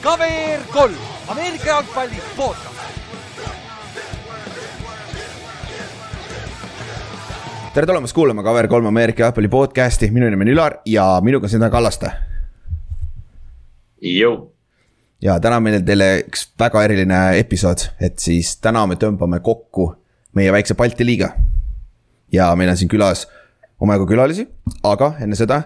KVR 0.00 0.62
kolm, 0.72 0.94
Ameerika 1.28 1.66
jalgpalli 1.66 2.22
podcast. 2.36 2.70
tere 7.74 7.86
tulemast 7.86 8.12
kuulama 8.12 8.42
KVR3 8.42 8.86
Ameerika 8.86 9.22
jalgpalli 9.22 9.48
podcast'i, 9.48 10.10
minu 10.10 10.30
nimi 10.30 10.42
on 10.42 10.52
Ülar 10.54 10.74
ja 10.86 11.04
minuga 11.22 11.44
on 11.46 11.50
Sindre 11.52 11.70
Kallaste. 11.70 12.10
Jõu. 14.02 14.50
ja 15.22 15.36
täna 15.40 15.56
on 15.60 15.62
meil 15.62 15.82
teile 15.84 16.08
üks 16.24 16.46
väga 16.58 16.84
eriline 16.84 17.18
episood, 17.38 17.84
et 18.00 18.18
siis 18.18 18.56
täna 18.56 18.86
me 18.86 18.96
tõmbame 18.96 19.42
kokku 19.44 19.92
meie 20.32 20.52
väikse 20.52 20.74
Balti 20.74 21.04
liiga. 21.06 21.28
ja 22.32 22.54
meil 22.56 22.70
on 22.70 22.76
siin 22.76 22.88
külas 22.88 23.28
omajagu 23.80 24.06
külalisi, 24.06 24.48
aga 24.82 25.14
enne 25.20 25.36
seda 25.36 25.62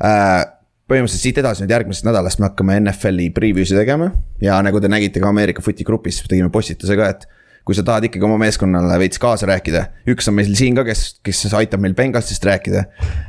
põhimõtteliselt 0.00 1.22
siit 1.22 1.38
edasi 1.42 1.64
nüüd 1.64 1.72
järgmisest 1.74 2.06
nädalast 2.06 2.40
me 2.40 2.50
hakkame 2.50 2.76
NFL-i 2.82 3.30
preview'si 3.34 3.74
tegema 3.78 4.10
ja 4.42 4.58
nagu 4.62 4.80
te 4.82 4.90
nägite 4.92 5.22
ka 5.22 5.32
Ameerika 5.32 5.64
footi 5.64 5.86
grupis, 5.86 6.20
tegime 6.28 6.52
postituse 6.52 6.98
ka, 6.98 7.08
et 7.14 7.26
kui 7.66 7.74
sa 7.74 7.82
tahad 7.82 8.06
ikkagi 8.06 8.22
oma 8.28 8.38
meeskonnale 8.38 8.98
veits 9.02 9.18
kaasa 9.18 9.48
rääkida, 9.50 9.82
üks 10.12 10.30
on 10.30 10.36
meil 10.38 10.52
siin 10.54 10.76
ka, 10.78 10.84
kes, 10.86 11.18
kes 11.26 11.42
aitab 11.58 11.82
meil 11.82 11.96
Bengalsist 11.98 12.44
rääkida. 12.46 12.84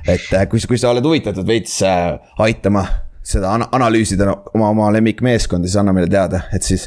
et 0.06 0.28
äh, 0.38 0.46
kui, 0.50 0.62
kui 0.70 0.78
sa 0.78 0.92
oled 0.94 1.06
huvitatud 1.06 1.48
veits 1.48 1.80
äh, 1.82 2.20
aitama 2.46 2.86
seda 3.26 3.56
ana 3.58 3.68
analüüsida 3.74 4.30
oma, 4.54 4.70
oma 4.70 4.92
lemmikmeeskonda, 4.94 5.68
siis 5.68 5.80
anna 5.82 5.96
meile 5.96 6.12
teada, 6.12 6.46
et 6.54 6.64
siis. 6.64 6.86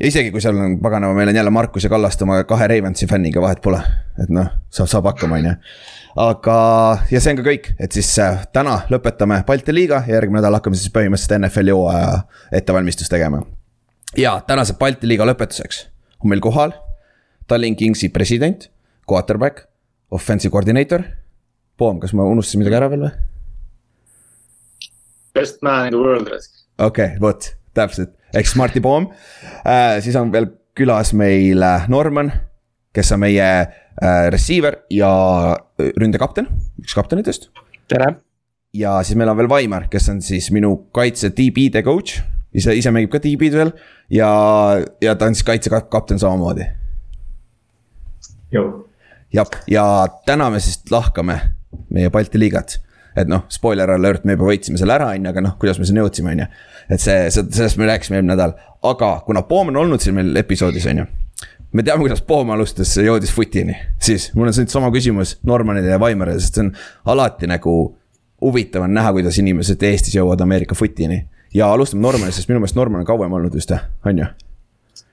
ja 0.00 0.10
isegi 0.10 0.34
kui 0.34 0.42
seal 0.42 0.58
on 0.58 0.80
paganama, 0.82 1.14
meil 1.14 1.30
on 1.30 1.38
jälle 1.38 1.54
Markus 1.54 1.86
ja 1.86 1.92
Kallaste 1.92 2.26
oma 2.26 2.42
kahe 2.44 2.66
Ravensi 2.68 3.06
fänniga, 3.06 3.40
vahet 3.40 3.62
pole, 3.62 3.80
et 4.18 4.34
noh, 4.34 4.50
saab, 4.74 4.90
saab 4.90 5.12
hakkama, 5.12 5.38
on 5.38 5.50
ju 5.52 5.56
aga, 6.16 6.56
ja 7.10 7.20
see 7.22 7.34
on 7.34 7.40
ka 7.40 7.46
kõik, 7.46 7.70
et 7.78 7.94
siis 7.94 8.10
äh, 8.22 8.42
täna 8.54 8.80
lõpetame 8.90 9.40
Balti 9.46 9.74
liiga 9.74 10.02
järgmine 10.08 10.40
nädal 10.40 10.58
hakkame 10.58 10.78
siis 10.78 10.92
põhimõtteliselt 10.94 11.38
NFL-i 11.38 11.74
hooaja 11.74 12.20
ettevalmistust 12.60 13.12
tegema. 13.12 13.42
ja 14.18 14.40
tänase 14.46 14.74
Balti 14.78 15.08
liiga 15.08 15.26
lõpetuseks 15.28 15.84
on 16.20 16.32
meil 16.32 16.42
kohal 16.42 16.74
Tallinn 17.50 17.76
Kingsi 17.76 18.08
president, 18.14 18.68
quarterback, 19.10 19.64
offensive 20.10 20.52
coordinator. 20.52 21.02
Poom, 21.76 21.98
kas 21.98 22.12
ma 22.14 22.22
unustasin 22.28 22.60
midagi 22.62 22.76
ära 22.78 22.90
veel 22.92 23.06
või? 23.08 23.10
Best 25.34 25.62
man 25.62 25.88
in 25.88 25.96
the 25.96 25.98
world. 25.98 26.28
okei 26.30 26.84
okay,, 26.86 27.18
vot, 27.22 27.52
täpselt, 27.74 28.12
ehk 28.34 28.46
Smarty 28.46 28.82
Poom 28.82 29.08
äh,. 29.64 29.98
siis 30.02 30.16
on 30.18 30.30
veel 30.32 30.50
külas 30.78 31.14
meil 31.14 31.62
äh, 31.62 31.88
Norman, 31.90 32.32
kes 32.94 33.12
on 33.14 33.22
meie 33.24 33.46
äh, 33.46 33.79
receiver 34.32 34.80
ja 34.90 35.10
äh, 35.54 35.92
ründekapten, 36.00 36.48
üks 36.82 36.94
kaptenitest. 36.94 37.50
tere. 37.88 38.14
ja 38.72 39.00
siis 39.02 39.18
meil 39.18 39.32
on 39.32 39.38
veel 39.40 39.50
Vaimar, 39.50 39.88
kes 39.90 40.08
on 40.12 40.20
siis 40.22 40.50
minu 40.54 40.76
kaitse 40.94 41.32
DB-de 41.34 41.82
coach, 41.86 42.20
ise, 42.54 42.74
ise 42.78 42.92
mängib 42.94 43.12
ka 43.12 43.22
DB-d 43.22 43.56
veel 43.58 43.72
ja, 44.10 44.30
ja 45.02 45.16
ta 45.18 45.26
on 45.30 45.34
siis 45.34 45.46
kaitsekapten 45.46 46.18
samamoodi. 46.22 46.68
jah, 49.34 49.50
ja 49.70 49.84
täna 50.26 50.50
me 50.50 50.62
siis 50.62 50.82
lahkame 50.90 51.40
meie 51.90 52.10
Balti 52.10 52.38
liigat 52.38 52.80
et 53.18 53.30
noh, 53.30 53.44
spoiler 53.50 53.90
alert, 53.90 54.24
me 54.24 54.36
juba 54.36 54.50
võitsime 54.50 54.78
selle 54.80 54.94
ära, 54.94 55.10
on 55.14 55.26
ju, 55.26 55.32
aga 55.32 55.42
noh, 55.44 55.56
kuidas 55.60 55.80
me 55.80 55.86
sinna 55.88 56.04
jõudsime, 56.04 56.34
on 56.34 56.44
ju. 56.44 56.48
et 56.94 57.02
see, 57.02 57.30
sellest 57.32 57.80
me 57.80 57.88
rääkisime 57.90 58.20
eelmine 58.20 58.34
nädal, 58.34 58.54
aga 58.86 59.12
kuna 59.26 59.42
Poom 59.48 59.72
on 59.72 59.80
olnud 59.82 60.02
siin 60.02 60.16
meil 60.16 60.36
episoodis, 60.40 60.86
on 60.90 61.02
ju. 61.02 61.08
Me 61.72 61.84
teame, 61.86 62.04
kuidas 62.04 62.22
Poom 62.26 62.50
alustas, 62.54 62.92
jõudis 62.98 63.32
footini, 63.34 63.76
siis 64.02 64.30
mul 64.34 64.50
on 64.50 64.56
see 64.56 64.68
sama 64.70 64.90
küsimus 64.94 65.36
Normanile 65.46 65.92
ja 65.92 66.00
Vaimarile, 66.00 66.40
sest 66.42 66.58
see 66.58 66.66
on 66.66 66.74
alati 67.14 67.50
nagu. 67.50 67.96
huvitav 68.40 68.86
on 68.86 68.94
näha, 68.96 69.12
kuidas 69.12 69.36
inimesed 69.38 69.82
Eestis 69.84 70.14
jõuavad 70.14 70.40
Ameerika 70.40 70.74
footini 70.74 71.26
ja 71.54 71.72
alustame 71.72 72.00
Normanist, 72.02 72.38
sest 72.38 72.48
minu 72.48 72.60
meelest 72.60 72.76
Norman 72.76 73.02
on 73.02 73.06
kauem 73.06 73.32
olnud 73.32 73.54
vist, 73.54 73.72
on 74.04 74.18
ju. 74.18 74.28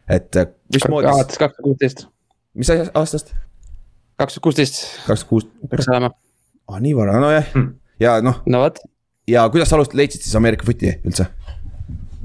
et 0.09 0.35
mismoodi. 0.73 1.07
alates 1.07 1.37
kaks 1.37 1.57
tuhat 1.57 1.63
kuusteist. 1.63 2.07
mis 2.53 2.71
aastast? 2.93 3.33
kaks 4.15 4.33
tuhat 4.33 4.43
kuusteist. 4.43 4.85
kaks 5.07 5.25
tuhat 5.25 5.29
kuus. 5.29 5.49
peaks 5.69 5.89
olema. 5.91 6.11
aa, 6.67 6.79
nii 6.79 6.95
vara, 6.95 7.19
nojah 7.19 7.51
hmm 7.53 7.75
ja 7.99 8.21
noh. 8.21 8.41
no 8.45 8.61
vot. 8.65 8.79
ja 9.27 9.47
kuidas 9.49 9.69
sa 9.69 9.77
alustad, 9.77 9.97
leidsid 9.99 10.23
siis 10.25 10.35
Ameerika 10.37 10.65
footi 10.65 10.93
üldse? 10.97 11.27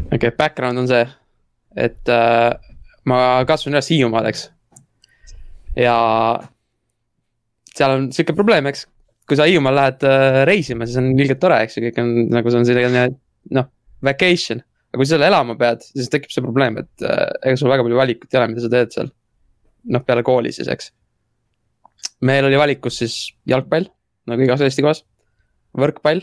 okei 0.06 0.17
okay,, 0.17 0.37
background 0.37 0.83
on 0.83 0.89
see, 0.91 1.03
et 1.77 2.12
äh, 2.12 2.53
ma 3.09 3.19
kasvasin 3.49 3.75
üles 3.75 3.91
Hiiumaal, 3.93 4.29
eks. 4.31 4.47
ja 5.79 5.95
seal 7.73 7.97
on 7.97 8.11
sihuke 8.15 8.37
probleem, 8.37 8.69
eks. 8.71 8.87
kui 9.29 9.39
sa 9.39 9.47
Hiiumaal 9.49 9.79
lähed 9.79 10.07
äh, 10.09 10.41
reisima, 10.49 10.89
siis 10.89 11.01
on 11.01 11.12
ilgelt 11.15 11.41
tore, 11.43 11.62
eks 11.65 11.79
ju, 11.79 11.87
kõik 11.87 12.03
on 12.03 12.12
nagu 12.35 12.53
see 12.53 12.61
on 12.61 12.69
selline 12.69 13.07
noh, 13.57 13.71
vacation. 14.05 14.62
aga 14.93 15.01
kui 15.01 15.09
sa 15.09 15.17
seal 15.17 15.29
elama 15.29 15.57
pead, 15.59 15.87
siis 15.87 16.11
tekib 16.12 16.35
see 16.35 16.45
probleem, 16.45 16.81
et 16.83 17.07
äh, 17.07 17.31
ega 17.43 17.61
sul 17.61 17.73
väga 17.73 17.87
palju 17.87 18.01
valikut 18.01 18.35
ei 18.35 18.41
ole, 18.41 18.51
mida 18.53 18.65
sa 18.65 18.73
teed 18.73 18.95
seal. 18.95 19.12
noh, 19.93 20.05
peale 20.07 20.27
kooli 20.27 20.53
siis, 20.55 20.71
eks. 20.71 20.93
meil 22.29 22.47
oli 22.47 22.61
valikus 22.61 23.01
siis 23.03 23.17
jalgpall, 23.49 23.89
nagu 24.31 24.45
igas 24.47 24.62
Eesti 24.62 24.85
kohas 24.85 25.03
võrkpall, 25.79 26.21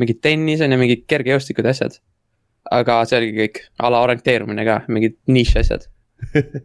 mingid 0.00 0.22
tennis 0.24 0.62
on 0.64 0.72
ju, 0.72 0.78
mingid 0.80 1.02
kergejõustikud 1.10 1.66
ja 1.68 1.74
asjad. 1.74 1.98
Aga 2.72 3.00
see 3.08 3.18
oligi 3.18 3.40
kõik, 3.40 3.60
ala 3.82 4.02
orienteerumine 4.06 4.64
ka, 4.66 4.78
mingid 4.92 5.18
nišš 5.30 5.58
asjad 5.62 5.86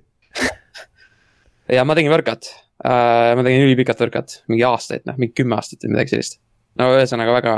ja 1.78 1.86
ma 1.88 1.98
tegin 1.98 2.14
võrkat, 2.14 2.50
ma 2.84 3.46
tegin 3.46 3.66
ülipikat 3.66 4.06
võrkat, 4.06 4.40
mingi 4.52 4.66
aastaid, 4.68 5.06
noh 5.10 5.18
mingi 5.20 5.36
kümme 5.38 5.58
aastat 5.58 5.86
või 5.86 5.96
midagi 5.96 6.16
sellist. 6.16 6.40
no 6.80 6.90
ühesõnaga 6.96 7.36
väga, 7.40 7.58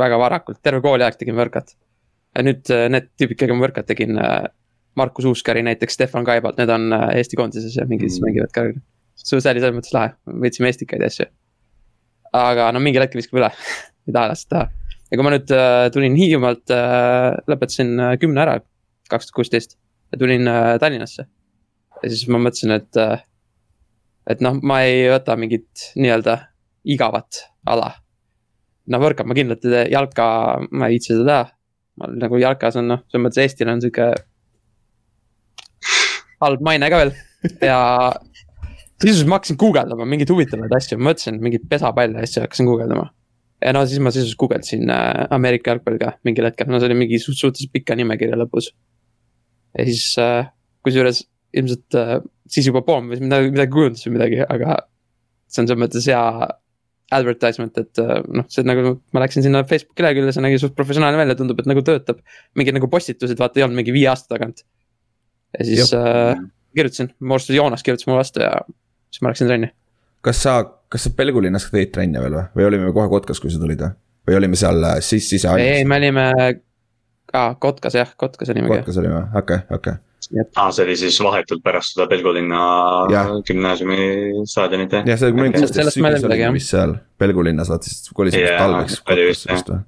väga 0.00 0.22
varakult, 0.22 0.62
terve 0.62 0.82
kooliaeg 0.84 1.18
tegin 1.20 1.38
võrkat. 1.38 1.76
ja 2.36 2.46
nüüd 2.46 2.74
need 2.94 3.12
tüübid, 3.18 3.38
kellega 3.38 3.58
ma 3.58 3.68
võrkat 3.68 3.92
tegin, 3.92 4.18
Markus 4.98 5.24
Uuskari 5.24 5.62
näiteks, 5.64 5.94
Stefan 5.96 6.24
Kaibalt, 6.24 6.58
need 6.60 6.68
on 6.68 6.92
Eesti 6.92 7.38
koondises 7.40 7.78
ja 7.78 7.86
mingis 7.88 8.18
mm. 8.18 8.28
mängivad 8.28 8.52
ka. 8.52 8.66
see 9.16 9.38
oli 9.38 9.44
selles 9.44 9.72
mõttes 9.72 9.94
lahe, 9.96 10.12
võtsime 10.28 10.68
Estikaid 10.68 11.04
ja 11.04 11.08
asju 11.08 11.30
aga 12.32 12.70
no 12.72 12.80
mingil 12.80 13.04
hetkel 13.04 13.20
viskab 13.20 13.40
üle 13.40 13.50
ei 14.08 14.14
taha 14.14 14.30
ennast 14.30 14.48
teha. 14.50 14.68
Ja 15.12 15.18
kui 15.18 15.26
ma 15.26 15.34
nüüd 15.34 15.52
äh, 15.52 15.86
tulin 15.92 16.16
Hiiumaalt 16.16 16.72
äh,, 16.72 17.34
lõpetasin 17.50 17.92
äh, 18.00 18.14
kümne 18.20 18.40
ära, 18.46 18.56
kaks 19.12 19.28
tuhat 19.28 19.36
kuusteist 19.36 19.76
ja 20.12 20.20
tulin 20.20 20.48
äh, 20.48 20.78
Tallinnasse. 20.80 21.26
ja 22.00 22.08
siis 22.08 22.24
ma 22.32 22.40
mõtlesin, 22.40 22.72
et 22.78 23.00
äh,, 23.00 23.26
et 24.32 24.40
noh, 24.44 24.56
ma 24.64 24.80
ei 24.86 25.04
võta 25.12 25.36
mingit 25.36 25.90
nii-öelda 26.00 26.38
igavat 26.88 27.44
ala. 27.68 27.92
no 28.88 29.02
võrkab 29.02 29.28
ma 29.28 29.36
kindlalt 29.36 29.68
ei 29.68 29.76
tee, 29.76 29.86
jalka 29.92 30.26
ma 30.70 30.88
ei 30.88 30.96
viitsi 30.96 31.12
seda 31.12 31.28
teha. 31.28 31.44
ma 32.00 32.12
nagu 32.24 32.40
jalkas 32.40 32.80
on 32.80 32.88
noh, 32.94 33.04
selles 33.10 33.26
mõttes 33.26 33.44
Eestil 33.44 33.68
on 33.68 33.84
sihuke 33.84 34.12
halb 36.42 36.64
maine 36.64 36.88
ka 36.90 37.02
veel 37.02 37.12
ja 37.60 37.78
sisuliselt 39.02 39.28
ma 39.28 39.38
hakkasin 39.38 39.58
guugeldama 39.60 40.06
mingeid 40.08 40.30
huvitavaid 40.32 40.72
asju, 40.78 40.98
ma 40.98 41.10
mõtlesin 41.10 41.42
mingeid 41.42 41.68
pesapalle 41.70 42.22
asju 42.24 42.46
hakkasin 42.46 42.70
guugeldama. 42.70 43.10
Ja 43.62 43.72
no 43.74 43.82
siis 43.88 44.02
ma 44.02 44.12
sisuliselt 44.14 44.40
guugeldasin 44.40 44.90
äh, 44.92 45.26
Ameerika 45.34 45.72
jalgpalli 45.72 46.00
ka 46.02 46.14
mingil 46.26 46.48
hetkel, 46.48 46.70
no 46.70 46.80
see 46.80 46.90
oli 46.90 46.98
mingi 47.04 47.20
suht, 47.22 47.38
suhteliselt 47.40 47.72
pika 47.74 47.96
nimekirja 47.98 48.38
lõpus. 48.38 48.72
ja 49.78 49.86
siis 49.88 50.06
äh, 50.22 50.48
kusjuures 50.86 51.24
ilmselt 51.56 51.98
äh, 51.98 52.16
siis 52.50 52.68
juba 52.68 52.82
või 52.86 53.20
midagi, 53.20 53.52
midagi 53.52 53.74
kujundas 53.74 54.06
või 54.06 54.16
midagi, 54.16 54.42
aga. 54.46 54.80
see 55.52 55.62
on 55.62 55.70
selles 55.70 55.82
mõttes 55.84 56.08
hea 56.08 56.24
advertisement, 57.12 57.76
et 57.76 58.00
noh, 58.32 58.46
see 58.48 58.64
nagu 58.64 58.94
ma 59.12 59.20
läksin 59.20 59.44
sinna 59.44 59.60
Facebooki 59.68 60.00
leheküljele, 60.00 60.32
see 60.32 60.44
nägi 60.44 60.60
suht 60.62 60.72
professionaalne 60.78 61.18
välja, 61.20 61.36
tundub, 61.36 61.58
et 61.60 61.68
nagu 61.68 61.82
töötab. 61.84 62.22
mingid 62.56 62.78
nagu 62.78 62.88
postitused, 62.88 63.36
vaata 63.36 63.60
ei 63.60 63.66
olnud 63.66 63.76
mingi 63.82 63.92
viie 63.92 64.08
aasta 64.08 64.32
tagant. 64.32 64.64
ja 65.58 65.66
siis 65.68 65.92
äh, 65.92 66.40
kirjutasin, 66.76 67.12
mu 67.20 67.36
arust 67.36 67.52
Joonas 67.52 67.84
kirjutas 67.84 68.08
mulle 68.08 68.22
vastu 68.22 68.40
ja 68.40 68.54
siis 69.12 69.22
ma 69.22 69.32
läksin 69.32 69.50
trenni. 69.50 69.68
kas 70.24 70.40
sa, 70.46 70.56
kas 70.92 71.08
sa 71.08 71.14
Pelgulinnas 71.16 71.68
tegid 71.72 71.92
trenne 71.94 72.20
veel 72.22 72.36
või, 72.36 72.46
või 72.58 72.68
olime 72.68 72.92
kohe 72.92 73.08
Kotkas, 73.12 73.40
kui 73.40 73.52
sa 73.52 73.60
tulid 73.62 73.80
või? 73.80 73.94
või 74.28 74.38
olime 74.38 74.58
seal 74.58 74.84
äh, 74.86 75.00
siis, 75.04 75.30
ja 75.42 75.56
ei, 75.58 75.84
me 75.88 75.98
olime 75.98 76.28
ah,, 77.32 77.54
Kotkas 77.58 77.96
jah, 77.98 78.14
Kotkas 78.16 78.52
olime. 78.54 78.70
Kotkas 78.70 78.98
olime, 79.02 79.24
okei 79.38 79.64
okei 79.72 79.98
aa, 80.56 80.70
see 80.72 80.84
oli 80.84 80.96
siis 81.00 81.18
vahetult 81.24 81.62
pärast 81.64 81.96
seda 81.96 82.06
Pelgulinna 82.10 82.60
gümnaasiumi 83.48 84.44
staadionit 84.48 84.98
jah? 84.98 85.08
jah, 85.08 85.18
see 85.20 85.30
oli 85.30 85.40
mingi 85.40 85.58
kuusteist 85.58 85.96
sügis 85.96 86.26
oli 86.28 86.40
vist 86.58 86.74
seal 86.74 86.96
Pelgulinnas, 87.18 87.72
vaata 87.72 87.90
siis 87.90 88.12
kolisime 88.16 88.46
yeah, 88.46 88.62
talveks 88.62 89.00
Kotkasse 89.02 89.56
vist 89.56 89.72
või? 89.72 89.82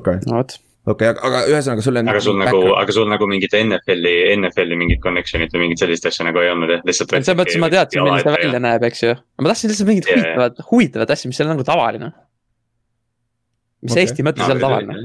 okei. 0.00 0.22
no 0.28 0.40
vot 0.40 0.58
okei 0.84 1.10
okay,, 1.10 1.20
aga 1.28 1.42
ühesõnaga 1.48 1.84
sul 1.84 1.98
on. 2.00 2.10
aga 2.12 2.22
sul 2.24 2.38
nagu, 2.40 2.62
aga 2.76 2.96
sul 2.96 3.08
nagu 3.10 3.28
mingit 3.30 3.56
NFL-i, 3.56 4.14
NFL-i 4.36 4.78
mingit 4.80 5.02
connection'it 5.04 5.54
või 5.56 5.66
mingit 5.66 5.82
sellist 5.84 6.08
asja 6.10 6.26
nagu 6.28 6.42
ei 6.42 6.52
olnud 6.52 6.74
jah, 6.76 6.84
lihtsalt. 6.88 7.16
selles 7.16 7.40
mõttes 7.40 7.60
ma 7.62 7.72
teadsin, 7.72 8.04
milline 8.04 8.24
see 8.24 8.36
välja 8.36 8.62
näeb, 8.66 8.86
eks 8.90 9.04
ju, 9.06 9.16
ma 9.40 9.52
tahtsin 9.52 9.72
lihtsalt 9.72 9.90
mingit 9.90 10.10
yeah. 10.10 10.20
huvitavat, 10.20 10.64
huvitavat 10.70 11.14
asja, 11.16 11.32
mis 11.32 11.40
ei 11.40 11.46
ole 11.46 11.54
nagu 11.54 11.66
tavaline. 11.68 12.10
mis 13.84 13.96
okay. 13.96 14.04
Eesti 14.04 14.26
mõttes 14.26 14.44
ei 14.44 14.56
ole 14.56 14.66
tavaline 14.66 14.98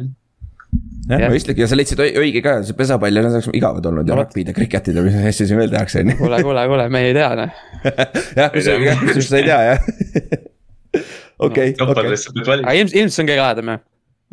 jah 1.10 1.24
ja., 1.24 1.32
mõistlik 1.32 1.64
ja 1.64 1.68
sa 1.70 1.78
leidsid 1.78 2.02
õige 2.04 2.44
ka, 2.46 2.60
see 2.68 2.78
pesapall 2.78 3.16
ja 3.16 3.24
need 3.26 3.40
oleks 3.40 3.50
igavad 3.58 3.88
olnud 3.90 4.10
ja 4.10 4.18
rugby'd 4.20 4.52
ja 4.52 4.56
cricket'id 4.58 5.00
ja 5.00 5.06
mis 5.06 5.18
asju 5.32 5.48
siin 5.50 5.60
veel 5.62 5.74
tehakse, 5.74 6.04
on 6.04 6.14
ju. 6.14 6.20
kuule, 6.20 6.42
kuule, 6.46 6.66
kuule, 6.70 6.86
me 6.94 7.02
ei 7.08 7.16
tea 7.18 7.32
noh 7.40 7.64
jah, 8.40 8.52
kui 8.54 8.62
sa, 8.66 8.78
kui 8.78 9.26
sa 9.26 9.40
ei 9.42 9.48
tea 9.48 9.60
jah 9.72 9.82
okei, 11.48 11.74
okei, 11.74 11.88
aga 11.88 12.06
ilmselt, 12.12 12.38
ilmselt 12.76 13.16
see 13.16 13.24
on 13.24 13.32
kõige 13.32 13.42
lahedam 13.42 13.74
jah. 13.74 13.84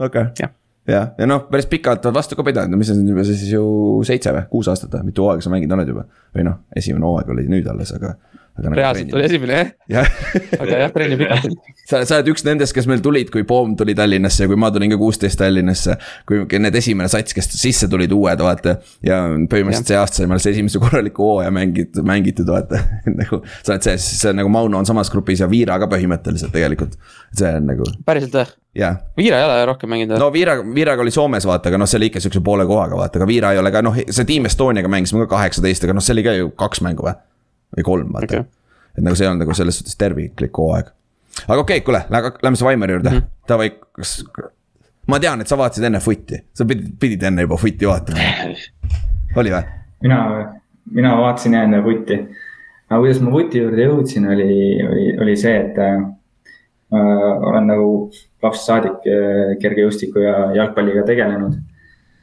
okei. 0.08 0.52
Jah. 0.86 1.08
ja, 1.18 1.26
noh, 1.26 1.48
päris 1.50 1.66
pikalt 1.66 2.04
oled 2.06 2.14
vastu 2.14 2.36
ka 2.38 2.44
pidanud, 2.46 2.78
mis 2.78 2.92
on 2.94 3.00
juba 3.08 3.24
siis 3.26 3.42
ju 3.50 3.62
seitse 4.06 4.30
või 4.34 4.44
kuus 4.52 4.68
aastat 4.70 4.92
või, 4.94 5.08
mitu 5.08 5.24
hooaega 5.24 5.42
sa 5.42 5.50
mänginud 5.50 5.74
oled 5.74 5.90
juba? 5.90 6.04
või 6.36 6.46
noh, 6.46 6.60
esimene 6.78 7.08
hooaeg 7.08 7.32
oli 7.34 7.46
nüüd 7.50 7.66
alles, 7.72 7.90
aga. 7.96 8.14
Reaalselt 8.56 9.14
oli 9.14 9.24
esimene 9.26 9.56
jah, 9.56 9.68
jah, 9.90 10.08
aga 10.60 10.78
jah, 10.80 10.92
trenni 10.94 11.18
pikalt 11.20 11.44
teinud. 11.46 11.76
sa, 11.84 12.00
sa 12.08 12.18
oled 12.18 12.30
üks 12.32 12.44
nendest, 12.46 12.74
kes 12.76 12.88
meil 12.88 13.02
tulid, 13.04 13.30
kui 13.32 13.44
Poom 13.48 13.74
tuli 13.78 13.94
Tallinnasse 13.96 14.44
ja 14.44 14.50
kui 14.50 14.58
ma 14.60 14.70
tulin 14.74 14.92
ka 14.92 14.98
kuusteist 15.00 15.38
Tallinnasse. 15.40 15.96
kui 16.28 16.46
need 16.62 16.78
esimene 16.80 17.10
sats, 17.12 17.36
kes 17.36 17.50
sisse 17.52 17.88
tulid 17.92 18.12
uued, 18.16 18.42
vaata. 18.42 18.78
ja 19.06 19.20
põhimõtteliselt 19.50 19.92
see 19.92 20.00
aasta 20.00 20.24
sai 20.26 20.40
see 20.40 20.54
esimese 20.56 20.80
korraliku 20.82 21.26
hooaja 21.26 21.52
mängitud, 21.54 22.02
mängitud, 22.06 22.48
vaata. 22.50 22.80
nagu 23.20 23.42
sa 23.60 23.74
oled 23.74 23.88
see, 23.88 23.98
see 24.06 24.32
on 24.32 24.40
nagu 24.40 24.52
Mauno 24.52 24.80
on 24.80 24.88
samas 24.88 25.12
grupis 25.12 25.44
ja 25.44 25.50
Viira 25.50 25.78
ka 25.82 25.90
põhimõtteliselt 25.92 26.54
tegelikult. 26.56 26.96
see 27.36 27.52
on 27.60 27.68
nagu, 27.72 27.88
päriselt 28.08 28.40
jah, 28.40 28.56
jah 28.76 28.98
Viira 29.18 29.42
ei 29.42 29.48
ole 29.50 29.60
rohkem 29.72 29.92
mänginud 29.92 30.16
või? 30.16 30.24
no 30.24 30.32
Viira, 30.32 30.58
Viiraga 30.64 31.04
oli 31.04 31.14
Soomes 31.14 31.46
vaata, 31.48 31.70
aga 31.70 31.80
noh, 31.82 31.90
see 31.90 32.00
oli 32.00 32.10
ikka 32.12 32.24
siukse 32.24 32.40
poole 32.44 32.66
kohaga 32.68 32.98
vaata, 32.98 33.20
aga 33.20 33.28
Viira 33.28 33.52
ei 33.52 33.60
ole 33.60 33.74
ka 33.74 33.84
noh, 33.84 34.00
see 34.08 34.28
Team 34.28 34.48
Estoniaga 34.48 34.90
mängisime 34.92 35.26
ka 35.26 35.34
kaheksateist, 35.36 35.84
aga 35.84 35.96
noh, 35.96 36.04
see 36.04 36.16
oli 36.16 36.26
ka 36.26 36.36
ju 36.40 36.52
kaks 36.56 36.84
mängu 36.86 37.10
või? 37.10 37.16
Või 37.74 37.86
kolm 37.86 38.12
vaata 38.14 38.42
okay.. 38.42 38.44
et 38.96 39.04
nagu 39.04 39.18
see 39.18 39.28
on 39.30 39.40
nagu 39.42 39.56
selles 39.56 39.80
suhtes 39.80 39.98
terviklik 40.00 40.58
hooaeg. 40.58 40.92
aga 41.46 41.58
okei 41.60 41.80
okay,, 41.80 41.86
kuule, 41.86 42.04
lähme 42.10 42.54
siis 42.56 42.66
Vaimari 42.66 42.96
juurde 42.96 43.10
mm, 43.10 43.16
-hmm. 43.16 43.48
davai, 43.48 43.70
kas. 43.92 44.18
ma 45.06 45.20
tean, 45.20 45.40
et 45.40 45.48
sa 45.48 45.58
vaatasid 45.58 45.88
enne 45.88 46.00
footi, 46.00 46.42
sa 46.54 46.64
pidid, 46.64 46.94
pidid 47.00 47.22
enne 47.22 47.46
juba 47.46 47.58
footi 47.60 47.88
vaatama, 47.88 48.30
oli 49.36 49.54
või? 49.54 49.64
mina, 50.02 50.20
mina 50.92 51.16
vaatasin 51.16 51.54
enne 51.54 51.82
vutti. 51.84 52.20
aga 52.90 53.00
kuidas 53.00 53.20
ma 53.20 53.32
vuti 53.32 53.62
juurde 53.62 53.88
jõudsin, 53.88 54.28
oli, 54.32 54.50
oli, 54.88 55.06
oli 55.22 55.36
see, 55.36 55.56
et 55.60 55.78
äh, 55.82 56.04
olen 57.50 57.66
nagu 57.66 57.88
lapsest 58.42 58.68
saadik 58.70 59.08
äh, 59.10 59.56
kergejõustiku 59.62 60.22
ja 60.22 60.36
jalgpalliga 60.54 61.02
tegelenud. 61.06 61.56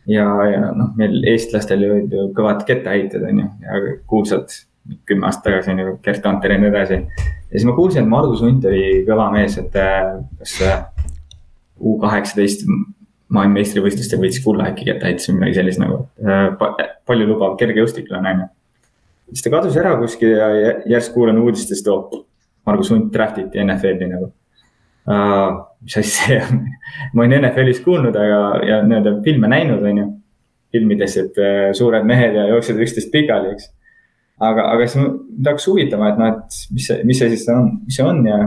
ja, 0.07 0.27
ja 0.51 0.69
noh, 0.75 0.93
meil 0.99 1.21
eestlastel 1.31 1.83
olid 1.89 2.13
ju 2.13 2.29
kõvad 2.37 2.63
kettaheitjad, 2.67 3.23
on 3.29 3.43
ju, 3.43 3.49
ja 3.63 3.97
kuulsad 4.07 4.55
kümme 5.07 5.27
aastat 5.27 5.47
tagasi 5.49 5.75
ju 5.79 5.97
Gerd 6.03 6.21
Kanter 6.23 6.51
ja 6.51 6.57
nii 6.59 6.71
edasi. 6.71 6.93
ja 6.93 7.53
siis 7.53 7.67
ma 7.67 7.75
kuulsin, 7.75 8.03
et 8.03 8.09
Margus 8.09 8.41
Hunt 8.43 8.65
oli 8.65 9.03
kõva 9.07 9.29
mees, 9.33 9.57
et 9.61 9.75
äh, 9.79 10.17
kas 10.39 10.57
äh, 10.61 10.83
U 11.83 11.97
kaheksateist 11.99 12.67
maailmameistrivõistlustel 13.33 14.21
võitis 14.21 14.43
kulla 14.43 14.67
äkki 14.69 14.85
kettaheites 14.87 15.29
või 15.29 15.39
midagi 15.39 15.57
sellist 15.57 15.81
nagu 15.81 16.03
äh, 16.23 16.51
pa, 16.59 16.73
palju 17.09 17.27
lubav 17.31 17.57
kergejõustiklane 17.61 18.35
on 18.35 18.43
ju. 18.45 18.51
siis 19.31 19.47
ta 19.47 19.55
kadus 19.55 19.79
ära 19.81 19.95
kuskil 20.01 20.35
ja 20.35 20.49
jä- 20.59 20.77
järsku 20.95 21.21
kuulen 21.21 21.41
uudistest, 21.41 21.87
et 21.87 22.23
Margus 22.65 22.91
Hunt 22.93 23.11
draft 23.13 23.39
iti 23.41 23.63
NFL-i 23.63 24.09
nagu 24.11 24.31
uh,. 25.07 25.63
mis 25.83 25.97
asi 25.97 26.09
see 26.09 26.41
on? 26.41 26.65
ma 27.13 27.25
olin 27.25 27.39
NFL-is 27.41 27.81
kuulnud, 27.83 28.15
aga, 28.15 28.41
ja 28.67 28.81
nii-öelda 28.85 29.17
filme 29.23 29.49
näinud, 29.51 29.83
on 29.83 30.03
ju. 30.03 30.09
filmides, 30.73 31.17
et 31.21 31.35
uh, 31.37 31.71
suured 31.77 32.05
mehed 32.09 32.33
ja 32.33 32.47
jooksevad 32.49 32.81
üksteist 32.81 33.11
pikali, 33.13 33.51
eks. 33.53 33.67
aga, 34.39 34.67
aga 34.73 34.87
siis 34.87 35.01
mind 35.03 35.47
hakkas 35.47 35.67
huvitama, 35.69 36.11
et 36.11 36.21
noh, 36.21 36.31
et 36.33 36.59
mis 36.73 36.87
see, 36.89 37.03
mis 37.07 37.19
see 37.19 37.31
siis 37.33 37.45
on, 37.53 37.69
mis 37.85 37.97
see 37.97 38.05
on 38.07 38.21
ja, 38.27 38.39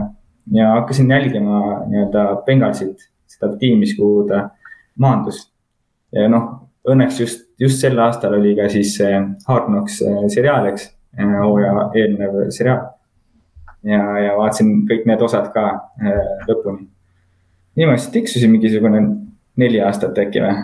ja 0.55 0.71
hakkasin 0.75 1.11
jälgima 1.11 1.61
nii-öelda 1.87 2.25
Bengalsit, 2.47 3.07
seda 3.31 3.53
tiimi, 3.59 3.89
kuhu 3.97 4.25
ta 4.29 4.47
maandus. 4.99 5.45
ja 6.15 6.27
noh, 6.31 6.49
õnneks 6.87 7.21
just, 7.21 7.47
just 7.59 7.81
sel 7.83 7.99
aastal 7.99 8.37
oli 8.37 8.55
ka 8.57 8.69
siis 8.71 8.95
see 8.99 9.15
Hard 9.47 9.71
Knocks 9.71 10.01
äh, 10.05 10.21
seriaal, 10.33 10.69
eks, 10.71 10.91
hooaja 11.17 11.89
eelnev 11.97 12.39
seriaal. 12.55 12.85
ja, 13.87 14.03
ja 14.23 14.37
vaatasin 14.37 14.83
kõik 14.89 15.07
need 15.09 15.21
osad 15.23 15.51
ka 15.53 15.67
äh, 16.01 16.23
lõpuni. 16.49 16.87
niimoodi 17.77 18.03
siis 18.03 18.13
tiksusin 18.15 18.51
mingisugune 18.51 19.03
neli 19.57 19.81
aastat 19.81 20.17
äkki 20.21 20.41
või, 20.43 20.57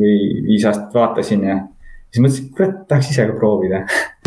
või 0.00 0.16
viis 0.48 0.64
aastat 0.68 0.94
vaatasin 0.94 1.44
ja 1.44 1.60
siis 2.10 2.22
mõtlesin, 2.24 2.50
kurat, 2.56 2.80
tahaks 2.88 3.10
ise 3.12 3.26
ka 3.30 3.36
proovida. 3.38 3.84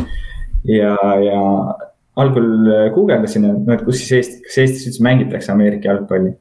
ja, 0.68 0.96
ja 1.24 1.42
algul 2.16 2.50
guugeldasin, 2.94 3.46
et 3.50 3.62
noh, 3.68 3.76
et 3.76 3.86
kus 3.86 4.02
siis 4.02 4.18
Eesti, 4.20 4.42
kas 4.48 4.58
Eestis 4.64 4.90
üldse 4.92 5.06
mängitakse 5.06 5.54
Ameerika 5.54 5.92
jalgpalli. 5.92 6.36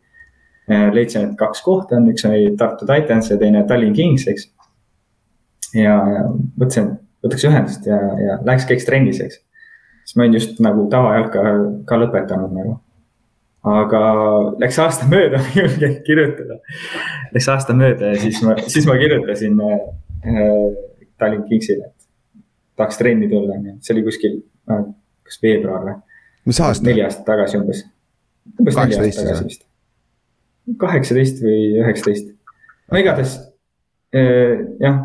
leidsin, 0.94 1.24
et 1.26 1.38
kaks 1.38 1.62
kohta 1.64 1.96
on, 1.98 2.06
üks 2.12 2.24
oli 2.28 2.52
Tartu 2.56 2.86
Titans 2.88 3.30
ja 3.32 3.36
teine 3.36 3.64
Tallinn 3.68 3.96
Kings, 3.96 4.28
eks. 4.30 4.46
ja, 5.74 5.96
ja 6.14 6.22
mõtlesin, 6.30 6.92
et 6.92 7.26
võtaks 7.26 7.46
ühendust 7.48 7.88
ja, 7.88 7.98
ja 8.20 8.38
läheks 8.46 8.68
käiks 8.68 8.86
trennis, 8.86 9.20
eks. 9.24 9.40
siis 10.04 10.16
ma 10.16 10.26
olin 10.26 10.38
just 10.38 10.62
nagu 10.64 10.86
tavajalka 10.92 11.44
ka 11.88 11.98
lõpetanud 11.98 12.54
nagu. 12.56 12.76
aga 13.72 14.02
läks 14.62 14.78
aasta 14.82 15.08
mööda, 15.10 15.38
ma 15.42 15.50
ei 15.50 15.64
julgenud 15.64 16.00
kirjutada. 16.06 16.60
Läks 17.34 17.50
aasta 17.52 17.76
mööda 17.78 18.14
ja 18.14 18.22
siis 18.22 18.40
ma, 18.46 18.56
siis 18.66 18.86
ma 18.88 18.96
kirjutasin 19.02 19.60
äh, 19.66 19.82
Tallinn 21.18 21.46
Kingsile, 21.50 21.90
et 21.90 22.01
tahaks 22.82 22.98
trenni 23.00 23.30
tulla, 23.30 23.56
onju. 23.56 23.78
see 23.80 23.94
oli 23.96 24.04
kuskil 24.06 24.40
kas 24.66 25.38
veebruar 25.42 25.86
või? 25.86 25.96
mis 26.50 26.60
aasta? 26.60 26.86
neli 26.86 27.04
aastat 27.06 27.24
tagasi 27.28 27.60
umbes. 27.60 27.84
umbes 28.58 28.76
neli 28.76 28.98
18 28.98 29.06
aastat 29.06 29.28
tagasi 29.28 29.44
või? 29.44 29.52
vist. 29.52 29.66
kaheksateist 30.84 31.42
või 31.46 31.62
üheksateist. 31.82 32.34
no 32.90 33.02
igatahes 33.02 33.38
äh, 34.16 34.66
jah. 34.82 35.00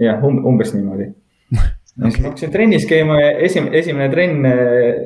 jah, 0.00 0.24
umbes 0.24 0.74
niimoodi. 0.76 1.10
ja 1.56 2.10
siis 2.10 2.20
ma 2.20 2.30
hakkasin 2.30 2.54
trennis 2.54 2.86
käima 2.90 3.18
ja 3.20 3.34
esimene, 3.48 3.78
esimene 3.80 4.08
trenn 4.12 4.48
äh, 4.50 5.02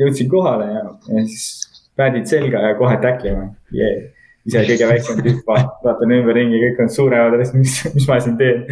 jõudsin 0.00 0.30
kohale 0.30 0.70
ja, 0.72 0.86
ja 1.10 1.26
siis 1.26 1.84
päädid 1.98 2.30
selga 2.30 2.62
ja 2.68 2.78
kohe 2.78 2.96
täklima 3.02 3.50
yeah.. 3.74 4.08
Ise 4.48 4.62
kõige 4.68 4.86
väiksem 4.88 5.20
tüüp, 5.24 5.40
vaatan 5.48 6.14
ümberringi, 6.16 6.60
kõik 6.64 6.82
on 6.86 6.92
suuremad, 6.94 7.36
mis, 7.58 7.74
mis 7.94 8.06
ma 8.08 8.20
siin 8.24 8.36
teen, 8.40 8.62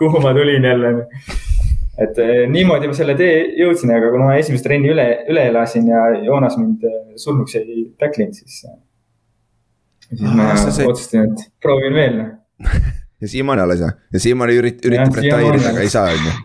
kuhu 0.00 0.22
ma 0.24 0.32
tulin 0.36 0.64
jälle 0.64 0.92
et 1.98 2.18
eh, 2.22 2.44
niimoodi 2.50 2.86
ma 2.90 2.94
selle 2.94 3.16
tee 3.18 3.40
jõudsin, 3.58 3.90
aga 3.90 4.10
kuna 4.14 4.28
ma 4.30 4.36
esimest 4.38 4.64
trenni 4.66 4.92
üle, 4.92 5.06
üle 5.32 5.48
elasin 5.50 5.88
ja 5.90 6.04
Joonas 6.24 6.54
mind 6.60 6.84
eh, 6.86 6.98
surnuks 7.18 7.56
ei 7.58 7.88
tacklinud, 7.98 8.36
siis. 8.38 8.60
siis 10.08 10.22
ma 10.22 10.52
Ah, 10.52 10.56
sa 10.56 10.70
sai- 10.72 10.86
otsustasin, 10.88 11.32
et 11.32 11.48
proovin 11.62 11.94
veel. 11.98 12.20
ja 13.22 13.28
siiamaani 13.34 13.64
alles 13.66 13.82
jah, 13.82 13.96
ja 14.14 14.22
siiamaani 14.22 14.54
ürit-, 14.60 14.84
üritab 14.86 15.18
retireerida, 15.18 15.72
aga 15.74 15.82
ei 15.84 15.90
saa, 15.92 16.12
on 16.14 16.28
ju. 16.30 16.36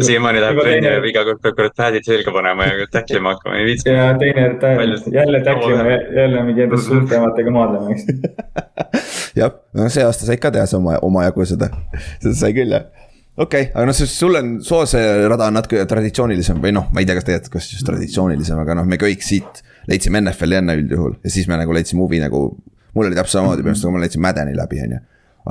Siiamaani 0.00 0.42
läheb 0.42 0.60
trenni 0.60 0.80
teine- 0.80 0.94
ja 0.96 1.06
iga 1.12 1.24
kord 1.28 1.42
peab 1.44 1.56
kurat 1.60 1.76
päädid 1.82 2.08
selga 2.08 2.34
panema 2.34 2.68
ja 2.68 2.86
täklima 2.92 3.34
hakkama, 3.34 3.56
ei 3.60 3.64
viitsi. 3.70 3.88
ja 3.88 4.10
teine 4.18 4.48
ta, 4.60 4.74
jälle 5.18 5.40
tacklima, 5.44 5.96
jälle 6.20 6.44
mingi 6.50 6.66
endast 6.66 6.88
suurtematega 6.92 7.50
maadlema, 7.50 7.96
eks. 7.96 8.06
jah, 9.40 9.56
no 9.74 9.88
see 9.88 10.04
aasta 10.04 10.28
said 10.28 10.42
ka 10.42 10.52
teha 10.54 10.66
sa 10.66 10.80
oma, 10.80 10.98
omajagu 11.06 11.46
seda, 11.48 11.70
seda 12.22 12.34
sai 12.34 12.54
küll 12.56 12.76
jah 12.76 12.86
okei 13.36 13.68
okay,, 13.68 13.72
aga 13.74 13.86
noh, 13.90 13.96
sul 13.96 14.38
on 14.38 14.52
soose 14.64 15.00
rada 15.28 15.50
on 15.50 15.58
natuke 15.58 15.84
traditsioonilisem 15.88 16.60
või 16.62 16.72
noh, 16.76 16.88
ma 16.92 17.02
ei 17.02 17.08
tea, 17.08 17.18
kas 17.18 17.28
tegelikult, 17.28 17.56
kas 17.58 17.72
just 17.74 17.88
traditsioonilisem, 17.88 18.60
aga 18.62 18.78
noh, 18.80 18.88
me 18.88 18.98
kõik 19.00 19.24
siit 19.24 19.60
leidsime 19.90 20.22
NFL-i 20.24 20.60
enne 20.60 20.78
üldjuhul 20.80 21.18
ja 21.22 21.32
siis 21.32 21.48
me 21.50 21.58
nagu 21.60 21.76
leidsime 21.76 22.02
huvi 22.04 22.20
nagu. 22.22 22.48
mul 22.96 23.10
oli 23.10 23.18
täpselt 23.18 23.38
samamoodi 23.40 23.60
põhimõtteliselt, 23.60 23.92
ma 23.92 24.00
leidsin 24.00 24.22
Madeni 24.24 24.56
läbi, 24.56 24.80
on 24.86 24.94
ju. 24.96 25.00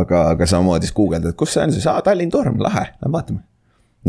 aga, 0.01 0.21
aga 0.33 0.47
samamoodi 0.49 0.89
siis 0.89 0.97
guugeldad, 0.97 1.35
kus 1.37 1.53
see 1.53 1.67
on 1.67 1.75
siis, 1.75 1.85
aa 1.87 2.01
Tallinn 2.01 2.33
Torm, 2.33 2.57
lahe, 2.59 2.87
lähme 3.01 3.13
vaatame. 3.13 3.43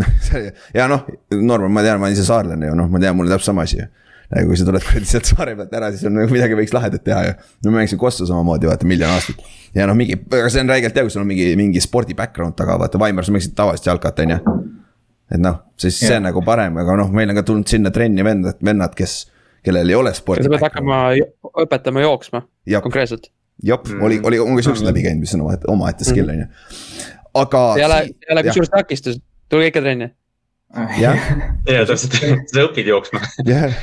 noh, 0.00 0.16
see 0.26 0.50
ja 0.76 0.88
noh, 0.90 1.06
Norman, 1.36 1.72
ma 1.72 1.86
tean, 1.86 2.00
ma 2.00 2.08
olen 2.08 2.18
ise 2.18 2.26
saarlane 2.26 2.70
ju 2.70 2.78
noh, 2.78 2.90
ma 2.92 3.02
tean, 3.02 3.16
mul 3.18 3.28
on 3.28 3.36
täpselt 3.36 3.52
sama 3.52 3.68
asi 3.68 3.80
ju 3.82 3.88
nagu 4.32 4.50
kui 4.50 4.58
sa 4.58 4.66
tuled 4.66 4.82
kuradi 4.82 5.08
sealt 5.08 5.28
saare 5.28 5.54
pealt 5.58 5.74
ära, 5.78 5.90
siis 5.94 6.06
on 6.08 6.16
nagu 6.18 6.32
midagi 6.32 6.56
võiks 6.58 6.72
lahedat 6.74 7.04
teha 7.06 7.20
ju. 7.28 7.34
no 7.62 7.72
ma 7.72 7.80
mängisin 7.80 8.00
Kossu 8.00 8.26
samamoodi, 8.26 8.66
vaata 8.66 8.88
miljon 8.88 9.12
aastat. 9.12 9.44
ja 9.76 9.86
noh, 9.86 9.94
mingi, 9.98 10.18
aga 10.18 10.48
see 10.50 10.64
on 10.64 10.72
räigelt 10.72 10.98
hea, 10.98 11.06
kui 11.06 11.14
sul 11.14 11.22
on 11.22 11.30
mingi, 11.30 11.46
mingi 11.58 11.82
spordi 11.82 12.16
background 12.18 12.56
taga, 12.58 12.78
vaata 12.82 12.98
Vaimar, 12.98 13.26
sa 13.26 13.34
mängisid 13.34 13.54
tavalist 13.58 13.86
jalkat, 13.86 14.24
on 14.24 14.34
ju. 14.34 14.40
et 15.36 15.42
noh, 15.42 15.60
siis 15.78 16.00
see 16.00 16.10
Jah. 16.10 16.18
on 16.18 16.26
nagu 16.30 16.42
parem, 16.46 16.78
aga 16.82 16.98
noh, 17.02 17.12
meil 17.14 17.30
on 17.30 17.38
ka 17.38 17.46
tulnud 17.46 17.70
sinna 17.70 17.94
trenni 17.94 18.26
vendad, 18.26 18.58
vennad, 18.66 18.98
kes, 18.98 19.18
kellel 19.66 19.94
ei 19.94 19.98
ole 19.98 20.14
spordi 20.16 20.46
sa 20.46 20.54
pead. 20.56 20.66
hakkama 20.66 21.00
õpetama 21.66 22.02
jooksma 22.02 22.42
jah, 22.66 22.82
konkreetselt. 22.82 23.30
jah, 23.62 23.94
oli, 24.02 24.18
oli 24.26 24.42
umbes 24.42 24.66
just 24.72 24.86
läbi 24.86 25.06
käinud, 25.06 25.22
mis 25.22 25.38
on 25.38 25.46
omaette, 25.46 25.70
omaette 25.70 26.08
skill 26.08 26.34
on 26.34 26.42
ju. 26.42 26.50
aga. 27.44 27.64
ei 27.78 27.86
ole, 27.86 28.02
ei 28.26 28.34
ole 28.34 28.46
kusjuures 28.50 28.74
takistus, 28.74 29.22
tulge 29.52 29.70
ikka 29.70 29.82
trenni. 29.84 30.10
jah, 30.98 31.16
ja 31.70 31.84
täpselt, 31.86 32.16
sa 32.50 32.64
õpid 32.66 32.88
jooksma. 32.90 33.20
jah. 33.46 33.74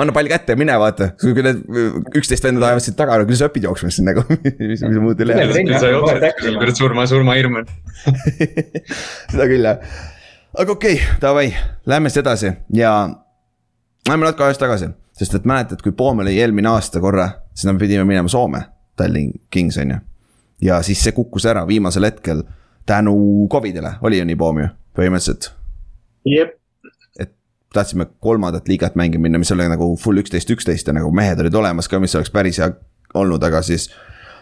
anna 0.00 0.14
pall 0.14 0.30
kätte 0.30 0.54
ja 0.54 0.60
mine 0.60 0.76
vaata, 0.80 1.10
kui 1.20 1.34
need 1.44 1.64
üksteist 2.16 2.46
venda 2.46 2.68
ajavad 2.70 2.84
sind 2.84 2.98
taga, 2.98 3.18
küll 3.26 3.38
sa 3.38 3.50
õpid 3.50 3.66
jooksma 3.66 3.90
siis 3.90 4.06
nagu, 4.06 4.22
mis, 4.70 4.84
mis 4.86 5.00
muud 5.02 5.20
ei 5.24 5.32
täklima. 6.22 6.60
kurat 6.62 6.82
surma, 6.82 7.06
surmahirm 7.10 7.60
on. 7.62 7.70
seda 9.32 9.48
küll 9.50 9.66
jah. 9.66 9.96
aga 10.54 10.76
okei 10.78 11.00
okay,, 11.00 11.14
davai, 11.22 11.48
lähme 11.90 12.12
siis 12.12 12.22
edasi 12.22 12.54
ja 12.78 12.92
lähme 14.06 14.22
natuke 14.28 14.46
ajas 14.46 14.62
tagasi, 14.62 14.92
sest 15.18 15.34
et 15.40 15.48
mäletad, 15.50 15.82
kui 15.82 15.96
Poom 15.98 16.22
oli 16.22 16.38
eelmine 16.38 16.70
aasta 16.70 17.02
korra, 17.02 17.28
siis 17.54 17.72
me 17.72 17.78
pidime 17.82 18.06
minema 18.06 18.30
Soome, 18.30 18.62
Tallinn 18.96 19.34
Kings 19.50 19.82
on 19.82 19.96
ju. 19.96 20.04
ja 20.70 20.78
siis 20.86 21.02
see 21.02 21.16
kukkus 21.16 21.50
ära 21.50 21.66
viimasel 21.66 22.06
hetkel 22.06 22.46
tänu 22.86 23.16
Covidile, 23.52 23.96
oli 24.02 24.20
ju 24.20 24.28
nii, 24.28 24.38
Poom 24.38 24.62
ju, 24.62 24.68
põhimõtteliselt. 24.98 25.50
jep, 26.26 26.56
tahtsime 27.76 28.06
kolmandat 28.20 28.68
liigat 28.68 28.94
mängima 28.94 29.26
minna, 29.26 29.38
mis 29.38 29.52
oli 29.52 29.68
nagu 29.68 29.92
full 30.00 30.22
üksteist, 30.22 30.50
üksteist 30.54 30.88
ja 30.88 30.94
nagu 30.96 31.10
mehed 31.14 31.40
olid 31.42 31.54
olemas 31.54 31.88
ka, 31.88 32.00
mis 32.00 32.14
oleks 32.16 32.32
päris 32.32 32.60
hea 32.62 32.70
olnud, 33.14 33.42
aga 33.44 33.62
siis 33.66 33.88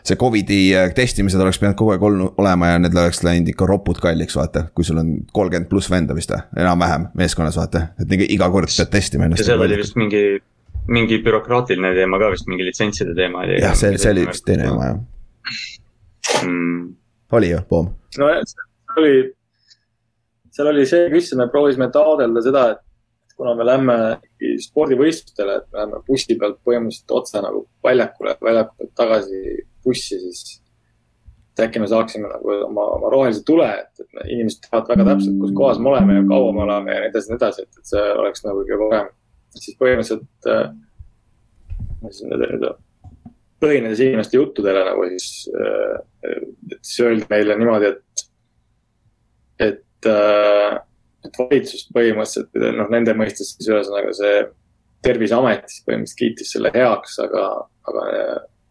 see 0.05 0.19
Covidi 0.21 0.59
äh, 0.77 0.91
testimised 0.95 1.41
oleks 1.41 1.59
pidanud 1.61 1.79
kogu 1.81 1.95
aeg 1.95 2.03
olnud, 2.05 2.35
olema 2.41 2.75
ja 2.75 2.81
need 2.83 2.97
oleks 3.01 3.23
läinud 3.25 3.49
ikka 3.55 3.69
ropult 3.69 4.01
kalliks, 4.05 4.37
vaata, 4.37 4.67
kui 4.77 4.87
sul 4.87 5.01
on 5.01 5.15
kolmkümmend 5.33 5.71
pluss 5.71 5.91
venda 5.91 6.17
vist 6.17 6.33
või, 6.35 6.43
enam-vähem 6.65 7.09
meeskonnas 7.21 7.57
vaata, 7.61 7.89
et 8.01 8.11
nii 8.11 8.29
iga 8.37 8.51
kord 8.53 8.73
pead 8.73 8.93
testima 8.93 9.29
ennast. 9.29 9.45
ja 9.45 9.53
seal 9.53 9.65
oli 9.65 9.81
vist 9.81 9.97
mingi, 10.01 10.25
mingi 10.93 11.23
bürokraatiline 11.25 11.95
teema 11.97 12.21
ka 12.21 12.35
vist, 12.35 12.51
mingi 12.51 12.69
litsentside 12.69 13.17
teema 13.17 13.47
oli. 13.47 13.63
jah, 13.65 13.77
see, 13.79 13.97
see 13.99 14.13
oli 14.13 14.29
vist 14.29 14.45
teine 14.47 14.69
jama 14.69 14.91
jah 14.91 15.01
mm.. 16.45 16.93
Oli 17.33 17.51
ju, 17.51 17.61
Poom? 17.69 17.93
nojah, 18.19 18.43
seal 18.47 19.03
oli, 19.03 19.15
seal 20.55 20.73
oli 20.73 20.89
see 20.89 21.07
küsimus, 21.13 21.39
me 21.41 21.51
proovisime 21.53 21.91
taotleda 21.95 22.43
seda, 22.45 22.67
et 22.75 22.83
kuna 23.37 23.55
me 23.59 23.67
lähme 23.67 23.97
spordivõistlustele, 24.63 25.57
et 25.59 25.73
me 25.73 25.81
läheme 25.81 26.03
bussi 26.07 26.37
pealt 26.39 26.61
põhimõtteliselt 26.67 27.17
otse 27.17 27.43
nagu 27.43 27.65
väljakule, 27.85 28.37
väljaku 28.43 28.77
pealt 28.79 28.95
tagasi 29.01 29.41
bussi, 29.85 30.21
siis 30.21 30.61
et 31.55 31.65
äkki 31.69 31.83
me 31.83 31.87
saaksime 31.91 32.29
nagu 32.31 32.55
oma, 32.67 32.85
oma 32.97 33.11
rohelise 33.13 33.45
tule, 33.47 33.67
et, 33.83 34.01
et 34.03 34.31
inimesed 34.35 34.65
teavad 34.67 34.89
väga 34.91 35.07
täpselt, 35.13 35.37
kus 35.43 35.53
kohas 35.55 35.79
me 35.83 35.93
oleme 35.93 36.17
ja 36.17 36.25
kaua 36.31 36.55
me 36.55 36.65
oleme 36.65 36.95
ja 36.95 37.03
nii 37.05 37.11
edasi 37.13 37.31
ja 37.31 37.35
nii 37.35 37.41
edasi, 37.43 37.67
et, 37.67 37.79
et 37.79 37.93
see 37.93 38.07
oleks 38.23 38.47
nagu 38.47 38.65
kõige 38.65 38.89
parem. 38.91 39.13
siis 39.55 39.77
põhimõtteliselt 39.79 40.49
äh,, 40.51 40.73
siis 42.09 42.25
nüüd, 42.27 42.43
nüüd 42.43 42.67
põhinedes 43.65 44.03
inimeste 44.05 44.39
juttudele 44.39 44.85
nagu 44.87 45.07
siis 45.13 45.29
äh,, 45.51 45.97
et 46.29 46.81
siis 46.83 47.05
öeldi 47.07 47.29
meile 47.31 47.57
niimoodi, 47.61 47.93
et, 47.95 48.27
et 49.71 50.11
äh,, 50.11 50.83
et 51.25 51.39
valitsus 51.41 51.87
põhimõtteliselt, 51.95 52.53
noh, 52.77 52.91
nende 52.93 53.15
mõistes 53.17 53.55
siis 53.57 53.71
ühesõnaga 53.73 54.13
see 54.17 54.45
Terviseamet 55.05 55.67
siis 55.69 55.85
põhimõtteliselt 55.85 56.21
kiitis 56.21 56.53
selle 56.55 56.71
heaks, 56.73 57.19
aga, 57.21 57.45
aga 57.91 58.05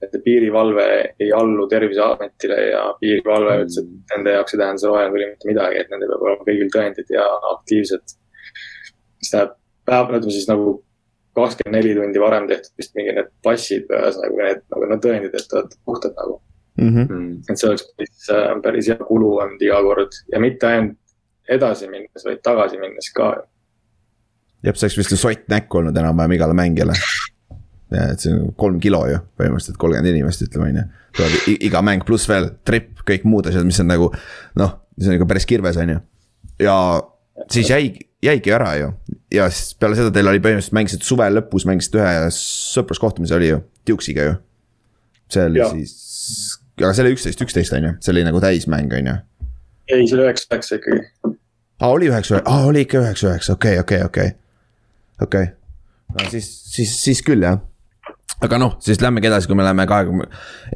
et 0.03 0.15
piirivalve 0.25 0.85
ei 1.21 1.29
allu 1.35 1.67
Terviseametile 1.69 2.57
ja 2.71 2.83
piirivalve 2.99 3.59
ütles, 3.63 3.77
et 3.83 4.15
nende 4.15 4.33
jaoks 4.37 4.55
ei 4.55 4.61
tähenda 4.61 4.81
see 4.81 4.89
roheline 4.89 5.13
tuli 5.13 5.27
mitte 5.29 5.49
midagi, 5.51 5.83
et 5.83 5.93
nendel 5.93 6.11
peab 6.13 6.25
olema 6.27 6.47
kõigil 6.49 6.71
tõendid 6.73 7.13
ja 7.13 7.27
aktiivsed. 7.51 8.15
mis 9.23 9.31
tähendab, 9.31 9.59
ütleme 9.87 10.33
siis 10.33 10.49
nagu 10.49 10.73
kakskümmend 11.37 11.77
neli 11.77 11.93
tundi 11.97 12.21
varem 12.21 12.47
tehtud 12.49 12.81
vist 12.81 12.95
mingi 12.97 13.15
need 13.17 13.29
passid, 13.45 13.87
ühesõnaga 13.89 14.49
need 14.49 14.65
nagu 14.73 14.89
need 14.89 15.05
tõendid, 15.05 15.37
et 15.37 15.47
te 15.49 15.59
olete 15.59 15.79
puhtad 15.85 16.17
nagu 16.17 16.41
mm. 16.77 16.89
-hmm. 16.89 17.31
et 17.49 17.57
see 17.57 17.69
oleks 17.69 17.87
päris, 17.97 18.27
päris 18.63 18.91
hea 18.91 18.99
kulu 19.07 19.31
olnud 19.45 19.61
iga 19.65 19.81
kord 19.85 20.19
ja 20.31 20.41
mitte 20.43 20.67
ainult 20.67 20.99
edasi 21.49 21.89
minnes, 21.91 22.25
vaid 22.25 22.41
tagasi 22.43 22.79
minnes 22.79 23.09
ka. 23.15 23.33
jah, 24.63 24.75
see 24.75 24.87
oleks 24.87 24.97
vist 25.01 25.15
sott 25.19 25.47
näkku 25.51 25.81
olnud 25.81 25.97
enam-vähem 25.97 26.37
igale 26.37 26.57
mängijale. 26.57 26.97
et 27.93 28.19
see 28.19 28.33
on 28.33 28.53
kolm 28.57 28.79
kilo 28.81 29.05
ju 29.07 29.19
põhimõtteliselt 29.37 29.77
kolmkümmend 29.77 30.15
inimest, 30.15 30.45
ütleme 30.47 30.69
on 30.69 30.81
ju. 30.81 30.85
tuleb 31.17 31.59
iga 31.69 31.81
mäng 31.81 32.05
pluss 32.05 32.29
veel 32.29 32.49
trip, 32.65 33.03
kõik 33.09 33.25
muud 33.29 33.49
asjad, 33.49 33.65
mis 33.65 33.79
on 33.83 33.91
nagu 33.91 34.11
noh, 34.59 34.77
see 34.99 35.11
on 35.11 35.19
ikka 35.19 35.29
päris 35.29 35.49
kirves, 35.49 35.77
on 35.77 35.95
ju. 35.95 35.99
ja 36.63 36.77
siis 37.51 37.69
jäigi, 37.69 38.09
jäigi 38.23 38.51
ära 38.53 38.75
ju 38.77 38.91
ja 39.33 39.49
siis 39.49 39.73
peale 39.79 39.97
seda 39.97 40.11
teil 40.13 40.29
oli 40.29 40.41
põhimõtteliselt 40.43 40.77
mängisite 40.77 41.07
suve 41.07 41.27
lõpus 41.33 41.65
mängisite 41.69 42.01
ühe 42.01 42.27
sõpruskohtumise 42.37 43.35
oli 43.37 43.49
ju, 43.49 43.61
Duke'iga 43.89 44.27
ju. 44.27 44.35
see 45.33 45.47
oli 45.49 45.61
ja. 45.61 45.69
siis, 45.73 46.59
aga 46.81 46.93
see 46.93 47.05
oli 47.05 47.17
üksteist, 47.17 47.43
üksteist 47.45 47.75
on 47.77 47.89
ju, 47.89 47.95
see 48.03 48.13
oli 48.13 48.25
nagu 48.27 48.41
täismäng 48.43 48.93
on 48.99 49.11
ju. 49.11 49.17
ei, 49.89 50.05
see 50.05 50.17
oli 50.19 50.27
üheksa, 50.27 50.47
üheksa 50.51 50.79
ikkagi. 50.79 51.01
aa, 51.79 51.89
oli 51.89 52.11
üheksa, 52.11 52.41
aa 52.45 52.69
oli 52.69 52.85
ikka 52.85 53.01
üheksa, 53.01 53.33
üheksa, 53.33 53.57
okei, 53.57 53.79
okei, 53.81 54.01
okei. 54.05 54.31
okei, 55.21 55.51
no 56.13 56.29
siis, 56.29 56.49
siis, 56.75 56.95
siis 57.03 57.25
küll 57.25 57.45
jah 57.45 57.57
aga 58.43 58.59
noh, 58.59 58.77
siis 58.83 59.01
lähmegi 59.01 59.29
edasi, 59.29 59.47
kui 59.47 59.57
me 59.57 59.65
läheme 59.65 59.87
kahekümne, 59.87 60.29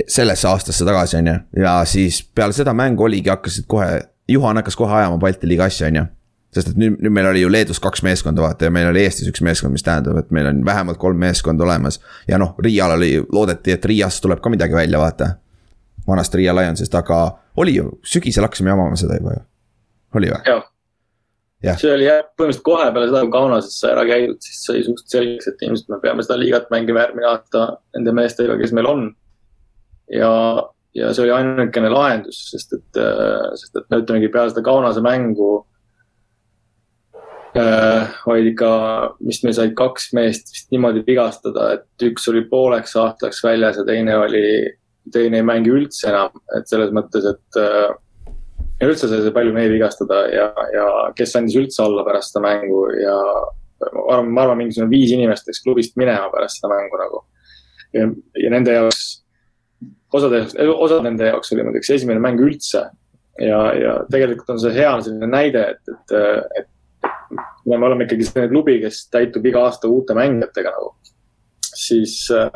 sellesse 0.08 0.48
aastasse 0.50 0.86
tagasi, 0.88 1.20
on 1.22 1.34
ju, 1.34 1.40
ja 1.62 1.80
siis 1.90 2.22
peale 2.36 2.56
seda 2.56 2.74
mängu 2.74 3.06
oligi, 3.06 3.30
hakkasid 3.30 3.68
kohe, 3.70 4.00
Juhan 4.28 4.60
hakkas 4.60 4.76
kohe 4.76 4.92
ajama 4.92 5.20
Balti 5.22 5.48
liiga 5.48 5.68
asja, 5.68 5.92
on 5.92 6.02
ju 6.02 6.08
sest 6.58 6.74
et 6.74 6.80
nüüd, 6.82 6.98
nüüd 7.00 7.14
meil 7.14 7.30
oli 7.30 7.44
ju 7.44 7.52
Leedus 7.54 7.82
kaks 7.84 8.04
meeskonda 8.06 8.44
vaata 8.44 8.68
ja 8.68 8.74
meil 8.74 8.90
oli 8.90 9.04
Eestis 9.06 9.30
üks 9.32 9.44
meeskond, 9.46 9.76
mis 9.76 9.86
tähendab, 9.86 10.18
et 10.22 10.32
meil 10.36 10.50
on 10.50 10.64
vähemalt 10.66 11.00
kolm 11.02 11.20
meeskonda 11.22 11.66
olemas. 11.68 12.02
ja 12.28 12.40
noh, 12.42 12.56
Riial 12.64 12.98
oli, 12.98 13.12
loodeti, 13.32 13.76
et 13.78 13.86
Riiast 13.86 14.24
tuleb 14.26 14.42
ka 14.42 14.54
midagi 14.54 14.76
välja, 14.76 15.00
vaata. 15.00 15.36
vanast 16.08 16.36
Riia 16.36 16.56
Lionsist, 16.56 16.96
aga 16.96 17.20
oli 17.58 17.76
ju, 17.78 18.00
sügisel 18.04 18.48
hakkasime 18.48 18.74
jamama 18.74 18.98
seda 19.00 19.20
juba 19.20 19.38
ju, 19.38 19.46
oli 20.20 20.34
või? 20.34 20.42
jah 20.48 20.66
ja. 21.64 21.76
see 21.80 21.92
oli 21.94 22.08
jah, 22.08 22.24
põhimõtteliselt 22.38 22.66
kohe 22.66 22.88
peale 22.94 23.10
seda, 23.10 23.22
kui 23.26 23.34
Kaunases 23.34 23.78
sai 23.82 23.94
ära 23.94 24.06
käidud, 24.08 24.40
siis 24.44 24.64
sai 24.68 24.84
suht 24.86 25.06
selgeks, 25.12 25.52
et 25.52 25.64
ilmselt 25.68 25.94
me 25.94 26.02
peame 26.04 26.26
seda 26.26 26.40
liigat 26.42 26.72
mängima 26.74 27.06
järgmine 27.06 27.30
aasta 27.32 27.68
nende 27.98 28.14
meestega, 28.18 28.58
kes 28.62 28.74
meil 28.78 28.90
on. 28.90 29.08
ja, 30.14 30.32
ja 30.96 31.14
see 31.14 31.26
oli 31.26 31.36
ainukene 31.36 31.92
lahendus, 31.94 32.44
sest 32.52 32.78
et, 32.78 33.02
sest 33.60 33.82
et 33.82 33.90
me 33.92 34.02
ütlemegi 34.04 34.32
peale 34.34 34.54
seda 34.54 34.66
Kaunase 34.66 35.04
mängu 35.06 35.67
äh, 37.60 38.18
olid 38.30 38.52
ikka, 38.54 38.72
vist 39.28 39.46
meil 39.46 39.56
said 39.58 39.76
kaks 39.78 40.12
meest 40.18 40.52
vist 40.54 40.74
niimoodi 40.74 41.04
vigastada, 41.08 41.70
et 41.78 42.08
üks 42.08 42.28
oli 42.32 42.44
pooleks 42.50 42.96
aastaks 43.00 43.44
väljas 43.46 43.80
ja 43.82 43.86
teine 43.88 44.18
oli, 44.22 44.44
teine 45.14 45.42
ei 45.42 45.46
mängi 45.48 45.74
üldse 45.74 46.10
enam, 46.12 46.36
et 46.58 46.68
selles 46.70 46.94
mõttes, 46.96 47.28
et 47.32 47.62
äh, 47.62 47.96
ja 48.82 48.90
üldse 48.90 49.10
sai 49.10 49.34
palju 49.34 49.54
mehi 49.56 49.72
vigastada 49.74 50.24
ja, 50.32 50.48
ja 50.74 50.88
kes 51.18 51.36
andis 51.40 51.58
üldse 51.58 51.82
alla 51.84 52.06
pärast 52.06 52.34
seda 52.34 52.44
mängu 52.46 52.84
ja 53.02 53.16
ma 53.82 54.04
arvan, 54.14 54.30
ma 54.34 54.44
arvan, 54.46 54.62
mingisugune 54.62 54.92
viis 54.92 55.14
inimest 55.14 55.50
läks 55.50 55.64
klubist 55.66 55.98
minema 56.00 56.30
pärast 56.34 56.60
seda 56.60 56.72
mängu 56.74 57.02
nagu. 57.02 57.24
ja, 57.96 58.08
nende 58.54 58.76
jaoks, 58.76 59.04
osade, 60.14 60.46
osad 60.74 61.06
nende 61.06 61.30
jaoks 61.32 61.54
oli 61.54 61.66
muideks 61.68 61.94
esimene 61.98 62.22
mäng 62.24 62.42
üldse. 62.44 62.88
ja, 63.42 63.62
ja 63.78 64.00
tegelikult 64.12 64.56
on 64.56 64.62
see 64.62 64.74
hea 64.78 64.94
selline 65.06 65.30
näide, 65.30 65.66
et, 65.74 65.94
et, 65.94 66.18
et 66.62 66.70
kuna 67.30 67.78
me 67.78 67.86
oleme 67.90 68.08
ikkagi 68.08 68.30
selline 68.30 68.52
klubi, 68.52 68.80
kes 68.84 69.06
täitub 69.14 69.46
iga 69.46 69.68
aasta 69.68 69.92
uute 69.92 70.16
mängijatega 70.18 70.74
nagu, 70.76 70.94
siis 71.68 72.20
äh, 72.34 72.50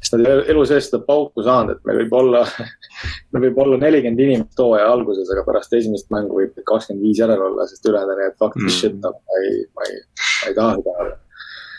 siis 0.00 0.12
nad 0.12 0.26
ei 0.26 0.50
elu 0.52 0.64
sees 0.68 0.88
seda 0.90 1.02
pauku 1.06 1.44
saanud, 1.44 1.76
et 1.76 1.88
meil 1.88 2.02
võib 2.04 2.16
olla 2.20 2.42
meil 3.34 3.48
võib 3.48 3.60
olla 3.64 3.78
nelikümmend 3.82 4.24
inimest 4.26 4.62
hooaja 4.62 4.88
alguses, 4.92 5.30
aga 5.32 5.44
pärast 5.46 5.76
esimest 5.78 6.10
mängu 6.14 6.40
võib 6.40 6.56
kakskümmend 6.68 7.04
viis 7.06 7.20
järel 7.22 7.42
olla, 7.50 7.66
sest 7.70 7.86
ülejäänud 7.88 8.16
on, 8.16 8.26
et 8.26 8.40
fuck 8.40 8.58
this 8.58 8.66
mm. 8.66 8.76
shit, 8.80 8.98
ma 9.02 9.40
ei, 9.42 9.62
ma 9.74 9.88
ei, 9.90 10.02
ma 10.26 10.50
ei 10.50 10.58
taha 10.60 10.76
seda 10.80 11.14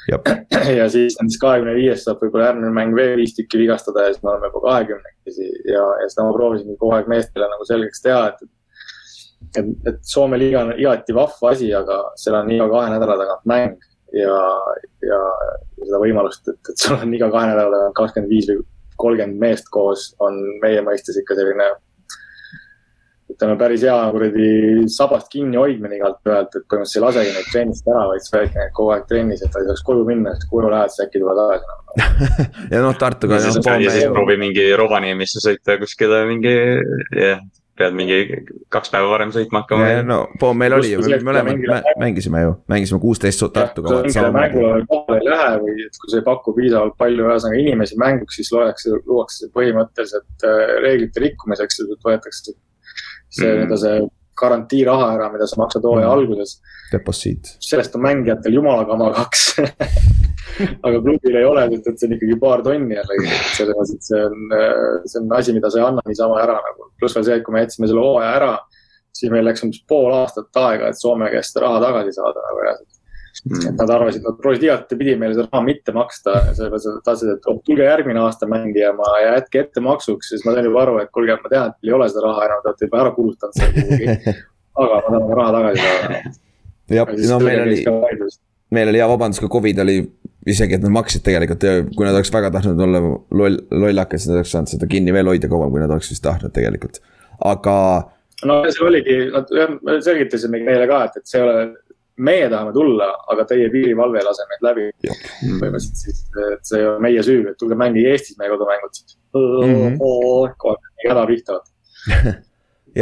ja 0.79 0.86
siis 0.88 1.17
nendest 1.19 1.39
kahekümne 1.41 1.74
viiest 1.75 2.07
saab 2.07 2.21
võib-olla 2.24 2.50
järgmine 2.50 2.71
mäng 2.75 2.93
veel 2.95 3.17
viis 3.19 3.36
tükki 3.36 3.59
vigastada 3.59 4.05
ja 4.05 4.13
siis 4.13 4.24
me 4.24 4.31
oleme 4.31 4.47
juba 4.47 4.62
kahekümnekesi 4.69 5.47
ja, 5.67 5.83
ja 6.01 6.07
seda 6.12 6.27
ma 6.27 6.36
proovisin 6.38 6.77
kogu 6.79 6.95
aeg 6.95 7.09
meestele 7.12 7.50
nagu 7.51 7.67
selgeks 7.67 8.05
teha, 8.05 8.21
et, 8.31 8.45
et 8.47 8.53
et, 9.56 9.74
et 9.89 10.00
Soome 10.06 10.39
liiga 10.39 10.63
on 10.65 10.74
igati 10.77 11.15
vahva 11.15 11.53
asi, 11.53 11.70
aga 11.75 12.00
seal 12.20 12.39
on 12.41 12.51
iga 12.53 12.70
kahe 12.72 12.94
nädala 12.94 13.17
tagant 13.22 13.50
mäng 13.50 13.75
ja, 14.15 14.38
ja, 15.06 15.22
ja 15.79 15.89
seda 15.89 16.01
võimalust, 16.03 16.48
et, 16.51 16.62
et 16.72 16.86
sul 16.86 16.98
on 16.98 17.13
iga 17.17 17.32
kahe 17.34 17.51
nädala 17.51 17.82
tagant 17.82 18.00
kakskümmend 18.01 18.34
viis 18.34 18.50
või 18.51 18.63
kolmkümmend 18.98 19.41
meest 19.41 19.67
koos, 19.74 20.10
on 20.24 20.39
meie 20.63 20.82
mõistes 20.86 21.20
ikka 21.22 21.38
selline 21.38 21.67
ütleme, 23.27 23.58
päris 23.60 23.84
hea 23.84 23.96
kuradi 24.13 24.48
sabast 24.91 25.27
kinni 25.32 25.60
hoidmine 25.60 26.00
igalt 26.00 26.20
poolt, 26.25 26.56
et 26.56 26.63
põhimõtteliselt 26.63 27.00
ei 27.00 27.03
lasegi 27.03 27.34
neid 27.36 27.50
trennist 27.51 27.89
ära, 27.91 28.06
vaid 28.12 28.24
sa 28.25 28.39
hoidki 28.39 28.62
neid 28.62 28.74
kogu 28.77 28.94
aeg 28.96 29.06
trennis, 29.12 29.44
et 29.44 29.51
ta 29.53 29.62
ei 29.62 29.67
saaks 29.67 29.84
koju 29.89 30.06
minna, 30.08 30.34
siis 30.38 30.50
koju 30.53 30.72
lähed, 30.72 30.94
siis 30.94 31.06
äkki 31.06 31.22
tule 31.22 31.36
tagasi 31.38 31.67
no.. 31.67 31.77
ja 32.74 32.82
noh, 32.86 32.98
Tartuga. 32.98 33.41
ja 33.41 33.94
siis, 33.94 34.08
proovi 34.15 34.39
mingi 34.41 34.67
Rovaniemisse 34.79 35.44
sõita 35.44 35.77
kuskile 35.82 36.24
mingi, 36.29 36.56
jah, 37.20 37.44
pead 37.77 37.96
mingi 37.98 38.19
kaks 38.74 38.91
päeva 38.93 39.10
varem 39.12 39.31
sõitma 39.36 39.63
hakkama. 39.63 39.89
no 40.07 40.19
pool 40.39 40.55
meil 40.57 40.75
oli 40.77 40.93
ju, 40.93 41.03
me 41.05 41.19
mõlemad 41.29 41.63
mängisime 42.01 42.43
ju, 42.43 42.53
mängisime 42.72 43.00
kuusteist 43.03 43.43
Tartuga. 43.53 44.01
mängule 44.34 44.84
kohale 44.89 45.19
ei 45.22 45.29
lähe 45.29 45.51
või 45.63 45.88
et 45.88 46.00
kui 46.01 46.12
sa 46.12 46.19
ei 46.19 46.25
paku 46.25 46.53
piisavalt 46.57 46.98
palju, 47.00 47.27
ühesõnaga 47.27 47.62
inimesi 47.62 48.00
mänguks, 48.01 48.39
siis 48.39 48.51
loetakse, 48.53 48.93
luuakse 49.05 49.51
põhimõtteliselt 49.55 50.48
äh, 50.48 50.63
reeglite 50.84 51.24
rikkumiseks, 51.24 51.84
võetakse 52.05 52.53
see 53.29 53.48
mm., 53.48 53.53
nii-öelda 53.53 53.79
see 53.81 54.00
garantiiraha 54.41 55.12
ära, 55.15 55.32
mida 55.34 55.48
sa 55.50 55.62
maksad 55.62 55.86
hooaja 55.88 56.08
mm. 56.08 56.13
alguses. 56.13 56.58
deposiit. 56.91 57.56
sellest 57.63 57.96
on 57.96 58.06
mängijatel 58.06 58.60
jumala 58.60 58.86
kama 58.88 59.12
kaks 59.17 59.48
aga 60.88 61.01
klubil 61.01 61.38
ei 61.38 61.46
ole, 61.46 61.65
sest 61.74 61.89
et 61.91 62.00
see 62.00 62.10
on 62.10 62.15
ikkagi 62.17 62.38
paar 62.41 62.63
tonni 62.65 62.98
jällegi, 62.98 63.32
selles 63.58 63.77
mõttes, 63.77 63.94
et 63.94 64.10
see 64.10 64.24
on, 64.25 64.56
see 65.06 65.22
on 65.22 65.36
asi, 65.38 65.56
mida 65.58 65.72
sa 65.72 65.82
ei 65.82 65.86
anna 65.88 66.03
niisama 66.08 66.39
ära 66.41 66.58
nagu. 66.63 66.89
pluss 67.00 67.17
veel 67.17 67.27
see, 67.27 67.39
et 67.39 67.46
kui 67.46 67.56
me 67.56 67.63
jätsime 67.63 67.89
selle 67.89 68.06
hooaja 68.06 68.32
ära, 68.39 68.53
siis 69.17 69.34
meil 69.34 69.46
läks 69.48 69.65
umbes 69.65 69.84
pool 69.89 70.13
aastat 70.17 70.62
aega, 70.63 70.89
et 70.89 71.00
Soome 71.00 71.29
käest 71.34 71.60
raha 71.62 71.82
tagasi 71.84 72.15
saada 72.17 72.46
nagu 72.48 72.63
reaalselt. 72.63 72.96
Et 73.46 73.77
nad 73.77 73.94
arvasid, 73.98 74.24
nad 74.25 74.39
proovisid 74.41 74.67
igatepidi 74.67 75.15
meile 75.20 75.38
seda 75.38 75.48
raha 75.48 75.63
mitte 75.65 75.94
maksta, 75.96 76.36
sellepärast 76.58 76.91
nad 76.91 77.06
tahtsid, 77.06 77.34
et 77.36 77.50
oh, 77.51 77.62
tulge 77.67 77.86
järgmine 77.86 78.24
aasta 78.24 78.50
mängima 78.50 79.13
ja 79.22 79.38
jätke 79.38 79.63
ettemaksuks, 79.65 80.34
siis 80.34 80.46
ma 80.48 80.56
sain 80.56 80.70
juba 80.70 80.84
aru, 80.86 80.98
et 81.03 81.13
kuulge, 81.13 81.38
ma 81.44 81.53
tean, 81.53 81.72
et 81.72 81.79
teil 81.79 81.94
ei 81.94 81.98
ole 82.00 82.10
seda 82.12 82.25
raha 82.27 82.50
enam, 82.50 82.63
te 82.63 82.74
olete 82.74 82.89
juba 82.89 83.01
ära 83.06 83.13
kulutanud 83.15 83.60
selle 83.60 83.86
kuhugi. 83.88 84.36
aga 84.84 85.00
ma 85.00 85.08
tahan 85.08 85.39
raha 85.41 85.56
tagasi 85.58 85.88
saada. 85.88 86.36
jah, 87.00 87.15
no 87.32 87.39
meil 87.46 87.63
oli 87.65 87.82
meil 88.75 88.91
oli 88.91 89.01
hea 89.01 89.08
vabandus, 89.10 89.39
ka 89.41 89.50
Covid 89.51 89.79
oli 89.84 89.98
isegi, 90.48 90.77
et 90.77 90.84
nad 90.84 90.94
maksid 90.96 91.24
tegelikult, 91.25 91.63
kui 91.96 92.06
nad 92.08 92.15
oleks 92.15 92.32
väga 92.34 92.51
tahtnud 92.56 92.84
olla 92.84 93.01
loll, 93.36 93.60
lollakad, 93.72 94.20
siis 94.20 94.32
nad 94.32 94.41
oleks 94.41 94.53
saanud 94.56 94.72
seda 94.72 94.89
kinni 94.91 95.15
veel 95.15 95.32
hoida 95.32 95.50
kauem, 95.51 95.72
kui 95.74 95.84
nad 95.84 95.91
oleks 95.94 96.12
vist 96.13 96.24
tahtnud 96.25 96.53
tegelikult. 96.56 97.01
aga. 97.48 97.75
no 98.48 98.62
see 98.70 98.86
oligi, 98.86 99.17
nad 99.34 99.51
selgitasimegi 100.06 100.67
neile 100.67 100.88
ka, 100.89 101.03
et, 101.08 101.22
et 101.22 101.32
see 101.32 101.41
ei 101.41 101.46
ole, 101.48 101.67
meie 102.17 102.50
tahame 102.50 102.74
tulla, 102.74 103.12
aga 103.31 103.45
teie 103.50 103.69
piirivalve 103.74 104.19
ei 104.21 104.25
lase 104.25 104.45
meid 104.50 104.65
läbi. 104.65 104.88
põhimõtteliselt 105.03 106.01
siis, 106.01 106.24
et 106.53 106.67
see 106.67 106.81
ei 106.81 106.89
ole 106.89 107.03
meie 107.05 107.24
süü, 107.25 107.43
et 107.51 107.57
tulge 107.62 107.77
mängige 107.79 108.13
Eestis 108.13 108.38
meie 108.39 108.51
kodumängud 108.53 109.01
-hmm.. 109.38 109.97
kohe 110.57 110.77
häda 111.05 111.25
pihta 111.29 111.59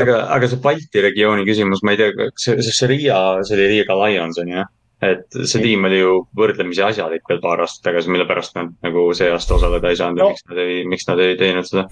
aga, 0.04 0.22
aga 0.36 0.50
see 0.52 0.62
Balti 0.64 1.04
regiooni 1.06 1.46
küsimus, 1.48 1.84
ma 1.84 1.96
ei 1.96 2.02
tea, 2.02 2.16
kas 2.18 2.48
see, 2.48 2.66
see 2.70 2.90
Riia, 2.92 3.20
see 3.48 3.58
oli 3.58 3.70
Riga 3.72 3.98
Lions 4.02 4.42
on 4.42 4.52
ju? 4.52 4.66
et 5.06 5.38
see 5.44 5.62
tiim 5.62 5.86
oli 5.88 6.00
ju 6.00 6.14
võrdlemisi 6.40 6.84
asjalik 6.86 7.28
veel 7.30 7.42
paar 7.44 7.62
aastat 7.66 7.92
tagasi, 7.92 8.12
mille 8.12 8.28
pärast 8.30 8.56
nad 8.58 8.72
nagu 8.86 9.10
see 9.18 9.28
aasta 9.32 9.58
osaleda 9.58 9.92
ei 9.92 10.00
saanud 10.00 10.22
no. 10.24 10.30
ja 10.30 10.36
miks 10.36 10.48
nad 10.50 10.62
ei, 10.64 10.78
miks 10.92 11.08
nad 11.10 11.22
ei 11.24 11.36
teinud 11.40 11.68
seda? 11.68 11.88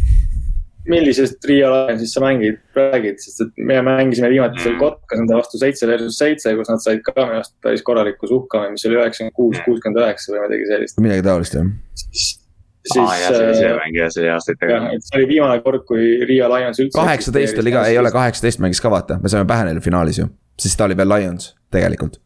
Millisest 0.90 1.46
Riia 1.48 1.70
Lionsist 1.72 2.18
sa 2.18 2.24
mängid, 2.24 2.60
räägid, 2.76 3.20
sest 3.24 3.42
et 3.46 3.66
me 3.70 3.80
mängisime 3.86 4.30
viimati 4.34 4.60
seal 4.60 4.76
mm. 4.76 4.82
Kotkas 4.82 5.22
enda 5.24 5.40
vastu 5.40 5.60
seitse 5.62 5.88
versus 5.88 6.18
seitse, 6.20 6.56
kus 6.58 6.72
nad 6.72 6.84
said 6.84 7.04
ka 7.06 7.16
minu 7.18 7.40
arust 7.40 7.56
päris 7.64 7.84
korraliku 7.88 8.28
suhkame, 8.30 8.74
mis 8.76 8.84
oli 8.90 9.00
üheksakümmend 9.00 9.36
kuus, 9.38 9.58
mm. 9.58 9.66
kuuskümmend 9.68 10.02
üheksa 10.04 10.34
või 10.34 10.42
midagi 10.48 10.72
sellist. 10.72 11.04
midagi 11.06 11.26
taolist 11.30 11.56
jah. 11.56 11.70
siis 12.04 12.34
siis 12.84 13.00
ah,. 13.00 13.16
jah, 13.22 13.32
see 13.32 13.46
oli 13.48 13.56
see 13.56 13.70
äh, 13.70 13.78
mäng 13.80 13.98
jah, 13.98 14.12
see 14.12 14.24
oli 14.26 14.32
aastaid 14.34 14.60
tagasi. 14.60 15.00
see 15.08 15.20
oli 15.22 15.30
viimane 15.32 15.64
kord, 15.64 15.86
kui 15.88 16.10
Riia 16.28 16.52
Lions 16.52 16.84
üldse. 16.84 16.98
kaheksateist 17.00 17.64
oli 17.64 17.76
ka, 17.76 17.86
ei 17.92 17.98
ole 18.02 18.12
kaheksateist 18.12 18.64
mängis 18.64 18.84
ka 18.84 18.92
vaata, 18.92 19.20
me 19.24 19.32
saime 19.32 19.48
pähe 19.50 19.70
neile 19.70 19.84
finaalis 19.84 20.20
ju, 20.20 20.28
siis 20.60 20.76
ta 20.80 20.90
oli 20.90 21.00
veel 21.00 21.12
Lions 21.16 21.54
tegelikult. 21.74 22.20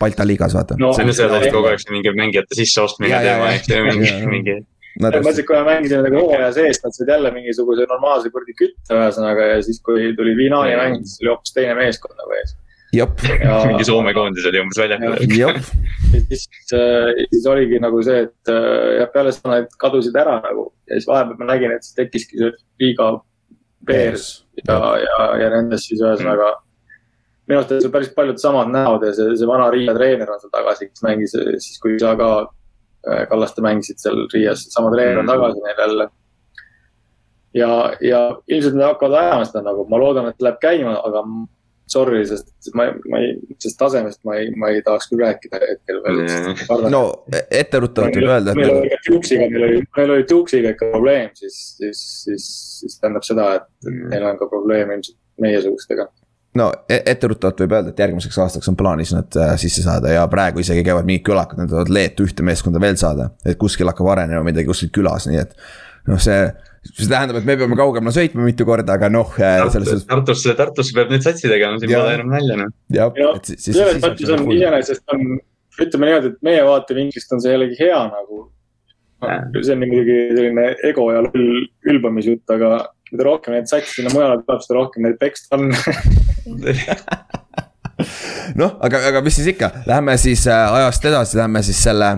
Balti 0.00 0.24
liigas 0.24 0.54
vaata 0.56 0.78
no,. 0.80 0.94
see 0.96 1.04
on 1.04 1.12
seal 1.12 1.34
oli 1.36 1.50
kogu 1.52 1.68
aeg 1.68 1.82
mingi 1.92 2.14
mängijate 2.16 2.56
sisseostmine 2.56 3.18
teema, 3.20 3.50
eks 3.52 3.68
ju, 3.68 3.82
mingi, 3.90 4.12
mingi 4.30 4.54
Nad 5.02 5.16
mõtlesin, 5.18 5.46
kui 5.48 5.56
me 5.58 5.64
mängisime 5.66 6.04
nagu 6.06 6.20
hooaja 6.22 6.50
sees, 6.54 6.78
nad 6.84 6.94
said 6.94 7.08
jälle 7.10 7.32
mingisuguse 7.34 7.86
normaalse 7.90 8.30
kuradi 8.30 8.54
kütte 8.58 8.94
ühesõnaga 8.94 9.48
ja 9.48 9.56
siis, 9.66 9.80
kui 9.82 10.12
tuli 10.18 10.36
finaali 10.38 10.76
mäng, 10.78 11.00
siis 11.02 11.22
oli 11.24 11.32
hoopis 11.32 11.56
teine 11.56 11.74
meeskond 11.78 12.14
nagu 12.20 12.36
ees. 12.38 12.54
Mingi 13.68 13.86
Soome 13.88 14.12
koondis 14.14 14.46
oli 14.46 14.60
umbes 14.62 14.78
väljakul. 14.78 15.16
siis, 16.30 16.44
äh, 16.78 17.10
siis 17.32 17.46
oligi 17.50 17.80
nagu 17.82 18.02
see, 18.06 18.28
et 18.28 18.52
äh, 18.52 19.00
jah, 19.00 19.10
peale 19.10 19.32
seda 19.34 19.56
nad 19.56 19.78
kadusid 19.82 20.14
ära 20.20 20.38
nagu. 20.44 20.68
Ja 20.86 21.00
siis 21.00 21.08
vahepeal 21.10 21.40
ma 21.40 21.48
nägin, 21.50 21.74
et 21.74 21.82
siis 21.82 21.98
tekkiski 21.98 22.38
see 22.38 22.52
liiga 22.84 23.16
Bears 23.84 24.28
ja, 24.62 24.78
ja, 25.02 25.18
ja 25.42 25.50
nendest 25.56 25.90
siis 25.90 26.02
ühesõnaga 26.02 26.54
minu 27.48 27.60
arust 27.60 27.86
on 27.86 27.92
päris 27.92 28.12
paljud 28.16 28.40
samad 28.40 28.70
näod 28.72 29.04
ja 29.04 29.12
see, 29.16 29.34
see 29.38 29.48
vana 29.48 29.68
Riia 29.72 29.94
treener 29.96 30.30
on 30.32 30.40
seal 30.40 30.52
tagasi, 30.54 30.88
kes 30.90 31.04
mängis 31.04 31.34
siis, 31.34 31.76
kui 31.82 31.98
sa 32.00 32.14
ka, 32.20 32.30
Kallaste 33.28 33.64
mängisid 33.64 34.00
seal 34.00 34.26
Riias, 34.32 34.66
sama 34.72 34.92
treener 34.94 35.20
on 35.20 35.28
tagasi 35.28 35.60
neil 35.64 35.82
jälle. 35.86 36.08
ja, 37.54 37.72
ja 38.00 38.20
ilmselt 38.48 38.78
nad 38.78 38.94
hakkavad 38.94 39.18
ajama 39.20 39.50
seda 39.50 39.64
nagu, 39.66 39.84
ma 39.90 40.00
loodan, 40.00 40.30
et 40.32 40.42
läheb 40.42 40.56
käima, 40.62 40.96
aga 41.04 41.22
sorry, 41.86 42.22
sest 42.26 42.70
ma, 42.74 42.88
ma 43.12 43.20
ei, 43.20 43.34
sellest 43.58 43.78
tasemest 43.78 44.22
ma 44.24 44.38
ei, 44.40 44.48
ma 44.56 44.70
ei 44.72 44.80
tahaks 44.84 45.10
küll 45.10 45.20
rääkida 45.20 45.60
hetkel 45.60 46.00
veel 46.06 46.22
mm.. 46.24 46.88
no 46.92 47.02
etteruttavalt 47.44 48.16
võib 48.16 48.30
öelda. 48.30 48.56
meil 48.56 48.72
oli 48.78 48.98
Tuksiga, 49.06 49.48
meil 49.52 49.68
oli, 49.68 49.84
meil 49.98 50.16
oli 50.16 50.26
Tuksiga 50.30 50.72
ikka 50.74 50.90
probleem, 50.94 51.30
siis, 51.38 51.60
siis, 51.76 52.02
siis, 52.24 52.50
siis 52.80 52.98
tähendab 53.00 53.28
seda, 53.28 53.50
et 53.60 53.90
mm. 53.90 54.10
neil 54.14 54.28
on 54.32 54.40
ka 54.40 54.48
probleem 54.50 54.96
ilmselt 54.96 55.20
meiesugustega 55.44 56.08
no 56.58 56.68
e-, 56.88 57.02
etteruttavalt 57.14 57.64
võib 57.64 57.74
öelda, 57.76 57.94
et 57.94 58.04
järgmiseks 58.04 58.38
aastaks 58.46 58.70
on 58.70 58.76
plaanis 58.78 59.14
nad 59.14 59.40
äh, 59.40 59.54
sisse 59.60 59.84
saada 59.86 60.12
ja 60.14 60.26
praegu 60.30 60.62
isegi 60.62 60.84
käivad 60.86 61.08
mingid 61.08 61.26
külakad, 61.26 61.60
nad 61.60 61.72
tahavad 61.72 61.92
Leetu 61.94 62.28
ühte 62.28 62.46
meeskonda 62.46 62.82
veel 62.82 62.98
saada. 63.00 63.30
et 63.44 63.58
kuskil 63.60 63.90
hakkab 63.90 64.12
arenema 64.14 64.44
midagi 64.46 64.70
kuskil 64.70 64.92
külas, 64.94 65.28
nii 65.30 65.42
et 65.42 65.56
noh, 66.10 66.20
see 66.22 66.46
see 66.84 67.08
tähendab, 67.08 67.38
et 67.40 67.46
me 67.48 67.56
peame 67.56 67.76
kaugemale 67.78 68.12
sõitma 68.14 68.44
mitu 68.44 68.66
korda, 68.68 68.98
aga 68.98 69.08
noh. 69.12 69.30
Äh, 69.40 69.62
Tartusse, 69.64 70.04
Tartusse, 70.08 70.54
Tartusse 70.58 70.96
peab 70.96 71.12
nüüd 71.12 71.24
satsi 71.24 71.48
tegema, 71.48 71.78
siin 71.80 71.94
pole 71.94 72.16
enam 72.18 72.32
nalja 72.34 72.58
noh. 72.60 72.72
jah, 72.92 73.14
et 73.32 73.52
siis. 73.54 73.70
selles 73.72 74.02
mõttes 74.02 74.34
on 74.34 74.50
iseenesest 74.52 75.14
on, 75.14 75.38
ütleme 75.80 76.10
niimoodi, 76.10 76.34
et 76.34 76.44
meie 76.46 76.66
vaatevinklist 76.66 77.32
on 77.34 77.42
see 77.44 77.54
jällegi 77.54 77.80
hea 77.80 78.02
nagu. 78.10 78.42
see 79.24 79.72
on 79.72 79.80
muidugi 79.80 80.18
selline 80.36 80.66
ego 80.90 81.08
ja 81.14 81.24
ülbamisjutt, 81.94 82.44
aga 82.52 82.74
mida 83.14 83.28
rohkem 83.28 83.54
neid 83.54 83.70
satsi 83.70 84.00
sinna 84.00 84.10
mujale 84.14 84.36
tuleb, 84.42 84.60
seda 84.66 84.74
rohkem 84.78 85.00
neid 85.06 85.18
tekste 85.22 85.46
on 85.54 85.62
noh, 88.60 88.70
aga, 88.84 88.96
aga 89.10 89.18
mis 89.24 89.36
siis 89.38 89.48
ikka, 89.54 89.70
lähme 89.88 90.12
siis 90.20 90.42
äh, 90.50 90.78
ajast 90.80 91.02
edasi, 91.10 91.38
lähme 91.38 91.62
siis 91.64 91.80
selle 91.86 92.10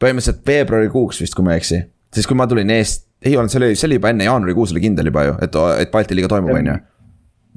põhimõtteliselt 0.00 0.40
veebruarikuuks 0.46 1.20
vist, 1.22 1.36
kui 1.36 1.46
ma 1.46 1.54
ei 1.54 1.62
eksi. 1.62 1.78
siis, 2.14 2.28
kui 2.28 2.36
ma 2.38 2.46
tulin 2.50 2.70
eest, 2.74 3.06
ei 3.24 3.36
olnud, 3.36 3.52
see 3.52 3.60
oli, 3.60 3.70
see 3.76 3.88
oli 3.90 3.98
juba 3.98 4.12
enne 4.14 4.28
jaanuarikuus 4.28 4.72
oli 4.74 4.84
kindel 4.84 5.10
juba 5.10 5.26
ju, 5.28 5.36
et, 5.44 5.58
et 5.84 5.92
Balti 5.92 6.16
liiga 6.16 6.30
toimub, 6.32 6.54
on 6.54 6.72
ju. 6.72 6.76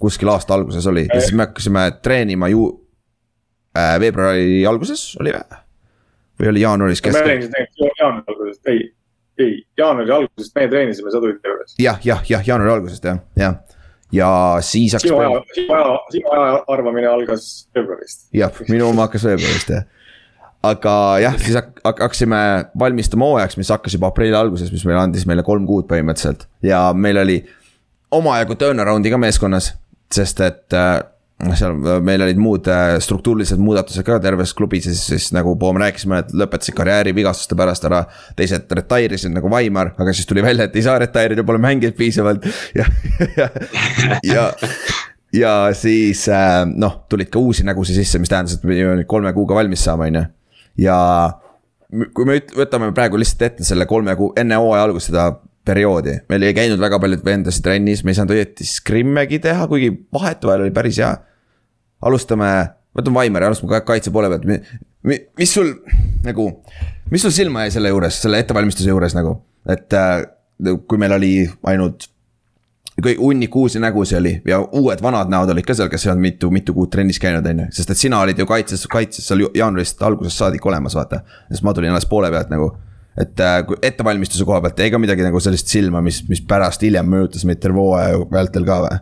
kuskil 0.01 0.32
aasta 0.34 0.56
alguses 0.58 0.88
oli 0.89 1.06
ja 1.08 1.19
siis 1.19 1.36
me 1.38 1.47
hakkasime 1.47 1.84
treenima 2.01 2.49
ju 2.51 2.65
äh, 3.77 3.95
veebruari 4.01 4.63
alguses 4.67 5.12
oli 5.21 5.36
või? 5.36 5.62
või 6.41 6.56
oli 6.56 6.65
jaanuaris 6.65 7.04
keskel? 7.06 7.21
me 7.21 7.30
treenisime 7.30 7.60
tegelikult 7.60 8.01
jaanuari 8.01 8.34
algusest, 8.34 8.73
ei, 8.73 8.80
ei 9.41 9.54
jaanuari 9.77 10.15
algusest 10.21 10.56
meie 10.58 10.71
treenisime, 10.71 11.13
sa 11.13 11.21
tulid 11.23 11.41
juures. 11.45 11.75
jah, 11.82 11.99
jah, 12.06 12.23
jah, 12.30 12.43
jaanuari 12.47 12.77
algusest 12.77 13.08
jah, 13.10 13.21
jah 13.39 13.60
ja 14.12 14.30
siis 14.65 14.93
hakkas. 14.93 15.08
sinu 15.08 15.19
aja, 15.23 15.41
sinu 15.56 15.73
aja, 15.77 15.95
sinu 16.12 16.36
aja 16.36 16.62
arvamine 16.67 17.08
algas 17.08 17.47
veebruarist. 17.75 18.27
jah, 18.36 18.62
minu 18.69 18.89
oma 18.91 19.08
hakkas 19.08 19.27
veebruarist 19.30 19.75
jah 19.75 19.89
aga 20.63 20.93
jah, 21.21 21.38
siis 21.41 21.58
hakkasime 21.84 22.39
valmistuma 22.80 23.25
hooajaks, 23.32 23.58
mis 23.58 23.71
hakkas 23.73 23.95
juba 23.97 24.12
aprilli 24.12 24.38
alguses, 24.38 24.69
mis 24.73 24.84
meile 24.86 25.01
andis 25.01 25.25
meile 25.30 25.45
kolm 25.45 25.65
kuud 25.69 25.88
põhimõtteliselt. 25.89 26.45
ja 26.65 26.84
meil 26.93 27.17
oli 27.23 27.39
omajagu 28.13 28.58
turnaround'i 28.60 29.13
ka 29.13 29.19
meeskonnas, 29.21 29.71
sest 30.13 30.43
et 30.45 30.77
noh, 30.77 31.08
seal 31.58 31.77
meil 32.06 32.23
olid 32.25 32.39
muud 32.41 32.67
äh, 32.71 32.95
struktuurilised 33.04 33.62
muudatused 33.62 34.06
ka 34.08 34.19
terves 34.23 34.54
klubis 34.58 34.88
ja 34.88 34.95
siis, 34.95 35.06
siis 35.10 35.30
nagu 35.36 35.56
pool 35.60 35.75
me 35.77 35.86
rääkisime, 35.86 36.21
et 36.23 36.34
lõpetasid 36.38 36.77
karjääri 36.77 37.15
vigastuste 37.17 37.58
pärast 37.60 37.86
ära. 37.89 38.04
teised 38.38 38.71
retire 38.77 39.19
isid 39.19 39.34
nagu 39.36 39.51
Vaimar, 39.51 39.93
aga 39.97 40.13
siis 40.15 40.30
tuli 40.30 40.43
välja, 40.45 40.69
et 40.69 40.75
ei 40.75 40.86
saa 40.86 40.99
retire 41.01 41.38
ida, 41.38 41.45
pole 41.47 41.62
mänginud 41.62 41.97
piisavalt 41.97 42.45
ja, 42.80 42.86
ja, 43.38 43.49
ja 44.23 44.49
ja 45.32 45.54
siis 45.77 46.25
noh, 46.75 47.01
tulid 47.10 47.30
ka 47.32 47.39
uusi 47.39 47.63
nägusid 47.63 47.95
sisse, 47.95 48.19
mis 48.19 48.32
tähendas, 48.32 48.58
et 48.58 48.65
me 48.67 48.73
pidime 48.73 49.06
kolme 49.08 49.32
kuuga 49.34 49.56
valmis 49.56 49.84
saama, 49.86 50.10
on 50.12 50.19
ju 50.19 50.25
ja 50.88 50.97
kui 52.15 52.27
me 52.27 52.39
võtame 52.56 52.91
praegu 52.95 53.19
lihtsalt 53.19 53.47
ette 53.49 53.67
selle 53.67 53.88
kolme 53.89 54.15
kuu, 54.19 54.32
enne 54.39 54.60
hooaja 54.60 54.86
algust 54.88 55.12
seda 55.12 55.32
perioodi, 55.67 56.15
meil 56.32 56.47
ei 56.47 56.56
käinud 56.58 56.82
väga 56.82 56.99
paljud 57.01 57.25
vendasid 57.25 57.65
trennis, 57.65 58.04
me 58.04 58.13
ei 58.13 58.17
saanud 58.17 58.34
õieti 58.36 58.65
scrimmegi 58.67 59.41
teha, 59.43 59.67
kuigi 59.69 59.91
vahetevahel 60.13 60.65
oli 60.65 60.73
päris 60.75 61.01
hea. 61.01 61.12
Alustame, 62.02 62.52
võtame 62.98 63.22
Vaimari, 63.22 63.50
alustame 63.50 63.82
kaitse 63.88 64.14
poole 64.14 64.30
pealt, 64.32 64.48
mis 65.40 65.54
sul 65.54 65.74
nagu, 66.26 66.48
mis 67.12 67.26
sul 67.26 67.34
silma 67.36 67.66
jäi 67.66 67.76
selle 67.78 67.92
juures, 67.94 68.22
selle 68.24 68.42
ettevalmistuse 68.44 68.90
juures 68.90 69.16
nagu, 69.18 69.36
et 69.70 69.98
äh, 69.98 70.24
kui 70.88 71.02
meil 71.02 71.18
oli 71.18 71.34
ainult 71.70 72.10
kõik 73.02 73.22
hunnik 73.22 73.56
uusi 73.56 73.80
nägusid 73.82 74.18
oli 74.20 74.34
ja 74.46 74.60
uued 74.62 75.02
vanad 75.02 75.32
näod 75.32 75.50
olid 75.54 75.66
ka 75.66 75.74
seal, 75.78 75.90
kes 75.90 76.06
ei 76.06 76.12
olnud 76.12 76.26
mitu, 76.26 76.50
mitu 76.54 76.76
kuud 76.76 76.92
trennis 76.94 77.20
käinud, 77.24 77.46
on 77.48 77.64
ju. 77.64 77.68
sest 77.78 77.94
et 77.94 77.98
sina 77.98 78.20
olid 78.22 78.38
ju 78.38 78.46
kaitses, 78.46 78.84
kaitses 78.92 79.26
seal 79.28 79.46
jaanuarist 79.58 80.02
algusest 80.06 80.44
saadik 80.44 80.66
olemas, 80.66 80.96
vaata. 80.98 81.24
sest 81.50 81.66
ma 81.66 81.74
tulin 81.74 81.94
alles 81.94 82.06
poole 82.10 82.30
pealt 82.32 82.52
nagu. 82.54 82.72
et 83.18 83.40
äh, 83.40 83.62
ettevalmistuse 83.82 84.46
koha 84.46 84.62
pealt 84.62 84.80
jäi 84.80 84.92
ka 84.92 85.00
midagi 85.02 85.26
nagu 85.26 85.40
sellist 85.40 85.72
silma, 85.72 86.02
mis, 86.02 86.22
mis 86.30 86.44
pärast 86.48 86.84
hiljem 86.84 87.10
mõjutas 87.10 87.48
meid 87.48 87.64
terve 87.64 87.82
hooaja 87.82 88.22
vältel 88.32 88.68
ka 88.68 88.82
või 88.86 89.00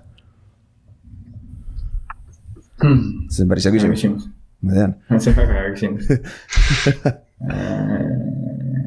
hmm.? 2.84 3.30
see 3.30 3.46
on 3.46 3.50
päris 3.54 3.66
hea 3.70 3.74
küsimus. 3.76 4.28
ma 4.62 4.72
tean. 4.78 4.92
see 5.22 5.32
on 5.34 5.38
väga 5.40 5.54
hea 5.58 5.72
küsimus 5.76 6.06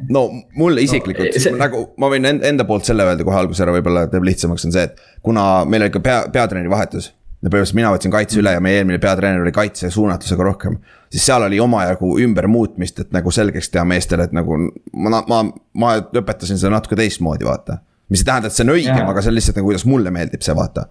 no 0.09 0.31
mulle 0.55 0.81
isiklikult 0.81 1.33
no, 1.33 1.41
see... 1.41 1.55
nagu 1.57 1.83
ma 2.01 2.09
võin 2.11 2.27
enda 2.29 2.65
poolt 2.69 2.87
selle 2.87 3.05
öelda 3.07 3.25
kohe 3.25 3.39
alguses 3.39 3.63
ära, 3.65 3.73
võib-olla 3.75 4.05
teeb 4.11 4.25
lihtsamaks, 4.27 4.67
on 4.67 4.75
see, 4.75 4.85
et 4.89 5.01
kuna 5.25 5.43
meil 5.69 5.87
oli 5.87 5.93
ka 5.93 6.01
pea, 6.03 6.19
peatreeneri 6.33 6.71
vahetus. 6.71 7.11
ja 7.43 7.49
põhimõtteliselt 7.49 7.79
mina 7.79 7.93
võtsin 7.95 8.13
kaitse 8.13 8.39
üle 8.39 8.53
ja 8.55 8.61
meie 8.63 8.81
eelmine 8.81 8.99
peatreener 9.03 9.41
oli 9.43 9.51
kaitse 9.55 9.89
suunatusega 9.93 10.43
rohkem. 10.49 10.77
siis 11.11 11.25
seal 11.25 11.47
oli 11.47 11.59
omajagu 11.59 12.13
ümbermuutmist, 12.27 12.99
et 12.99 13.11
nagu 13.15 13.31
selgeks 13.31 13.69
teha 13.73 13.85
meestele, 13.85 14.29
et 14.29 14.35
nagu 14.35 14.59
ma, 14.93 15.23
ma, 15.27 15.43
ma 15.73 15.97
õpetasin 16.03 16.61
seda 16.61 16.75
natuke 16.75 16.99
teistmoodi, 16.99 17.45
vaata. 17.47 17.81
mis 18.09 18.21
ei 18.21 18.31
tähenda, 18.31 18.51
et 18.51 18.57
see 18.57 18.67
on 18.67 18.75
õigem, 18.75 19.05
aga 19.09 19.21
see 19.21 19.33
on 19.33 19.39
lihtsalt 19.39 19.61
nagu, 19.61 19.71
kuidas 19.71 19.85
mulle 19.89 20.13
meeldib 20.13 20.45
see, 20.45 20.55
vaata. 20.55 20.87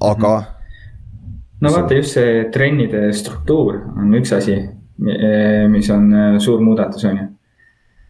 aga 0.00 0.32
mm. 0.38 0.44
-hmm. 0.44 0.56
No 1.60 1.72
vaata 1.74 1.98
just 1.98 2.16
see 2.16 2.44
trennide 2.54 3.10
struktuur 3.16 3.82
on 3.96 4.14
üks 4.18 4.32
asi, 4.36 4.56
mis 5.70 5.90
on 5.90 6.12
suur 6.40 6.60
muudatus, 6.64 7.04
on 7.08 7.18
ju 7.18 7.26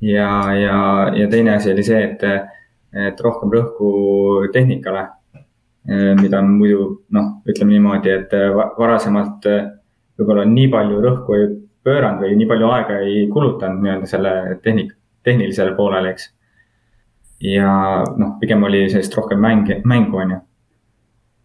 ja, 0.00 0.54
ja, 0.54 1.10
ja 1.14 1.28
teine 1.28 1.56
asi 1.56 1.72
oli 1.72 1.84
see, 1.84 2.02
et, 2.04 2.22
et 3.08 3.20
rohkem 3.20 3.52
rõhku 3.52 3.90
tehnikale. 4.52 5.08
mida 6.20 6.42
muidu 6.44 7.06
noh, 7.16 7.28
ütleme 7.48 7.72
niimoodi, 7.72 8.10
et 8.12 8.32
varasemalt 8.78 9.46
võib-olla 10.20 10.44
nii 10.44 10.66
palju 10.70 10.98
rõhku 11.00 11.36
ei 11.38 11.46
pööranud 11.88 12.20
või 12.20 12.36
nii 12.36 12.48
palju 12.50 12.68
aega 12.68 12.98
ei 13.00 13.22
kulutanud 13.32 13.80
nii-öelda 13.82 14.10
selle 14.10 14.32
tehnik-, 14.62 14.92
tehnilisele 15.24 15.72
poolele, 15.78 16.12
eks. 16.12 16.28
ja 17.48 17.72
noh, 18.04 18.36
pigem 18.42 18.68
oli 18.68 18.84
sellist 18.92 19.16
rohkem 19.16 19.40
mänge, 19.40 19.80
mängu, 19.84 20.20
on 20.20 20.36
ju. 20.36 20.38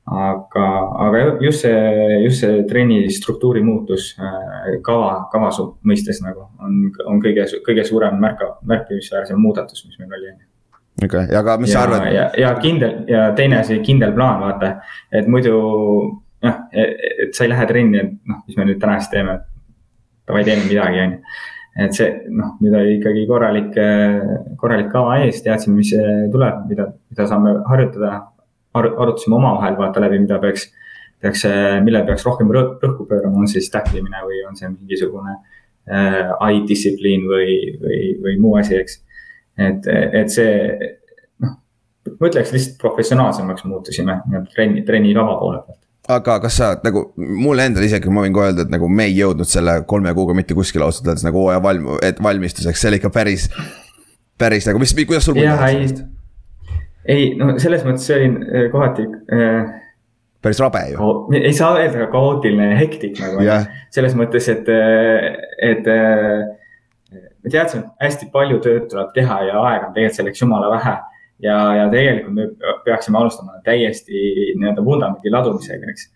Aga, 0.05 0.65
aga 1.07 1.37
just 1.41 1.61
see, 1.61 2.23
just 2.23 2.39
see 2.39 2.63
trenni 2.69 3.09
struktuuri 3.09 3.63
muutus 3.65 4.11
äh, 4.21 4.75
kava, 4.85 5.25
kava 5.31 5.49
mõistes 5.81 6.21
nagu 6.21 6.45
on, 6.61 6.91
on 7.09 7.21
kõige, 7.23 7.47
kõige 7.65 7.85
suurem 7.87 8.19
märka, 8.21 8.51
märkimisväärsem 8.69 9.39
muudatus, 9.41 9.81
mis 9.87 9.97
meil 9.99 10.13
oli, 10.19 10.35
okei 11.01 11.25
okay., 11.25 11.39
aga 11.39 11.57
mis 11.61 11.73
ja, 11.73 11.79
sa 11.79 11.87
arvad? 11.87 12.05
ja, 12.13 12.27
ja 12.37 12.53
kindel 12.61 13.01
ja 13.09 13.25
teine 13.37 13.63
asi, 13.63 13.79
kindel 13.85 14.13
plaan, 14.13 14.43
vaata, 14.45 14.75
et 15.09 15.25
muidu 15.31 15.57
noh, 16.45 16.61
et 16.69 17.33
sa 17.33 17.47
ei 17.47 17.51
lähe 17.55 17.65
trenni, 17.73 18.03
et 18.03 18.13
noh, 18.29 18.45
mis 18.45 18.61
me 18.61 18.69
nüüd 18.69 18.79
täna 18.81 18.99
siis 19.01 19.09
teeme. 19.15 19.39
davai, 20.25 20.45
teeme 20.45 20.69
midagi, 20.69 21.01
on 21.01 21.17
ju. 21.17 21.41
et 21.81 21.97
see 21.97 22.11
noh, 22.29 22.53
nüüd 22.61 22.77
oli 22.77 22.93
ikkagi 22.99 23.25
korralik, 23.29 23.73
korralik 24.61 24.93
kava 24.93 25.17
ees, 25.25 25.41
teadsime, 25.41 25.81
mis 25.81 25.89
tuleb, 26.33 26.61
mida, 26.69 26.91
mida 27.09 27.25
saame 27.33 27.57
harjutada 27.73 28.21
Ar. 28.75 28.89
arutasime 29.03 29.37
omavahel 29.37 29.77
vaata 29.79 30.03
läbi, 30.03 30.19
mida 30.25 30.39
peaks, 30.43 30.67
peaks, 31.23 31.45
millele 31.85 32.05
peaks 32.07 32.25
rohkem 32.27 32.51
rõhku 32.55 33.07
pöörama, 33.09 33.43
on 33.43 33.49
see 33.51 33.61
siis 33.61 33.71
tacklimine 33.73 34.23
või 34.25 34.41
on 34.49 34.59
see 34.59 34.69
mingisugune 34.73 35.37
äh, 35.37 36.35
eye 36.49 36.65
distsipliin 36.67 37.25
või, 37.29 37.55
või, 37.81 38.01
või 38.25 38.37
muu 38.43 38.59
asi, 38.61 38.77
eks. 38.81 38.99
et, 39.69 39.89
et 40.21 40.33
see 40.33 40.51
noh, 41.45 41.57
ma 42.19 42.29
ütleks 42.29 42.53
lihtsalt 42.55 42.77
professionaalsemaks 42.83 43.65
muutusime 43.69 44.19
trenni, 44.53 44.85
trennikava 44.87 45.39
poole 45.39 45.63
pealt 45.63 45.81
aga 46.11 46.37
kas 46.43 46.57
sa 46.59 46.67
nagu, 46.85 47.07
mulle 47.17 47.65
endale 47.69 47.87
isegi, 47.89 48.11
ma 48.13 48.25
võin 48.25 48.35
kohe 48.35 48.51
öelda, 48.51 48.65
et 48.65 48.73
nagu 48.73 48.89
me 48.91 49.07
ei 49.09 49.15
jõudnud 49.17 49.49
selle 49.49 49.79
kolme 49.89 50.13
kuuga 50.17 50.35
mitte 50.37 50.57
kuskile 50.57 50.85
ausalt 50.85 51.09
öeldes 51.09 51.25
nagu 51.25 51.41
hooaja 51.41 51.61
valm-, 51.63 51.95
et 52.05 52.21
valmistuseks, 52.23 52.81
see 52.81 52.91
oli 52.91 52.99
ikka 53.01 53.11
päris, 53.13 53.47
päris 54.39 54.69
nagu, 54.69 54.81
mis, 54.81 54.93
kuidas 55.01 55.25
sul 55.25 55.37
mulje 55.37 55.49
jäi 55.49 55.71
sellest? 55.79 56.03
Ei, 57.05 57.31
no 57.39 57.55
selles 57.61 57.85
mõttes 57.87 58.07
see 58.09 58.19
oli 58.19 58.29
äh, 58.29 58.67
kohati 58.73 59.07
äh,. 59.33 59.73
päris 60.45 60.61
rabe 60.61 60.83
ju. 60.91 61.09
ei 61.37 61.53
saa 61.57 61.79
öelda 61.79 62.09
kaootiline 62.11 62.71
ja 62.73 62.77
hektik 62.79 63.19
nagu 63.21 63.41
yeah., 63.43 63.65
selles 63.93 64.15
mõttes, 64.17 64.49
et, 64.51 64.69
äh, 64.69 65.33
et 65.71 65.89
äh, 65.91 66.45
me 67.13 67.51
teadsime, 67.51 67.85
et 67.85 68.07
hästi 68.07 68.29
palju 68.33 68.61
tööd 68.63 68.87
tuleb 68.91 69.13
teha 69.17 69.41
ja 69.49 69.59
aega 69.61 69.89
on 69.89 69.97
tegelikult 69.97 70.21
selleks 70.21 70.41
jumala 70.45 70.71
vähe 70.75 70.95
ja, 71.43 71.57
ja 71.81 71.89
tegelikult 71.91 72.33
me 72.33 72.47
peaksime 72.85 73.19
alustama 73.19 73.59
täiesti 73.65 74.21
nii-öelda 74.59 74.85
vundamendi 74.85 75.31
ladumisega, 75.33 75.91
eks. 75.91 76.09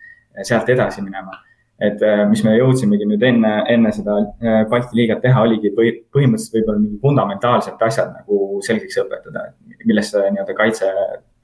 sealt 0.47 0.69
edasi 0.69 1.03
minema. 1.03 1.35
Et 1.79 2.01
äh, 2.03 2.23
mis 2.29 2.43
me 2.43 2.55
jõudsimegi 2.57 3.07
nüüd 3.07 3.23
enne, 3.23 3.51
enne 3.71 3.91
seda 3.95 4.17
äh, 4.19 4.63
Balti 4.71 4.99
liigat 4.99 5.21
teha, 5.23 5.43
oligi 5.47 5.71
põhi, 5.75 5.93
põhimõtteliselt 6.15 6.57
võib-olla 6.59 6.83
mingi 6.83 6.99
fundamentaalsed 7.03 7.85
asjad 7.87 8.11
nagu 8.17 8.59
selgeks 8.65 8.99
õpetada, 9.03 9.45
millest 9.85 10.15
see 10.15 10.31
nii-öelda 10.33 10.55
kaitse 10.57 10.89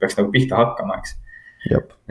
peaks 0.00 0.18
nagu 0.18 0.32
pihta 0.34 0.58
hakkama, 0.60 0.98
eks. 1.00 1.16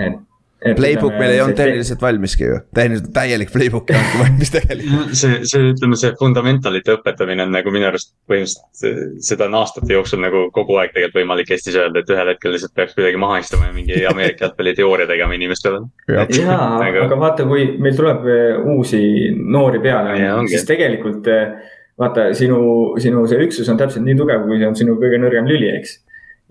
et 0.02 0.18
Playbook 0.66 1.14
meil 1.20 1.36
ei 1.36 1.42
olnud 1.44 1.58
tehniliselt 1.60 2.02
valmiski 2.02 2.48
ju, 2.48 2.58
tehniliselt 2.74 3.12
täielik 3.14 3.52
playbook 3.54 3.92
ei 3.92 4.00
olnudki 4.00 4.22
valmis 4.24 4.54
tegelikult. 4.54 5.12
see, 5.22 5.40
see 5.46 5.72
ütleme, 5.74 5.98
see 6.00 6.14
fundamentalite 6.18 6.96
õpetamine 6.98 7.46
on 7.46 7.54
nagu 7.54 7.74
minu 7.74 7.86
arust 7.92 8.16
põhimõtteliselt 8.30 9.22
seda 9.28 9.46
on 9.46 9.60
aastate 9.60 9.94
jooksul 9.94 10.24
nagu 10.24 10.46
kogu 10.56 10.80
aeg 10.82 10.96
tegelikult 10.96 11.20
võimalik 11.22 11.52
Eestis 11.54 11.78
öelda, 11.78 12.02
et 12.02 12.10
ühel 12.12 12.32
hetkel 12.34 12.56
lihtsalt 12.56 12.74
peaks 12.78 12.98
kuidagi 12.98 13.20
maha 13.22 13.40
istuma 13.44 13.70
ja 13.70 13.76
mingi 13.76 14.02
Ameerika 14.10 14.44
jalgpalli 14.48 14.76
teooria 14.78 15.10
tegema 15.10 15.38
inimestele. 15.38 15.84
jaa, 16.10 16.60
aga, 16.80 17.06
aga 17.06 17.20
vaata, 17.22 17.46
kui 17.50 17.68
meil 17.82 17.98
tuleb 17.98 18.26
eh, 18.32 18.58
uusi 18.76 19.02
noori 19.36 19.84
peale, 19.84 20.18
siis 20.52 20.66
tegelikult 20.68 21.30
eh, 21.30 21.54
vaata 22.00 22.32
sinu, 22.38 22.60
sinu 23.02 23.26
see 23.30 23.46
üksus 23.46 23.70
on 23.72 23.80
täpselt 23.80 24.06
nii 24.08 24.18
tugev, 24.20 24.48
kui 24.50 24.60
see 24.60 24.72
on 24.72 24.82
sinu 24.82 24.98
kõige 25.02 25.22
nõrgem 25.22 25.48
lüli, 25.50 25.70
eks 25.78 26.00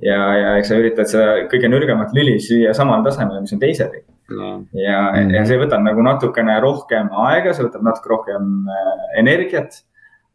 ja, 0.02 0.18
ja 0.38 0.50
eks 0.58 0.70
sa 0.72 0.80
üritad 0.80 1.10
seda 1.10 1.46
kõige 1.50 1.70
nõrgemat 1.70 2.14
lüli 2.16 2.36
süüa 2.42 2.74
samal 2.76 3.04
tasemel, 3.06 3.42
mis 3.44 3.54
on 3.54 3.62
teised 3.62 3.94
no.. 4.30 4.52
ja 4.72 5.00
mm, 5.10 5.18
-hmm. 5.18 5.34
ja 5.36 5.44
see 5.48 5.58
võtab 5.60 5.84
nagu 5.84 6.04
natukene 6.06 6.58
rohkem 6.64 7.10
aega, 7.28 7.54
see 7.54 7.66
võtab 7.66 7.84
natuke 7.86 8.14
rohkem 8.14 8.70
äh, 8.70 8.94
energiat 9.22 9.82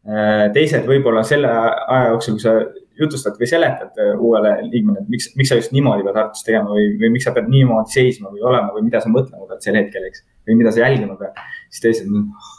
äh,. 0.06 0.48
teised 0.56 0.86
võib-olla 0.88 1.24
selle 1.26 1.50
aja 1.50 2.12
jooksul, 2.14 2.38
kui 2.38 2.46
sa 2.46 2.56
jutustad 3.00 3.36
või 3.40 3.48
seletad 3.48 4.00
äh, 4.00 4.14
uuele 4.18 4.56
liikmele, 4.68 5.04
et 5.04 5.12
miks, 5.12 5.30
miks 5.36 5.52
sa 5.52 5.60
just 5.60 5.74
niimoodi 5.76 6.06
pead 6.06 6.16
harjutust 6.16 6.46
tegema 6.46 6.72
või, 6.76 6.94
või 7.00 7.12
miks 7.16 7.28
sa 7.28 7.34
pead 7.36 7.50
niimoodi 7.52 7.96
seisma 7.96 8.32
või 8.32 8.44
olema 8.44 8.72
või 8.76 8.88
mida 8.88 9.00
sa 9.00 9.12
mõtlema 9.12 9.48
pead 9.50 9.68
sel 9.68 9.78
hetkel, 9.80 10.08
eks. 10.08 10.24
või 10.48 10.60
mida 10.62 10.72
sa 10.72 10.84
jälgima 10.86 11.16
pead, 11.20 11.44
siis 11.68 11.86
teised, 11.86 12.10
noh 12.12 12.56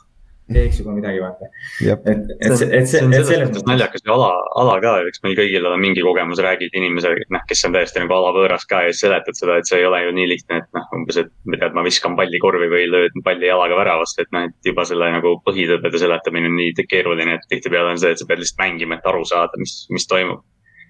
teeks 0.55 0.79
juba 0.81 0.95
midagi, 0.95 1.21
vaata. 1.23 1.49
et, 1.85 2.07
et, 2.13 2.31
et, 2.39 2.45
et 2.47 2.57
see, 2.57 2.69
et 2.71 3.25
selles 3.27 3.49
mõttes 3.49 3.65
naljakas 3.67 4.05
ju 4.05 4.13
ala, 4.15 4.29
ala 4.61 4.77
ka, 4.83 4.93
eks 5.09 5.23
meil 5.25 5.35
kõigil 5.39 5.67
ole 5.69 5.79
mingi 5.81 6.05
kogemus, 6.05 6.41
räägid 6.43 6.77
inimesele, 6.77 7.25
noh, 7.33 7.43
kes 7.49 7.65
on 7.67 7.75
täiesti 7.77 8.03
nagu 8.03 8.17
alavõõras 8.17 8.67
ka 8.69 8.83
ja 8.85 8.93
siis 8.93 9.05
seletad 9.07 9.39
seda, 9.39 9.59
et 9.61 9.69
see 9.69 9.81
ei 9.81 9.89
ole 9.89 10.03
ju 10.05 10.15
nii 10.19 10.29
lihtne, 10.33 10.61
et 10.63 10.77
noh, 10.77 10.87
umbes, 10.97 11.21
et 11.23 11.33
ma 11.49 11.61
tean, 11.61 11.75
ma 11.77 11.85
viskan 11.87 12.17
palli 12.19 12.41
korvi 12.43 12.71
või 12.71 12.87
löön 12.91 13.25
palli 13.25 13.49
jalaga 13.49 13.79
väravasse, 13.81 14.25
et 14.25 14.33
noh, 14.35 14.47
et 14.49 14.71
juba 14.71 14.87
selle 14.89 15.11
nagu 15.15 15.35
põhitõdede 15.47 16.03
seletamine 16.05 16.51
on 16.51 16.57
nii 16.59 16.87
keeruline, 16.91 17.37
et 17.37 17.47
tihtipeale 17.51 17.95
on 17.95 18.01
see, 18.01 18.15
et 18.15 18.21
sa 18.21 18.27
pead 18.29 18.43
lihtsalt 18.43 18.63
mängima, 18.63 18.97
et 18.97 19.11
aru 19.11 19.23
saada, 19.27 19.61
mis, 19.61 19.85
mis 19.93 20.07
toimub 20.09 20.43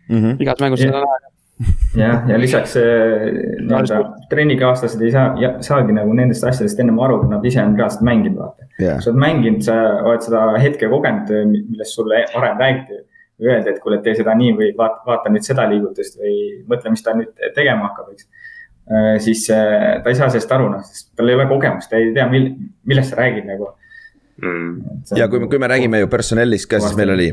mm. 0.10 0.18
-hmm. 0.18 0.42
igas 0.44 0.64
mängus 0.64 0.86
seda 0.86 1.02
on 1.04 1.08
aega 1.08 1.41
jah, 1.96 2.26
ja 2.30 2.40
lisaks 2.40 2.76
äh, 2.80 3.28
nii-öelda 3.62 4.00
trennikaaslased 4.32 5.02
ei 5.06 5.12
saa, 5.14 5.54
saagi 5.66 5.96
nagu 5.96 6.14
nendest 6.18 6.46
asjadest 6.48 6.80
ennem 6.82 7.00
aru, 7.04 7.22
kui 7.24 7.32
nad 7.32 7.46
ise 7.48 7.62
on 7.64 7.76
reaalselt 7.78 8.06
mänginud, 8.08 8.38
vaata. 8.40 8.68
Yeah.. 8.80 9.00
sa 9.04 9.12
oled 9.12 9.22
mänginud, 9.22 9.64
sa 9.66 9.78
oled 10.02 10.26
seda 10.26 10.44
hetke 10.62 10.90
kogenud, 10.92 11.32
millest 11.52 11.98
sulle 11.98 12.26
varem 12.34 12.62
räägiti. 12.62 13.06
Öeldi, 13.42 13.72
et 13.72 13.80
kuule, 13.82 13.98
tee 14.06 14.14
seda 14.14 14.36
nii 14.38 14.52
või 14.54 14.68
vaata, 14.78 15.00
vaata 15.08 15.32
nüüd 15.34 15.46
seda 15.48 15.64
liigutust 15.70 16.20
või 16.22 16.34
mõtle, 16.70 16.92
mis 16.94 17.02
ta 17.02 17.16
nüüd 17.18 17.32
tegema 17.56 17.88
hakkab, 17.90 18.12
eks. 18.14 18.28
Äh, 18.92 19.16
siis 19.24 19.48
äh, 19.54 20.02
ta 20.04 20.12
ei 20.12 20.18
saa 20.20 20.30
sellest 20.30 20.52
aru, 20.54 20.68
noh, 20.76 20.84
sest 20.86 21.10
tal 21.18 21.32
ei 21.32 21.38
ole 21.40 21.48
kogemust, 21.50 21.90
ta 21.90 21.98
ei 21.98 22.12
tea, 22.14 22.28
mil-, 22.30 22.52
millest 22.90 23.14
sa 23.14 23.22
räägid 23.24 23.50
nagu. 23.50 23.72
Mm.. 24.42 25.02
ja 25.18 25.28
kui, 25.30 25.42
kui 25.50 25.60
me 25.62 25.68
räägime 25.70 26.00
ju 26.02 26.08
personellist 26.10 26.66
ka, 26.70 26.80
siis 26.82 26.96
meil 26.98 27.12
oli, 27.14 27.28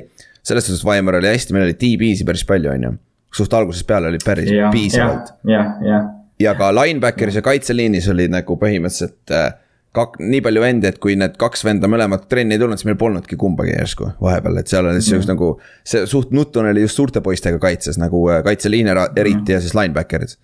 selles 0.45 0.67
suhtes 0.69 0.83
Vaimar 0.85 1.17
oli 1.21 1.31
hästi, 1.31 1.55
meil 1.57 1.69
oli 1.69 1.77
DB-si 1.79 2.27
päris 2.29 2.45
palju, 2.45 2.73
on 2.73 2.85
ju 2.85 2.91
suht 3.35 3.55
algusest 3.55 3.87
peale 3.87 4.09
oli 4.13 4.21
päris 4.25 4.51
ja, 4.51 4.71
piisavalt. 4.73 5.33
jah, 5.49 5.75
jah. 5.85 6.11
ja 6.41 6.55
ka 6.59 6.71
linebacker'is 6.75 7.39
ja 7.39 7.45
kaitseliinis 7.45 8.09
oli 8.13 8.29
nagu 8.33 8.57
põhimõtteliselt 8.61 9.35
äh, 9.35 9.51
kak-, 9.97 10.19
nii 10.21 10.41
palju 10.45 10.63
vendi, 10.63 10.89
et 10.91 11.01
kui 11.03 11.17
need 11.19 11.37
kaks 11.41 11.65
venda 11.67 11.91
mõlemad 11.91 12.27
trenni 12.31 12.57
ei 12.57 12.63
tulnud, 12.63 12.81
siis 12.81 12.89
meil 12.89 12.99
polnudki 13.01 13.39
kumbagi 13.41 13.75
järsku 13.75 14.13
vahepeal, 14.21 14.61
et 14.61 14.73
seal 14.73 14.89
oli 14.89 15.03
siis 15.03 15.23
mm. 15.23 15.31
nagu. 15.33 15.55
see 15.87 16.07
suht 16.11 16.33
nutune 16.37 16.73
oli 16.75 16.85
just 16.87 17.01
suurte 17.01 17.23
poistega 17.25 17.61
kaitses 17.63 18.01
nagu 18.01 18.25
äh, 18.33 18.43
kaitseliin 18.47 18.93
eriti 18.93 19.43
mm. 19.45 19.55
ja 19.57 19.61
siis 19.65 19.77
linebacker'id 19.79 20.39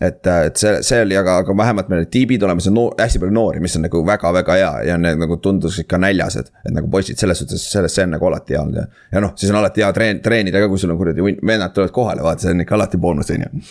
et, 0.00 0.26
äh, 0.26 0.46
et 0.46 0.56
see, 0.56 0.78
see 0.86 1.00
oli, 1.02 1.16
aga, 1.18 1.36
aga 1.42 1.56
vähemalt 1.56 1.90
meil 1.90 2.02
olid 2.02 2.10
tiibid 2.14 2.42
olemas 2.46 2.68
ja 2.68 2.72
noor, 2.72 2.94
hästi 3.00 3.20
palju 3.20 3.34
noori, 3.36 3.60
mis 3.60 3.76
on 3.76 3.84
nagu 3.84 4.00
väga-väga 4.06 4.56
hea 4.56 4.70
ja 4.88 4.96
need 5.00 5.20
nagu 5.20 5.36
tundus 5.44 5.78
ikka 5.82 5.98
näljased. 6.00 6.52
et 6.64 6.72
nagu 6.74 6.88
poisid 6.90 7.20
selles 7.20 7.42
suhtes, 7.42 7.66
selles, 7.72 7.94
see 7.94 8.06
on 8.08 8.14
nagu 8.16 8.30
alati 8.30 8.56
hea 8.56 8.62
olnud 8.62 8.80
ja, 8.80 8.86
ja 9.12 9.24
noh, 9.24 9.34
siis 9.36 9.52
on 9.52 9.60
alati 9.60 9.84
hea 9.84 9.92
treen-, 9.96 10.22
treenida 10.24 10.62
ka, 10.62 10.70
kui 10.72 10.80
sul 10.80 10.94
on 10.94 11.00
kuradi 11.00 11.36
vennad 11.46 11.76
tulevad 11.76 11.94
kohale, 11.96 12.24
vaata, 12.24 12.46
see 12.46 12.54
on 12.56 12.64
ikka 12.64 12.78
alati 12.78 13.02
boonus, 13.02 13.34
on 13.34 13.46
ju. 13.46 13.64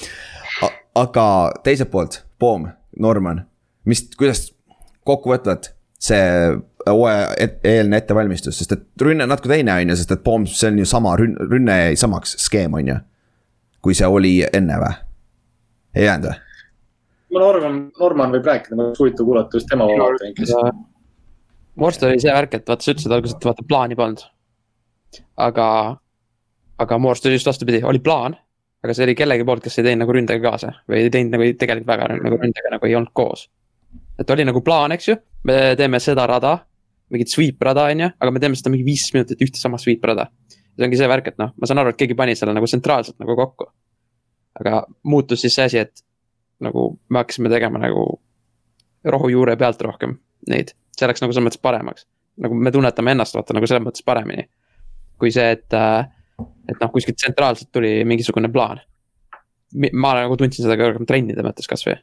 aga 1.01 1.25
teiselt 1.65 1.91
poolt, 1.91 2.23
Poom, 2.39 2.69
Norman, 2.99 3.41
mis, 3.89 4.05
kuidas 4.17 4.45
kokkuvõtvalt 5.08 5.73
see 5.99 6.55
hooaja 6.88 7.34
et, 7.38 7.60
eelne 7.67 7.99
ettevalmistus, 7.99 8.62
sest 8.62 8.77
et 8.77 9.03
rünne 9.03 9.25
on 9.25 9.34
natuke 9.34 9.51
teine, 9.51 9.73
on 9.75 9.91
ju, 9.91 9.97
sest 9.99 10.13
et 10.15 10.23
Poom, 10.23 10.47
see 10.47 10.71
on 10.71 10.79
ju 10.79 10.88
sama 10.88 11.17
rünne, 11.19 11.49
rünne 11.51 11.84
jäi 11.84 11.99
samaks 11.99 12.38
skeem, 12.45 12.77
on 12.77 12.93
ju. 12.93 12.97
kui 13.82 13.95
see 13.95 14.08
oli 14.08 14.34
enne 14.53 14.77
või? 14.79 15.09
Ei 15.95 16.06
jäänud 16.06 16.30
või? 16.30 16.38
ma 17.34 17.45
arvan, 17.45 17.80
Norman 17.99 18.34
võib 18.34 18.47
rääkida, 18.49 18.75
mul 18.75 18.89
oleks 18.89 19.02
huvitav 19.04 19.28
kuulata 19.28 19.58
just 19.60 19.69
tema 19.69 19.86
vaatevinklist. 19.89 20.84
Vorst 21.80 22.04
oli 22.04 22.19
see 22.19 22.34
värk, 22.34 22.58
et 22.58 22.67
vaata, 22.67 22.84
sa 22.84 22.93
ütlesid 22.93 23.13
alguses, 23.15 23.38
et 23.38 23.47
vaata 23.47 23.65
plaani 23.67 23.97
polnud. 23.99 24.23
aga, 25.38 25.67
aga 26.78 26.97
Morst 26.97 27.25
oli 27.25 27.38
just 27.38 27.47
vastupidi, 27.47 27.82
oli 27.86 28.02
plaan, 28.04 28.36
aga 28.84 28.95
see 28.95 29.06
oli 29.08 29.15
kellegi 29.15 29.45
poolt, 29.45 29.63
kes 29.63 29.80
ei 29.80 29.88
teinud 29.88 30.04
nagu 30.04 30.15
ründega 30.15 30.43
kaasa 30.43 30.73
või 30.89 31.04
ei 31.06 31.13
teinud 31.13 31.36
nagu 31.36 31.47
tegelikult 31.62 31.88
väga 31.89 32.10
nagu 32.15 32.39
ründega 32.41 32.73
nagu 32.75 32.89
ei 32.89 32.95
olnud 32.99 33.13
koos. 33.13 33.47
et 34.19 34.30
oli 34.30 34.45
nagu 34.45 34.62
plaan, 34.65 34.91
eks 34.97 35.08
ju, 35.10 35.15
me 35.47 35.60
teeme 35.80 35.99
seda 36.04 36.25
rada, 36.28 36.58
mingit 37.10 37.32
sweep 37.32 37.62
rada, 37.63 37.88
on 37.93 38.06
ju, 38.06 38.10
aga 38.19 38.32
me 38.32 38.39
teeme 38.39 38.58
seda 38.60 38.73
mingi 38.73 38.86
viis 38.86 39.08
minutit 39.13 39.41
ühte 39.41 39.62
sama 39.62 39.78
sweep 39.78 40.04
rada. 40.06 40.28
see 40.75 40.88
ongi 40.88 40.97
see 40.97 41.08
värk, 41.08 41.28
et 41.28 41.38
noh, 41.38 41.54
ma 41.58 41.69
saan 41.69 41.84
aru, 41.84 41.93
et 41.93 42.02
keegi 42.02 42.17
pani 42.17 42.36
selle 42.36 42.54
nagu 42.58 42.67
tsentraalselt 42.67 43.19
nagu 43.19 43.38
kokku 43.38 43.69
aga 44.60 44.84
muutus 45.04 45.44
siis 45.44 45.56
see 45.56 45.68
asi, 45.70 45.84
et 45.84 46.04
nagu 46.64 46.92
me 47.10 47.22
hakkasime 47.22 47.52
tegema 47.52 47.82
nagu 47.82 48.06
rohujuure 49.06 49.56
pealt 49.60 49.82
rohkem 49.86 50.18
neid, 50.52 50.74
see 50.98 51.08
läks 51.08 51.24
nagu 51.24 51.36
selles 51.36 51.48
mõttes 51.48 51.64
paremaks. 51.64 52.08
nagu 52.40 52.56
me 52.56 52.72
tunnetame 52.72 53.12
ennast 53.12 53.36
vaata 53.36 53.56
nagu 53.56 53.68
selles 53.68 53.86
mõttes 53.86 54.06
paremini. 54.06 54.50
kui 55.20 55.32
see, 55.36 55.52
et, 55.52 55.74
äh, 55.74 56.08
et 56.70 56.80
noh, 56.80 56.92
kuskilt 56.92 57.18
tsentraalselt 57.20 57.72
tuli 57.72 58.06
mingisugune 58.06 58.52
plaan. 58.52 58.82
ma 59.94 60.14
nagu 60.16 60.38
tundsin 60.38 60.66
seda 60.66 60.78
ka 60.78 60.92
rohkem 60.92 61.06
trennide 61.06 61.46
mõttes 61.46 61.68
kasvõi. 61.68 62.00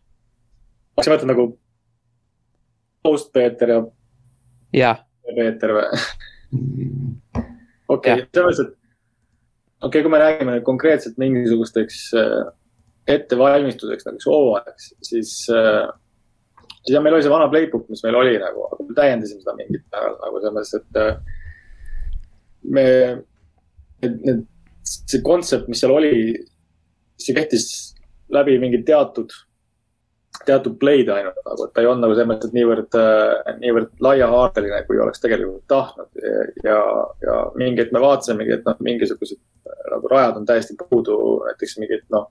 sa 1.02 1.10
mõtled 1.10 1.32
nagu 1.32 1.58
Post 3.02 3.32
Peeter 3.32 3.68
ja 3.68 3.82
jah, 4.72 5.04
Peeter 5.34 5.76
või? 5.76 5.86
okei, 7.94 8.26
selles 8.32 8.46
mõttes, 8.46 8.66
et 8.66 8.75
okei 9.82 9.88
okay,, 9.88 10.02
kui 10.02 10.12
me 10.12 10.22
räägime 10.22 10.60
konkreetselt 10.66 11.18
mingisugusteks 11.20 12.00
äh, 12.16 12.42
ettevalmistuseks 13.06 14.06
näiteks 14.06 14.26
hooajaks, 14.26 14.90
siis 15.06 15.32
äh, 15.52 15.86
siis 16.86 16.94
jah, 16.94 17.02
meil 17.02 17.16
oli 17.16 17.24
see 17.26 17.32
vana 17.32 17.48
playbook, 17.50 17.88
mis 17.90 18.02
meil 18.06 18.18
oli 18.18 18.36
nagu, 18.38 18.68
täiendasime 18.94 19.42
seda 19.42 19.56
mingil 19.58 19.82
määral 19.90 20.14
nagu 20.22 20.42
selles 20.42 20.54
mõttes, 20.56 20.74
et 20.78 21.00
äh, 21.02 21.40
me, 22.76 22.84
need, 24.04 24.20
need, 24.22 24.44
see 24.86 25.22
kontsept, 25.26 25.66
mis 25.70 25.82
seal 25.82 25.94
oli, 25.96 26.14
see 27.18 27.34
kehtis 27.36 27.66
läbi 28.32 28.56
mingi 28.62 28.84
teatud, 28.86 29.34
teatud 30.46 30.76
play'd 30.80 31.08
ainult 31.12 31.38
nagu, 31.46 31.66
et 31.66 31.74
ta 31.74 31.82
ei 31.82 31.88
olnud 31.90 32.04
nagu 32.04 32.16
selles 32.16 32.30
mõttes, 32.30 32.52
niivõrd, 32.56 32.96
niivõrd 33.62 33.92
laiahaardeline, 34.04 34.82
kui 34.88 35.00
oleks 35.02 35.22
tegelikult 35.22 35.64
tahtnud. 35.70 36.08
Ja, 36.64 36.80
ja 37.24 37.36
mingi 37.58 37.84
hetk 37.84 37.94
me 37.96 38.02
vaatasimegi, 38.04 38.58
et 38.58 38.66
noh, 38.68 38.76
mingisugused 38.84 39.40
nagu 39.92 40.10
rajad 40.12 40.40
on 40.40 40.48
täiesti 40.48 40.76
puudu, 40.82 41.16
näiteks 41.46 41.78
mingid 41.82 42.04
noh, 42.14 42.28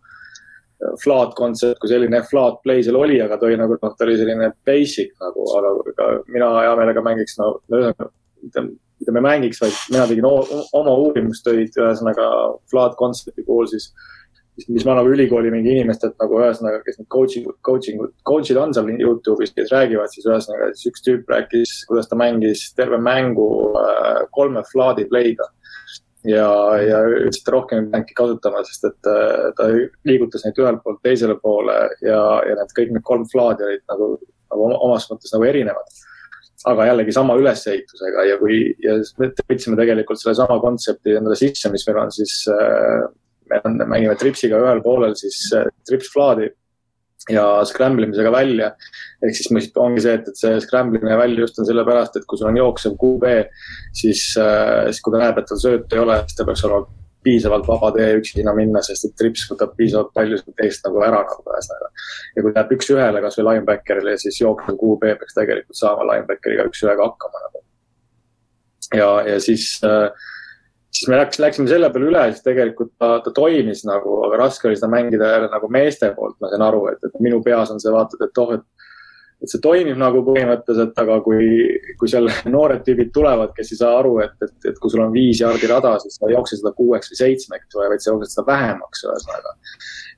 flat 1.01 1.35
kontsept 1.37 1.79
kui 1.79 1.89
selline 1.89 2.19
flat 2.29 2.57
play 2.63 2.83
seal 2.83 2.97
oli, 2.99 3.19
aga 3.23 3.37
ta 3.39 3.47
oli 3.47 3.59
nagu 3.59 3.77
noh, 3.81 3.93
ta 3.95 4.05
oli 4.07 4.17
selline 4.19 4.51
basic 4.67 5.13
nagu, 5.23 5.45
aga 5.59 6.09
mina 6.31 6.49
hea 6.59 6.73
meelega 6.79 7.03
mängiks 7.05 7.37
no 7.39 7.53
mitte, 7.71 8.65
mitte 8.99 9.15
me 9.15 9.23
mängiks, 9.23 9.61
vaid 9.63 9.77
mina 9.93 10.07
tegin 10.09 10.27
oma 10.27 10.97
uurimustöid, 11.05 11.71
ühesõnaga 11.79 12.27
flat 12.71 12.97
concept'i 12.99 13.45
puhul 13.47 13.69
siis 13.71 13.91
mis, 14.57 14.67
mis 14.77 14.85
ma 14.87 14.95
nagu 14.97 15.11
ülikooli 15.11 15.51
mingi 15.53 15.73
inimestelt 15.75 16.15
nagu 16.21 16.39
ühesõnaga, 16.39 16.81
kes 16.85 16.99
need 16.99 17.09
coaching, 17.13 17.49
coaching, 17.65 18.01
coach'id 18.27 18.59
on 18.61 18.73
seal 18.75 18.91
Youtube'is, 18.93 19.53
kes 19.55 19.73
räägivad, 19.73 20.11
siis 20.13 20.27
ühesõnaga 20.29 20.71
siis 20.73 20.91
üks 20.91 21.05
tüüp 21.05 21.29
rääkis, 21.31 21.75
kuidas 21.89 22.09
ta 22.11 22.19
mängis 22.19 22.69
terve 22.77 22.99
mängu 23.01 23.49
äh, 23.81 24.23
kolme 24.35 24.63
flat'i 24.71 25.07
play'ga. 25.11 25.49
ja, 26.25 26.47
ja 26.81 27.03
ta 27.45 27.51
rohkem 27.53 27.83
ei 27.83 27.85
pidanudki 27.85 28.17
kasutama, 28.17 28.63
sest 28.65 28.87
et 28.89 29.11
äh, 29.11 29.51
ta 29.57 29.69
liigutas 30.07 30.45
neid 30.45 30.63
ühelt 30.63 30.81
poolt 30.83 31.03
teisele 31.05 31.37
poole 31.41 31.75
ja, 32.01 32.21
ja 32.47 32.57
need 32.57 32.73
kõik 32.79 32.95
need 32.95 33.05
kolm 33.05 33.27
flat'i 33.29 33.67
olid 33.67 33.85
nagu, 33.91 34.15
nagu 34.49 34.67
oma- 34.69 34.81
omas 34.89 35.09
mõttes 35.11 35.35
nagu 35.35 35.47
erinevad 35.51 36.03
aga 36.65 36.87
jällegi 36.87 37.13
sama 37.13 37.35
ülesehitusega 37.37 38.23
ja 38.25 38.39
kui, 38.39 38.57
ja 38.81 38.95
me 39.21 39.27
võtsime 39.45 39.77
tegelikult 39.77 40.17
sellesama 40.17 40.57
kontsepti 40.63 41.13
endale 41.13 41.37
sisse, 41.37 41.69
mis 41.69 41.85
meil 41.85 41.99
on 42.01 42.13
siis 42.15 42.39
äh, 42.49 43.05
me 43.49 43.85
mängime 43.85 44.15
tripsiga 44.19 44.59
ühel 44.61 44.81
poolel 44.85 45.15
siis 45.19 45.41
äh, 45.55 45.67
trips 45.87 46.11
flaadi 46.13 46.49
ja 47.31 47.45
scramble 47.65 48.05
imisega 48.05 48.31
välja. 48.31 48.71
ehk 49.23 49.33
siis 49.35 49.49
mõist- 49.53 49.79
ongi 49.81 50.03
see, 50.03 50.13
et, 50.19 50.27
et 50.29 50.37
see 50.37 50.59
scramble 50.61 50.99
imine 50.99 51.17
välja 51.17 51.45
just 51.45 51.59
on 51.59 51.65
sellepärast, 51.65 52.19
et 52.19 52.27
kui 52.29 52.37
sul 52.37 52.51
on 52.51 52.59
jooksev 52.59 52.97
QB, 53.01 53.31
siis 53.93 54.27
äh,, 54.37 54.85
siis 54.91 55.01
kui 55.01 55.15
ta 55.15 55.23
näeb, 55.23 55.39
et 55.39 55.49
tal 55.49 55.61
söötu 55.61 55.97
ei 55.97 56.03
ole, 56.03 56.19
siis 56.25 56.37
ta 56.37 56.45
peaks 56.45 56.65
olema 56.67 56.85
piisavalt 57.25 57.65
vaba 57.65 57.89
tee 57.95 58.11
üksi 58.19 58.37
sinna 58.37 58.53
minna, 58.53 58.83
sest 58.85 59.07
et 59.07 59.15
trips 59.17 59.47
võtab 59.49 59.73
piisavalt 59.79 60.11
palju 60.13 60.37
sealt 60.37 60.57
teest 60.59 60.85
nagu 60.85 61.01
ära 61.01 61.23
nagu 61.25 61.55
ühesõnaga. 61.55 61.89
ja 62.35 62.43
kui 62.43 62.53
läheb 62.53 62.75
üks-ühele 62.77 63.23
kasvõi 63.25 63.47
linebacker'ile, 63.47 64.17
siis 64.21 64.37
jooksev 64.41 64.77
QB 64.81 65.15
peaks 65.21 65.37
tegelikult 65.39 65.79
saama 65.79 66.05
linebackeriga 66.11 66.67
üks-ühega 66.69 67.09
hakkama 67.09 67.43
nagu. 67.47 67.63
ja, 68.93 69.09
ja 69.31 69.39
siis 69.41 69.71
äh, 69.87 70.11
siis 70.95 71.09
me 71.11 71.19
läks, 71.19 71.39
läksime 71.43 71.67
selle 71.67 71.89
peale 71.91 72.07
üle, 72.11 72.23
siis 72.31 72.45
tegelikult 72.45 72.93
ta, 73.01 73.17
ta 73.25 73.33
toimis 73.35 73.83
nagu, 73.87 74.21
aga 74.27 74.39
raske 74.45 74.69
oli 74.69 74.79
seda 74.79 74.91
mängida 74.93 75.33
jälle 75.33 75.49
nagu 75.51 75.69
meeste 75.71 76.13
poolt, 76.15 76.37
ma 76.39 76.51
sain 76.53 76.63
aru, 76.63 76.85
et, 76.93 77.03
et 77.03 77.19
minu 77.23 77.41
peas 77.43 77.73
on 77.73 77.81
see 77.83 77.91
vaatad, 77.93 78.23
et 78.23 78.43
oh, 78.43 78.55
et 78.55 78.65
et 79.43 79.51
see 79.51 79.61
toimib 79.61 79.97
nagu 79.99 80.21
põhimõtteliselt, 80.25 80.95
aga 81.01 81.17
kui, 81.25 81.47
kui 81.99 82.09
seal 82.09 82.29
noored 82.55 82.85
tüübid 82.85 83.11
tulevad, 83.15 83.51
kes 83.57 83.73
ei 83.73 83.79
saa 83.81 83.97
aru, 83.99 84.15
et, 84.23 84.35
et, 84.45 84.55
et 84.71 84.79
kui 84.81 84.91
sul 84.91 85.03
on 85.03 85.13
viis 85.13 85.41
jaardi 85.41 85.69
rada, 85.69 85.95
siis 86.01 86.17
sa 86.17 86.29
ei 86.29 86.35
jookse 86.35 86.59
seda 86.59 86.71
kuueks 86.77 87.11
või 87.11 87.19
seitsmeks, 87.19 87.77
vaid 87.77 88.03
sa 88.03 88.13
jooksed 88.13 88.33
seda 88.33 88.45
vähemaks, 88.49 89.03
ühesõnaga. 89.05 89.53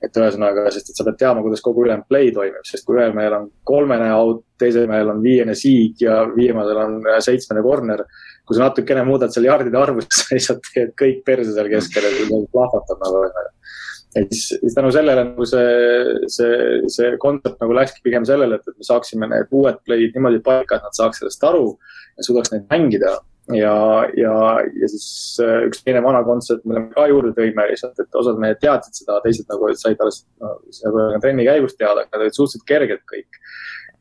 et 0.06 0.22
ühesõnaga, 0.22 0.68
sest 0.74 0.92
et 0.92 1.00
sa 1.00 1.08
pead 1.08 1.20
teadma, 1.20 1.44
kuidas 1.46 1.66
kogu 1.66 1.84
ülejäänud 1.86 2.08
play 2.10 2.32
toimib, 2.36 2.62
sest 2.70 2.86
kui 2.86 3.00
ühel 3.00 3.18
mehel 3.18 3.36
on 3.40 3.50
kolmene 3.68 4.12
out, 4.14 4.44
teisel 4.62 4.86
mehel 4.90 5.10
on 5.16 5.24
viiene 5.26 5.58
siig 5.58 6.02
ja 6.02 6.22
viimasel 6.36 6.84
on 6.84 7.00
seitsmene 7.26 7.66
corner. 7.66 8.06
Kui 8.48 8.56
sa 8.56 8.70
natukene 8.70 9.04
muudad 9.08 9.34
seal 9.34 9.50
jardide 9.50 9.80
arvu, 9.80 10.04
siis 10.06 10.18
sa 10.24 10.36
lihtsalt 10.36 10.72
teed 10.74 10.96
kõik 11.00 11.24
perse 11.28 11.54
seal 11.54 11.70
keskel 11.72 12.08
ja 12.08 12.16
see 12.18 12.44
plahvatab 12.54 13.04
nagu 13.04 13.24
ja 14.16 14.26
siis, 14.32 14.44
siis 14.62 14.76
tänu 14.76 14.92
sellele 14.92 15.24
nagu 15.30 15.46
see, 15.46 15.72
see, 16.32 16.60
see 16.94 17.16
kontsept 17.22 17.62
nagu 17.64 17.76
läkski 17.78 18.04
pigem 18.06 18.26
sellele, 18.28 18.60
et, 18.60 18.70
et 18.70 18.78
me 18.78 18.88
saaksime 18.88 19.30
need 19.32 19.52
uued 19.54 19.82
play'd 19.86 20.16
niimoodi 20.16 20.44
paika, 20.46 20.78
et 20.78 20.88
nad 20.88 20.96
saaks 20.98 21.22
sellest 21.22 21.44
aru 21.48 21.66
ja 22.18 22.28
suudaks 22.28 22.54
neid 22.54 22.70
mängida. 22.72 23.18
ja, 23.56 23.76
ja, 24.20 24.34
ja 24.76 24.88
siis 24.92 25.38
äh, 25.40 25.62
üks 25.70 25.80
teine 25.86 26.02
vana 26.04 26.20
kontsept, 26.28 26.66
mille 26.68 26.82
me 26.84 26.90
ka 26.92 27.06
juurde 27.08 27.32
tõime 27.38 27.64
lihtsalt, 27.70 27.96
et 28.04 28.18
osad 28.20 28.42
mehed 28.44 28.60
teadsid 28.60 29.04
seda, 29.04 29.22
teised 29.24 29.48
nagu 29.48 29.70
said 29.80 30.02
alles 30.04 30.26
no, 30.44 30.58
nagu 30.84 31.22
trenni 31.24 31.46
käigus 31.48 31.78
teada, 31.78 32.04
aga 32.04 32.18
nad 32.18 32.26
olid 32.26 32.36
suhteliselt 32.36 32.68
kerged 32.68 33.06
kõik 33.08 33.40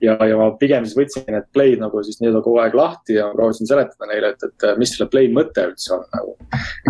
ja, 0.03 0.17
ja 0.29 0.37
ma 0.39 0.49
pigem 0.61 0.85
siis 0.87 0.97
võtsin 0.99 1.27
need 1.33 1.47
play'd 1.55 1.81
nagu 1.81 2.03
siis 2.05 2.19
nii-öelda 2.21 2.43
kogu 2.45 2.61
aeg 2.61 2.75
lahti 2.77 3.17
ja 3.17 3.29
proovisin 3.33 3.69
seletada 3.69 4.09
neile, 4.11 4.33
et, 4.35 4.45
et 4.47 4.81
mis 4.81 4.93
selle 4.93 5.09
play 5.13 5.31
mõte 5.33 5.65
üldse 5.71 5.95
on 5.97 6.05
nagu. 6.13 6.35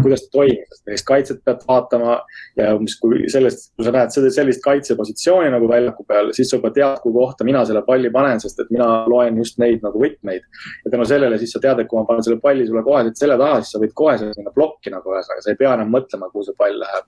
kuidas 0.03 0.27
ta 0.27 0.33
toimib, 0.35 0.64
et 0.75 0.90
millist 0.90 1.07
kaitset 1.09 1.42
pead 1.47 1.62
vaatama 1.69 2.19
ja 2.59 2.73
umbes 2.77 2.97
kui 3.01 3.23
sellest, 3.33 3.71
kui 3.77 3.87
sa 3.87 3.95
näed 3.95 4.14
sellist 4.35 4.62
kaitsepositsiooni 4.64 5.53
nagu 5.55 5.71
väljaku 5.71 6.07
peal, 6.09 6.33
siis 6.37 6.51
sa 6.51 6.59
juba 6.59 6.73
tead, 6.75 7.01
kuhu 7.05 7.14
kohta 7.16 7.47
mina 7.49 7.64
selle 7.69 7.83
palli 7.87 8.11
panen, 8.14 8.42
sest 8.42 8.61
et 8.64 8.73
mina 8.75 8.88
loen 9.11 9.38
just 9.42 9.61
neid 9.62 9.85
nagu 9.87 10.03
võtmeid. 10.03 10.45
ja 10.85 10.92
tänu 10.92 11.07
sellele 11.09 11.38
siis 11.38 11.55
sa 11.55 11.62
tead, 11.62 11.83
et 11.83 11.90
kui 11.90 12.01
ma 12.01 12.07
panen 12.09 12.27
selle 12.27 12.42
palli 12.42 12.66
sulle 12.66 12.85
koheselt 12.87 13.23
selja 13.23 13.38
taha, 13.40 13.62
siis 13.62 13.77
sa 13.77 13.83
võid 13.83 13.95
kohe 13.95 14.19
minna 14.27 14.55
plokki 14.55 14.92
nagu 14.92 15.14
ühesõnaga, 15.14 15.45
sa 15.45 15.53
ei 15.53 15.61
pea 15.61 15.75
enam 15.79 15.92
mõtlema, 15.95 16.31
kuhu 16.33 16.47
see 16.47 16.59
pall 16.59 16.83
läheb 16.83 17.07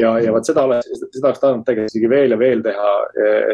ja, 0.00 0.14
ja 0.24 0.32
vot 0.34 0.46
seda 0.46 0.64
oleks, 0.66 0.88
seda 1.02 1.28
oleks 1.28 1.42
tahtnud 1.42 1.66
tegelikult 1.66 1.94
isegi 1.94 2.10
veel 2.10 2.34
ja 2.34 2.40
veel 2.40 2.64
teha, 2.64 2.90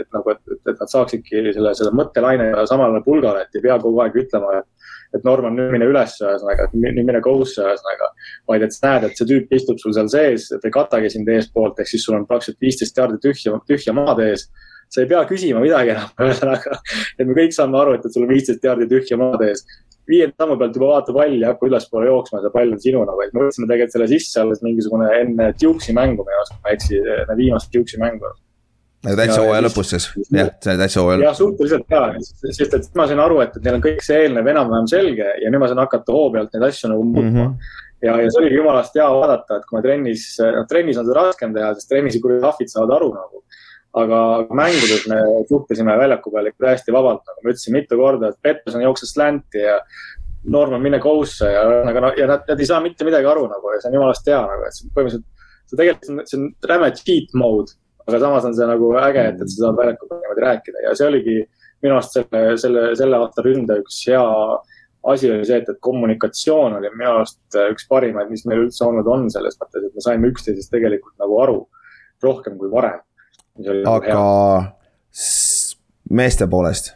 et 0.01 0.09
nagu, 0.15 0.33
et, 0.33 0.43
et, 0.57 0.73
nad 0.73 0.93
saaksidki 0.93 1.45
selle, 1.51 1.75
selle 1.79 1.93
mõttelaine 1.97 2.53
samale 2.71 3.03
pulgale, 3.05 3.45
et 3.45 3.59
ei 3.59 3.67
pea 3.67 3.79
kogu 3.83 4.03
aeg 4.05 4.19
ütlema, 4.25 4.61
et 4.61 4.71
et 5.15 5.25
Norman, 5.25 5.55
nüüd 5.57 5.73
mine 5.75 5.87
üles, 5.89 6.17
ühesõnaga, 6.21 6.69
nüüd 6.75 6.99
mine 6.99 7.21
coast'e, 7.25 7.65
ühesõnaga. 7.65 8.11
vaid 8.51 8.65
et 8.67 8.75
sa 8.75 8.91
näed, 8.91 9.09
et 9.09 9.19
see 9.19 9.29
tüüp 9.31 9.53
istub 9.55 9.79
sul 9.83 9.95
seal 9.97 10.09
sees, 10.13 10.49
et 10.53 10.65
ei 10.67 10.75
katagi 10.75 11.11
sind 11.15 11.29
eespoolt, 11.33 11.79
ehk 11.81 11.91
siis 11.91 12.05
sul 12.07 12.19
on 12.19 12.27
praktiliselt 12.29 12.61
viisteist 12.67 12.99
jaardi 12.99 13.21
tühja, 13.23 13.55
tühja 13.71 13.95
maad 13.97 14.23
ees. 14.25 14.49
Sa 14.89 15.03
ei 15.03 15.11
pea 15.11 15.25
küsima 15.29 15.61
midagi 15.63 15.95
enam, 15.97 16.13
ühesõnaga, 16.23 16.79
et 17.19 17.27
me 17.27 17.35
kõik 17.37 17.57
saame 17.57 17.79
aru, 17.81 17.99
et, 17.99 18.07
et 18.07 18.15
sul 18.15 18.25
on 18.27 18.33
viisteist 18.33 18.65
jaardi 18.65 18.89
tühja 18.91 19.19
maad 19.21 19.43
ees 19.49 19.65
viienda 20.09 20.35
sammu 20.41 20.57
pealt 20.61 20.77
juba 20.79 20.89
vaata 20.95 21.15
palli 21.15 21.41
ja 21.43 21.53
hakka 21.53 21.69
ülespoole 21.69 22.09
jooksma, 22.09 22.41
see 22.43 22.55
pall 22.55 22.75
on 22.75 22.83
sinu 22.83 23.05
nagu, 23.09 23.23
et 23.25 23.33
me 23.35 23.45
võtsime 23.45 23.69
tegelikult 23.69 23.97
selle 23.97 24.09
sisse 24.11 24.43
alles 24.43 24.63
mingisugune 24.65 25.09
enne 25.21 25.49
Duke'i 25.61 25.95
mängu 25.97 26.27
minu 26.27 26.41
arust, 26.41 26.59
ma 26.63 26.73
ei 26.73 26.79
eksi, 26.79 27.01
enne 27.23 27.39
viimast 27.39 27.73
Duke'i 27.75 28.03
mängu. 28.03 28.35
täitsa 29.07 29.39
Ja- 29.39 29.43
hooaja 29.43 29.59
ja 29.61 29.65
lõpus 29.67 29.91
siis, 29.93 30.07
jah, 30.35 30.53
see 30.63 30.73
oli 30.73 30.83
täitsa 30.83 31.03
hooaja 31.03 31.25
jah, 31.25 31.35
suhteliselt 31.39 31.89
ka, 31.91 32.05
sest 32.59 32.79
et 32.79 32.87
ma 32.99 33.07
sain 33.11 33.23
aru, 33.23 33.41
et, 33.45 33.57
et 33.57 33.67
neil 33.67 33.79
on 33.79 33.85
kõik 33.85 34.03
see 34.03 34.23
eelnev 34.25 34.53
enam-vähem 34.55 34.89
selge 34.91 35.27
ja 35.43 35.51
nüüd 35.51 35.63
ma 35.63 35.71
saan 35.71 35.83
hakata 35.83 36.15
hoo 36.15 36.31
pealt 36.35 36.55
neid 36.55 36.69
asju 36.71 36.91
nagu 36.91 37.05
muutma 37.05 37.31
mm. 37.31 37.37
-hmm. 37.37 37.77
ja, 38.07 38.17
ja 38.23 38.31
see 38.31 38.43
oligi 38.43 38.59
jumalast 38.61 38.99
hea 38.99 39.07
vaadata, 39.19 39.61
et 39.61 39.69
kui 39.69 39.79
me 39.79 39.85
trennis, 39.87 40.27
noh 40.59 40.67
trennis 40.71 40.99
on 41.03 41.07
seda 41.07 41.21
raskem 41.21 41.55
teha, 41.55 41.75
sest 41.75 41.91
trennis 41.91 42.19
kuradi 42.23 42.47
ahvid 42.51 42.73
saavad 42.73 42.97
aru 42.99 43.13
nagu. 43.15 43.43
Aga 43.97 44.21
mängudes 44.55 45.07
me 45.11 45.19
suhtlesime 45.49 45.97
väljaku 45.99 46.33
peal 46.35 46.51
ikka 46.51 46.67
täiesti 46.67 46.95
vabalt, 46.95 47.25
nagu 47.29 47.43
ma 47.43 47.53
ütlesin 47.55 47.77
mitu 47.77 47.99
korda, 48.01 48.31
et 48.31 48.43
Peterson 48.45 48.85
jooksis 48.85 49.15
slanti 49.17 49.63
ja 49.65 49.79
Norman 50.53 50.83
mine 50.85 51.01
coast'e 51.03 51.49
ja 51.51 51.65
ühesõnaga 51.67 52.05
no, 52.05 52.13
ja 52.19 52.29
nad, 52.31 52.45
nad 52.49 52.61
ei 52.61 52.69
saa 52.69 52.83
mitte 52.85 53.07
midagi 53.09 53.27
aru 53.31 53.49
nagu 53.51 53.73
ja 53.73 53.81
see 53.83 53.91
on 53.91 53.99
jumalast 53.99 54.31
hea 54.31 54.43
nagu, 54.45 54.69
et 54.69 54.77
see 54.77 54.93
põhimõtteliselt, 54.95 55.51
see 55.67 55.81
tegelikult, 55.81 56.31
see 56.31 56.41
on 56.41 56.47
räme 56.71 56.93
cheat 57.01 57.35
mode, 57.41 57.75
aga 58.07 58.23
samas 58.23 58.47
on 58.47 58.55
see 58.59 58.69
nagu 58.71 58.93
äge, 59.03 59.27
et, 59.33 59.41
et 59.43 59.53
sa 59.53 59.65
saad 59.65 59.81
väljaku 59.81 60.11
peal 60.11 60.23
niimoodi 60.23 60.47
rääkida 60.47 60.87
ja 60.87 60.95
see 60.99 61.11
oligi 61.11 61.37
minu 61.85 61.97
arust 61.97 62.17
selle, 62.17 62.43
selle, 62.61 62.89
selle 62.99 63.21
aasta 63.21 63.45
ründe 63.47 63.81
üks 63.83 64.05
hea 64.11 64.25
asi 65.07 65.31
oli 65.31 65.47
see, 65.47 65.61
et, 65.63 65.69
et 65.71 65.81
kommunikatsioon 65.83 66.79
oli 66.79 66.91
minu 66.95 67.11
arust 67.13 67.59
üks 67.71 67.87
parimaid, 67.91 68.31
mis 68.33 68.47
meil 68.49 68.65
üldse 68.67 68.85
olnud 68.87 69.07
on 69.11 69.29
selles 69.33 69.59
mõttes, 69.61 69.87
et 69.87 69.99
me 69.99 70.05
saime 70.05 70.31
üksteisest 70.33 70.73
tegelikult 70.75 71.15
nagu 71.23 71.39
aru 71.43 71.59
rohkem 72.25 72.57
kui 72.59 72.71
varem. 72.73 73.03
Aga 73.91 74.23
meeste 76.11 76.47
poolest, 76.51 76.93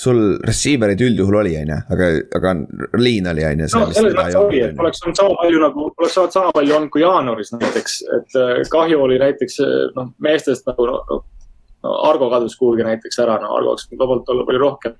sul 0.00 0.20
receiver'id 0.46 1.00
üldjuhul 1.04 1.40
oli, 1.42 1.56
on 1.60 1.72
ju, 1.72 1.78
aga, 1.94 2.10
aga 2.38 2.52
liin 3.00 3.26
oli, 3.32 3.44
on 3.46 3.64
ju. 3.64 3.66
no 3.74 3.88
selles 3.94 4.14
mõttes 4.16 4.38
oli, 4.40 4.62
et 4.64 4.78
oleks 4.80 5.02
olnud 5.04 5.20
sama 5.20 5.34
palju 5.40 5.64
nagu, 5.64 5.88
oleks 5.90 6.20
olnud 6.22 6.36
sama 6.36 6.54
palju 6.56 6.76
olnud 6.78 6.92
kui 6.94 7.02
jaanuaris 7.04 7.52
näiteks, 7.56 7.98
et 8.18 8.38
äh, 8.40 8.54
kahju 8.72 9.02
oli 9.06 9.18
näiteks 9.20 9.60
äh, 9.66 9.74
noh, 9.98 10.14
meestest 10.24 10.70
nagu 10.70 10.86
no, 10.88 11.02
no, 11.10 11.98
Argo 12.08 12.30
kadus 12.32 12.56
kuhugi 12.60 12.86
näiteks 12.86 13.20
ära, 13.24 13.36
no 13.42 13.52
Argo 13.58 13.74
oleks 13.74 13.90
võinud 13.90 14.04
vabalt 14.06 14.32
olla 14.32 14.48
palju 14.48 14.62
rohkem. 14.62 14.96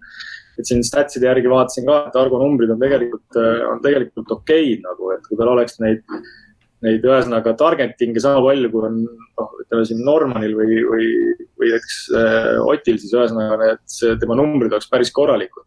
et 0.61 0.69
siin 0.69 0.83
statside 0.85 1.31
järgi 1.31 1.49
vaatasin 1.49 1.87
ka, 1.89 2.03
et 2.11 2.21
Argo 2.21 2.43
numbrid 2.43 2.75
on 2.75 2.83
tegelikult, 2.83 3.41
on 3.71 3.81
tegelikult 3.85 4.37
okeid 4.41 4.85
nagu, 4.85 5.15
et 5.15 5.25
kui 5.29 5.39
tal 5.39 5.55
oleks 5.55 5.81
neid, 5.81 6.03
neid 6.85 7.05
ühesõnaga 7.05 7.55
targeting'e 7.61 8.23
sama 8.23 8.43
palju, 8.45 8.71
kui 8.73 8.87
on 8.89 9.01
noh, 9.05 9.51
ütleme 9.65 9.89
siin 9.89 10.05
Normanil 10.07 10.55
või, 10.57 10.79
või, 10.89 11.09
või 11.61 11.75
näiteks 11.75 11.99
äh, 12.17 12.53
Otil, 12.65 13.01
siis 13.03 13.13
ühesõnaga 13.17 13.59
need, 13.61 13.83
tema 14.23 14.39
numbrid 14.39 14.73
oleks 14.73 14.89
päris 14.93 15.13
korralikud 15.17 15.67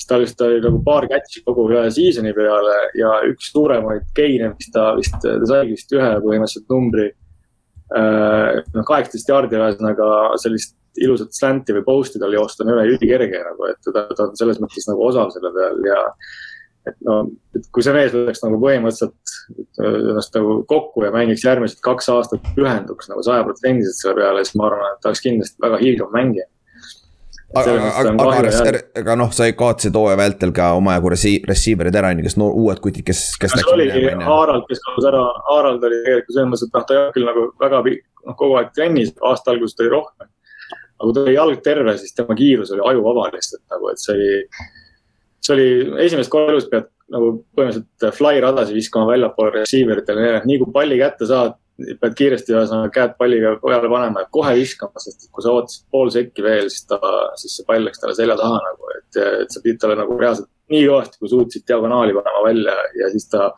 siis 0.00 0.08
tal 0.08 0.24
vist 0.24 0.40
oli 0.40 0.60
nagu 0.64 0.80
paar 0.84 1.04
catch'i 1.10 1.42
kogu 1.44 1.66
ühe 1.68 1.84
season'i 1.92 2.32
peale 2.36 2.76
ja 2.96 3.18
üks 3.28 3.50
suuremaid 3.52 4.06
gain'e, 4.16 4.52
mis 4.54 4.70
ta 4.72 4.90
vist, 4.96 5.16
ta 5.20 5.36
saigi 5.50 5.76
vist 5.76 5.92
ühe 5.92 6.12
põhimõtteliselt 6.24 6.72
numbri. 6.72 7.10
noh, 7.90 8.84
kaheksateist 8.86 9.28
jaardi 9.28 9.58
ühesõnaga 9.58 10.06
sellist 10.38 10.76
ilusat 11.02 11.34
slant'i 11.34 11.74
või 11.74 11.84
post'i 11.86 12.20
tal 12.22 12.34
joosta 12.34 12.64
on 12.64 12.72
üle 12.74 12.84
ülikerge 12.94 13.42
nagu, 13.44 13.66
et 13.66 13.78
ta, 13.82 14.04
ta 14.14 14.28
on 14.28 14.36
selles 14.38 14.60
mõttes 14.62 14.86
nagu 14.88 15.04
osav 15.06 15.32
selle 15.34 15.50
peal 15.54 15.82
ja 15.86 15.98
et 16.88 16.96
no, 17.04 17.16
et 17.56 17.66
kui 17.74 17.84
see 17.84 17.92
mees 17.94 18.12
võtaks 18.14 18.40
nagu 18.44 18.60
põhimõtteliselt 18.62 19.34
ennast 19.84 20.36
nagu 20.36 20.54
kokku 20.70 21.04
ja 21.04 21.10
mängiks 21.14 21.44
järgmised 21.44 21.82
kaks 21.84 22.08
aastat, 22.12 22.46
pühenduks 22.56 23.10
nagu 23.10 23.24
sajaprotsendiliselt 23.26 24.00
selle 24.00 24.16
peale, 24.20 24.46
siis 24.46 24.56
ma 24.60 24.70
arvan, 24.70 24.94
et 24.94 25.02
ta 25.02 25.10
oleks 25.10 25.22
kindlasti 25.26 25.62
väga 25.64 25.80
hiilgav 25.82 26.16
mängija. 26.16 26.46
aga, 27.60 27.74
aga, 27.74 28.14
aga, 28.24 28.80
aga 29.02 29.18
noh, 29.18 29.32
sa 29.34 29.48
kaotasid 29.58 29.96
hooaja 29.98 30.18
vältel 30.20 30.54
ka 30.56 30.70
omajagu 30.78 31.12
receiver'id 31.50 32.00
ära, 32.00 32.14
on 32.14 32.22
ju, 32.22 32.28
kes 32.28 32.38
no, 32.40 32.50
uued 32.62 32.80
kutid, 32.84 33.04
kes, 33.06 33.24
kes. 33.42 33.56
see 33.58 33.72
oligi 33.74 34.04
Harald, 34.24 34.68
kes 34.70 34.82
kadus 34.86 35.08
ära, 35.10 35.22
Harald 35.50 35.84
oli 35.84 36.02
tegelikult 36.04 36.36
selles 36.36 36.52
mõttes, 36.52 36.68
et 36.68 36.76
noh, 36.78 36.86
ta 36.86 36.96
ei 36.96 37.02
olnud 37.02 37.16
küll 37.18 37.30
nagu 37.30 37.46
väga 37.60 37.84
noh, 37.90 38.36
kogu 38.36 38.60
aeg 38.60 38.76
trennis, 38.76 39.12
aasta 39.26 39.52
alguses 39.52 39.76
ta 39.76 39.84
oli 39.84 39.96
rohkem. 39.98 40.30
aga 41.00 41.08
kui 41.08 41.16
ta 41.16 41.24
oli 41.26 41.36
jalg 41.36 41.64
terve, 41.64 41.96
siis 41.98 42.14
tema 42.16 42.36
kiirus 42.38 42.72
oli 42.76 42.86
ajuvaba 42.92 43.32
lihtsalt 43.34 43.64
nagu, 43.72 43.90
et 43.90 44.00
see 44.00 44.14
oli 44.16 44.30
see 45.40 45.56
oli 45.56 45.68
esimest 46.06 46.32
korda 46.32 46.54
elus 46.54 46.68
pead 46.70 46.90
nagu 47.10 47.32
põhimõtteliselt 47.58 48.14
fly 48.16 48.38
radasid 48.42 48.76
viskama 48.76 49.10
väljapoole 49.10 49.60
receiver 49.60 50.02
itele, 50.02 50.30
nii 50.46 50.60
kui 50.62 50.72
palli 50.74 51.00
kätte 51.00 51.26
saad, 51.26 51.56
pead 52.00 52.14
kiiresti 52.16 52.54
ühesõnaga 52.54 52.92
käed 52.94 53.16
palliga 53.18 53.54
peale 53.62 53.90
panema 53.90 54.24
ja 54.24 54.30
kohe 54.36 54.52
viskama, 54.58 55.00
sest 55.02 55.26
kui 55.32 55.44
sa 55.44 55.54
ootasid 55.56 55.86
pool 55.90 56.12
sekki 56.12 56.44
veel, 56.44 56.68
siis 56.72 56.86
ta, 56.90 57.00
siis 57.40 57.56
see 57.58 57.66
pall 57.68 57.86
läks 57.88 58.02
talle 58.02 58.16
selja 58.18 58.36
taha 58.38 58.60
nagu, 58.66 58.90
et, 58.98 59.20
et 59.44 59.54
sa 59.54 59.62
pidid 59.64 59.80
talle 59.82 59.96
nagu 59.98 60.18
reaalselt 60.20 60.50
nii 60.70 60.84
kõvasti, 60.86 61.18
kui 61.18 61.32
suutsid 61.32 61.64
diagonaali 61.66 62.14
panema 62.14 62.42
välja 62.44 62.76
ja 63.00 63.08
siis 63.10 63.26
ta 63.32 63.48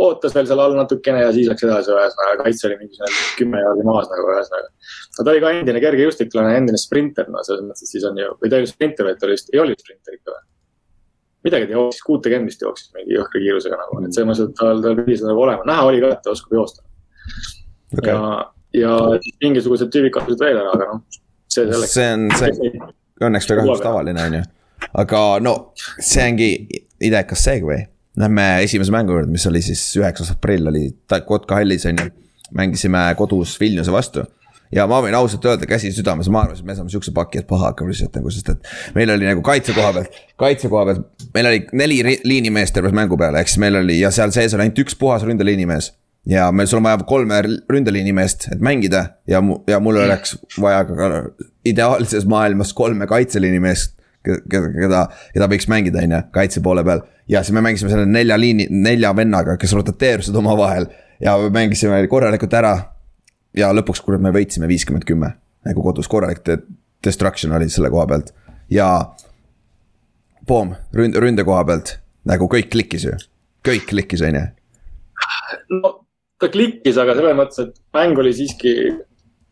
ootas 0.00 0.36
veel 0.36 0.46
seal 0.46 0.62
all 0.62 0.76
natukene 0.78 1.24
ja 1.24 1.32
siis 1.34 1.48
läks 1.50 1.66
edasi, 1.66 1.90
ühesõnaga 1.96 2.44
kaitse 2.44 2.68
oli 2.68 2.78
mingisugune 2.84 3.24
kümme 3.40 3.64
jaardi 3.64 3.88
maas 3.88 4.12
nagu 4.12 4.28
ühesõnaga. 4.36 4.70
no 5.16 5.24
ta 5.24 5.34
oli 5.34 5.42
ka 5.42 5.52
endine 5.56 5.82
kergejõustiklane, 5.82 6.54
endine 6.60 6.80
sprinter, 6.80 7.26
no 7.32 7.42
selles 7.48 7.66
mõttes, 7.66 7.90
siis 7.90 8.06
on 8.06 8.20
ju, 8.20 8.36
või 8.38 8.52
ta 8.52 8.58
ei 8.58 8.62
olnud 8.62 8.74
sprinter, 8.76 9.08
vaid 9.08 9.18
ta 9.18 9.26
oli 9.26 9.38
vist, 9.38 9.50
ei 9.54 9.64
olnud 9.64 9.82
sprinter 9.82 10.20
ikka 10.20 10.36
või? 10.36 10.46
Midagi 11.46 11.68
ta 11.68 11.76
jooksis, 11.76 12.04
kuutekümmend 12.06 12.50
vist 12.50 12.62
jooksis 12.64 12.92
mingi 12.96 13.16
jõhkra 13.16 13.42
kiirusega 13.42 13.78
nagu, 13.80 14.00
et 14.04 14.16
selles 14.16 14.28
mõttes, 14.28 14.48
et 14.50 14.56
tal, 14.58 14.82
tal 14.84 14.96
pidi 15.00 15.18
seda 15.20 15.32
nagu 15.32 15.44
olema, 15.46 15.66
näha 15.68 15.84
oli 15.88 16.02
ka, 16.02 16.12
et 16.16 16.24
ta 16.24 16.34
oskab 16.34 16.56
joosta 16.58 16.84
okay.. 17.96 18.12
ja, 18.12 18.22
ja 18.76 18.96
mingisugused 19.44 19.92
tüübid 19.94 20.14
kadusid 20.16 20.44
veel 20.44 20.60
ära, 20.60 20.74
aga 20.76 20.88
noh, 20.92 21.04
see 21.48 21.66
selleks. 21.66 21.94
see 21.96 22.08
on, 22.16 22.26
see 22.38 22.82
õnneks 23.28 23.48
või 23.50 23.60
kahjuks 23.60 23.84
tavaline, 23.84 24.26
on 24.26 24.38
ju. 24.40 24.42
aga 25.04 25.22
no 25.44 25.54
see 25.76 26.26
ongi 26.26 26.50
idekas 27.00 27.46
segway. 27.48 27.86
Lähme 28.20 28.44
esimese 28.64 28.92
mängu 28.92 29.14
juurde, 29.14 29.30
mis 29.32 29.46
oli 29.48 29.62
siis 29.64 29.80
üheksas 29.96 30.32
aprill 30.34 30.66
oli 30.68 30.88
Kotka 31.26 31.60
hallis 31.60 31.86
on 31.88 32.00
ju. 32.02 32.10
mängisime 32.58 33.04
kodus 33.16 33.54
Vilniuse 33.60 33.92
vastu 33.94 34.24
ja 34.74 34.86
ma 34.90 35.00
võin 35.04 35.14
ausalt 35.18 35.46
öelda, 35.46 35.68
käsi 35.68 35.90
südames, 35.94 36.28
ma 36.32 36.44
arvasin, 36.44 36.64
et 36.64 36.70
me 36.70 36.76
saame 36.78 36.92
siukse 36.92 37.12
paki, 37.14 37.42
et 37.42 37.48
paha 37.50 37.70
hakkab 37.70 37.90
lihtsalt 37.90 38.18
nagu, 38.18 38.32
sest 38.34 38.52
et. 38.52 38.74
meil 38.96 39.10
oli 39.14 39.28
nagu 39.28 39.42
kaitse 39.46 39.74
koha 39.76 39.92
pealt, 39.96 40.20
kaitse 40.40 40.70
koha 40.72 40.84
pealt, 40.88 41.06
meil 41.34 41.50
oli 41.50 41.62
neli 41.82 42.18
liinimeest 42.24 42.76
terve 42.76 42.92
mängu 42.96 43.18
peale, 43.20 43.42
ehk 43.42 43.50
siis 43.50 43.62
meil 43.62 43.80
oli 43.82 44.00
ja 44.00 44.12
seal 44.14 44.34
sees 44.34 44.54
oli 44.56 44.68
ainult 44.68 44.82
üks 44.84 44.98
puhas 44.98 45.26
ründeliinimees. 45.26 45.92
ja 46.30 46.50
meil, 46.52 46.68
sul 46.70 46.80
on 46.80 46.88
vaja 46.88 47.00
kolme 47.08 47.40
ründeliinimeest, 47.72 48.50
et 48.54 48.60
mängida 48.60 49.04
ja 49.30 49.42
ja 49.66 49.80
mul 49.80 50.02
oleks 50.04 50.36
vaja 50.60 50.84
ka 50.88 51.10
ideaalses 51.64 52.26
maailmas 52.28 52.74
kolme 52.76 53.06
kaitseliinimeest 53.10 53.96
keda, 54.24 54.68
keda, 54.76 55.04
keda 55.34 55.48
võiks 55.50 55.68
mängida, 55.72 56.04
on 56.04 56.14
ju, 56.14 56.22
kaitse 56.34 56.62
poole 56.62 56.84
peal. 56.84 57.02
ja 57.28 57.42
siis 57.42 57.56
me 57.56 57.64
mängisime 57.64 57.90
selle 57.90 58.06
nelja 58.06 58.38
liini, 58.38 58.68
nelja 58.70 59.14
vennaga, 59.16 59.56
kes 59.58 59.72
rotateerusid 59.74 60.36
omavahel 60.36 60.86
ja 61.20 61.36
me 61.40 61.50
mängisime 61.54 62.04
korralikult 62.08 62.54
ära 62.54 62.74
ja 63.56 63.70
lõpuks, 63.74 64.02
kurat, 64.04 64.22
me 64.22 64.32
võitsime 64.34 64.68
viiskümmend 64.70 65.06
kümme 65.08 65.34
nagu 65.66 65.82
kodus, 65.84 66.08
korralik 66.08 66.44
destruction 67.04 67.52
oli 67.56 67.68
selle 67.72 67.90
koha 67.92 68.06
pealt 68.10 68.32
ja. 68.72 68.90
Boom, 70.48 70.72
ründ-, 70.96 71.18
ründe 71.20 71.44
koha 71.46 71.62
pealt 71.68 71.98
nagu 72.28 72.48
kõik 72.50 72.70
klikkis 72.72 73.04
ju, 73.06 73.18
kõik 73.66 73.90
klikkis, 73.90 74.24
on 74.26 74.38
ju. 74.38 74.46
no 75.82 75.92
ta 76.40 76.48
klikkis, 76.52 76.98
aga 77.00 77.14
selles 77.18 77.36
mõttes, 77.36 77.60
et 77.66 77.76
mäng 77.96 78.18
oli 78.18 78.32
siiski, 78.36 78.74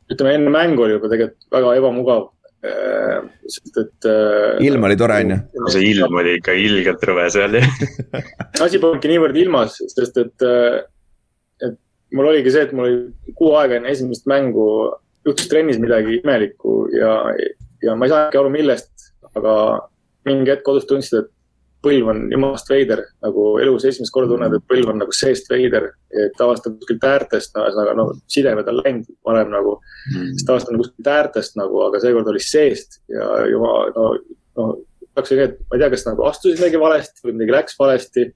ütleme 0.08 0.34
enne 0.38 0.52
mängu 0.52 0.87
oli 0.87 0.96
juba 0.96 1.11
tegelikult 1.12 1.48
väga 1.54 1.74
ebamugav 1.80 2.26
äh, 2.64 3.26
sest 3.46 3.80
et. 3.84 4.08
Äh, 4.08 4.62
ilm 4.66 4.88
oli 4.88 4.96
tore, 5.00 5.20
on 5.24 5.34
ju? 5.34 5.40
see 5.74 5.90
ilm 5.92 6.20
oli 6.22 6.38
ikka 6.40 6.56
ilgelt 6.56 7.04
rõve 7.11 7.28
seal 7.34 7.58
ju 7.58 7.64
asi 8.64 8.80
polnudki 8.80 9.12
niivõrd 9.12 9.37
ilmas, 9.44 9.76
sest 9.92 10.22
et 10.24 10.46
äh, 10.48 10.80
mul 12.14 12.31
oligi 12.31 12.53
see, 12.55 12.66
et 12.66 12.75
mul 12.77 12.88
oli 12.88 13.35
kuu 13.38 13.53
aega 13.59 13.79
enne 13.79 13.92
esimest 13.92 14.29
mängu 14.31 14.66
juhtus 15.27 15.49
trennis 15.51 15.81
midagi 15.83 16.21
imelikku 16.23 16.81
ja, 16.94 17.14
ja 17.85 17.97
ma 17.97 18.07
ei 18.07 18.12
saanudki 18.12 18.40
aru, 18.40 18.53
millest, 18.55 19.11
aga 19.35 19.55
mingi 20.29 20.53
hetk 20.53 20.64
kodus 20.66 20.87
tundsid, 20.88 21.25
et 21.25 21.35
põlv 21.85 22.11
on 22.11 22.25
jumalast 22.33 22.71
veider, 22.73 23.05
nagu 23.23 23.44
elus 23.62 23.85
esimest 23.87 24.12
korda 24.14 24.33
tunned, 24.33 24.57
et 24.57 24.64
põlv 24.71 24.90
on 24.92 24.99
nagu 25.03 25.14
seest 25.14 25.51
veider. 25.53 25.92
et 26.09 26.40
avastad 26.42 26.75
kuskilt 26.75 27.05
äärtest, 27.05 27.53
no 27.55 27.66
ühesõnaga 27.66 27.92
no 27.94 28.07
sidemed 28.33 28.68
on 28.71 28.79
läinud 28.81 29.11
varem 29.29 29.51
nagu 29.53 29.77
mm., 29.79 30.31
siis 30.33 30.47
ta 30.47 30.55
avastad 30.55 30.79
kuskilt 30.81 31.11
äärtest 31.12 31.59
nagu, 31.61 31.83
aga 31.85 32.01
seekord 32.03 32.31
oli 32.33 32.40
seest 32.42 32.99
ja 33.12 33.29
jumal, 33.53 33.92
no, 33.94 34.07
no. 34.59 34.71
läks 35.18 35.35
nii, 35.35 35.44
et 35.44 35.61
ma 35.68 35.77
ei 35.77 35.85
tea, 35.85 35.90
kas 35.94 36.07
nagu 36.09 36.25
astusid 36.27 36.59
midagi 36.59 36.81
valesti 36.83 37.27
või 37.27 37.37
midagi 37.37 37.57
läks 37.59 37.79
valesti 37.79 38.27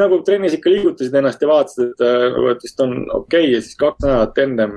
nagu 0.00 0.20
trennis 0.26 0.56
ikka 0.56 0.72
liigutasid 0.72 1.14
ennast 1.20 1.42
ja 1.42 1.48
vaatasid, 1.50 1.94
et 1.94 2.04
äh, 2.04 2.26
nagu, 2.34 2.50
et 2.52 2.66
vist 2.66 2.84
on 2.84 2.96
okei 3.04 3.46
okay. 3.46 3.54
ja 3.54 3.62
siis 3.62 3.78
kaks 3.80 4.04
nädalat 4.04 4.42
ennem, 4.44 4.76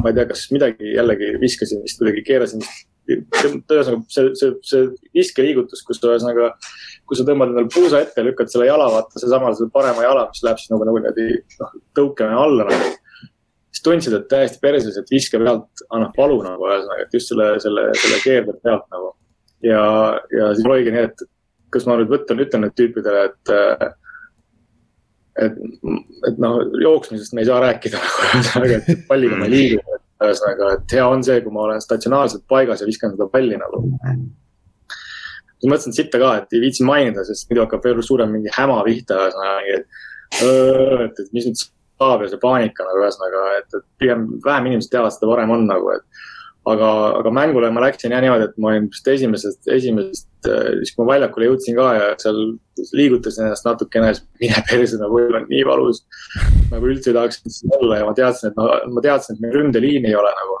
ma 0.00 0.10
ei 0.10 0.18
tea, 0.18 0.26
kas 0.30 0.48
midagi 0.54 0.96
jällegi 0.96 1.30
viskasin 1.42 1.84
vist 1.84 2.00
kuidagi, 2.00 2.24
keerasin 2.26 2.64
ühesõnaga 3.04 4.00
see, 4.08 4.30
see, 4.38 4.52
see 4.64 4.84
viskeliigutus, 5.16 5.82
kus 5.84 6.00
ühesõnaga, 6.00 6.52
kui 7.04 7.18
sa 7.18 7.26
tõmbad 7.28 7.52
endale 7.52 7.68
puusa 7.72 8.00
ette 8.00 8.24
lükkad 8.24 8.52
selle 8.52 8.68
jala, 8.70 8.86
vaata 8.92 9.20
seesama, 9.20 9.52
selle 9.56 9.72
parema 9.74 10.06
jala, 10.06 10.26
mis 10.30 10.44
läheb 10.46 10.60
siis 10.60 10.72
nagu, 10.72 10.86
nagu 10.88 11.02
niimoodi 11.02 11.26
noh, 11.60 11.74
tõukena 11.98 12.38
alla 12.46 12.68
nagu 12.70 12.92
siis 13.74 13.84
tundsid, 13.84 14.16
et 14.16 14.30
täiesti 14.30 14.62
perses, 14.62 14.96
et 14.96 15.12
viske 15.12 15.40
pealt 15.40 15.84
annab 15.90 16.16
valu 16.16 16.40
nagu 16.46 16.70
ühesõnaga, 16.70 17.04
et 17.04 17.18
just 17.18 17.32
selle, 17.32 17.50
selle, 17.64 17.90
selle 18.00 18.22
keerde 18.24 18.56
pealt 18.64 18.88
nagu. 18.94 19.12
ja, 19.66 19.84
ja 20.32 20.48
siis 20.54 20.68
oligi 20.68 20.94
nii, 20.94 21.04
et 21.10 21.28
kas 21.74 21.84
ma 21.90 21.98
nüüd 21.98 22.12
võtan, 22.12 22.40
ütlen 22.40 22.64
nüüd 22.64 22.76
tüüpidele, 22.78 23.28
et 23.32 23.54
et, 25.42 25.58
et 26.28 26.40
noh, 26.42 26.60
jooksmisest 26.82 27.34
me 27.34 27.42
ei 27.42 27.50
saa 27.50 27.60
rääkida 27.64 28.00
nagu 28.02 28.38
ühesõnaga, 28.38 28.80
et 28.94 29.04
palliga 29.08 29.38
ma 29.40 29.48
ei 29.48 29.54
liigu. 29.54 30.00
ühesõnaga, 30.24 30.70
et 30.78 30.96
hea 30.96 31.04
on 31.10 31.24
see, 31.26 31.40
kui 31.44 31.54
ma 31.54 31.66
olen 31.66 31.84
statsionaarselt 31.84 32.46
paigas 32.50 32.82
ja 32.82 32.88
viskan 32.88 33.14
seda 33.14 33.28
palli 33.32 33.58
nagu. 33.60 33.82
siis 35.58 35.70
mõtlesin 35.70 35.96
sitta 35.96 36.20
ka, 36.22 36.34
et 36.42 36.56
ei 36.56 36.64
viitsi 36.64 36.86
mainida, 36.86 37.26
sest 37.26 37.48
muidu 37.50 37.64
hakkab 37.66 37.86
veel 37.86 38.02
suurem 38.06 38.34
mingi 38.36 38.52
häma 38.54 38.82
pihta, 38.86 39.18
ühesõnaga, 39.24 39.78
et, 39.78 40.04
et, 40.44 41.24
et 41.24 41.34
mis 41.36 41.48
nüüd 41.50 41.64
saab 41.64 42.24
ja 42.24 42.30
see 42.30 42.42
paanika 42.42 42.86
nagu 42.86 43.02
ühesõnaga, 43.02 43.42
et, 43.58 43.68
et 43.80 43.86
pigem 44.02 44.28
vähem 44.44 44.70
inimesed 44.70 44.92
teavad 44.94 45.14
seda 45.14 45.30
varem 45.30 45.52
on 45.54 45.66
nagu, 45.70 45.90
et 45.94 46.24
aga, 46.70 46.90
aga 47.20 47.32
mängule 47.34 47.70
ma 47.74 47.84
läksin 47.84 48.14
jah 48.14 48.22
niimoodi, 48.24 48.48
et 48.48 48.62
ma 48.62 48.72
olin 48.72 48.88
vist 48.92 49.10
esimesest, 49.14 49.60
esimesest, 49.76 50.28
äh, 50.50 50.70
siis 50.80 50.94
kui 50.94 51.04
ma 51.04 51.14
väljakule 51.14 51.48
jõudsin 51.50 51.76
ka 51.78 51.88
ja 51.96 52.06
seal 52.20 52.38
liigutasin 52.96 53.48
ennast 53.48 53.66
natukene, 53.68 54.12
siis 54.16 54.26
mine 54.42 54.62
perse, 54.68 54.98
nagu 55.00 55.20
on 55.22 55.48
nii 55.50 55.64
valus. 55.68 56.02
nagu 56.72 56.90
üldse 56.90 57.12
ei 57.12 57.18
tahaks 57.18 57.60
olla 57.78 58.00
ja 58.00 58.08
ma 58.08 58.14
teadsin, 58.18 58.50
et 58.50 58.60
ma, 58.60 58.78
ma 58.96 59.04
teadsin, 59.04 59.36
et 59.36 59.44
meil 59.44 59.56
ründeliini 59.58 60.10
ei 60.10 60.18
ole 60.20 60.32
nagu. 60.40 60.60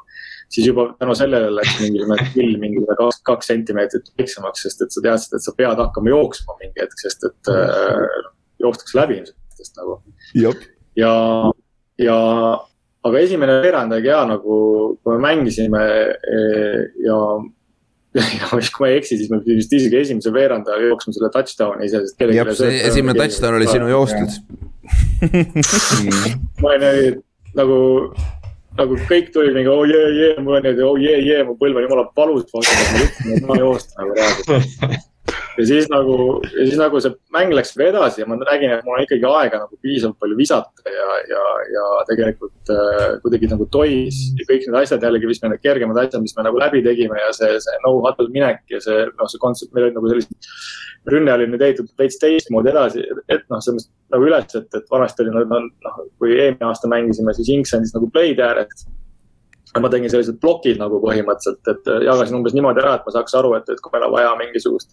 siis 0.54 0.68
juba 0.68 0.86
tänu 1.00 1.14
sellele 1.18 1.48
läks 1.56 1.80
mingisugune 1.80 2.28
pill 2.34 2.58
mingisugune 2.62 2.98
kaks, 3.00 3.22
kaks 3.26 3.50
sentimeetrit 3.50 4.12
väiksemaks, 4.18 4.66
sest 4.66 4.84
et 4.84 4.94
sa 4.94 5.02
teadsid, 5.08 5.34
et 5.34 5.46
sa 5.46 5.56
pead 5.56 5.80
hakkama 5.82 6.12
jooksma 6.12 6.58
mingi 6.60 6.84
hetk, 6.84 7.00
sest 7.00 7.26
et 7.30 7.50
äh, 7.50 8.20
joostakse 8.62 9.00
läbi 9.00 9.18
ilmselt 9.22 9.80
nagu. 9.80 9.98
ja, 10.96 11.14
ja 11.98 12.18
aga 13.04 13.20
esimene 13.20 13.58
veerand 13.64 13.92
oli 13.96 14.08
hea 14.08 14.22
nagu, 14.28 14.60
kui 15.02 15.16
me 15.16 15.20
mängisime 15.26 15.82
ja, 15.88 16.06
ja 17.04 17.18
kui 18.14 18.84
ma 18.84 18.90
ei 18.92 18.98
eksi, 19.00 19.18
siis 19.18 19.30
me 19.32 19.40
vist 19.46 19.72
isegi 19.74 19.98
esimese 19.98 20.32
veeranda 20.34 20.76
jooksime 20.78 21.16
selle 21.16 21.30
touchdown'i 21.34 21.88
ise, 21.88 22.04
sest 22.04 22.18
kellelgi. 22.20 22.38
jah, 22.40 22.52
see 22.58 22.82
esimene 22.90 23.18
touchdown 23.18 23.58
oli 23.58 23.70
sinu 23.70 23.90
joostud. 23.90 24.38
Ma 26.62 26.74
olin 26.74 27.18
nagu, 27.58 27.78
nagu 28.78 29.00
kõik 29.08 29.32
tulid 29.34 29.56
mingi 29.56 29.72
oh 29.72 29.82
jee 29.88 29.98
yeah, 29.98 30.12
jee 30.12 30.28
yeah,, 30.28 30.44
mul 30.44 30.58
on 30.58 30.66
niimoodi 30.66 30.86
oh 30.86 31.00
jee 31.00 31.16
yeah, 31.16 31.26
jee, 31.30 31.48
mu 31.48 31.56
põlv 31.58 31.80
on 31.80 31.88
jumala 31.88 32.06
valus, 32.18 32.46
vaata, 32.54 32.76
et 32.76 32.94
ma 32.94 33.02
ütlesin, 33.08 33.34
et 33.38 33.50
ma 33.50 33.58
joostan 33.62 34.04
nagu 34.04 34.16
reaalselt 34.20 35.02
ja 35.58 35.66
siis 35.68 35.88
nagu, 35.92 36.16
ja 36.44 36.66
siis 36.66 36.78
nagu 36.80 37.00
see 37.02 37.12
mäng 37.34 37.52
läks 37.54 37.74
veel 37.78 37.90
edasi 37.92 38.22
ja 38.22 38.28
ma 38.30 38.38
nägin, 38.40 38.72
et 38.74 38.86
mul 38.86 38.96
on 38.96 39.04
ikkagi 39.04 39.26
aega 39.28 39.60
nagu 39.64 39.78
piisavalt 39.82 40.18
palju 40.22 40.38
visata 40.38 40.94
ja, 40.94 41.18
ja, 41.30 41.42
ja 41.74 41.84
tegelikult 42.10 42.72
äh, 42.74 43.04
kuidagi 43.24 43.50
nagu 43.52 43.68
tois 43.74 44.20
ja 44.38 44.48
kõik 44.48 44.66
need 44.66 44.78
asjad 44.80 45.06
jällegi, 45.06 45.30
mis 45.30 45.42
me 45.42 45.52
need 45.52 45.64
kergemad 45.64 46.00
asjad, 46.02 46.24
mis 46.24 46.34
me 46.38 46.46
nagu 46.48 46.60
läbi 46.62 46.82
tegime 46.86 47.20
ja 47.20 47.30
see, 47.36 47.52
see 47.64 47.78
no-huddle 47.84 48.30
minek 48.34 48.64
ja 48.72 48.82
see, 48.84 49.06
noh, 49.12 49.30
see 49.30 49.42
kontsept, 49.42 49.72
meil 49.74 49.88
olid 49.88 50.00
nagu 50.00 50.12
sellised. 50.12 50.50
rünne 51.12 51.32
oli 51.34 51.46
nüüd 51.52 51.62
ehitatud 51.62 52.00
veits 52.00 52.16
teistmoodi 52.22 52.70
edasi, 52.72 53.04
et 53.28 53.42
noh, 53.52 53.60
selles 53.60 53.84
mõttes 53.84 54.14
nagu 54.14 54.28
üles, 54.28 54.54
et, 54.56 54.68
et 54.78 54.92
vanasti 54.92 55.24
oli 55.24 55.34
noh, 55.34 55.70
noh, 55.84 56.02
kui 56.18 56.36
eelmine 56.38 56.70
aasta 56.70 56.90
mängisime, 56.90 57.34
siis 57.36 57.50
Inks 57.52 57.74
andis 57.76 57.92
nagu 57.96 58.08
play'd 58.14 58.40
ääret 58.40 58.86
ma 59.82 59.90
tegin 59.90 60.10
sellised 60.12 60.36
plokid 60.42 60.78
nagu 60.78 61.00
põhimõtteliselt, 61.02 61.70
et 61.72 61.88
jagasin 62.06 62.38
umbes 62.38 62.54
niimoodi 62.54 62.82
ära, 62.82 62.98
et 62.98 63.06
ma 63.06 63.14
saaks 63.14 63.34
aru, 63.40 63.54
et, 63.58 63.70
et 63.72 63.80
kui 63.82 63.94
meil 63.94 64.06
on 64.06 64.12
vaja 64.14 64.34
mingisugust. 64.38 64.92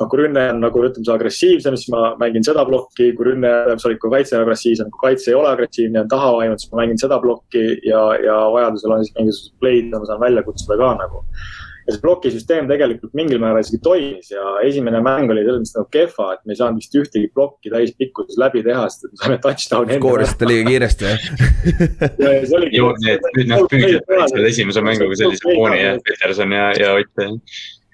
noh, 0.00 0.08
kui 0.10 0.22
rünne 0.22 0.44
on 0.52 0.60
nagu 0.62 0.82
ütleme, 0.82 1.04
see 1.06 1.14
agressiivsem, 1.14 1.76
siis 1.78 1.92
ma 1.94 2.12
mängin 2.18 2.44
seda 2.46 2.64
plokki, 2.66 3.12
kui 3.18 3.30
rünne, 3.30 3.52
sorry, 3.82 3.98
kui 4.02 4.12
kaitse 4.14 4.36
on 4.38 4.44
agressiivsem, 4.46 4.90
kui 4.94 5.08
kaitse 5.08 5.32
ei 5.32 5.38
ole 5.38 5.52
agressiivne, 5.52 6.04
on 6.04 6.10
taha 6.10 6.34
vajunud, 6.36 6.62
siis 6.62 6.72
ma 6.72 6.82
mängin 6.82 7.00
seda 7.02 7.18
plokki 7.22 7.64
ja, 7.86 8.02
ja 8.22 8.36
vajadusel 8.54 8.94
on 8.94 9.06
siis 9.06 9.16
mingisugused 9.18 9.56
play'd, 9.62 9.88
mida 9.88 10.02
ma 10.02 10.10
saan 10.10 10.22
välja 10.22 10.46
kutsuda 10.46 10.78
ka 10.82 10.92
nagu 11.02 11.24
ja 11.88 11.94
see 11.94 12.02
plokisüsteem 12.02 12.68
tegelikult 12.68 13.14
mingil 13.16 13.40
määral 13.40 13.64
isegi 13.64 13.80
toimis 13.84 14.28
ja 14.34 14.42
esimene 14.68 15.00
mäng 15.04 15.32
oli 15.32 15.44
selles 15.46 15.62
mõttes 15.62 15.76
nagu 15.78 15.88
kehva, 15.94 16.26
et 16.34 16.42
me 16.44 16.52
ei 16.52 16.60
saanud 16.60 16.82
vist 16.82 16.98
ühtegi 17.00 17.30
plokki 17.32 17.72
täispikkuses 17.72 18.36
läbi 18.40 18.62
teha, 18.66 18.84
sest 18.92 19.08
et 19.08 19.14
me 19.14 19.22
saime 19.22 19.40
touchdown'i. 19.46 19.96
skoorisite 20.02 20.50
liiga 20.50 20.68
kiiresti 20.68 21.08
jah? 21.08 21.26
jõuad 22.78 23.00
need, 23.06 23.32
noh 23.48 23.64
püüdjad 23.72 24.14
selle 24.34 24.52
esimese 24.52 24.84
mänguga 24.84 25.18
sellise 25.22 25.48
fooni 25.48 25.80
jah, 25.80 25.98
Peterson 26.04 26.56
ja, 26.58 26.70
ja 26.76 26.94
Ott 26.98 27.26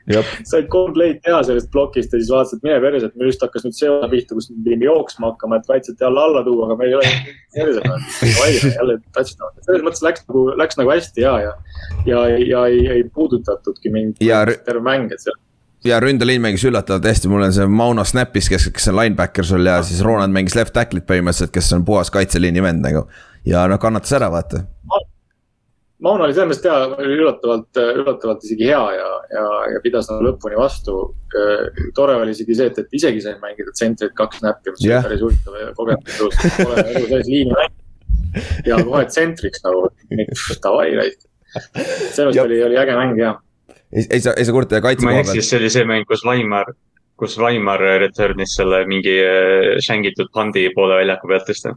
said 0.50 0.66
kolm 0.72 0.92
play'd 0.96 1.20
teha 1.24 1.40
sellest 1.46 1.70
plokist 1.72 2.12
ja 2.12 2.20
siis 2.20 2.32
vaatasid, 2.32 2.60
et 2.60 2.66
mine 2.68 2.80
perse, 2.84 3.08
et 3.08 3.16
meil 3.20 3.30
just 3.30 3.44
hakkas 3.44 3.64
nüüd 3.64 3.76
see 3.76 3.90
osa 3.92 4.10
pihta, 4.12 4.36
kus 4.36 4.50
me 4.50 4.58
pidime 4.66 4.88
jooksma 4.88 5.30
hakkama, 5.32 5.60
et 5.60 5.70
kaitset 5.70 6.04
jälle 6.04 6.20
alla 6.20 6.42
tuua, 6.44 6.68
aga 6.68 6.76
meil 6.80 6.92
ei 6.92 6.98
ole. 6.98 7.14
jälle 8.74 8.98
touchdown, 9.14 9.56
selles 9.64 9.86
mõttes 9.86 10.04
läks 10.04 10.26
nagu, 10.28 10.44
läks 10.60 10.78
nagu 10.80 10.92
hästi 10.92 11.24
ja, 11.24 11.38
ja, 11.46 11.54
ja, 12.08 12.26
ja 12.42 12.66
ei, 12.72 12.84
ei 12.98 13.08
puudutatudki 13.14 13.92
mind 13.94 14.20
terve 14.20 14.84
mäng, 14.84 15.12
et 15.14 15.22
seal 15.22 15.38
ja 15.84 16.00
ründeliin 16.00 16.40
mängis 16.40 16.64
üllatavalt 16.64 17.04
hästi, 17.04 17.28
mul 17.28 17.44
on 17.44 17.52
see 17.52 17.66
Mauno 17.68 18.04
Snappis, 18.08 18.48
kes, 18.48 18.70
kes 18.72 18.88
on 18.92 18.96
linebacker 18.98 19.44
sul 19.44 19.68
ja 19.68 19.82
siis 19.84 20.00
Ronald 20.04 20.32
mängis 20.32 20.56
left 20.56 20.72
tackle'it 20.76 21.04
põhimõtteliselt, 21.08 21.52
kes 21.54 21.72
on 21.76 21.84
puhas 21.84 22.12
kaitseliini 22.14 22.62
vend 22.64 22.84
nagu. 22.84 23.04
ja 23.44 23.66
noh, 23.68 23.80
kannatas 23.80 24.16
ära, 24.16 24.30
vaata 24.32 24.64
Mauno 26.02 26.24
oli 26.26 26.34
selles 26.34 26.50
mõttes 26.50 26.66
hea, 26.66 26.78
oli 26.98 27.16
üllatavalt, 27.22 27.78
üllatavalt 28.00 28.42
isegi 28.44 28.66
hea 28.66 28.80
ja, 28.96 29.10
ja, 29.30 29.42
ja 29.76 29.82
pidas 29.82 30.08
nagu 30.10 30.26
lõpuni 30.26 30.56
vastu. 30.58 30.96
tore 31.94 32.16
oli 32.18 32.34
isegi 32.34 32.56
see, 32.58 32.66
et, 32.72 32.80
et 32.82 32.96
isegi 32.98 33.22
sai 33.22 33.36
mängida 33.42 33.70
tsentrit 33.70 34.14
kaks 34.18 34.42
näppi, 34.42 34.74
mis 34.74 34.82
yeah. 34.82 35.04
oli 35.04 35.12
päris 35.12 35.22
huvitav 35.22 35.76
kogemus, 35.78 36.40
pole 36.58 36.82
elu 36.82 37.04
sees 37.12 37.30
liini 37.30 37.54
mänginud. 37.54 38.48
ja 38.66 38.80
kohe 38.82 39.04
tsentriks 39.06 39.62
nagu, 39.62 39.84
davai, 40.64 40.88
selles 41.54 42.18
mõttes 42.18 42.42
oli, 42.42 42.58
oli 42.66 42.80
äge 42.82 42.98
mäng 42.98 43.22
ja. 43.22 43.36
ei, 43.94 44.02
ei 44.02 44.24
saa, 44.24 44.34
ei 44.34 44.48
saa 44.48 44.56
kurta 44.56 44.80
ja 44.80 44.84
kaitse 44.88 45.06
koha 45.06 45.14
pealt. 45.14 45.30
ma 45.30 45.36
ei 45.36 45.38
eksi, 45.38 45.46
see 45.52 45.62
oli 45.62 45.70
see 45.76 45.86
mäng, 45.92 46.08
kus 46.10 46.26
Vaimar, 46.26 46.74
kus 47.22 47.38
Vaimar 47.38 47.86
return'is 48.02 48.58
selle 48.58 48.82
mingi 48.90 49.14
äh, 49.22 49.70
shangitud 49.86 50.34
pandi 50.34 50.66
poole 50.74 50.98
väljaku 51.04 51.30
pealt 51.30 51.54
vist. 51.54 51.70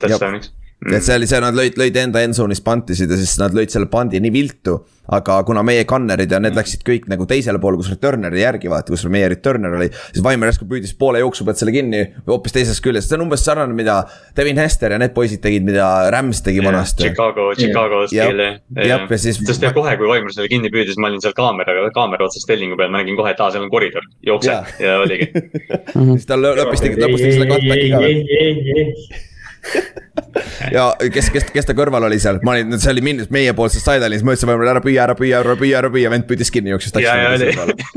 touchdown'iks 0.00 0.54
Mm. 0.56 0.61
Et 0.90 1.04
see 1.04 1.14
oli 1.14 1.28
see, 1.30 1.38
nad 1.42 1.54
lõid, 1.56 1.76
lõid 1.78 1.96
enda 2.00 2.22
endzone'is 2.26 2.62
pantisid 2.64 3.10
ja 3.10 3.18
siis 3.18 3.36
nad 3.40 3.54
lõid 3.54 3.70
selle 3.72 3.88
pandi 3.92 4.20
nii 4.22 4.34
viltu. 4.34 4.80
aga 5.12 5.40
kuna 5.42 5.64
meie 5.66 5.82
gunner'id 5.84 6.30
ja 6.30 6.38
need 6.38 6.54
läksid 6.54 6.84
kõik 6.86 7.08
nagu 7.10 7.24
teisele 7.26 7.58
poole, 7.60 7.76
kus 7.80 7.90
returner'i 7.90 8.38
järgi 8.38 8.70
vaata, 8.70 8.92
kus 8.94 9.02
meie 9.10 9.26
returner 9.28 9.74
oli. 9.74 9.88
siis 9.90 10.22
Vaimar 10.24 10.50
järsku 10.50 10.66
püüdis 10.70 10.94
poole 10.98 11.18
jooksu 11.22 11.44
pealt 11.46 11.58
selle 11.58 11.74
kinni 11.74 12.02
hoopis 12.26 12.54
teisest 12.54 12.82
küljest, 12.84 13.10
see 13.10 13.18
on 13.18 13.26
umbes 13.26 13.42
sarnane, 13.44 13.74
mida 13.76 13.98
Devin 14.36 14.60
Hester 14.62 14.94
ja 14.94 15.00
need 15.02 15.14
poisid 15.16 15.42
tegid, 15.42 15.66
mida 15.66 15.88
Rams 16.14 16.42
tegi 16.46 16.62
vanasti. 16.64 17.08
Chicago, 17.08 17.50
Chicago 17.58 18.04
stiili. 18.06 18.48
jah, 18.78 19.02
ja 19.10 19.18
siis. 19.18 19.42
sest 19.42 19.66
ja 19.66 19.74
kohe, 19.74 19.96
kui 19.98 20.10
Vaimar 20.10 20.34
selle 20.34 20.50
kinni 20.52 20.70
püüdis, 20.72 20.98
ma 21.02 21.10
olin 21.10 21.22
seal 21.22 21.34
kaameraga, 21.36 21.90
kaamera 21.94 22.30
otsas 22.30 22.46
tellingu 22.48 22.78
peal, 22.78 22.94
ma 22.94 23.02
nägin 23.02 23.18
kohe, 23.18 23.34
et 23.34 23.42
aa, 23.42 23.50
seal 23.54 23.66
on 23.66 23.74
koridor, 23.74 24.06
jookse 24.26 24.54
ja, 24.54 24.62
ja 24.82 24.96
oligi 25.02 25.28
siis 26.14 26.30
tal 26.30 26.46
lõppes 26.46 26.86
tegi, 26.86 27.02
lõpus 27.02 27.26
tegi 27.26 27.36
selle 27.40 27.50
cutback'i 27.50 27.90
ka 27.92 29.30
ja 30.76 30.84
kes, 31.12 31.28
kes, 31.32 31.46
kes 31.54 31.68
ta 31.68 31.74
kõrval 31.76 32.06
oli 32.08 32.18
seal, 32.22 32.38
ma 32.46 32.56
olin, 32.56 32.74
see 32.82 32.90
oli 32.92 33.04
mind, 33.04 33.24
meiepoolses 33.34 33.84
sideline'is, 33.84 34.24
ma 34.26 34.34
ütlesin 34.34 34.50
võimalik 34.50 34.72
ära 34.72 34.82
püüa, 34.84 35.04
ära 35.04 35.16
püüa, 35.18 35.40
ära 35.42 35.56
püüa, 35.58 35.76
ära 35.80 35.90
püüa, 35.92 36.10
vend 36.12 36.26
püüdis 36.28 36.50
kinni, 36.54 36.72
jooksis 36.72 36.94
taksi. 36.94 37.52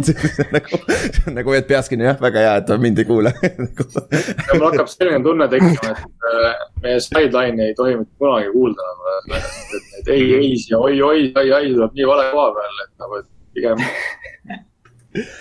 nagu, 0.55 0.81
nagu 1.39 1.53
hoiad 1.53 1.67
peas 1.69 1.89
kinni 1.91 2.07
jah, 2.07 2.19
väga 2.21 2.43
hea, 2.45 2.53
et 2.61 2.73
mind 2.81 3.01
ei 3.01 3.09
kuule. 3.09 3.33
Mul 3.39 4.67
hakkab 4.67 4.91
selline 4.91 5.21
tunne 5.25 5.49
tekkima, 5.51 5.95
et 5.95 6.29
äh, 6.33 6.61
meie 6.85 7.01
sideline'i 7.07 7.71
ei 7.71 7.77
tohi 7.77 7.97
mitte 8.01 8.13
kunagi 8.21 8.53
kuulda 8.53 8.91
nagu, 8.91 9.41
et 10.01 10.13
ei, 10.13 10.29
ei 10.37 10.53
ja 10.69 10.81
oi, 10.81 11.01
oi, 11.01 11.27
ai, 11.33 11.49
ai 11.59 11.73
tuleb 11.73 11.97
nii 11.97 12.11
vale 12.11 12.29
koha 12.35 12.53
peal, 12.59 12.85
et 12.85 12.93
nagu, 13.01 13.23
et 13.23 13.29
pigem. 13.57 13.83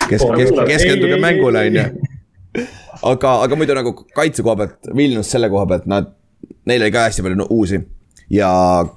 kes, 0.08 0.22
kes, 0.22 0.58
keskenduge 0.72 1.20
mängule, 1.20 1.68
on 1.68 1.80
ju 1.82 2.12
aga, 3.02 3.34
aga 3.46 3.58
muidu 3.58 3.76
nagu 3.76 3.94
kaitse 4.16 4.44
koha 4.44 4.56
pealt, 4.62 4.78
Vilnius 4.96 5.32
selle 5.34 5.50
koha 5.52 5.66
pealt, 5.70 5.90
nad, 5.90 6.12
neil 6.68 6.84
oli 6.84 6.94
ka 6.94 7.08
hästi 7.08 7.24
palju 7.26 7.40
no, 7.40 7.48
uusi. 7.54 7.80
ja 8.32 8.48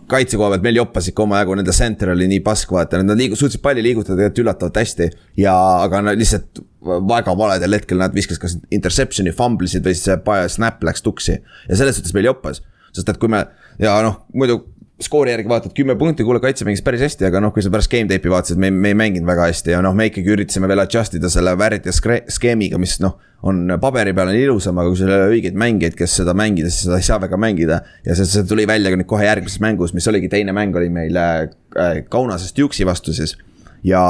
kaitse 0.09 0.39
koha 0.39 0.53
pealt 0.53 0.63
meil 0.65 0.79
joppas 0.79 1.09
ikka 1.11 1.25
omajagu, 1.25 1.57
nende 1.59 1.75
center 1.75 2.13
oli 2.13 2.29
nii 2.31 2.39
pask, 2.45 2.71
vaata, 2.71 3.01
nad 3.03 3.19
liigu-, 3.19 3.39
suutsid 3.39 3.61
palli 3.63 3.83
liigutada 3.85 4.15
tegelikult 4.15 4.43
üllatavalt 4.45 4.81
hästi. 4.83 5.09
ja, 5.43 5.55
aga 5.83 6.03
nad 6.09 6.19
lihtsalt 6.19 6.63
väga 7.09 7.35
valedel 7.37 7.75
hetkel 7.79 7.99
nad 7.99 8.15
viskas 8.15 8.39
kas 8.39 8.57
interception'i, 8.71 9.35
fumble 9.35 9.67
isid 9.67 9.85
või 9.85 9.97
siis 9.97 10.07
see 10.07 10.49
snap 10.55 10.83
läks 10.87 11.03
tuksi. 11.05 11.39
ja 11.67 11.79
selles 11.79 11.99
suhtes 11.99 12.15
meil 12.15 12.29
joppas, 12.29 12.63
sest 12.95 13.09
et 13.09 13.21
kui 13.21 13.31
me 13.31 13.45
ja 13.81 13.97
noh, 14.05 14.21
muidu 14.33 14.61
skoori 15.01 15.29
järgi 15.29 15.49
vaatad 15.49 15.73
kümme 15.77 15.93
punkti, 15.97 16.25
kuule 16.25 16.39
kaitse 16.41 16.65
mängis 16.65 16.81
päris 16.85 17.03
hästi, 17.05 17.27
aga 17.27 17.41
noh, 17.43 17.51
kui 17.53 17.61
sa 17.61 17.69
pärast 17.73 17.91
game 17.91 18.09
tape'i 18.09 18.31
vaatasid, 18.33 18.57
me, 18.61 18.71
me 18.73 18.93
ei 18.93 18.97
mänginud 18.97 19.27
väga 19.29 19.45
hästi 19.51 19.75
ja 19.75 19.81
noh, 19.85 19.93
me 19.97 20.07
ikkagi 20.09 20.33
üritasime 20.33 20.69
veel 20.69 20.81
adjust 20.81 21.17
ida 21.19 21.29
selle 21.29 21.53
vääriti 21.59 21.93
skeemiga, 21.93 22.79
mis 22.81 22.97
noh. 23.03 23.13
on 23.45 23.75
paberi 23.81 24.15
peal 24.17 24.31
on 24.31 24.39
ilusam, 24.39 24.79
aga 24.81 24.89
kui 24.89 24.97
sul 24.97 25.11
ei 25.13 25.19
ole 25.19 25.35
õigeid 25.35 25.59
mängijaid, 25.61 25.97
kes 25.99 26.17
seda 26.23 26.33
mängida, 26.37 26.71
siis 26.73 26.87
seda 26.87 26.97
ei 26.97 27.05
saa 27.05 27.19
väga 27.21 27.37
mängida. 27.37 27.83
ja 28.05 28.17
see, 28.17 28.25
see 28.25 28.47
tuli 28.49 28.65
välja 28.69 28.89
ka 28.89 28.97
nüüd 28.97 29.09
kohe 29.11 29.27
järgmises 29.29 29.61
mängus, 29.61 29.93
mis 29.93 30.09
oligi 30.09 30.31
teine 30.33 30.55
mäng 30.57 30.75
oli 30.75 30.89
meil 30.89 31.21
äh, 31.21 32.01
Kaunasest 32.09 32.57
Juksi 32.57 32.85
vastu 32.89 33.13
siis 33.13 33.37
ja 33.85 34.01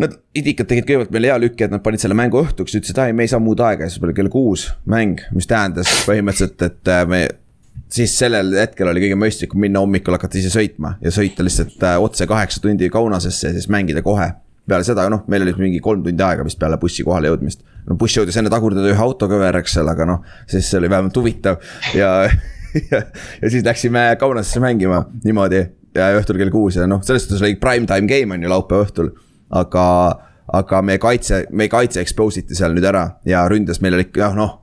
Nad 0.00 0.16
idikad 0.34 0.66
tegid 0.66 0.86
kõigepealt 0.88 1.12
meile 1.14 1.28
hea 1.28 1.34
lükke, 1.38 1.66
et 1.66 1.70
nad 1.70 1.82
panid 1.84 2.00
selle 2.02 2.16
mängu 2.16 2.40
õhtuks, 2.40 2.72
ütlesid, 2.74 2.96
et 2.96 3.10
ei, 3.10 3.12
me 3.14 3.26
ei 3.26 3.30
saa 3.30 3.38
muud 3.44 3.60
aega 3.62 3.84
ja 3.84 3.92
siis 3.92 4.02
oli 4.02 4.14
kell 4.16 4.32
kuus 4.32 4.64
mäng, 4.88 5.20
mis 5.36 5.46
tähendas 5.46 5.90
põhimõtteliselt, 6.08 6.64
et 6.64 6.90
äh, 6.90 7.04
me 7.06 7.20
siis 7.92 8.14
sellel 8.18 8.54
hetkel 8.56 8.88
oli 8.88 9.02
kõige 9.04 9.18
mõistlikum 9.20 9.60
minna 9.60 9.82
hommikul 9.82 10.16
hakata 10.16 10.40
ise 10.40 10.52
sõitma 10.52 10.96
ja 11.02 11.12
sõita 11.14 11.44
lihtsalt 11.44 11.82
äh, 11.84 11.98
otse 12.00 12.26
kaheksa 12.30 12.62
tundi 12.64 12.88
Kaunasesse 12.92 13.50
ja 13.50 13.56
siis 13.56 13.68
mängida 13.72 14.02
kohe. 14.04 14.32
peale 14.68 14.86
seda, 14.86 15.08
noh, 15.10 15.24
meil 15.26 15.42
oli 15.42 15.52
mingi 15.58 15.80
kolm 15.82 16.04
tundi 16.04 16.22
aega 16.22 16.44
vist 16.46 16.58
peale 16.58 16.78
bussi 16.78 17.04
kohale 17.04 17.28
jõudmist. 17.28 17.64
no 17.88 17.96
buss 18.00 18.16
jõudis 18.16 18.38
enne 18.38 18.50
tagurdada 18.50 18.88
ühe 18.88 19.04
autokõver, 19.04 19.58
eks 19.60 19.76
ole, 19.82 19.92
aga 19.92 20.06
noh, 20.08 20.24
siis 20.46 20.70
see 20.70 20.78
oli 20.78 20.90
vähemalt 20.90 21.16
huvitav 21.16 21.60
ja 21.98 22.12
ja, 22.90 23.02
ja 23.42 23.50
siis 23.50 23.64
läksime 23.64 24.16
Kaunasesse 24.20 24.60
mängima 24.60 25.04
niimoodi 25.24 25.62
ja 25.94 26.08
õhtul 26.16 26.38
kell 26.40 26.52
kuus 26.52 26.78
ja 26.80 26.86
noh, 26.88 27.02
selles 27.04 27.26
suhtes 27.26 27.42
oli 27.44 27.58
prime 27.60 27.86
time 27.86 28.08
game 28.08 28.34
on 28.34 28.42
ju 28.42 28.52
laupäeva 28.52 28.86
õhtul. 28.86 29.12
aga, 29.50 29.84
aga 30.48 30.82
meie 30.82 30.98
kaitse, 31.02 31.44
meie 31.52 31.68
kaitse 31.68 32.00
expose 32.00 32.40
iti 32.40 32.56
seal 32.56 32.72
nüüd 32.72 32.88
ära 32.88 33.04
ja 33.28 33.44
ründes 33.52 33.82
meil 33.84 33.98
oli 33.98 34.08
ikka 34.08 34.32
noh, 34.38 34.56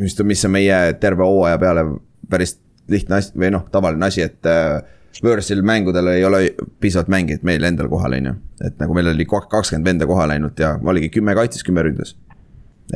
mis, 0.00 0.16
mis 0.24 0.48
on 0.48 0.56
meie 0.56 0.80
terve 1.00 1.26
hooaja 1.28 1.60
peale 1.60 1.84
päris 2.32 2.56
lihtne 2.90 3.18
asi 3.20 3.32
või 3.38 3.52
noh, 3.54 3.68
tavaline 3.72 4.10
asi, 4.10 4.26
et 4.26 4.50
äh,. 4.50 4.82
Võõrsil 5.22 5.58
mängudel 5.60 6.06
ei 6.08 6.22
ole 6.24 6.38
piisavalt 6.80 7.10
mängijaid 7.12 7.42
meil 7.44 7.66
endal 7.68 7.90
kohal, 7.92 8.14
on 8.16 8.28
ju. 8.30 8.32
et 8.64 8.78
nagu 8.80 8.94
meil 8.96 9.10
oli 9.10 9.26
kakskümmend 9.28 9.84
venda 9.84 10.06
kohale 10.08 10.32
läinud 10.32 10.58
ja 10.58 10.70
oligi 10.88 11.10
kümme 11.12 11.34
kaitses, 11.36 11.62
kümme 11.66 11.84
ründas. 11.84 12.14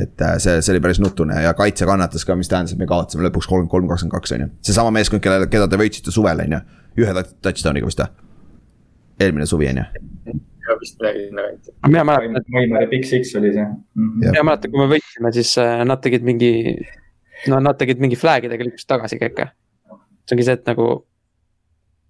et 0.01 0.21
äh, 0.25 0.39
see, 0.41 0.55
see 0.65 0.73
oli 0.73 0.81
päris 0.81 0.99
nutune 0.99 1.37
ja 1.43 1.53
kaitse 1.53 1.85
kannatas 1.85 2.25
ka, 2.25 2.35
mis 2.35 2.49
tähendas, 2.49 2.73
et 2.73 2.81
me 2.81 2.89
kaotasime 2.89 3.27
lõpuks 3.27 3.45
kolmkümmend 3.45 3.69
kolm, 3.69 3.87
kakskümmend 3.93 4.17
kaks, 4.17 4.33
on 4.33 4.41
ju. 4.41 4.49
seesama 4.65 4.95
meeskond, 4.97 5.21
kellele, 5.21 5.45
keda 5.53 5.69
te 5.69 5.77
võitsite 5.77 6.11
suvel, 6.11 6.41
on 6.41 6.57
ju. 6.57 6.63
ühe 7.05 7.25
touchdown'iga 7.45 7.85
vist 7.85 8.01
või? 8.01 8.09
eelmine 9.21 9.45
suvi, 9.45 9.69
on 9.69 9.83
ju 9.83 10.41
ja 10.67 10.77
vist 10.81 10.97
sinna 10.99 11.41
kanti. 11.41 11.71
mina 11.87 12.03
mäletan. 12.03 12.45
Vaimari 12.53 12.87
Big 12.87 13.03
Six 13.03 13.35
oli 13.35 13.53
see 13.53 13.63
mm. 13.63 14.09
-hmm. 14.09 14.31
mina 14.31 14.43
mäletan, 14.43 14.71
kui 14.71 14.81
me 14.81 14.89
võitsime, 14.95 15.31
siis 15.33 15.57
äh, 15.57 15.85
nad 15.85 16.01
tegid 16.01 16.23
mingi 16.23 16.51
no 17.47 17.59
nad 17.59 17.77
tegid 17.77 18.01
mingi 18.03 18.17
flag'idega 18.19 18.65
lükkasid 18.67 18.89
tagasi 18.89 19.19
kõike. 19.21 19.49
See 20.27 20.35
ongi 20.35 20.47
see, 20.47 20.57
et 20.59 20.69
nagu. 20.69 20.87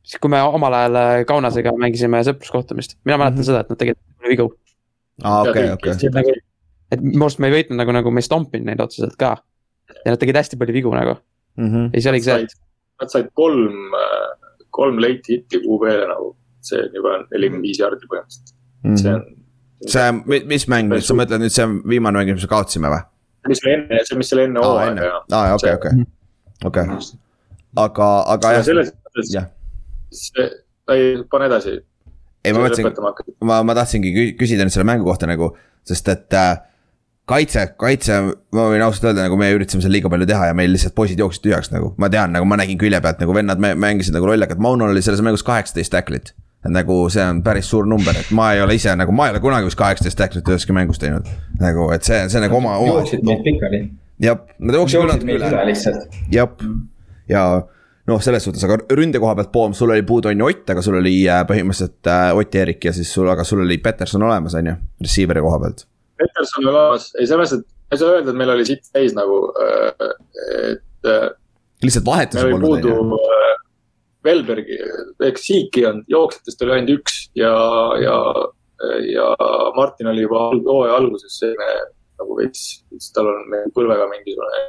siis 0.07 0.22
kui 0.24 0.32
me 0.32 0.41
omal 0.41 0.74
ajal 0.74 0.99
äh, 1.01 1.22
Kaunasega 1.28 1.74
mängisime 1.78 2.22
sõpruskohtumist, 2.26 2.97
mina 3.05 3.18
mäletan 3.18 3.38
mm 3.38 3.41
-hmm. 3.41 3.49
seda, 3.51 3.59
et 3.59 3.70
nad 3.70 3.80
tegid 3.82 3.97
vigu. 4.28 4.49
aa, 5.24 5.41
okei, 5.41 5.72
okei. 5.72 6.41
et 6.91 7.01
minu 7.01 7.26
arust 7.26 7.39
me 7.39 7.51
ei 7.51 7.57
võitnud 7.57 7.82
nagu, 7.82 7.91
nagu 7.91 8.11
me 8.11 8.24
ei 8.24 8.30
stompinud 8.30 8.72
neid 8.72 8.84
otseselt 8.84 9.15
ka. 9.15 9.38
ja 10.05 10.11
nad 10.11 10.20
tegid 10.20 10.36
hästi 10.36 10.57
palju 10.57 10.74
vigu 10.74 10.93
nagu 10.93 11.18
mm. 11.57 11.68
-hmm. 11.68 11.89
ja 11.93 12.01
siis 12.01 12.11
oligi 12.13 12.30
see, 12.30 12.43
et. 12.43 12.57
Nad 12.97 13.11
said 13.13 13.28
kolm, 13.38 13.93
kolm 14.74 14.97
late 14.97 15.30
hit'i 15.30 15.59
QB-le 15.61 16.07
nagu, 16.09 16.32
see 16.65 16.80
on 16.82 16.95
juba 16.95 17.11
nelikümmend 17.32 17.68
viis 17.68 17.78
jaardi 17.80 18.09
põhimõtteliselt 18.09 18.55
mm, 18.84 18.89
-hmm. 18.89 19.01
see 19.01 19.13
on 19.13 19.38
see, 19.86 20.41
mis 20.47 20.65
mäng 20.72 20.89
nüüd, 20.91 21.05
sa 21.05 21.15
mõtled 21.18 21.43
nüüd 21.43 21.53
see 21.53 21.68
viimane 21.89 22.20
mäng, 22.20 22.34
mis 22.38 22.45
me 22.47 22.51
kaotasime 22.51 22.91
või? 22.93 23.03
mis 23.47 23.61
oli 23.63 23.74
enne, 23.76 24.01
see, 24.09 24.20
mis 24.20 24.34
oli 24.36 24.45
enne 24.47 24.63
hooaega 24.63 25.09
aa, 25.38 25.53
okei, 25.55 25.74
okei, 25.78 26.05
okei, 26.65 26.99
aga, 27.78 28.07
aga 28.36 28.53
ja 28.55 28.61
jah, 28.61 28.65
selles 28.71 28.93
mõttes 28.93 29.34
see, 30.17 30.47
ei, 30.93 31.17
pane 31.32 31.49
edasi. 31.49 31.78
ei 32.45 32.55
ma 32.55 32.63
mõtlesin, 32.63 32.89
ma, 33.45 33.61
ma 33.67 33.75
tahtsingi 33.78 34.13
kü- 34.15 34.34
küsida 34.39 34.65
nüüd 34.65 34.73
selle 34.75 34.88
mängu 34.88 35.07
kohta 35.07 35.28
nagu, 35.30 35.51
sest 35.88 36.07
et 36.13 36.34
äh, 36.38 36.55
kaitse, 37.28 37.63
kaitse, 37.80 38.17
ma 38.55 38.67
võin 38.71 38.84
ausalt 38.86 39.09
öelda, 39.09 39.25
nagu 39.28 39.38
me 39.39 39.49
üritasime 39.55 39.84
seal 39.84 39.91
liiga 39.97 40.11
palju 40.11 40.28
teha 40.30 40.49
ja 40.51 40.55
meil 40.57 40.71
lihtsalt 40.73 40.95
poisid 40.95 41.19
jooksid 41.19 41.43
tühjaks 41.43 41.71
nagu, 41.73 41.91
ma 41.99 42.09
tean, 42.13 42.32
nagu 42.36 42.47
ma 42.47 42.59
nägin 42.59 42.80
külje 42.80 43.01
pealt 43.03 43.19
nagu 43.23 43.36
vennad 43.36 43.59
mä- 43.63 43.75
mängisid 43.75 44.15
nagu 44.15 44.30
lollakat, 44.30 44.61
Maunol 44.63 44.93
oli 44.95 45.03
selles 45.03 45.23
mängus 45.25 45.43
kaheksateist 45.47 45.91
tacklit. 45.93 46.34
et 46.65 46.71
nagu 46.73 46.95
see 47.13 47.21
on 47.23 47.43
päris 47.45 47.67
suur 47.69 47.86
number, 47.88 48.15
et 48.17 48.32
ma 48.36 48.49
ei 48.55 48.61
ole 48.63 48.75
ise 48.75 48.91
nagu, 48.97 49.11
ma 49.15 49.28
ei 49.28 49.36
ole 49.36 49.39
kunagi 49.43 49.67
vist 49.69 49.78
kaheksateist 49.80 50.17
tacklit 50.17 50.47
üheski 50.49 50.73
mängus 50.75 50.99
teinud. 51.03 51.28
nagu, 51.59 51.91
et 51.93 52.03
see, 52.07 52.23
see 52.32 52.41
nagu 52.43 52.57
oma, 52.57 52.78
oma, 52.82 53.01
jooksid 53.01 53.23
meid 53.28 53.43
pikali. 53.45 53.84
jah, 54.23 54.39
nad 54.59 54.80
jooksid 54.80 54.97
küll 54.99 55.11
jooksid 55.11 55.28
natuke 55.28 55.28
meid 55.28 55.43
üle 55.43 56.39
jah, 56.39 56.55
ja 57.30 57.43
noh, 58.07 58.21
selles 58.23 58.45
suhtes, 58.47 58.63
aga 58.63 58.80
ründe 58.95 59.19
koha 59.23 59.36
pealt, 59.38 59.51
Poom, 59.53 59.75
sul 59.78 59.91
oli 59.93 60.05
puudu 60.07 60.32
on 60.32 60.43
ju 60.43 60.49
Ott, 60.51 60.69
aga 60.73 60.84
sul 60.86 60.99
oli 61.01 61.15
äh, 61.28 61.43
põhimõtteliselt 61.47 62.11
äh, 62.11 62.30
Ott 62.38 62.55
ja 62.55 62.63
Erik 62.63 62.88
ja 62.88 62.93
siis 62.95 63.11
sul, 63.13 63.28
aga 63.32 63.45
sul 63.47 63.63
oli 63.65 63.80
Peterson 63.84 64.23
olemas, 64.23 64.55
on 64.59 64.71
ju, 64.71 64.75
receiver'i 65.03 65.43
koha 65.43 65.59
pealt. 65.63 65.84
Peterson 66.17 66.63
oli 66.63 66.71
olemas, 66.73 67.09
ei 67.19 67.28
mõttes, 67.34 67.57
et 67.59 67.67
ei 67.91 68.01
saa 68.01 68.15
öelda, 68.15 68.32
et 68.32 68.39
meil 68.39 68.53
oli 68.55 68.67
sitt 68.67 68.88
täis 68.93 69.15
nagu, 69.15 69.41
et 70.71 71.11
äh, 71.11 71.28
lihtsalt 71.84 72.07
vahetusi 72.07 72.43
meil 72.43 72.57
oli 72.57 72.63
puudu 72.63 73.19
Velbergi, 74.28 74.80
eks 75.23 75.45
Siiki 75.47 75.86
on, 75.88 76.01
jooksjatest 76.11 76.63
oli 76.65 76.73
ainult 76.75 76.97
üks 76.97 77.19
ja, 77.38 77.51
ja, 78.01 78.15
ja 79.07 79.28
Martin 79.78 80.09
oli 80.11 80.25
juba 80.25 80.49
hooaja 80.55 80.97
alguses 80.97 81.38
selline 81.39 81.69
nagu 82.17 82.39
veits, 82.39 82.82
tal 83.15 83.30
on 83.30 83.55
põlvega 83.75 84.09
mingisugune 84.11 84.65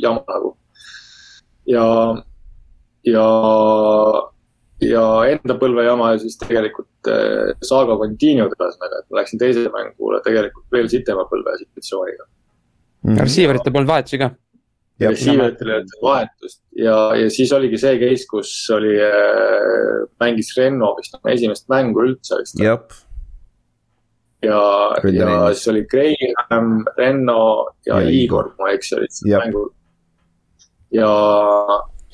jama 0.00 0.22
nagu. 0.28 0.54
ja, 1.70 1.86
ja, 3.06 3.28
ja 4.84 5.06
enda 5.30 5.56
põlve 5.60 5.86
jama 5.86 6.12
ja 6.14 6.20
siis 6.22 6.38
tegelikult 6.40 7.10
äh, 7.12 7.54
Saaga 7.64 7.96
Continued 8.00 8.54
ühesõnaga, 8.58 9.00
et 9.02 9.08
ma 9.08 9.22
läksin 9.22 9.42
teisele 9.42 9.72
mängule 9.74 10.22
tegelikult 10.26 10.68
veel 10.74 10.90
sitema 10.92 11.26
põlve 11.30 11.56
situatsiooniga. 11.62 12.30
Mhm. 13.06 13.24
Receiver 13.24 13.60
ite 13.60 13.72
polnud 13.72 13.90
vahetusi 13.90 14.20
ka. 14.20 14.32
Receiver'itele 15.00 15.78
vahetust 16.02 16.60
ja, 16.76 16.96
ja 17.16 17.28
siis 17.32 17.52
oligi 17.56 17.78
see 17.80 17.96
case, 18.02 18.26
kus 18.28 18.50
oli 18.74 18.98
äh,, 19.00 20.02
mängis 20.20 20.52
Renno 20.58 20.92
vist 20.98 21.16
oma 21.16 21.32
esimest 21.32 21.68
mängu 21.72 22.04
üldse 22.04 22.40
vist. 22.42 22.60
ja, 22.60 22.76
jah, 22.76 22.98
ja 24.44 24.60
Ründelinjas. 25.00 25.56
siis 25.56 25.72
oli 25.72 25.86
Graham, 25.88 26.84
Renno 26.98 27.42
ja, 27.86 28.00
Ja 28.00 28.02
ja 28.04 28.10
Igor. 28.10 28.52
Ma 28.58 28.70
ei 28.70 28.80
eksi, 28.80 28.96
olid 28.98 29.16
seal 29.16 29.32
Jah. 29.32 29.48
ja, 30.94 31.10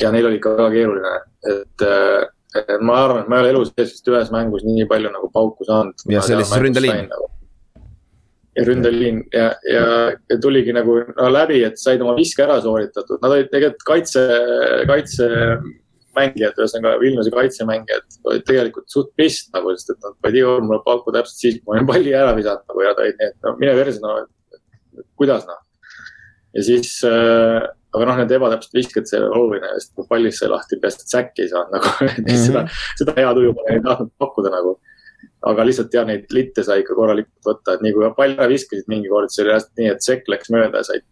ja 0.00 0.12
neil 0.14 0.28
oli 0.30 0.40
väga 0.42 0.70
keeruline, 0.74 1.14
et 1.52 1.86
ma 2.80 2.98
arvan, 3.04 3.22
et 3.22 3.30
ma 3.30 3.38
ei 3.38 3.46
ole 3.46 3.54
elus 3.54 3.72
sees 3.72 3.94
vist 3.94 4.10
ühes 4.10 4.32
mängus 4.34 4.64
nii 4.66 4.86
palju 4.90 5.12
nagu 5.12 5.30
pauku 5.32 5.66
saanud. 5.68 6.04
Ja 6.12 6.22
see 6.24 6.36
oli 6.36 6.46
siis 6.46 6.62
ründeliin. 6.62 7.10
ja 8.56 8.64
ründeliin 8.64 9.18
ja, 9.34 9.48
ja, 9.68 9.88
ja 10.30 10.38
tuligi 10.42 10.72
nagu 10.76 11.00
no, 11.08 11.30
läbi, 11.32 11.62
et 11.66 11.80
said 11.80 12.04
oma 12.04 12.14
viske 12.16 12.44
ära 12.44 12.56
sooritatud, 12.64 13.20
nad 13.22 13.34
olid 13.34 13.50
tegelikult 13.52 13.84
kaitse, 13.90 14.22
kaitsemängijad, 14.88 16.56
ühesõnaga 16.56 16.94
Vilniuse 17.02 17.34
kaitsemängijad 17.34 18.20
olid 18.24 18.46
tegelikult 18.48 18.88
suht 18.92 19.12
pist 19.20 19.52
nagu, 19.56 19.74
sest 19.76 19.92
et 19.92 20.00
nad 20.08 20.16
panid 20.24 20.40
iga 20.40 20.54
kord 20.54 20.68
mulle 20.70 20.80
pauku 20.86 21.12
täpselt 21.16 21.42
siis, 21.42 21.60
kui 21.60 21.68
ma 21.68 21.76
olin 21.76 21.90
palli 21.92 22.16
ära 22.16 22.32
visanud 22.38 22.64
nagu 22.64 22.86
ja 22.86 22.94
ta 22.96 23.04
olid 23.04 23.20
nii, 23.20 23.32
et 23.34 23.48
no 23.48 23.54
mine 23.60 23.76
perse, 23.76 24.00
no 24.04 24.16
kuidas 25.20 25.44
noh. 25.50 25.60
ja 26.56 26.64
siis 26.64 26.96
äh,, 27.04 27.60
aga 27.96 28.10
noh, 28.10 28.18
need 28.20 28.34
ebatäpsed 28.36 28.76
visked, 28.76 29.08
see 29.08 29.22
oli 29.22 29.30
oluline, 29.40 29.72
sest 29.76 29.94
kui 29.96 30.08
pallist 30.10 30.42
sai 30.42 30.52
lahti, 30.52 30.80
peaasi, 30.82 31.02
et 31.02 31.14
säkki 31.16 31.46
ei 31.46 31.52
saanud 31.52 31.78
nagu 31.78 31.94
mm, 31.94 32.18
-hmm. 32.18 32.44
seda, 32.44 32.66
seda 33.00 33.16
hea 33.16 33.32
tuju 33.38 33.56
ei 33.72 33.82
tahtnud 33.88 34.12
pakkuda 34.20 34.52
nagu 34.52 34.76
aga 35.46 35.64
lihtsalt 35.66 35.94
jah, 35.94 36.06
neid 36.08 36.32
litte 36.34 36.64
sai 36.66 36.80
ikka 36.82 36.96
korralikult 36.96 37.46
võtta, 37.46 37.76
et 37.76 37.84
nii 37.84 37.92
kui 37.94 38.08
pall 38.16 38.34
ära 38.34 38.48
viskasid 38.50 38.88
mingi 38.90 39.10
kord, 39.12 39.30
see 39.30 39.44
oli 39.44 39.52
jah 39.52 39.66
nii, 39.78 39.90
et 39.94 40.06
sekk 40.06 40.30
läks 40.32 40.50
mööda 40.54 40.82
ja 40.82 40.88
said 40.88 41.04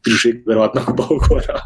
kõrvad 0.49 0.74
nagu 0.78 0.95
paugu 0.99 1.39
ära. 1.39 1.61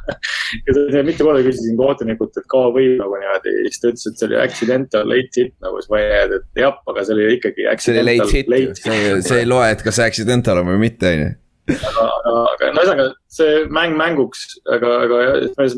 ja 0.66 0.76
ta- 0.76 1.04
mitu 1.06 1.26
korda 1.26 1.44
küsisin 1.46 1.78
kohtunikult, 1.80 2.36
et 2.36 2.48
kaua 2.52 2.70
võib 2.74 3.00
nagu 3.00 3.20
niimoodi 3.22 3.54
ja 3.54 3.64
siis 3.72 3.82
ta 3.82 3.92
ütles, 3.92 4.06
et 4.10 4.20
see 4.20 4.28
oli 4.28 4.40
accidental 4.42 5.08
late 5.08 5.44
hit 5.44 5.54
nagu, 5.64 5.80
siis 5.80 5.92
ma 5.94 6.02
jäin, 6.02 6.38
et 6.40 6.62
jah, 6.64 6.80
aga 6.92 7.06
see 7.08 7.16
oli 7.16 7.28
ikkagi 7.38 7.68
see 7.86 7.94
oli 7.96 8.06
late 8.10 8.30
hit 8.36 8.82
see, 8.82 9.02
see 9.30 9.42
ei 9.44 9.48
loe, 9.48 9.68
et 9.72 9.84
kas 9.86 10.02
accidental 10.04 10.62
on 10.62 10.72
või 10.74 10.82
mitte, 10.88 11.14
on 11.14 11.24
ju. 11.24 11.36
aga, 11.74 12.06
aga, 12.06 12.40
aga 12.54 12.70
no 12.72 12.82
ühesõnaga 12.82 13.08
see 13.38 13.60
mäng 13.74 13.98
mänguks, 13.98 14.46
aga, 14.74 14.94
aga 15.04 15.20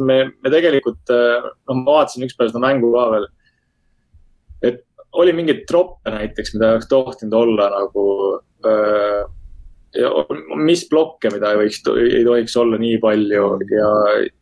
me, 0.07 0.21
me, 0.31 0.53
tegelikult, 0.53 1.03
noh, 1.11 1.81
ma 1.81 1.99
vaatasin 1.99 2.29
ükspäev 2.29 2.53
seda 2.53 2.63
mängu 2.63 2.93
ka 2.95 3.09
veel. 3.15 3.27
et 4.71 4.81
oli 5.21 5.35
mingeid 5.35 5.67
troppe 5.67 6.13
näiteks, 6.15 6.55
mida 6.55 6.75
oleks 6.77 6.89
tohtinud 6.91 7.35
olla 7.35 7.67
nagu 7.75 8.07
ja 9.99 10.11
mis 10.61 10.85
blokke, 10.91 11.33
mida 11.35 11.51
ei 11.51 11.59
võiks, 11.65 11.81
ei 11.99 12.23
tohiks 12.27 12.55
olla 12.61 12.79
nii 12.79 12.99
palju 13.03 13.47
ja, 13.73 13.91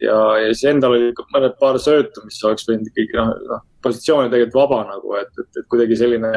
ja, 0.05 0.19
ja 0.43 0.51
siis 0.53 0.67
endal 0.69 0.97
oli 0.97 1.13
mõned 1.33 1.57
paar 1.61 1.79
söötu, 1.81 2.25
mis 2.27 2.41
oleks 2.45 2.69
võinud 2.69 2.91
ikkagi 2.91 3.17
noh, 3.17 3.33
noh, 3.49 3.63
positsioon 3.85 4.27
oli 4.27 4.35
tegelikult 4.35 4.59
vaba 4.61 4.83
nagu, 4.91 5.15
et, 5.21 5.33
et, 5.41 5.49
et 5.63 5.69
kuidagi 5.73 5.97
selline 5.97 6.33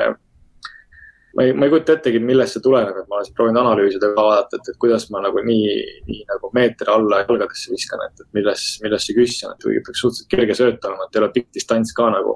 ma 1.35 1.45
ei, 1.45 1.53
ma 1.53 1.65
ei 1.65 1.71
kujuta 1.71 1.95
ettegi, 1.95 2.19
millest 2.23 2.57
see 2.57 2.63
tuleneb, 2.65 2.97
et 3.01 3.07
ma 3.11 3.19
olen 3.19 3.35
proovinud 3.35 3.61
analüüsida 3.61 4.09
ka 4.15 4.25
vaadata, 4.25 4.59
et, 4.59 4.71
et 4.73 4.79
kuidas 4.81 5.07
ma 5.13 5.21
nagu 5.23 5.43
nii, 5.45 5.75
nii 6.07 6.25
nagu 6.31 6.49
meeter 6.57 6.91
alla 6.91 7.21
jalgadesse 7.21 7.71
viskan, 7.71 8.03
et, 8.07 8.25
et 8.25 8.39
milles, 8.39 8.65
milles 8.83 9.07
see 9.07 9.15
küss 9.17 9.45
on, 9.47 9.55
et 9.55 9.63
kuigi 9.63 9.83
peaks 9.85 10.03
suhteliselt 10.03 10.33
kerge 10.33 10.57
sööt 10.59 10.89
olema, 10.89 11.07
et 11.07 11.15
ei 11.15 11.23
ole 11.23 11.31
pikk 11.37 11.53
distants 11.55 11.95
ka 11.95 12.09
nagu. 12.11 12.35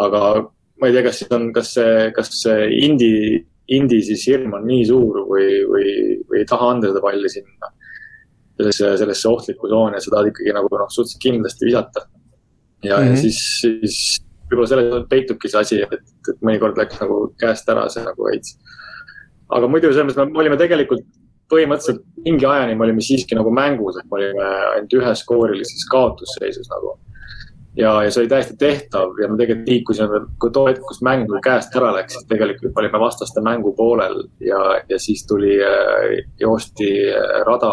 aga 0.00 0.22
ma 0.80 0.88
ei 0.88 0.96
tea, 0.96 1.04
kas 1.04 1.20
siis 1.20 1.34
on, 1.36 1.50
kas 1.52 1.74
see, 1.76 2.08
kas 2.16 2.32
see 2.40 2.70
indi, 2.86 3.12
indi 3.76 4.00
siis 4.06 4.24
hirm 4.30 4.56
on 4.56 4.64
nii 4.68 4.86
suur 4.88 5.20
või, 5.28 5.50
või, 5.68 5.92
või 6.30 6.40
ei 6.40 6.48
taha 6.48 6.72
anda 6.74 6.90
seda 6.90 7.04
palli 7.04 7.28
sinna. 7.32 7.74
sellesse, 8.60 8.96
sellesse 9.00 9.28
ohtlikku 9.28 9.68
tsooni 9.68 9.96
ja 9.96 10.00
sa 10.04 10.10
tahad 10.12 10.32
ikkagi 10.32 10.52
nagu 10.52 10.68
noh, 10.72 10.88
suhteliselt 10.92 11.22
kindlasti 11.22 11.68
visata. 11.68 12.06
ja 12.84 12.96
mm, 12.96 13.02
-hmm. 13.02 13.10
Mhm. 13.10 13.14
ja 13.14 13.20
siis, 13.20 13.60
siis 13.60 14.29
võib-olla 14.50 14.68
selles 14.68 15.08
peitubki 15.10 15.50
see 15.50 15.62
asi, 15.62 15.80
et, 15.86 16.12
et 16.32 16.44
mõnikord 16.46 16.78
läks 16.80 17.00
nagu 17.00 17.22
käest 17.40 17.68
ära 17.70 17.86
see 17.92 18.04
nagu 18.04 18.28
veits. 18.28 18.58
aga 19.50 19.70
muidu 19.70 19.92
selles 19.92 20.10
mõttes 20.10 20.32
me 20.34 20.44
olime 20.44 20.58
tegelikult 20.60 21.06
põhimõtteliselt 21.50 22.02
mingi 22.24 22.46
ajani 22.46 22.76
me 22.78 22.86
olime 22.86 23.04
siiski 23.04 23.38
nagu 23.38 23.52
mängus, 23.54 23.98
et 23.98 24.10
me 24.10 24.18
olime 24.20 24.48
ainult 24.74 24.98
üheskoorilises 25.00 25.86
kaotusseisus 25.90 26.70
nagu. 26.70 26.96
ja, 27.78 27.92
ja 28.04 28.10
see 28.10 28.24
oli 28.24 28.30
täiesti 28.30 28.56
tehtav 28.58 29.18
ja 29.22 29.28
me 29.30 29.38
tegelikult 29.38 29.68
liikusime, 29.70 30.22
kui 30.42 30.50
too 30.54 30.66
hetk, 30.68 30.82
kus 30.86 31.02
mäng 31.06 31.26
nagu 31.26 31.42
käest 31.44 31.76
ära 31.78 31.92
läks, 31.94 32.16
siis 32.16 32.26
tegelikult 32.30 32.74
me 32.74 32.84
olime 32.84 33.02
vastaste 33.02 33.42
mängu 33.46 33.74
poolel 33.78 34.24
ja, 34.42 34.60
ja 34.90 34.98
siis 34.98 35.22
tuli, 35.26 35.54
joosti 36.42 36.90
äh, 37.14 37.38
rada, 37.46 37.72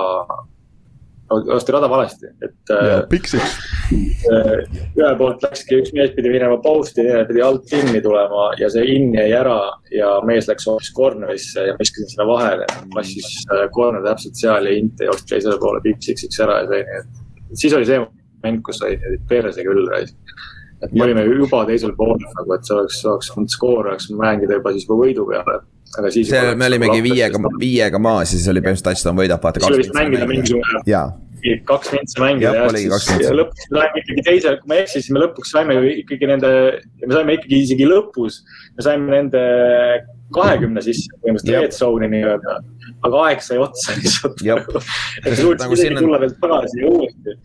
joosti 1.30 1.72
rada 1.76 1.90
valesti, 1.90 2.30
et 2.42 2.72
äh, 2.72 3.02
piksiks. 3.10 3.58
ühel 3.92 5.16
poolt 5.20 5.44
läkski, 5.44 5.82
üks 5.82 5.94
mees 5.96 6.14
pidi 6.16 6.32
minema 6.32 6.58
post'i, 6.64 7.04
teine 7.04 7.26
pidi 7.28 7.44
alt 7.44 7.74
inni 7.76 8.02
tulema 8.04 8.50
ja 8.60 8.70
see 8.72 8.86
in 8.96 9.14
jäi 9.16 9.28
ära 9.36 9.58
ja 9.94 10.14
mees 10.28 10.48
läks 10.50 10.68
hoopis 10.70 10.92
corner'isse 10.98 11.68
ja 11.68 11.76
ma 11.76 11.84
viskasin 11.84 12.12
sinna 12.14 12.28
vahele. 12.30 12.68
passis 12.96 13.28
äh, 13.52 13.68
corner 13.76 14.04
täpselt 14.06 14.40
seal 14.40 14.70
ja 14.70 14.76
int 14.80 15.04
jooksis 15.04 15.30
teisele 15.34 15.60
poole 15.62 15.84
piip-siksiks 15.86 16.44
ära 16.46 16.62
ja 16.64 16.70
see, 16.72 16.84
nii 16.88 17.02
et 17.52 17.62
siis 17.64 17.76
oli 17.76 17.88
see 17.88 18.00
moment, 18.02 18.64
kus 18.66 18.82
sai 18.84 18.98
perse 19.30 19.64
küll. 19.66 19.90
et 19.98 20.94
me 20.94 21.04
olime 21.08 21.24
juba 21.26 21.64
teisel 21.66 21.96
poolel 21.98 22.28
nagu, 22.38 22.54
et 22.54 22.68
see 22.68 22.76
oleks, 22.76 23.02
oleks 23.06 23.32
olnud 23.34 23.52
skoor 23.52 23.88
oleks 23.88 24.12
mängida 24.14 24.60
juba 24.60 24.76
siis 24.76 24.88
juba 24.88 25.02
võidu 25.04 25.26
peale. 25.30 25.62
Aga 26.02 26.12
siis. 26.14 26.32
see, 26.32 26.56
me 26.60 26.68
olimegi 26.70 27.00
viiega, 27.06 27.42
viiega 27.60 28.02
maas 28.02 28.34
ja 28.34 28.38
siis 28.38 28.50
oli 28.52 28.64
põhimõtteliselt 28.66 28.92
touchdown 28.92 29.22
võidab, 29.22 29.44
vaata. 29.44 29.64
siis 29.64 29.72
oli 29.72 29.84
vist 29.84 29.96
mängida 29.98 30.28
mingisugune 30.30 30.84
jaa, 30.90 31.08
kaks 31.70 31.94
mintsi 31.96 32.22
mängida 32.24 32.68
oligi 32.68 32.92
kaks 32.94 33.10
siis 33.12 33.26
ja 33.28 33.34
lõpuks 33.38 33.72
me 33.72 33.82
saime 33.82 34.04
ikkagi 34.04 34.28
teise, 34.30 34.54
kui 34.62 34.72
ma 34.72 34.78
ei 34.78 34.86
eksi, 34.86 35.02
siis 35.02 35.16
me 35.16 35.24
lõpuks 35.24 35.56
saime 35.56 35.80
ikkagi 36.04 36.30
nende, 36.34 36.52
me 37.06 37.14
saime 37.14 37.40
ikkagi 37.40 37.64
isegi 37.66 37.90
lõpus, 37.90 38.42
me 38.78 38.88
saime 38.88 39.12
nende 39.16 39.44
kahekümne 40.36 40.82
sisse 40.84 41.08
põhimõtteliselt 41.24 41.64
red 41.64 41.76
zone'i 41.78 42.10
nii-öelda. 42.12 42.56
aga 43.08 43.20
aeg 43.28 43.42
sai 43.44 43.58
otsa 43.62 43.94
lihtsalt 43.96 44.42
nagu. 44.48 44.80
et 44.80 45.26
Nagu 45.28 45.36
suutsime 45.42 45.76
siin 45.76 45.78
isegi 45.78 45.96
on- 45.96 46.04
tulla 46.04 46.20
veel 46.24 46.34
tagasi 46.42 46.80
ja 46.82 46.90
uuesti. 46.92 47.36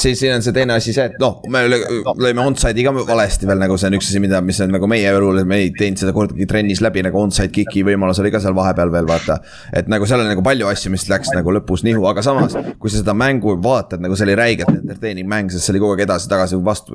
siis 0.00 0.18
siin 0.20 0.34
on 0.34 0.42
see 0.42 0.52
teine 0.56 0.74
asi 0.74 0.92
see, 0.96 1.04
et 1.10 1.18
noh, 1.22 1.40
me 1.52 1.62
lõ- 1.68 2.16
lõime 2.24 2.42
onside'i 2.46 2.84
ka 2.86 2.92
valesti 3.12 3.46
veel 3.50 3.60
nagu 3.62 3.76
see 3.78 3.90
on 3.92 3.96
üks 3.98 4.08
asi, 4.10 4.20
mida, 4.24 4.40
mis 4.42 4.60
on 4.64 4.72
nagu 4.74 4.88
meie 4.90 5.12
õlul, 5.14 5.40
et 5.42 5.46
me 5.50 5.58
ei 5.62 5.70
teinud 5.78 6.00
seda 6.02 6.14
kordagi 6.16 6.46
trennis 6.50 6.80
läbi 6.84 7.02
nagu 7.06 7.20
onside 7.22 7.50
kick'i 7.54 7.84
võimalus 7.86 8.18
oli 8.22 8.30
ka 8.34 8.40
seal 8.42 8.54
vahepeal 8.58 8.90
veel 8.94 9.06
vaata. 9.10 9.38
et 9.72 9.88
nagu 9.92 10.06
seal 10.08 10.24
on 10.24 10.30
nagu 10.32 10.42
palju 10.42 10.66
asju, 10.72 10.90
mis 10.94 11.06
läks 11.12 11.30
nagu 11.36 11.54
lõpus 11.58 11.84
nihu, 11.86 12.06
aga 12.10 12.22
samas, 12.26 12.56
kui 12.82 12.90
sa 12.90 13.02
seda 13.02 13.14
mängu 13.14 13.54
vaatad, 13.62 14.00
nagu 14.02 14.16
see 14.18 14.26
oli 14.30 14.34
räigelt 14.38 14.70
entertaining 14.74 15.28
mäng, 15.30 15.50
sest 15.52 15.66
see 15.68 15.74
oli 15.76 15.82
kogu 15.84 15.94
aeg 15.96 16.06
edasi-tagasi 16.08 16.58
vastu. 16.64 16.94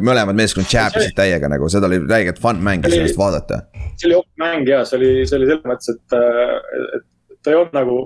mõlemad 0.00 0.34
meeskond 0.38 0.66
jab 0.70 0.94
isid 0.98 1.14
täiega 1.18 1.48
nagu, 1.52 1.68
seda 1.72 1.86
oli 1.90 2.00
räigelt 2.08 2.40
fun 2.42 2.62
mäng 2.64 2.86
sellest 2.88 3.18
vaadata. 3.18 3.62
see 3.96 4.08
oli 4.10 4.22
mäng 4.40 4.68
ja 4.68 4.82
see 4.88 4.98
oli, 5.00 5.12
see 5.28 5.38
oli 5.38 5.48
selles 5.50 5.64
mõttes, 5.68 5.94
et, 5.94 6.16
äh, 6.18 6.98
et 6.98 7.38
ta 7.42 7.52
ei 7.52 7.60
olnud 7.60 7.76
nagu. 7.76 8.00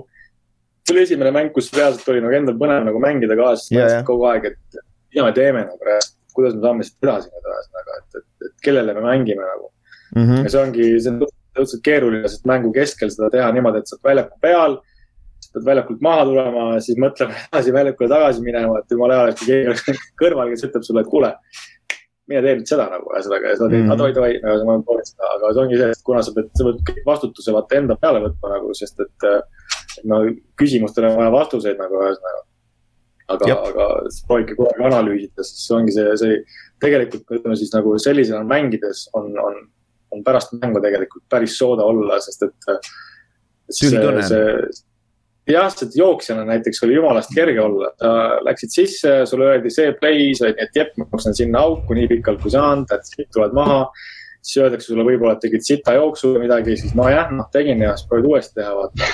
see 0.83 0.95
oli 0.95 1.05
esimene 1.05 1.31
mäng, 1.35 1.51
kus 1.53 1.71
reaalselt 1.75 2.07
oli 2.09 2.21
nagu 2.25 2.35
endal 2.35 2.55
põnev 2.59 2.85
nagu 2.87 3.01
mängida 3.03 3.37
kaasa 3.37 3.75
Ja, 3.75 3.89
ja. 3.93 4.03
kogu 4.05 4.25
aeg, 4.29 4.51
et 4.51 4.79
mida 5.09 5.25
me 5.25 5.33
teeme 5.37 5.65
nagu 5.65 5.89
reaalselt, 5.89 6.15
kuidas 6.33 6.55
me 6.55 6.63
saame 6.65 6.87
siit 6.87 7.07
edasi 7.07 7.29
nüüd 7.33 7.49
ühesõnaga, 7.51 7.99
et, 7.99 8.21
et, 8.21 8.47
et 8.47 8.55
kellele 8.65 8.95
me 8.97 9.05
mängime 9.05 9.45
nagu. 9.45 9.69
Mhm. 10.15 10.45
ja 10.45 10.49
see 10.49 10.61
ongi, 10.63 10.87
see 10.97 11.11
on 11.13 11.19
õudselt 11.59 11.83
keeruline, 11.85 12.29
sest 12.29 12.47
mängu 12.49 12.71
keskel 12.75 13.11
seda 13.13 13.29
teha 13.33 13.49
niimoodi, 13.55 13.81
et 13.81 13.89
sa 13.89 13.97
oled 13.97 14.07
väljaku 14.09 14.39
peal. 14.45 14.79
pead 15.49 15.65
väljakult 15.65 16.01
maha 16.05 16.25
tulema, 16.29 16.63
siis 16.83 16.97
mõtlema 17.01 17.37
edasi 17.49 17.73
väljakule 17.73 18.09
tagasi 18.11 18.43
minema, 18.45 18.81
et 18.81 18.93
jumala 18.93 19.19
hea 19.19 19.35
kui 19.39 19.49
keegi 19.49 19.71
oleks 19.71 20.01
kõrval, 20.21 20.51
kes 20.53 20.67
ütleb 20.67 20.85
sulle, 20.85 21.05
et 21.05 21.11
kuule. 21.13 21.31
Mine 22.29 22.41
tee 22.45 22.57
nüüd 22.59 22.69
seda 22.71 22.85
nagu 22.91 23.09
ühesõnaga 23.13 23.53
ja 23.53 23.57
sa 23.57 23.69
teed 23.69 23.79
mm 23.83 23.91
-hmm. 23.91 24.03
oi, 24.05 24.11
oi, 24.25 24.35
oi, 24.53 24.65
ma 24.67 24.77
proovin 24.85 25.07
seda, 25.07 25.31
aga 25.37 25.53
see 25.53 25.63
ongi 25.63 25.79
see, 25.79 25.89
et 25.95 26.03
kuna 26.09 26.21
sa 26.25 26.35
pead, 26.35 26.51
sa 26.57 26.67
pead 26.67 27.01
vastutuse 27.07 27.55
vaata 27.55 27.79
enda 27.81 27.97
peale 28.03 28.21
võtma 28.27 28.53
nagu, 28.57 28.75
sest 28.81 29.01
et. 29.05 29.31
no 30.09 30.21
küsimustele 30.59 31.09
on 31.09 31.17
vaja 31.19 31.31
vastuseid 31.33 31.81
nagu 31.81 32.03
ühesõnaga. 32.03 32.45
aga, 33.33 33.55
aga 33.71 33.87
proovige 34.27 34.55
kogu 34.55 34.69
aeg 34.69 34.85
analüüsida, 34.91 35.43
sest 35.43 35.65
see 35.65 35.75
ongi 35.77 35.91
see, 35.97 36.15
see 36.21 36.37
tegelikult 36.81 37.35
ütleme 37.37 37.57
siis 37.57 37.73
nagu 37.73 37.97
sellisena 38.01 38.43
mängides 38.53 39.09
on, 39.13 39.35
on 39.37 39.59
on 40.11 40.23
pärast 40.23 40.53
mängu 40.61 40.81
tegelikult 40.81 41.23
päris 41.29 41.57
sooda 41.57 41.85
olla, 41.85 42.19
sest 42.23 42.47
et. 42.47 42.69
Tühi 43.69 43.99
tunne. 44.01 44.23
Jah, 45.53 45.69
sest 45.73 45.97
jooksjana 45.97 46.45
näiteks 46.47 46.83
oli 46.85 46.97
jumalast 46.97 47.33
kerge 47.35 47.61
olla, 47.61 47.91
läksid 48.45 48.73
sisse, 48.73 49.15
sulle 49.29 49.49
öeldi 49.53 49.71
see 49.73 49.93
play, 49.99 50.29
sa 50.37 50.47
olid 50.47 50.59
nii, 50.59 50.69
et 50.69 50.79
jep, 50.81 50.95
ma 50.97 51.07
jooksen 51.09 51.37
sinna 51.37 51.63
auku 51.67 51.97
nii 51.97 52.09
pikalt 52.11 52.41
kui 52.43 52.53
saan, 52.53 52.85
tuled 53.33 53.55
maha. 53.57 53.85
siis 54.39 54.61
öeldakse 54.63 54.87
sulle 54.87 55.03
võib-olla, 55.03 55.33
et 55.35 55.41
tegid 55.43 55.65
sita 55.65 55.93
jooksu 55.97 56.35
või 56.35 56.45
midagi, 56.45 56.77
siis 56.79 56.93
nojah, 56.95 57.31
noh 57.35 57.49
tegin 57.51 57.81
ja 57.83 57.95
siis 57.97 58.07
proovid 58.07 58.29
uuesti 58.29 58.55
teha, 58.61 58.71
vaata. 58.77 59.09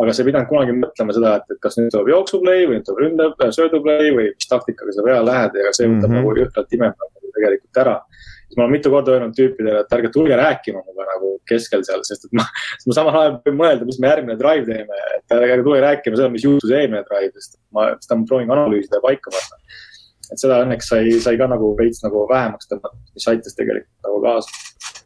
aga 0.00 0.12
sa 0.14 0.22
ei 0.22 0.28
pidanud 0.28 0.48
kunagi 0.48 0.76
mõtlema 0.78 1.16
seda, 1.16 1.32
et, 1.40 1.56
et 1.56 1.62
kas 1.64 1.76
nüüd 1.76 1.90
tuleb 1.92 2.12
jooksuplay 2.12 2.68
või 2.68 2.78
nüüd 2.78 2.86
tuleb 2.86 3.02
ründav, 3.04 3.34
sööduplay 3.56 4.12
või 4.14 4.28
mis 4.30 4.52
taktikaga 4.52 4.94
sa 4.94 5.04
peale 5.04 5.26
lähed 5.26 5.58
ja 5.58 5.72
see 5.74 5.88
võtab 5.90 6.06
mm. 6.06 6.06
-hmm. 6.06 6.20
nagu 6.20 6.36
jõhkralt 6.38 6.78
imeb 6.78 7.02
nagu 7.30 7.38
tegelikult 7.38 7.82
ära 7.84 7.96
siis 8.50 8.58
ma 8.58 8.64
olen 8.64 8.74
mitu 8.74 8.90
korda 8.90 9.14
öelnud 9.14 9.34
tüüpidele, 9.38 9.84
et 9.84 9.92
ärge 9.94 10.10
tulge 10.14 10.36
rääkima 10.38 10.80
minuga 10.82 11.06
nagu 11.06 11.36
keskel 11.46 11.84
seal, 11.86 12.02
sest 12.06 12.26
et 12.26 12.32
ma, 12.34 12.46
sest 12.74 12.88
ma 12.90 12.96
samal 12.98 13.18
ajal 13.20 13.36
võin 13.44 13.60
mõelda, 13.60 13.86
mis 13.86 14.00
me 14.02 14.10
järgmine 14.10 14.36
drive 14.40 14.66
teeme, 14.66 15.02
et 15.18 15.36
ärge 15.36 15.60
tulge 15.62 15.82
rääkima 15.84 16.18
seda, 16.18 16.32
mis 16.34 16.46
juhtus 16.46 16.74
eelmine 16.74 17.04
drive, 17.06 17.30
sest 17.38 17.60
ma, 17.76 17.92
seda 18.02 18.18
ma 18.18 18.26
proovin 18.30 18.50
analüüsida 18.50 18.98
ja 18.98 19.04
paika 19.06 19.34
panna. 19.36 19.78
Et 20.30 20.40
seda 20.42 20.60
õnneks 20.64 20.90
sai, 20.92 21.14
sai 21.22 21.38
ka 21.40 21.48
nagu 21.50 21.72
veits 21.78 22.04
nagu 22.04 22.24
vähemaks 22.30 22.70
tõmmata, 22.70 22.98
mis 23.14 23.28
aitas 23.30 23.56
tegelikult 23.58 24.06
nagu 24.06 24.20
kaasa. 24.24 24.58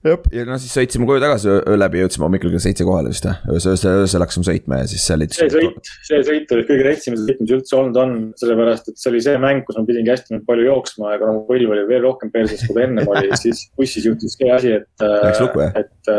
jah, 0.04 0.26
ja 0.36 0.44
no 0.48 0.58
siis 0.60 0.74
sõitsime 0.76 1.08
koju 1.08 1.22
tagasi 1.22 1.50
öö 1.54 1.78
läbi, 1.80 2.02
jõudsime 2.02 2.26
hommikul 2.26 2.52
kell 2.52 2.64
seitse 2.64 2.86
kohale 2.86 3.12
vist 3.12 3.28
või, 3.28 3.56
öösel, 3.56 3.76
öösel, 4.02 4.24
hakkasime 4.24 4.48
sõitma 4.50 4.80
ja 4.82 4.90
siis 4.90 5.06
see 5.06 5.16
oli. 5.16 5.30
see 5.36 5.48
sõit, 5.54 5.92
see 6.10 6.20
sõit 6.28 6.54
oli 6.56 6.66
kõige 6.68 6.88
retsim 6.88 7.16
sõit, 7.20 7.40
mis 7.40 7.54
üldse 7.56 7.78
olnud 7.80 8.00
on, 8.02 8.14
sellepärast 8.40 8.92
et 8.92 9.00
see 9.00 9.12
oli 9.12 9.24
see 9.24 9.40
mäng, 9.42 9.64
kus 9.66 9.80
ma 9.80 9.86
pidingi 9.88 10.12
hästi 10.12 10.42
palju 10.48 10.68
jooksma 10.68 11.14
ja 11.14 11.22
kuna 11.22 11.38
mu 11.38 11.46
põlv 11.48 11.74
oli 11.76 11.88
veel 11.88 12.04
rohkem 12.04 12.32
perses, 12.34 12.66
kui 12.66 12.76
ta 12.76 12.86
ennem 12.86 13.08
oli, 13.08 13.32
siis 13.44 13.66
bussis 13.78 14.06
juhtus 14.10 14.36
see 14.38 14.52
asi, 14.52 14.76
et. 14.80 14.90
Läks 15.00 15.42
lukku, 15.46 15.64
jah? 15.64 15.80
et, 15.80 16.14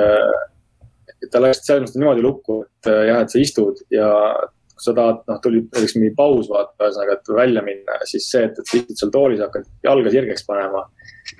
et 1.21 1.31
ta 1.31 1.41
läks 1.43 1.63
selles 1.65 1.85
mõttes 1.85 2.01
niimoodi 2.01 2.25
lukku, 2.25 2.59
et 2.65 2.91
äh, 2.91 3.05
jah, 3.11 3.23
et 3.25 3.33
sa 3.33 3.41
istud 3.41 3.81
ja 3.93 4.09
kui 4.75 4.83
sa 4.83 4.93
tahad, 4.97 5.21
noh, 5.29 5.37
tuli 5.43 5.61
näiteks 5.65 5.95
mingi 5.97 6.11
paus 6.17 6.49
vaata, 6.51 6.75
ühesõnaga, 6.83 7.15
et 7.19 7.29
välja 7.37 7.61
minna, 7.65 7.99
siis 8.11 8.27
see, 8.31 8.43
et, 8.49 8.57
et 8.59 8.67
sa 8.67 8.77
istud 8.81 8.99
seal 9.01 9.13
toolis 9.13 9.39
hakkad 9.45 9.69
jalga 9.87 10.11
sirgeks 10.17 10.45
panema 10.47 10.83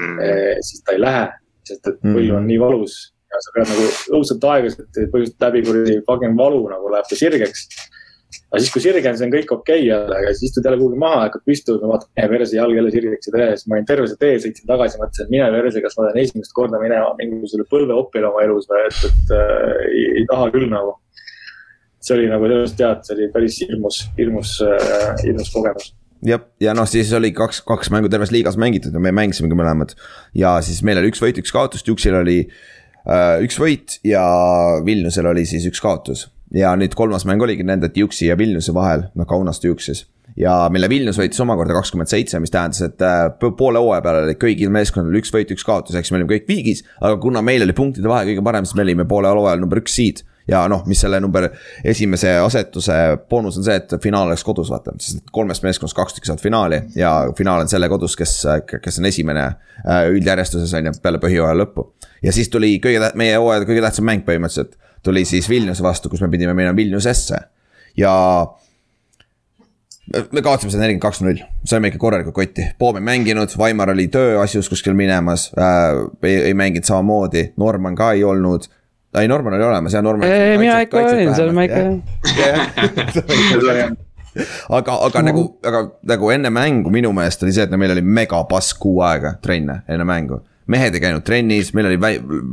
Mm. 0.02 0.16
eh, 0.20 0.56
siis 0.66 0.82
ta 0.82 0.96
ei 0.96 1.00
lähe, 1.00 1.26
sest 1.68 1.88
et 1.88 2.00
põlv 2.02 2.32
on 2.34 2.42
Mhm. 2.42 2.48
nii 2.50 2.58
valus 2.60 2.96
ja 3.30 3.38
sa 3.44 3.52
pead 3.54 3.68
nagu 3.70 3.84
õudselt 4.18 4.48
aeglaselt, 4.50 4.88
põhimõtteliselt 4.98 5.46
läbi 5.46 5.62
kuradi 5.68 5.98
fucking 6.08 6.36
valu 6.40 6.64
nagu 6.72 6.90
läheb 6.90 7.06
ta 7.10 7.16
sirgeks. 7.20 7.68
aga 8.52 8.60
siis, 8.60 8.72
kui 8.74 8.82
sirge 8.82 9.08
on, 9.08 9.16
siis 9.16 9.26
on 9.28 9.32
kõik 9.32 9.52
okei 9.54 9.78
okay 9.78 9.86
jälle, 9.86 10.16
aga 10.18 10.34
siis 10.34 10.50
istud 10.50 10.66
jälle 10.66 10.80
kuhugi 10.82 10.98
maha, 11.00 11.22
hakkad 11.28 11.44
püstuma, 11.48 11.88
vaatad, 11.92 12.10
mine 12.18 12.30
perse, 12.34 12.56
jalg 12.58 12.76
jälle 12.76 12.92
sirgeks 12.92 13.28
ja 13.28 13.32
tere, 13.38 13.48
siis 13.56 13.68
ma 13.68 13.76
olin 13.78 13.86
terve 13.86 14.08
see 14.10 14.20
tee, 14.20 14.36
sõitsin 14.44 14.68
tagasi, 14.74 15.00
mõtlesin, 15.00 15.24
et 15.28 15.34
mine 15.36 15.48
perse, 15.56 15.82
kas 15.86 15.98
ma 15.98 16.08
lähen 16.08 16.22
esimest 16.24 16.54
korda 16.58 16.82
minema 16.82 17.14
mingisugusele 17.22 17.66
põlveopile 17.72 18.28
oma 18.32 18.42
elus 18.44 18.68
või 18.72 18.82
et, 18.90 19.00
et 19.12 19.34
äh, 19.38 19.86
ei, 19.86 20.06
ei 20.20 20.26
taha 20.34 20.50
küll 20.56 20.68
nagu. 20.74 20.98
See 22.06 22.18
oli 22.20 22.32
nagu 22.32 22.50
sellest 22.50 22.78
tead, 22.80 23.06
see 23.06 23.18
oli 23.18 23.30
päris 23.34 23.60
hirmus, 23.64 24.02
hirmus 24.18 24.58
äh,, 24.66 25.14
hirmus 25.24 25.52
kogemus 25.54 25.94
jah, 26.26 26.46
ja 26.62 26.76
noh, 26.78 26.88
siis 26.90 27.12
oli 27.18 27.32
kaks, 27.36 27.64
kaks 27.68 27.92
mängu 27.94 28.10
terves 28.12 28.34
liigas 28.34 28.60
mängitud 28.62 28.96
ja 28.96 29.02
me 29.02 29.14
mängisimegi 29.16 29.58
mõlemad. 29.58 29.96
ja 30.38 30.58
siis 30.66 30.84
meil 30.86 31.02
oli 31.02 31.12
üks 31.14 31.22
võit, 31.24 31.40
üks 31.42 31.54
kaotus, 31.56 31.86
Juxil 31.88 32.18
oli 32.22 32.40
äh, 32.46 33.44
üks 33.46 33.60
võit 33.62 34.00
ja 34.06 34.24
Vilniusel 34.86 35.30
oli 35.32 35.46
siis 35.50 35.68
üks 35.70 35.82
kaotus. 35.84 36.28
ja 36.54 36.76
nüüd 36.78 36.96
kolmas 36.98 37.26
mäng 37.26 37.42
oligi 37.42 37.66
nende 37.66 37.92
Juxi 37.94 38.30
ja 38.30 38.38
Vilniuse 38.38 38.74
vahel, 38.76 39.10
noh 39.16 39.30
Kaunast 39.30 39.66
Juxis. 39.66 40.06
ja 40.38 40.54
mille 40.74 40.90
Vilnius 40.92 41.20
võitis 41.22 41.42
omakorda 41.42 41.78
kakskümmend 41.78 42.12
seitse, 42.12 42.40
mis 42.40 42.54
tähendas, 42.54 42.84
et 42.86 43.02
äh, 43.02 43.28
poole 43.58 43.82
hooaja 43.82 44.06
peal 44.06 44.22
oli 44.24 44.38
kõigil 44.40 44.74
meeskondadel 44.74 45.22
üks 45.22 45.34
võit, 45.34 45.52
üks 45.58 45.66
kaotus, 45.68 45.98
eks 45.98 46.14
me 46.14 46.22
olime 46.22 46.36
kõik 46.36 46.48
viigis. 46.50 46.86
aga 47.02 47.18
kuna 47.22 47.42
meil 47.46 47.66
oli 47.66 47.78
punktide 47.78 48.12
vahe 48.12 48.30
kõige 48.32 48.46
parem, 48.46 48.66
siis 48.66 48.78
me 48.78 48.88
olime 48.88 49.10
poole 49.10 49.34
hooajal 49.34 49.62
number 49.66 49.84
üks 49.84 49.98
seed 49.98 50.26
ja 50.48 50.66
noh, 50.70 50.84
mis 50.90 51.00
selle 51.02 51.20
number 51.24 51.48
esimese 51.84 52.36
asetuse 52.42 52.96
boonus 53.30 53.58
on 53.60 53.66
see, 53.68 53.78
et 53.80 53.96
finaal 54.04 54.30
oleks 54.30 54.44
kodus, 54.46 54.70
vaata, 54.74 54.94
sest 55.02 55.24
kolmest 55.36 55.66
meeskonnast 55.66 55.98
kaks 55.98 56.18
tükki 56.18 56.30
saavad 56.30 56.44
finaali 56.44 56.82
ja 56.98 57.14
finaal 57.38 57.66
on 57.66 57.72
selle 57.72 57.90
kodus, 57.92 58.18
kes, 58.20 58.36
kes 58.82 59.02
on 59.02 59.10
esimene 59.10 59.46
äh, 59.46 60.04
üldjärjestuses 60.14 60.76
on 60.78 60.92
ju, 60.92 60.98
peale 61.02 61.22
põhjooaja 61.24 61.58
lõppu. 61.64 61.90
ja 62.24 62.36
siis 62.36 62.52
tuli 62.54 62.76
kõige, 62.84 63.12
meie 63.18 63.40
hooaja 63.40 63.66
kõige 63.66 63.84
tähtsam 63.86 64.08
mäng 64.10 64.26
põhimõtteliselt, 64.28 64.78
tuli 65.06 65.26
siis 65.26 65.50
Vilniuse 65.50 65.84
vastu, 65.86 66.10
kus 66.10 66.22
me 66.22 66.30
pidime 66.34 66.54
minema 66.54 66.78
Vilniusesse 66.78 67.42
ja 67.98 68.14
me 70.14 70.42
kaotasime 70.46 70.70
seda 70.70 70.84
nelikümmend 70.84 71.02
kaks 71.02 71.22
null, 71.26 71.44
saime 71.66 71.90
ikka 71.90 72.00
korralikult 72.02 72.38
kotti, 72.38 72.70
Poom 72.78 73.00
ei 73.00 73.06
mänginud, 73.10 73.58
Vaimar 73.58 73.90
oli 73.96 74.08
tööasjus 74.14 74.70
kuskil 74.70 74.94
minemas 74.98 75.50
äh,, 75.58 76.06
ei, 76.22 76.52
ei 76.52 76.58
mänginud 76.58 76.86
samamoodi, 76.86 77.48
Norman 77.58 77.98
ka 77.98 78.14
ei 78.14 78.24
olnud 78.24 78.70
ei, 79.22 79.28
Norman 79.28 79.54
oli 79.58 79.64
olemas 79.64 79.94
ja 79.94 80.02
Norman. 80.02 80.30
mina 80.60 80.80
ikka 80.84 80.98
olin 80.98 81.36
seal, 81.36 81.52
ma 81.56 81.64
ikka. 81.68 81.80
aga, 84.78 84.98
aga 85.08 85.22
nagu, 85.24 85.46
aga 85.64 85.84
nagu 86.12 86.32
enne 86.34 86.52
mängu 86.54 86.92
minu 86.92 87.14
meelest 87.16 87.44
oli 87.46 87.54
see, 87.56 87.68
et 87.68 87.78
meil 87.80 87.94
oli 87.96 88.04
megapask 88.04 88.80
kuu 88.82 89.00
aega 89.06 89.36
trenne 89.44 89.82
enne 89.88 90.08
mängu. 90.08 90.42
mehed 90.68 90.96
ei 90.98 91.02
käinud 91.04 91.24
trennis, 91.24 91.74
meil 91.78 91.92
oli 91.92 92.00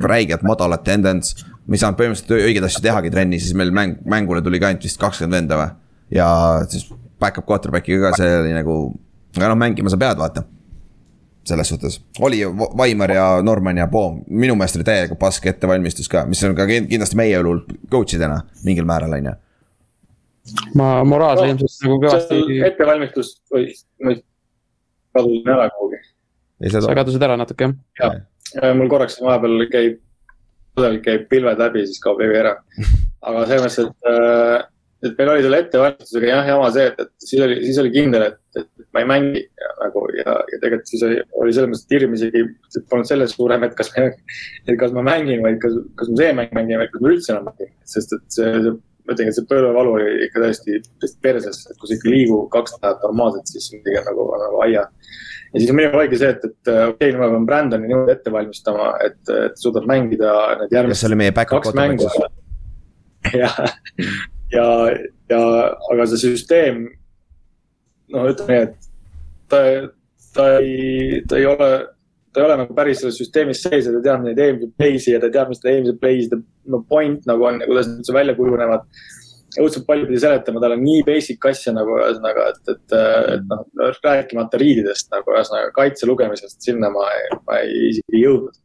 räigelt 0.05 0.43
madal 0.47 0.77
attendance. 0.77 1.47
me 1.67 1.79
ei 1.79 1.83
saanud 1.83 1.99
põhimõtteliselt 1.99 2.49
õigeid 2.49 2.67
asju 2.69 2.83
tehagi 2.85 3.11
trennis, 3.11 3.47
siis 3.47 3.59
meil 3.59 3.71
mäng, 3.75 3.99
mängule 4.05 4.43
tuli 4.43 4.61
ka 4.61 4.71
ainult 4.71 4.85
vist 4.85 5.01
kakskümmend 5.01 5.41
venda 5.41 5.59
või. 5.59 5.71
ja 6.19 6.29
siis 6.69 6.89
back-up 7.23 7.47
quarterback'iga 7.49 8.11
ka 8.11 8.19
see 8.23 8.35
oli 8.41 8.55
nagu, 8.55 8.75
aga 9.37 9.53
noh, 9.53 9.59
mängima 9.59 9.91
sa 9.91 9.99
pead, 9.99 10.19
vaata 10.21 10.47
selles 11.45 11.69
suhtes, 11.69 12.01
oli 12.21 12.43
Vaimar 12.79 13.11
ja 13.11 13.27
Norman 13.43 13.79
ja 13.79 13.87
Poom, 13.91 14.21
minu 14.27 14.55
meelest 14.59 14.79
oli 14.79 14.87
täiega 14.87 15.17
pask 15.19 15.47
ettevalmistus 15.51 16.09
ka, 16.09 16.25
mis 16.27 16.43
on 16.47 16.55
ka 16.59 16.67
kin- 16.71 16.87
kindlasti 16.91 17.19
meie 17.19 17.41
õlul 17.41 17.65
coach 17.91 18.15
idena 18.17 18.43
mingil 18.65 18.87
määral, 18.89 19.17
on 19.19 19.31
ju. 19.31 19.35
ma 20.79 20.93
moraalse 21.09 21.49
ilmselt 21.51 21.87
nagu 21.87 21.99
kõvasti, 22.05 22.43
ettevalmistus 22.69 23.35
või, 23.55 23.67
või 24.05 24.21
kadusin 25.19 25.53
ära 25.57 25.69
kuhugi. 25.75 26.03
sa 26.79 26.95
kadusid 27.03 27.23
ära 27.23 27.37
natuke 27.41 27.73
jah. 28.01 28.21
Ja 28.53 28.75
mul 28.77 28.91
korraks 28.93 29.17
vahepeal 29.23 29.67
käib, 29.73 30.01
käib 31.05 31.29
pilved 31.31 31.59
läbi, 31.59 31.87
siis 31.89 32.03
kaob 32.03 32.21
levi 32.21 32.37
ära. 32.37 32.59
aga 33.29 33.47
selles 33.49 33.65
mõttes, 33.65 33.79
et, 33.87 34.11
äh, 34.11 34.67
et 35.03 35.19
meil 35.19 35.33
oli 35.33 35.43
selle 35.43 35.59
ettevalmistusega 35.65 36.29
jah, 36.29 36.49
jama 36.53 36.69
see, 36.75 36.85
et, 36.91 37.01
et 37.03 37.27
siis 37.27 37.43
oli, 37.43 37.57
siis 37.65 37.81
oli 37.83 37.91
kindel, 37.95 38.27
et, 38.29 38.39
et 38.61 38.69
ma 38.95 39.03
ei 39.03 39.09
mängi 39.11 39.43
ja, 39.43 39.73
nagu 39.81 40.05
ja, 40.15 40.37
ja 40.53 40.61
tegelikult 40.63 40.93
siis 40.93 41.03
oli, 41.09 41.19
oli 41.43 41.57
selles 41.57 41.73
mõttes, 41.73 41.85
et 41.89 41.97
hirm 41.97 42.15
isegi 42.19 42.45
polnud 42.93 43.11
selles 43.11 43.35
suurem, 43.35 43.67
et 43.67 43.75
kas 43.79 43.91
et 43.99 44.79
kas 44.79 44.95
ma 44.95 45.05
mängin, 45.11 45.43
vaid 45.45 45.59
kas, 45.63 45.75
kas 45.99 46.13
ma 46.13 46.23
see 46.23 46.39
mäng 46.39 46.55
mängin 46.59 46.83
või 46.83 46.89
kas 46.93 47.05
ma 47.05 47.13
üldse 47.17 47.35
enam 47.35 47.51
mängin. 47.51 47.75
sest 47.95 48.15
et 48.19 48.25
see, 48.37 48.53
see, 48.67 48.75
ma 49.03 49.17
ütlen, 49.17 49.33
et 49.33 49.39
see 49.39 49.49
põlvevalu 49.51 49.97
oli 49.99 50.11
ikka 50.29 50.45
täiesti, 50.45 50.79
täiesti 51.03 51.23
perses, 51.25 51.65
et 51.67 51.81
kui 51.81 51.91
sa 51.91 51.99
ikka 51.99 52.11
ei 52.11 52.17
liigu 52.21 52.39
kaks 52.53 52.77
nädalat 52.79 53.07
normaalselt, 53.09 53.51
siis 53.51 53.73
on 53.75 53.83
nagu, 54.07 54.29
nagu 54.45 54.61
aia 54.67 54.85
ja 55.53 55.61
siis 55.61 55.73
minul 55.75 55.99
oligi 55.99 56.21
see, 56.21 56.31
et, 56.33 56.45
et 56.47 56.71
okei 56.71 57.11
okay,, 57.11 57.17
ma 57.19 57.29
pean 57.33 57.49
Brandoni 57.49 57.91
niimoodi 57.91 58.15
ette 58.15 58.33
valmistama, 58.33 58.93
et, 59.05 59.19
et 59.49 59.59
suudab 59.61 59.89
mängida 59.91 60.31
need 60.63 60.79
järgmised 60.79 61.11
oli 61.11 61.19
meie 61.25 61.35
back-up 61.35 61.67
siis?. 61.67 62.23
ja, 64.53 64.67
ja, 65.33 65.41
aga 65.93 66.07
see 66.11 66.21
süsteem, 66.27 66.85
no 68.13 68.27
ütleme 68.31 68.59
nii, 68.59 68.69
et 68.69 68.91
ta, 69.53 69.63
ta 70.37 70.49
ei, 70.61 71.23
ta 71.29 71.41
ei 71.41 71.49
ole, 71.49 71.71
ta 72.33 72.43
ei 72.43 72.47
ole 72.49 72.61
nagu 72.63 72.77
päris 72.77 73.03
selles 73.03 73.19
süsteemis 73.21 73.65
sees 73.65 73.89
ja 73.89 73.95
ta 73.97 74.05
teab 74.05 74.27
neid 74.27 74.41
eelmiseid 74.41 74.77
play'si 74.81 75.17
ja 75.17 75.23
ta 75.23 75.33
teab, 75.33 75.53
mis 75.53 75.63
need 75.63 75.75
eelmised 75.75 76.01
play'sid, 76.03 76.47
no 76.73 76.83
point 76.89 77.29
nagu 77.29 77.49
on 77.49 77.61
ja 77.63 77.69
kuidas 77.71 77.91
need 77.91 78.03
üldse 78.03 78.17
välja 78.17 78.39
kujunevad. 78.39 78.89
õudselt 79.61 79.85
palju 79.85 80.07
pidi 80.09 80.21
seletama, 80.23 80.61
tal 80.65 80.73
on 80.79 80.81
nii 80.81 81.03
basic 81.05 81.43
asja 81.45 81.75
nagu 81.77 81.99
ühesõnaga, 81.99 82.47
et, 82.55 82.71
et, 82.73 82.95
et 83.35 83.43
noh, 83.51 83.67
rääkimata 84.01 84.61
riididest 84.63 85.11
nagu 85.13 85.35
ühesõnaga 85.35 85.75
kaitse 85.77 86.09
lugemisest 86.09 86.65
sinna 86.65 86.89
ma, 86.95 87.05
ma 87.45 87.59
ei, 87.61 87.91
isegi 87.91 88.17
ei 88.17 88.23
jõudnud 88.23 88.57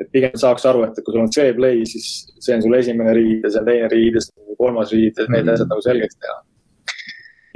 et 0.00 0.12
pigem 0.12 0.38
saaks 0.38 0.64
aru, 0.68 0.86
et 0.86 1.02
kui 1.02 1.14
sul 1.14 1.24
on 1.24 1.32
see 1.34 1.52
play, 1.56 1.82
siis 1.88 2.08
see 2.42 2.56
on 2.56 2.64
sul 2.64 2.78
esimene 2.78 3.16
riid 3.16 3.44
ja 3.44 3.52
see 3.52 3.62
on 3.62 3.68
teine 3.68 3.90
riid 3.92 4.16
ja 4.18 4.24
see 4.24 4.46
on 4.46 4.58
kolmas 4.60 4.94
riid, 4.94 5.18
et 5.18 5.32
need 5.32 5.52
asjad 5.52 5.70
nagu 5.70 5.84
selgeks 5.84 6.18
teha. 6.18 6.38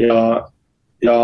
ja, 0.05 0.21
ja 1.07 1.17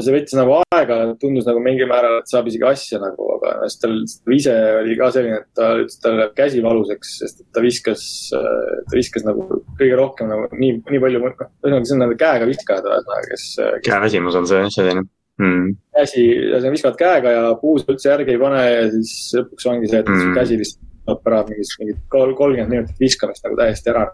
see 0.00 0.14
võttis 0.14 0.36
nagu 0.38 0.58
aega, 0.74 0.98
tundus 1.20 1.48
nagu 1.48 1.62
mingil 1.64 1.88
määral, 1.90 2.20
et 2.20 2.30
saab 2.30 2.48
isegi 2.50 2.66
asja 2.68 3.00
nagu, 3.02 3.28
aga 3.36 3.56
siis 3.68 3.82
tal, 3.82 3.96
ta 4.04 4.36
ise 4.36 4.54
oli 4.80 4.98
ka 5.00 5.10
selline, 5.16 5.40
et 5.42 5.58
ta 5.58 5.72
ütles, 5.80 5.98
et 5.98 6.06
tal 6.06 6.16
läheb 6.20 6.38
käsi 6.38 6.62
valusaks, 6.64 7.16
sest 7.22 7.42
et 7.44 7.50
ta 7.54 7.64
viskas, 7.64 8.06
ta 8.32 8.94
viskas 8.94 9.26
nagu 9.26 9.48
kõige 9.80 9.98
rohkem 10.00 10.32
nagu 10.32 10.48
nii, 10.52 10.78
nii 10.88 11.02
palju, 11.04 11.24
noh, 11.26 11.36
ühesõnaga 11.36 11.90
see 11.90 11.98
on 11.98 12.06
nagu 12.06 12.22
käega 12.24 12.48
viskajad, 12.50 12.88
ühesõnaga, 12.90 13.28
kes. 13.34 13.50
käeväsimus 13.86 14.40
on 14.40 14.50
see 14.50 14.64
selline 14.78 15.06
mm.. 15.42 15.76
käsi, 15.96 16.26
ühesõnaga 16.50 16.74
viskavad 16.76 17.00
käega 17.00 17.34
ja 17.36 17.46
puus 17.60 17.86
üldse 17.88 18.10
järgi 18.10 18.36
ei 18.36 18.42
pane 18.42 18.64
ja 18.66 18.84
siis 18.96 19.14
lõpuks 19.38 19.70
ongi 19.72 19.90
see, 19.90 20.02
et 20.04 20.12
mm. 20.12 20.36
käsi 20.38 20.60
lihtsalt 20.60 20.92
saab 21.04 21.32
ära 21.32 21.42
mingit, 21.48 21.74
mingit 21.80 22.04
kolmkümmend 22.12 22.70
minutit 22.72 23.02
viskamist 23.02 23.44
nagu 23.44 23.58
täiesti 23.60 23.92
ära. 23.92 24.06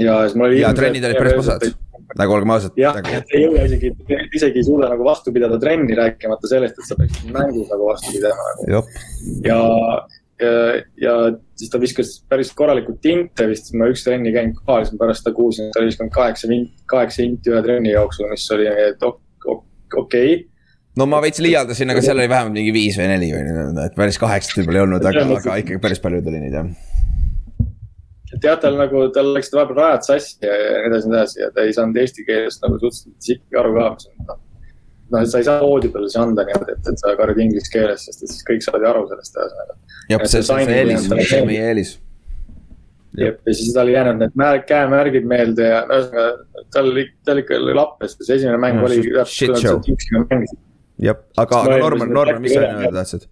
ja 0.00 0.20
siis 0.26 0.36
mul 0.38 0.50
oli. 0.50 0.60
ja 0.62 0.74
trennid 0.76 1.08
olid 1.08 1.18
päris 1.18 1.40
põsad 1.40 1.72
nagu 2.18 2.34
olgem 2.36 2.54
ausad. 2.54 2.74
jah 2.76 2.96
nagu..., 2.96 3.12
et 3.18 3.36
ei 3.36 3.44
jõua 3.46 3.66
isegi, 3.68 3.92
isegi 4.36 4.60
ei 4.60 4.66
suuda 4.66 4.90
nagu 4.92 5.06
vastu 5.06 5.32
pidada 5.34 5.58
trenni, 5.60 5.96
rääkimata 5.98 6.50
sellest, 6.50 6.78
et 6.78 6.88
sa 6.88 6.98
peaksid 6.98 7.32
mängus 7.34 7.70
nagu 7.72 7.88
vastu 7.88 8.12
pidama 8.16 8.48
nagu. 8.50 8.82
ja, 9.46 9.60
ja, 10.42 10.52
ja 11.00 11.16
siis 11.58 11.72
ta 11.72 11.80
viskas 11.82 12.14
päris 12.30 12.52
korralikult 12.58 13.00
tinte 13.04 13.48
vist, 13.50 13.72
ma 13.78 13.88
üks 13.92 14.04
trenni 14.06 14.34
käinud 14.34 14.60
ka, 14.60 14.82
siis 14.82 14.94
ma 14.94 15.04
pärast 15.06 15.24
seda 15.24 15.34
kuulsin, 15.36 15.68
et 15.68 15.76
ta 15.76 15.82
oli 15.82 15.92
viskanud 15.92 16.14
kaheksa 16.14 16.50
vint, 16.52 16.72
kaheksa 16.92 17.24
inti 17.26 17.52
ühe 17.52 17.62
trenni 17.64 17.94
jooksul, 17.94 18.30
mis 18.32 18.48
oli 18.54 18.68
okei 19.98 20.32
okay. 20.36 20.48
no 20.98 21.08
ma 21.10 21.20
veits 21.24 21.42
liialdasin, 21.44 21.92
aga 21.92 22.04
seal 22.04 22.20
oli 22.20 22.30
vähemalt 22.30 22.56
mingi 22.56 22.74
viis 22.74 22.98
või 23.00 23.10
neli 23.12 23.32
või, 23.34 23.60
et 23.86 23.98
päris 23.98 24.20
kaheksat 24.22 24.60
võib-olla 24.60 24.82
ei 24.82 24.86
olnud, 24.88 25.10
aga, 25.12 25.28
aga 25.38 25.60
ikkagi 25.64 25.82
päris 25.82 26.02
palju 26.02 26.24
tuli 26.24 26.42
neid 26.42 26.58
jah 26.60 26.72
et 28.32 28.46
jah, 28.46 28.56
tal 28.60 28.78
nagu, 28.80 29.02
tal 29.14 29.32
läksid 29.36 29.56
vahepeal 29.58 29.78
rajad 29.78 30.06
sassi 30.08 30.38
ja, 30.46 30.54
ja 30.54 30.78
nii 30.84 30.88
edasi, 30.92 31.10
nii 31.10 31.18
edasi 31.18 31.42
ja 31.42 31.50
ta 31.54 31.66
ei 31.66 31.74
saanud 31.76 31.98
eesti 32.02 32.24
keelest 32.28 32.64
nagu 32.64 32.78
suhteliselt 32.80 33.26
isegi 33.26 33.60
aru 33.60 33.74
ka, 33.76 33.88
mis 33.96 34.08
on 34.08 34.30
noh. 34.30 34.38
noh, 35.12 35.18
et 35.20 35.32
sa 35.32 35.42
ei 35.42 35.48
saa 35.48 35.58
koodi 35.60 35.90
peale 35.92 36.08
siis 36.08 36.20
anda 36.22 36.46
niimoodi, 36.48 36.76
et, 36.78 36.88
et 36.92 37.02
sa 37.04 37.12
karjud 37.18 37.42
inglise 37.44 37.72
keeles, 37.74 38.06
sest 38.08 38.24
et 38.24 38.32
siis 38.32 38.46
kõik 38.48 38.64
saavad 38.64 38.86
ju 38.86 38.90
aru 38.92 39.04
sellest 39.10 39.36
ühesõnaga. 39.36 39.76
jah, 40.14 40.24
see, 40.24 40.40
see, 40.40 40.64
see 40.70 40.78
eelis, 40.78 41.08
see 41.10 41.42
on 41.42 41.50
meie 41.50 41.68
eelis. 41.72 41.92
Jah, 43.18 43.36
ja 43.46 43.54
siis 43.54 43.74
tal 43.76 43.90
ei 43.90 43.96
jäänud 43.96 44.20
need 44.22 44.38
märg, 44.38 44.64
käemärgid 44.68 45.28
meelde 45.28 45.68
ja 45.68 45.82
ühesõnaga 45.86 46.66
tal, 46.74 46.90
tal 47.26 47.42
ikka 47.42 47.60
lappes, 47.76 48.16
see 48.20 48.38
esimene 48.38 48.60
mäng 48.62 48.80
no, 48.80 48.88
oli 48.88 49.02
täpselt, 49.04 50.56
jah, 51.02 51.22
aga, 51.42 51.62
aga 51.66 51.78
Norman, 51.82 52.12
Norman, 52.14 52.42
mis 52.44 52.56
sa 52.56 52.64
öelda 52.66 52.92
tahtsid? 52.98 53.28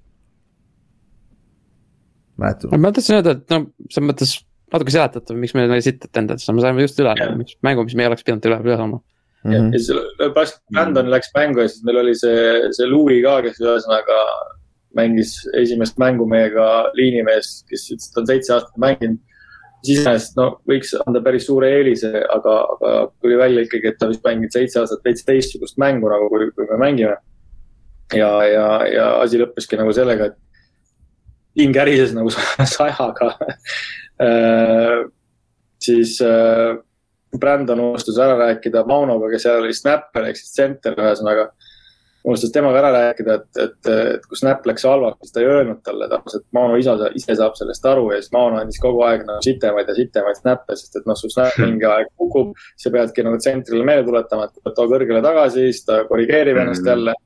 mäletad? 2.41 2.76
ma 2.76 2.93
tahtsin 2.97 3.18
öelda, 3.18 3.37
et 3.37 3.55
no 3.55 3.62
selles 3.89 4.09
mõttes 4.12 4.37
natuke 4.70 4.95
seletatav, 4.95 5.39
miks 5.41 5.57
me 5.57 5.66
nagu 5.66 5.83
siit 5.85 6.05
etendada, 6.07 6.55
me 6.55 6.64
saime 6.64 6.87
just 6.87 7.01
üle 7.03 7.14
yeah. 7.18 7.35
mängu, 7.66 7.87
mis 7.87 7.97
me 7.99 8.07
ei 8.07 8.12
oleks 8.12 8.26
pidanud 8.26 8.47
üle, 8.51 8.61
üle 8.68 8.78
saama. 8.78 9.03
ja, 9.49 9.59
ja 9.59 9.81
siis 9.81 9.91
pärast 10.37 10.62
Brandon 10.72 11.11
läks 11.12 11.33
mängu 11.37 11.64
ja 11.64 11.72
siis 11.72 11.85
meil 11.89 12.03
oli 12.05 12.16
see, 12.18 12.70
see 12.76 12.89
Louis 12.91 13.22
ka, 13.24 13.41
kes 13.47 13.61
ühesõnaga 13.64 14.20
mängis 14.99 15.35
esimest 15.59 15.99
mängu 16.03 16.26
meiega 16.31 16.68
liinimees, 16.99 17.61
kes 17.70 17.91
ütles, 17.95 18.09
et 18.09 18.14
ta 18.14 18.22
on 18.22 18.31
seitse 18.31 18.55
aastat 18.57 18.81
mänginud. 18.83 19.20
Iseenesest 19.87 20.37
no 20.37 20.51
võiks 20.68 20.93
anda 21.01 21.22
päris 21.24 21.47
suure 21.49 21.70
eelise, 21.78 22.11
aga, 22.11 22.57
aga 22.74 22.93
tuli 23.22 23.39
välja 23.41 23.64
ikkagi, 23.64 23.93
et 23.93 23.99
ta 24.01 24.11
vist 24.11 24.24
mänginud 24.26 24.53
seitse 24.53 24.83
aastat 24.83 25.07
veits 25.07 25.24
teistsugust 25.24 25.81
mängu 25.81 26.11
nagu, 26.12 26.28
kui, 26.33 26.51
kui 26.57 26.68
me 26.70 26.78
mängime. 26.85 27.16
ja, 28.14 28.31
ja, 28.45 28.68
ja 28.91 29.09
asi 29.22 29.41
lõppeski 29.41 29.78
nagu 29.81 29.93
sellega, 29.97 30.31
et 30.31 31.61
hing 31.61 31.76
ärises 31.76 32.14
nagu 32.16 32.31
sajaga 32.76 33.35
Äh, 34.20 35.09
siis 35.78 36.20
äh, 36.20 36.76
Brandon 37.39 37.81
unustas 37.81 38.18
ära 38.18 38.37
rääkida 38.39 38.85
Maunoga, 38.85 39.31
kes 39.33 39.47
seal 39.47 39.62
oli 39.62 39.74
snapper 39.74 40.28
ehk 40.28 40.37
siis 40.37 40.53
center, 40.53 40.99
ühesõnaga. 40.99 41.49
Unustas 42.25 42.53
temaga 42.53 42.83
ära 42.83 42.91
rääkida, 42.95 43.37
et, 43.41 43.61
et, 43.64 43.91
et 44.16 44.27
kui 44.29 44.39
snap 44.39 44.66
läks 44.68 44.85
halvaks, 44.89 45.23
siis 45.25 45.35
ta 45.35 45.43
ei 45.43 45.49
öelnud 45.49 45.81
talle 45.87 46.09
taas, 46.11 46.37
et 46.37 46.45
Mauno 46.57 46.77
isa 46.81 46.97
ise 47.16 47.37
saab 47.39 47.57
sellest 47.59 47.87
aru 47.89 48.11
ja 48.12 48.21
siis 48.21 48.35
Mauno 48.35 48.61
andis 48.61 48.81
kogu 48.83 49.01
aeg 49.07 49.25
nagu 49.29 49.41
sitemaid 49.47 49.89
ja 49.89 49.97
sitemaid 49.97 50.41
snap'e, 50.43 50.77
sest 50.77 51.01
et 51.01 51.09
noh, 51.09 51.18
su 51.18 51.33
snap 51.33 51.57
mingi 51.64 51.89
aeg 51.89 52.12
kukub. 52.21 52.53
sa 52.81 52.93
peadki 52.93 53.25
nagu 53.25 53.41
tsentrile 53.41 53.87
meelde 53.87 54.09
tuletama, 54.11 54.51
et 54.51 54.77
too 54.77 54.87
kõrgele 54.91 55.25
tagasi, 55.25 55.71
siis 55.71 55.85
ta 55.89 56.05
korrigeerib 56.09 56.61
ennast 56.61 56.83
mm 56.83 56.87
-hmm. 56.87 56.97
jälle 56.97 57.18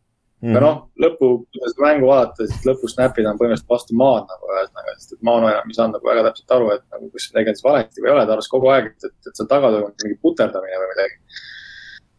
Mm 0.45 0.53
aga 0.53 0.61
noh, 0.61 0.81
lõpu, 1.01 1.29
kui 1.49 1.71
seda 1.71 1.81
mängu 1.87 2.09
vaadata, 2.11 2.45
siis 2.45 2.67
lõpus 2.69 2.93
snap'id 2.93 3.25
on 3.31 3.39
põhimõtteliselt 3.41 3.71
vastu 3.73 3.95
maad 3.97 4.27
nagu 4.29 4.51
ühesõnaga, 4.51 4.95
sest 4.99 5.15
et 5.15 5.23
Maano 5.25 5.49
enam 5.49 5.71
ei 5.71 5.77
saanud 5.79 5.97
nagu 5.97 6.11
väga 6.11 6.25
täpselt 6.27 6.53
aru, 6.57 6.67
et 6.75 6.83
nagu 6.93 7.09
kas 7.15 7.29
midagi 7.31 7.53
on 7.53 7.57
siis 7.57 7.65
valesti 7.65 8.03
või 8.03 8.11
ei 8.11 8.15
ole, 8.15 8.25
ta 8.27 8.35
arvas 8.35 8.51
kogu 8.53 8.69
aeg, 8.75 8.91
et, 8.91 9.07
et, 9.09 9.31
et 9.31 9.41
seal 9.41 9.49
taga 9.49 9.71
toimub 9.73 10.05
mingi 10.05 10.19
puterdamine 10.27 10.81
või 10.83 10.91
midagi. 10.91 11.41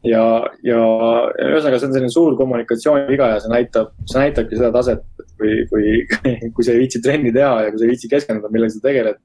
Ja, 0.10 0.26
ja, 0.66 0.82
ühesõnaga, 1.48 1.80
see 1.80 1.90
on 1.90 1.96
selline 1.96 2.14
suur 2.14 2.38
kommunikatsiooniviga 2.40 3.34
ja 3.34 3.42
see 3.44 3.52
näitab, 3.54 3.94
see 4.10 4.22
näitabki 4.22 4.60
seda 4.60 4.72
taset, 4.76 5.04
et 5.22 5.32
kui, 5.40 5.56
kui, 5.72 6.36
kui 6.56 6.68
sa 6.68 6.76
ei 6.76 6.84
viitsi 6.84 7.02
trenni 7.04 7.34
teha 7.36 7.66
ja 7.66 7.74
kui 7.74 7.82
sa 7.82 7.88
ei 7.88 7.94
viitsi 7.94 8.12
keskenduda, 8.12 8.52
millega 8.54 8.76
sa 8.76 8.84
tegeled 8.86 9.22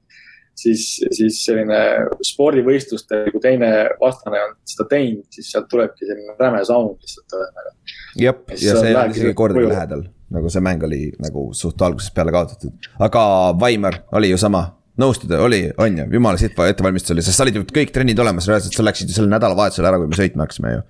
siis, 0.57 0.85
siis 1.15 1.39
selline 1.45 1.79
spordivõistlustel, 2.25 3.29
kui 3.33 3.43
teine 3.43 3.71
vastane 4.01 4.41
on 4.45 4.55
seda 4.67 4.87
teinud, 4.91 5.27
siis 5.33 5.51
sealt 5.53 5.69
tulebki 5.71 6.07
selline 6.07 6.35
räme 6.39 6.63
sound 6.67 6.97
lihtsalt 6.99 7.37
ühesõnaga. 7.37 7.73
jep, 8.21 8.43
ja 8.57 8.75
see 8.75 8.91
ei 8.91 8.97
olnud 8.97 9.17
isegi 9.17 9.37
kordagi 9.37 9.71
lähedal, 9.71 10.05
nagu 10.35 10.51
see 10.53 10.65
mäng 10.65 10.85
oli 10.87 11.01
nagu 11.23 11.47
suht 11.57 11.81
algusest 11.87 12.15
peale 12.17 12.33
kaotatud. 12.35 12.91
aga 12.99 13.23
Vaimar 13.59 14.01
oli 14.19 14.33
ju 14.33 14.39
sama, 14.41 14.65
nõustuda 15.01 15.41
oli, 15.43 15.63
on 15.81 15.99
ju, 16.01 16.07
jumala 16.17 16.39
sitva 16.41 16.69
ettevalmistus 16.71 17.15
oli, 17.15 17.25
sest 17.25 17.39
sa 17.39 17.45
olid 17.45 17.59
ju 17.59 17.65
kõik 17.67 17.93
trennid 17.95 18.19
olemas, 18.21 18.47
reaalselt 18.49 18.77
sa 18.77 18.85
läksid 18.85 19.11
ju 19.11 19.17
sel 19.17 19.29
nädalavahetusel 19.31 19.87
ära, 19.89 19.99
kui 20.01 20.11
me 20.11 20.19
sõitma 20.19 20.47
hakkasime 20.47 20.75
ju. 20.75 20.83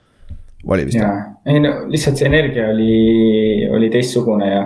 oli 0.76 0.88
vist? 0.89 1.01
ei 1.49 1.64
no 1.64 1.74
lihtsalt 1.91 2.22
see 2.22 2.30
energia 2.30 2.70
oli, 2.74 2.91
oli 3.72 3.89
teistsugune 3.93 4.51
ja, 4.51 4.62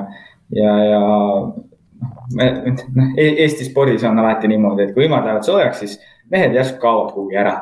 ja, 0.57 0.75
ja 0.91 0.99
noh, 2.41 3.15
Eesti 3.15 3.69
spordis 3.69 4.03
on 4.07 4.19
alati 4.19 4.51
niimoodi, 4.51 4.89
et 4.89 4.93
kui 4.97 5.07
ilmad 5.07 5.27
lähevad 5.27 5.47
soojaks, 5.47 5.83
siis 5.85 5.97
mehed 6.33 6.57
järsku 6.57 6.81
kaovad 6.81 7.13
kuhugi 7.15 7.39
ära 7.39 7.59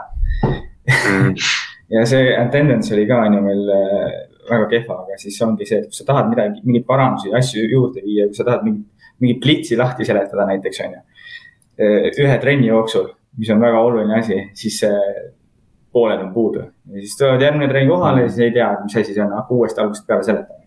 mm. 0.47 1.33
ja 1.97 2.05
see 2.09 2.31
attendance 2.37 2.95
oli 2.95 3.05
ka 3.09 3.21
on 3.27 3.37
ju 3.37 3.43
meil 3.45 3.73
äh, 3.75 4.13
väga 4.49 4.67
kehva, 4.71 4.99
aga 5.03 5.17
siis 5.19 5.39
ongi 5.45 5.67
see, 5.67 5.81
et 5.81 5.89
kui 5.89 5.97
sa 5.97 6.07
tahad 6.07 6.29
midagi, 6.31 6.61
mingeid 6.67 6.85
parandusi, 6.87 7.31
asju 7.37 7.63
juurde 7.71 8.03
viia, 8.05 8.27
kui 8.29 8.37
sa 8.37 8.45
tahad 8.47 8.65
mingit, 8.67 9.09
mingit 9.23 9.41
plitsi 9.43 9.77
lahti 9.79 10.07
seletada 10.07 10.47
näiteks 10.49 10.81
on 10.85 10.97
ju. 10.97 11.03
Äh, 11.81 12.09
ühe 12.21 12.39
trenni 12.41 12.67
jooksul, 12.69 13.07
mis 13.37 13.49
on 13.49 13.61
väga 13.63 13.79
oluline 13.81 14.19
asi, 14.19 14.39
siis 14.53 14.81
pooled 15.93 16.21
on 16.21 16.33
puudu 16.33 16.59
ja 16.61 16.99
siis 16.99 17.15
tulevad 17.17 17.41
järgmine 17.41 17.69
trenn 17.69 17.89
kohale 17.89 18.25
ja 18.25 18.29
siis 18.29 18.47
ei 18.47 18.53
tea, 18.53 18.67
mis 18.83 18.97
asi 18.97 19.13
see 19.13 19.23
on, 19.23 19.33
hakka 19.37 19.55
uuesti 19.55 19.81
algusest 19.81 20.07
peale 20.09 20.23
seletama. 20.27 20.61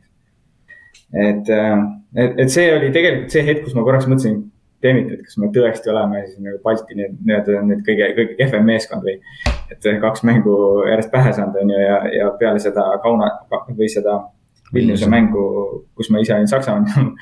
et 1.27 1.51
äh, 1.55 1.79
et, 2.17 2.39
et 2.45 2.53
see 2.53 2.69
oli 2.75 2.91
tegelikult 2.95 3.35
see 3.35 3.45
hetk, 3.47 3.65
kus 3.67 3.75
ma 3.77 3.87
korraks 3.87 4.09
mõtlesin, 4.11 4.45
Demmit, 4.85 5.09
et 5.09 5.23
kas 5.25 5.39
me 5.41 5.49
tõesti 5.55 5.89
oleme 5.89 6.19
siis 6.27 6.41
nagu 6.45 6.59
Balti 6.63 6.95
nii-öelda 6.99 7.63
nüüd 7.65 7.79
kõige, 7.87 8.11
kõige 8.19 8.35
kehvem 8.37 8.67
meeskond 8.69 9.07
või. 9.07 9.15
et 9.73 9.87
kaks 10.03 10.23
mängu 10.29 10.57
järjest 10.87 11.11
pähe 11.11 11.33
saanud, 11.33 11.57
on 11.63 11.73
ju, 11.73 11.79
ja, 11.81 11.97
ja 12.13 12.27
peale 12.39 12.61
seda 12.63 12.85
Kauna 13.03 13.31
või 13.71 13.89
seda 13.91 14.19
Vilniuse 14.75 15.09
mängu, 15.09 15.47
kus 15.97 16.11
ma 16.13 16.21
ise 16.21 16.35
olin 16.37 16.51
Saksamaal 16.51 16.85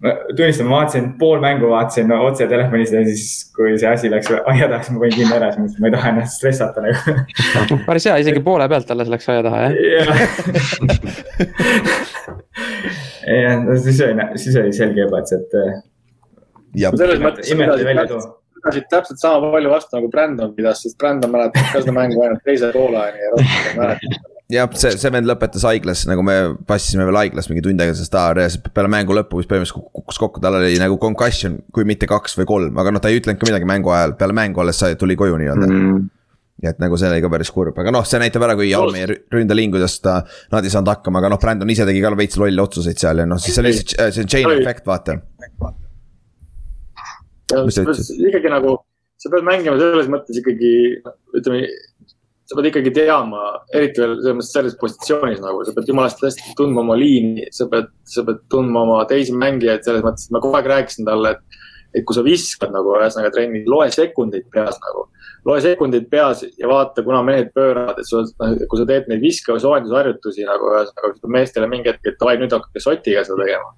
ma 0.00 0.14
tunnistan, 0.36 0.66
ma 0.68 0.78
vaatasin 0.78 1.08
pool 1.20 1.42
mängu, 1.42 1.68
vaatasin 1.70 2.08
no, 2.08 2.20
otse 2.24 2.46
telefonist 2.48 2.94
ja 2.96 3.02
siis, 3.04 3.24
kui 3.56 3.74
see 3.80 3.88
asi 3.90 4.10
läks 4.12 4.30
aia 4.32 4.68
taha, 4.70 4.80
siis 4.82 4.94
ma 4.94 5.02
panin 5.02 5.16
kinni 5.18 5.36
ära, 5.36 5.50
siis 5.52 5.60
mõtlesin, 5.60 5.82
ma 5.84 5.90
ei 5.90 5.94
taha 5.96 6.12
ennast 6.14 6.38
stressata 6.38 6.84
nagu. 6.86 7.78
päris 7.88 8.08
hea, 8.08 8.16
isegi 8.24 8.42
poole 8.46 8.68
pealt 8.72 8.94
alles 8.94 9.12
läks 9.12 9.30
aia 9.32 9.44
taha, 9.44 9.58
jah 9.66 9.72
jah, 13.28 13.60
no 13.66 13.76
siis 13.84 14.00
oli, 14.08 14.28
siis 14.40 14.60
oli 14.62 14.72
selge 14.76 15.04
juba, 15.04 15.20
et 15.20 15.32
see, 15.34 15.40
et. 15.40 15.52
selles 16.96 17.24
mõttes 17.24 17.52
pidasid 18.60 18.88
täpselt 18.92 19.20
sama 19.20 19.52
palju 19.52 19.70
vastu 19.72 19.96
nagu 19.96 20.08
Brandon 20.12 20.50
pidas, 20.56 20.82
sest 20.84 20.98
Brandon 21.00 21.32
mäletab 21.32 21.70
ka 21.72 21.80
seda 21.80 21.94
mängu 21.96 22.24
ainult 22.24 22.44
teise 22.44 22.72
poolajani 22.74 23.24
ja 23.24 23.30
rohkem 23.36 23.70
ei 23.70 23.78
mäleta 23.78 24.29
jah, 24.50 24.68
see, 24.78 24.92
see 25.00 25.12
vend 25.14 25.28
lõpetas 25.28 25.64
haiglas, 25.68 26.04
nagu 26.10 26.22
me 26.26 26.36
passisime 26.68 27.06
veel 27.08 27.18
haiglas 27.22 27.48
mingi 27.50 27.62
tund 27.64 27.82
aega, 27.82 27.94
sest 27.96 28.12
ta 28.12 28.28
reaalselt 28.36 28.70
peale 28.74 28.90
mängu 28.92 29.14
lõppu 29.16 29.40
vist 29.40 29.50
põhimõtteliselt 29.50 29.90
kukkus 29.96 30.20
kokku, 30.20 30.42
tal 30.42 30.58
oli 30.58 30.78
nagu 30.80 30.98
concussion, 31.02 31.58
kui 31.74 31.86
mitte 31.88 32.08
kaks 32.10 32.36
või 32.40 32.48
kolm, 32.50 32.80
aga 32.82 32.94
noh, 32.94 33.02
ta 33.02 33.12
ei 33.12 33.20
ütlenud 33.20 33.40
ka 33.40 33.48
midagi 33.48 33.68
mängu 33.68 33.92
ajal, 33.94 34.16
peale 34.20 34.36
mängu 34.36 34.62
alles 34.62 34.80
sai, 34.82 34.98
tuli 35.00 35.16
koju 35.18 35.38
nii-öelda. 35.40 35.68
Mm. 35.70 36.08
Ja 36.60 36.74
et 36.74 36.80
nagu 36.82 36.98
see 37.00 37.08
oli 37.08 37.22
ka 37.24 37.30
päris 37.32 37.48
kurb, 37.54 37.78
aga 37.80 37.92
noh, 37.94 38.04
see 38.04 38.20
näitab 38.20 38.44
ära, 38.44 38.54
kui 38.58 38.68
all 38.76 38.92
meie 38.92 39.06
ründeliingudest 39.32 40.02
ta, 40.04 40.18
nad 40.52 40.66
ei 40.66 40.72
saanud 40.72 40.92
hakkama, 40.92 41.22
aga 41.22 41.30
noh, 41.32 41.40
Brandon 41.40 41.72
ise 41.72 41.86
tegi 41.88 42.02
ka 42.04 42.12
veits 42.18 42.36
lolle 42.40 42.60
otsuseid 42.60 43.00
seal 43.00 43.22
ja 43.22 43.28
noh, 43.28 43.40
siis 43.40 43.56
see 43.56 43.64
oli 43.64 43.72
see, 43.78 44.10
see 44.12 44.26
chain 44.28 44.50
effect, 44.58 44.84
vaata. 44.88 45.16
ikkagi 48.28 48.52
nagu, 48.52 48.76
sa 49.16 49.32
pead 49.32 49.46
mängima 49.48 49.80
selles 49.80 50.12
mõttes 50.12 50.42
ikkagi, 50.42 50.74
ütleme 51.40 51.64
sa 52.50 52.58
pead 52.58 52.66
ikkagi 52.66 52.90
teadma, 52.90 53.44
eriti 53.78 54.02
veel 54.02 54.16
selles 54.18 54.34
mõttes 54.34 54.52
selles 54.56 54.76
positsioonis 54.80 55.38
nagu, 55.38 55.62
sa 55.62 55.74
pead 55.76 55.90
jumalast 55.92 56.24
hästi 56.24 56.56
tundma 56.58 56.82
oma 56.82 56.96
liini, 56.98 57.46
sa 57.54 57.68
pead, 57.70 57.92
sa 58.10 58.24
pead 58.26 58.40
tundma 58.50 58.82
oma 58.82 59.04
teisi 59.10 59.36
mängijaid 59.38 59.86
selles 59.86 60.02
mõttes, 60.02 60.26
et 60.26 60.34
ma 60.34 60.42
kogu 60.42 60.58
aeg 60.58 60.70
rääkisin 60.74 61.06
talle, 61.06 61.36
et. 61.36 61.60
et 61.94 62.04
kui 62.06 62.14
sa 62.14 62.22
viskad 62.26 62.70
nagu 62.74 62.92
ühesõnaga 62.94 63.32
trennis, 63.34 63.64
loe 63.70 63.86
sekundeid 63.94 64.44
peas 64.54 64.76
nagu. 64.82 65.06
loe 65.46 65.62
sekundeid 65.62 66.10
peas 66.10 66.42
ja 66.58 66.68
vaata, 66.70 67.02
kuna 67.06 67.22
mehed 67.26 67.54
pööravad, 67.54 68.02
et 68.02 68.06
sul, 68.06 68.26
noh, 68.42 68.58
kui 68.66 68.82
sa 68.82 68.86
teed 68.86 69.06
neid 69.10 69.22
või 69.22 69.62
soojendusharjutusi 69.62 70.46
nagu 70.46 70.74
ühesõnaga 70.74 71.32
meestele 71.38 71.70
mingi 71.70 71.90
hetk, 71.90 72.02
et 72.04 72.18
davai, 72.18 72.36
nüüd 72.42 72.54
hakake 72.54 72.82
sotiga 72.82 73.22
seda 73.26 73.42
tegema 73.44 73.74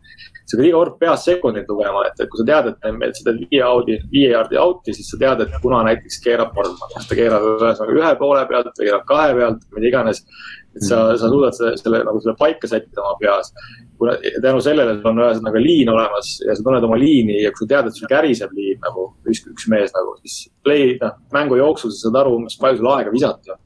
sa 0.46 0.58
pead 0.58 0.68
iga 0.68 0.78
kord 0.78 0.96
peas 1.00 1.26
sekundit 1.26 1.68
lugema, 1.70 2.04
et, 2.08 2.18
et 2.22 2.30
kui 2.30 2.40
sa 2.40 2.46
tead, 2.48 2.70
et, 2.72 3.18
sa 3.18 3.26
teed 3.28 3.42
viie 3.44 3.62
audi, 3.66 3.98
viie 4.12 4.32
jaardi 4.32 4.58
out'i, 4.60 4.94
siis 4.96 5.10
sa 5.12 5.20
tead, 5.20 5.44
et 5.44 5.54
kuna 5.62 5.82
näiteks 5.86 6.18
keerab 6.24 6.52
Portman, 6.56 6.90
kas 6.96 7.08
ta 7.08 7.18
keerab 7.18 7.46
ühesõnaga 7.54 7.96
ühe 7.98 8.10
poole 8.20 8.42
pealt 8.50 8.72
või 8.72 8.88
keerab 8.88 9.06
kahe 9.08 9.38
pealt, 9.38 9.64
mida 9.76 9.88
iganes. 9.92 10.24
et 10.72 10.84
sa, 10.88 10.98
sa 11.20 11.28
suudad 11.28 11.52
selle, 11.52 11.76
selle 11.76 11.98
nagu 12.08 12.20
selle 12.24 12.36
paika 12.38 12.68
sättida 12.68 13.02
oma 13.02 13.18
peas. 13.20 13.52
kuna 13.98 14.14
tänu 14.42 14.60
sellele 14.64 14.94
sul 14.96 15.10
on 15.10 15.20
ühesõnaga 15.22 15.60
liin 15.62 15.90
olemas 15.92 16.30
ja 16.46 16.56
sa 16.56 16.64
tunned 16.64 16.84
oma 16.84 16.96
liini 16.98 17.42
ja 17.42 17.50
kui 17.52 17.66
sa 17.66 17.74
tead, 17.74 17.90
et 17.90 17.98
sul 17.98 18.10
käriseb 18.10 18.54
liin 18.56 18.80
nagu 18.82 19.10
üks, 19.28 19.44
üks 19.52 19.68
mees 19.68 19.92
nagu, 19.94 20.16
siis 20.24 20.48
play, 20.64 20.96
noh, 21.02 21.18
mängu 21.36 21.60
jooksul 21.60 21.92
sa 21.92 22.08
saad 22.08 22.22
aru, 22.24 22.38
mis 22.46 22.58
palju 22.58 22.80
sul 22.80 22.90
aega 22.96 23.12
visata 23.14 23.54
on 23.54 23.60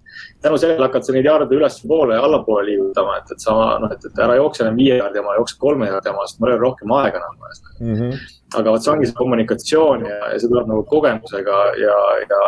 tänu 0.44 0.58
sellele 0.60 0.86
hakkad 0.86 1.06
sa 1.06 1.14
neid 1.16 1.28
jaarde 1.28 1.56
ülespoole 1.56 2.16
ja 2.16 2.24
allapoole 2.26 2.64
liigutama, 2.70 3.18
et, 3.20 3.34
et 3.34 3.44
sa 3.44 3.56
noh, 3.82 3.92
et, 3.92 4.08
et 4.08 4.22
ära 4.26 4.38
jookse 4.38 4.64
enam 4.64 4.78
viie 4.80 4.98
jaardi 5.00 5.22
oma, 5.22 5.36
jookse 5.40 5.58
kolme 5.62 5.90
jaardi 5.90 6.12
oma, 6.12 6.26
sest 6.28 6.40
mul 6.40 6.52
ei 6.52 6.58
ole 6.58 6.64
rohkem 6.64 6.96
aega 6.98 7.22
enam 7.22 7.36
mm. 7.40 7.94
-hmm. 7.94 8.24
aga 8.60 8.70
vot 8.70 8.84
see 8.84 8.92
ongi 8.94 9.10
see 9.10 9.20
kommunikatsioon 9.20 10.06
ja, 10.06 10.22
ja 10.32 10.40
see 10.40 10.52
tuleb 10.52 10.72
nagu 10.72 10.84
kogemusega 10.94 11.60
ja, 11.82 11.98
ja, 12.30 12.42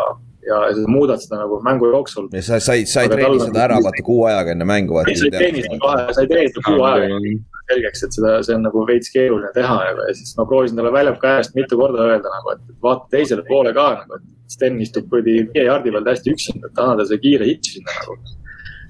ja 0.48 0.62
sa 0.74 0.88
muudad 0.90 1.22
seda 1.22 1.42
nagu 1.42 1.60
mängu 1.64 1.92
jooksul. 1.92 2.30
ja 2.32 2.42
sa, 2.42 2.60
sa 2.60 2.78
ei, 2.78 2.86
sa 2.88 3.04
ei 3.04 3.12
treeni 3.12 3.40
seda 3.42 3.66
ära 3.66 3.78
vaata 3.84 4.04
kuu 4.06 4.24
ajaga 4.30 4.56
enne 4.56 4.66
mängu. 4.68 4.98
ei, 5.04 5.16
sa 5.20 5.28
ei 5.28 5.36
treeni 5.36 5.64
seda 5.66 5.78
kahe, 5.84 6.08
sa 6.16 6.24
ei 6.24 6.32
treeni 6.32 6.54
seda 6.54 6.66
kuu 6.70 6.88
ajaga 6.88 7.20
selgeks, 7.68 8.02
et 8.06 8.16
seda, 8.16 8.32
see 8.46 8.56
on 8.56 8.64
nagu 8.64 8.82
veits 8.88 9.12
keeruline 9.12 9.50
teha 9.52 9.76
ja, 9.84 9.92
ja 10.08 10.16
siis 10.16 10.32
ma 10.38 10.46
proovisin 10.48 10.78
talle 10.80 10.92
väljaku 10.94 11.20
käest 11.20 11.56
mitu 11.58 11.76
korda 11.80 12.06
öelda 12.14 12.32
nagu, 12.32 12.54
et 12.56 12.82
vaata 12.84 13.10
teisele 13.12 13.44
poole 13.48 13.74
ka 13.76 13.90
nagu, 14.00 14.20
et 14.20 14.34
Sten 14.48 14.78
istub 14.80 15.10
kuradi 15.10 15.42
viie 15.52 15.66
jaardi 15.66 15.92
peal 15.92 16.06
täiesti 16.06 16.32
üksinda, 16.32 16.70
et 16.70 16.78
anna 16.80 16.94
talle 16.94 17.04
see 17.10 17.20
kiire 17.20 17.48
hitš 17.50 17.74
sinna 17.74 17.96
nagu 17.98 18.16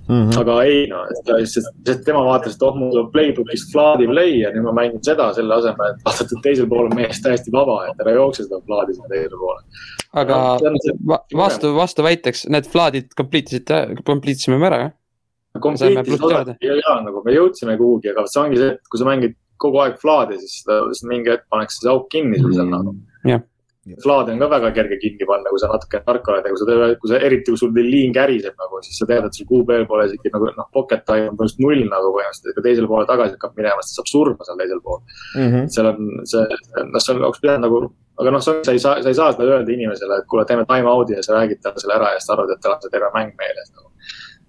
mm. 0.09 0.31
-hmm. 0.31 0.41
aga 0.41 0.57
ei 0.65 0.87
no, 0.91 1.03
sest, 1.45 1.71
sest 1.87 2.05
tema 2.07 2.23
vaatas, 2.27 2.57
et 2.57 2.63
oh, 2.67 2.77
mul 2.77 3.01
on 3.03 3.11
playbook'ist 3.15 3.75
Vladi 3.75 4.09
play 4.11 4.39
ja 4.43 4.53
nüüd 4.55 4.67
ma 4.67 4.75
mängin 4.81 5.03
seda 5.05 5.31
selle 5.37 5.55
asemel, 5.59 5.95
et 5.95 6.05
vaadata, 6.07 6.37
et 6.37 6.45
teisel 6.47 6.69
pool 6.71 6.89
on 6.91 6.97
mees 6.99 7.23
täiesti 7.25 7.55
vaba, 7.55 7.81
et 7.91 8.05
ära 8.05 8.15
jookse 8.19 8.47
seda 8.47 8.61
Vladi 8.69 8.97
sinna 8.97 9.13
teisele 9.15 9.43
poole. 9.43 9.83
aga 10.23 10.39
no, 10.63 11.19
vastu, 11.43 11.75
vastuväiteks, 11.77 12.47
need 12.55 12.71
Vladid 12.75 13.13
complete 13.19 13.55
isid, 13.55 13.75
complete 14.05 14.45
isime 14.45 14.59
me 14.59 14.71
ära, 14.71 14.81
jah? 14.87 14.97
Ja, 16.63 16.81
ja 16.81 16.97
nagu 17.03 17.23
me 17.25 17.35
jõudsime 17.35 17.77
kuhugi, 17.81 18.13
aga 18.13 18.27
see 18.31 18.43
ongi 18.43 18.59
see, 18.61 18.73
et 18.77 18.91
kui 18.93 19.01
sa 19.01 19.07
mängid 19.09 19.37
kogu 19.59 19.81
aeg 19.83 19.97
Vladi, 20.03 20.39
siis, 20.39 20.61
siis 20.65 21.07
mingi 21.09 21.33
hetk 21.35 21.49
pannakse 21.51 21.81
see 21.83 21.91
auk 21.91 22.11
kinni 22.13 22.39
sul 22.41 22.55
seal 22.55 22.69
nagu. 22.71 22.95
jah 23.27 23.43
Vlade 24.05 24.34
on 24.34 24.43
ka 24.43 24.49
väga 24.53 24.70
kerge 24.76 24.99
kinni 25.03 25.26
panna, 25.28 25.53
kui 25.53 25.61
sa 25.62 25.70
natuke 25.70 26.01
tark 26.07 26.28
oled 26.32 26.47
ja 26.47 26.53
kui 26.53 26.61
sa, 26.61 26.89
kui 27.03 27.12
sa 27.12 27.20
eriti, 27.28 27.53
kui 27.53 27.61
sul 27.61 27.72
liin 27.76 28.12
käriseb 28.16 28.57
nagu, 28.61 28.80
siis 28.84 28.99
sa 29.01 29.09
tead, 29.09 29.28
et 29.28 29.39
sul 29.39 29.49
QB 29.49 29.78
pole 29.91 30.09
isegi 30.09 30.32
nagu 30.34 30.51
noh, 30.59 30.68
pocket 30.74 31.05
time 31.09 31.30
on 31.30 31.39
põhimõtteliselt 31.39 31.64
null 31.64 31.84
nagu 31.89 32.12
põhimõtteliselt, 32.16 32.53
ega 32.53 32.66
teisele 32.66 32.91
poole 32.91 33.09
tagasi 33.09 33.36
hakkab 33.39 33.59
minema, 33.61 33.84
sest 33.86 34.01
saab 34.01 34.12
surma 34.12 34.49
seal 34.49 34.61
teisel 34.62 34.84
pool 34.84 35.01
mm. 35.01 35.49
-hmm. 35.49 35.66
seal 35.74 35.91
on 35.93 36.12
see, 36.34 36.61
noh, 36.93 37.03
see 37.05 37.18
oleks 37.18 37.45
pidanud 37.45 37.66
nagu, 37.66 37.82
aga 38.22 38.36
noh, 38.36 38.45
sa 38.45 38.57
ei 38.61 38.82
saa, 38.82 39.03
sa 39.03 39.12
ei 39.12 39.18
saa 39.20 39.34
seda 39.34 39.51
öelda 39.51 39.74
inimesele, 39.74 40.22
et 40.22 40.30
kuule, 40.30 40.45
teeme 40.49 40.66
time 40.68 40.91
out'i 40.93 41.16
ja 41.16 41.24
sa 41.24 41.39
räägid 41.39 41.62
talle 41.64 41.80
selle 41.82 41.97
ära 41.97 42.14
ja 42.14 42.22
siis 42.22 42.34
arvad, 42.34 42.53
et 42.55 42.64
tal 42.64 42.76
on 42.76 42.82
see 42.84 42.93
terve 42.93 43.12
mäng 43.16 43.36
meeles 43.41 43.72
nagu 43.72 43.88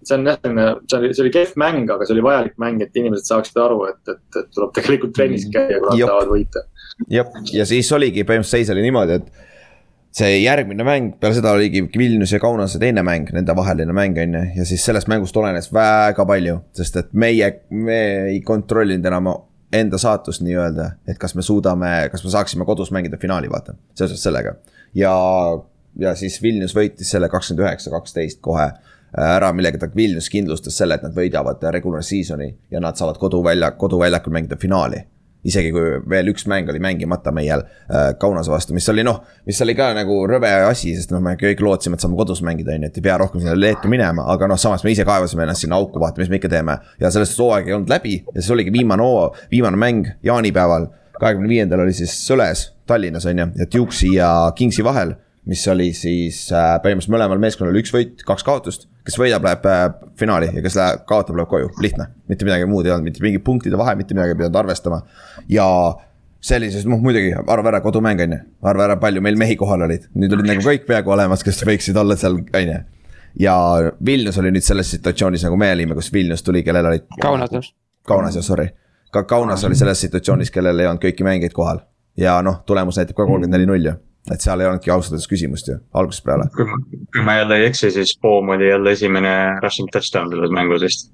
see 0.04 0.16
on 0.16 0.30
jah, 0.30 0.40
selline, 0.44 0.66
see 0.88 1.00
oli, 1.00 1.12
see 1.16 1.26
oli 1.26 1.34
kehv 1.36 1.60
mäng, 1.60 1.92
aga 1.92 2.08
see 2.08 2.16
oli 2.16 2.26
vajalik 2.26 2.56
mäng, 2.62 2.82
et 2.86 2.96
inimesed 3.00 3.28
saaksid 3.28 3.60
aru, 3.62 3.84
et, 3.92 4.02
et, 4.08 4.24
et 4.42 4.50
tuleb 4.56 4.74
tegelikult 4.78 5.14
trennis 5.18 5.46
mhm. 5.48 5.56
käia, 5.58 5.82
kui 5.82 5.92
nad 5.92 6.06
tahavad 6.06 6.34
võita. 6.34 6.66
jah, 7.12 7.38
ja 7.54 7.68
siis 7.70 7.92
oligi 7.96 8.26
põhimõtteliselt 8.26 8.68
seis 8.68 8.74
oli 8.76 8.86
niimoodi, 8.88 9.20
et 9.20 9.48
see 10.20 10.40
järgmine 10.42 10.86
mäng, 10.86 11.12
peale 11.22 11.38
seda 11.38 11.52
oligi 11.54 11.84
Vilnius 11.98 12.34
ja 12.34 12.40
Kaunase 12.42 12.80
teine 12.82 13.04
mäng, 13.06 13.30
nende 13.36 13.54
vaheline 13.56 13.94
mäng 13.96 14.18
on 14.24 14.40
ju, 14.40 14.46
ja 14.58 14.66
siis 14.66 14.86
sellest 14.86 15.10
mängust 15.12 15.38
olenes 15.38 15.70
väga 15.74 16.26
palju, 16.28 16.58
sest 16.76 16.98
et 17.04 17.14
meie, 17.14 17.52
me 17.70 18.00
ei 18.32 18.42
kontrollinud 18.46 19.06
enam 19.06 19.30
enda 19.76 20.00
saatust 20.02 20.42
nii-öelda, 20.42 20.94
et 21.08 21.20
kas 21.22 21.36
me 21.38 21.46
suudame, 21.46 21.92
kas 22.12 22.24
me 22.26 22.34
saaksime 22.34 22.66
kodus 22.66 22.90
mängida 22.96 23.20
finaali, 23.22 23.52
vaata, 23.52 23.76
seoses 23.98 24.24
sellega. 24.24 24.56
ja, 24.98 25.14
ja 26.00 26.16
siis 26.18 26.42
Vilnius 26.42 26.74
võitis 26.76 27.12
selle 27.14 27.30
kakskümmend 27.30 27.68
üheksa, 27.68 27.94
kaksteist 27.94 28.42
kohe 28.42 28.72
ära, 29.18 29.54
millega 29.54 29.80
ta 29.82 29.90
Vilnius 29.96 30.30
kindlustas 30.30 30.78
selle, 30.78 31.00
et 31.00 31.06
nad 31.06 31.16
võidavad 31.16 31.64
regular 31.74 32.04
season'i 32.06 32.52
ja 32.72 32.82
nad 32.84 33.00
saavad 33.00 33.18
koduvälja, 33.22 33.72
koduväljakul 33.80 34.36
mängida 34.36 34.60
finaali. 34.60 35.02
Isegi 35.48 35.70
kui 35.72 36.02
veel 36.12 36.28
üks 36.34 36.44
mäng 36.52 36.68
oli 36.68 36.82
mängimata 36.84 37.32
meie 37.32 37.56
äh, 37.56 38.10
Kaunase 38.20 38.52
vastu, 38.52 38.74
mis 38.76 38.90
oli 38.92 39.06
noh, 39.08 39.22
mis 39.48 39.62
oli 39.64 39.72
ka 39.78 39.94
nagu 39.96 40.18
rõve 40.28 40.50
asi, 40.68 40.92
sest 40.98 41.14
noh, 41.14 41.22
me 41.24 41.38
kõik 41.40 41.64
lootsime, 41.64 41.96
et 41.96 42.04
saame 42.04 42.20
kodus 42.20 42.42
mängida, 42.44 42.76
on 42.76 42.84
ju, 42.84 42.90
et 42.92 43.00
ei 43.00 43.06
pea 43.06 43.16
rohkem 43.22 43.40
sinna 43.40 43.56
Leetu 43.56 43.88
minema, 43.92 44.26
aga 44.34 44.50
noh, 44.52 44.60
samas 44.60 44.84
me 44.84 44.92
ise 44.92 45.08
kaevasime 45.08 45.46
ennast 45.48 45.64
sinna 45.64 45.80
auku, 45.80 46.02
vaata, 46.04 46.20
mis 46.20 46.32
me 46.32 46.42
ikka 46.42 46.52
teeme. 46.52 46.76
ja 47.00 47.12
sellest 47.16 47.40
hooaeg 47.40 47.72
ei 47.72 47.78
olnud 47.78 47.94
läbi 47.94 48.18
ja 48.34 48.42
siis 48.42 48.52
oligi 48.52 48.76
viimane 48.76 49.06
hoo, 49.06 49.30
viimane 49.52 49.80
mäng 49.80 50.12
jaanipäeval, 50.28 50.90
kahekümne 51.22 51.48
viiendal 51.56 51.86
oli 51.88 51.96
siis 51.96 52.20
Sõles 52.20 52.68
Tallinnas 52.90 53.26
on 53.30 53.40
ju, 53.40 53.48
ja 53.56 53.72
Duke'i 53.72 54.14
ja 54.18 54.30
Kingsi 54.56 54.84
vahel 54.84 55.16
mis 55.50 55.68
oli 55.72 55.90
siis 55.98 56.44
äh, 56.54 56.76
põhimõtteliselt 56.84 57.14
mõlemal 57.16 57.40
meeskonnal 57.42 57.78
üks 57.80 57.94
võit, 57.94 58.22
kaks 58.26 58.46
kaotust. 58.46 58.86
kes 59.08 59.16
võidab, 59.18 59.48
läheb 59.48 59.66
äh, 59.66 59.88
finaali 60.20 60.52
ja 60.54 60.62
kes 60.62 60.78
läheb, 60.78 61.02
kaotab, 61.10 61.40
läheb 61.40 61.50
koju, 61.50 61.72
lihtne. 61.82 62.06
mitte 62.30 62.46
midagi 62.46 62.68
muud 62.70 62.86
ei 62.86 62.94
olnud, 62.94 63.10
mitte 63.10 63.24
mingi 63.26 63.42
punktide 63.42 63.80
vahe, 63.80 63.96
mitte 63.98 64.14
midagi 64.14 64.36
ei 64.36 64.40
pidanud 64.44 64.60
arvestama. 64.62 65.02
ja 65.50 65.66
sellises, 66.52 66.86
noh 66.86 67.02
muidugi, 67.02 67.32
arva 67.34 67.74
ära, 67.74 67.82
kodumäng 67.82 68.22
on 68.28 68.36
ju, 68.36 68.40
arva 68.72 68.86
ära, 68.86 68.98
palju 69.02 69.24
meil 69.26 69.40
mehi 69.42 69.58
kohal 69.60 69.88
olid, 69.88 70.06
nüüd 70.14 70.36
olid 70.38 70.52
nagu 70.52 70.66
kõik 70.66 70.86
peaaegu 70.90 71.16
olemas, 71.16 71.44
kes 71.46 71.64
võiksid 71.68 71.98
olla 72.00 72.18
seal, 72.20 72.38
on 72.62 72.74
ju. 72.74 72.82
ja 73.46 73.56
Vilnius 74.06 74.38
oli 74.44 74.54
nüüd 74.54 74.66
selles 74.66 74.92
situatsioonis 74.98 75.48
nagu 75.48 75.58
me 75.58 75.72
olime, 75.74 75.98
kus 75.98 76.12
Vilnius 76.14 76.46
tuli, 76.46 76.62
kellel 76.68 76.92
olid. 76.92 77.08
Kaunas. 77.22 77.74
Kaunas 78.08 78.38
jah, 78.38 78.46
sorry. 78.46 78.70
ka 79.12 79.26
Kaunas 79.26 79.66
oli 79.66 79.80
selles 79.80 80.06
situatsioonis, 80.06 80.54
kellel 80.54 80.78
ei 80.78 80.92
olnud 80.92 81.02
kõiki 81.08 81.26
mängijaid 81.26 81.58
kohal. 81.58 81.82
ja 82.18 82.38
noh, 82.46 82.62
tulemus 82.70 83.02
näitab 83.02 83.18
ka 83.18 83.26
kolmkümmend 83.26 83.58
neli 83.58 83.66
null 83.66 83.90
ju 83.90 83.96
et 84.34 84.46
seal 84.46 84.62
ei 84.62 84.70
olnudki 84.70 84.94
ausalt 84.94 85.16
öeldes 85.16 85.30
küsimust 85.32 85.70
ju, 85.72 85.80
algusest 86.00 86.26
peale. 86.28 86.48
kui 86.56 87.26
ma 87.26 87.40
jälle 87.40 87.60
ei 87.60 87.68
eksi, 87.70 87.92
siis 87.96 88.16
Boom 88.22 88.54
oli 88.56 88.70
jälle 88.70 88.96
esimene 88.98 89.36
rushing 89.64 89.92
touchdown 89.94 90.32
selles 90.32 90.54
mängus 90.56 90.86
vist. 90.86 91.14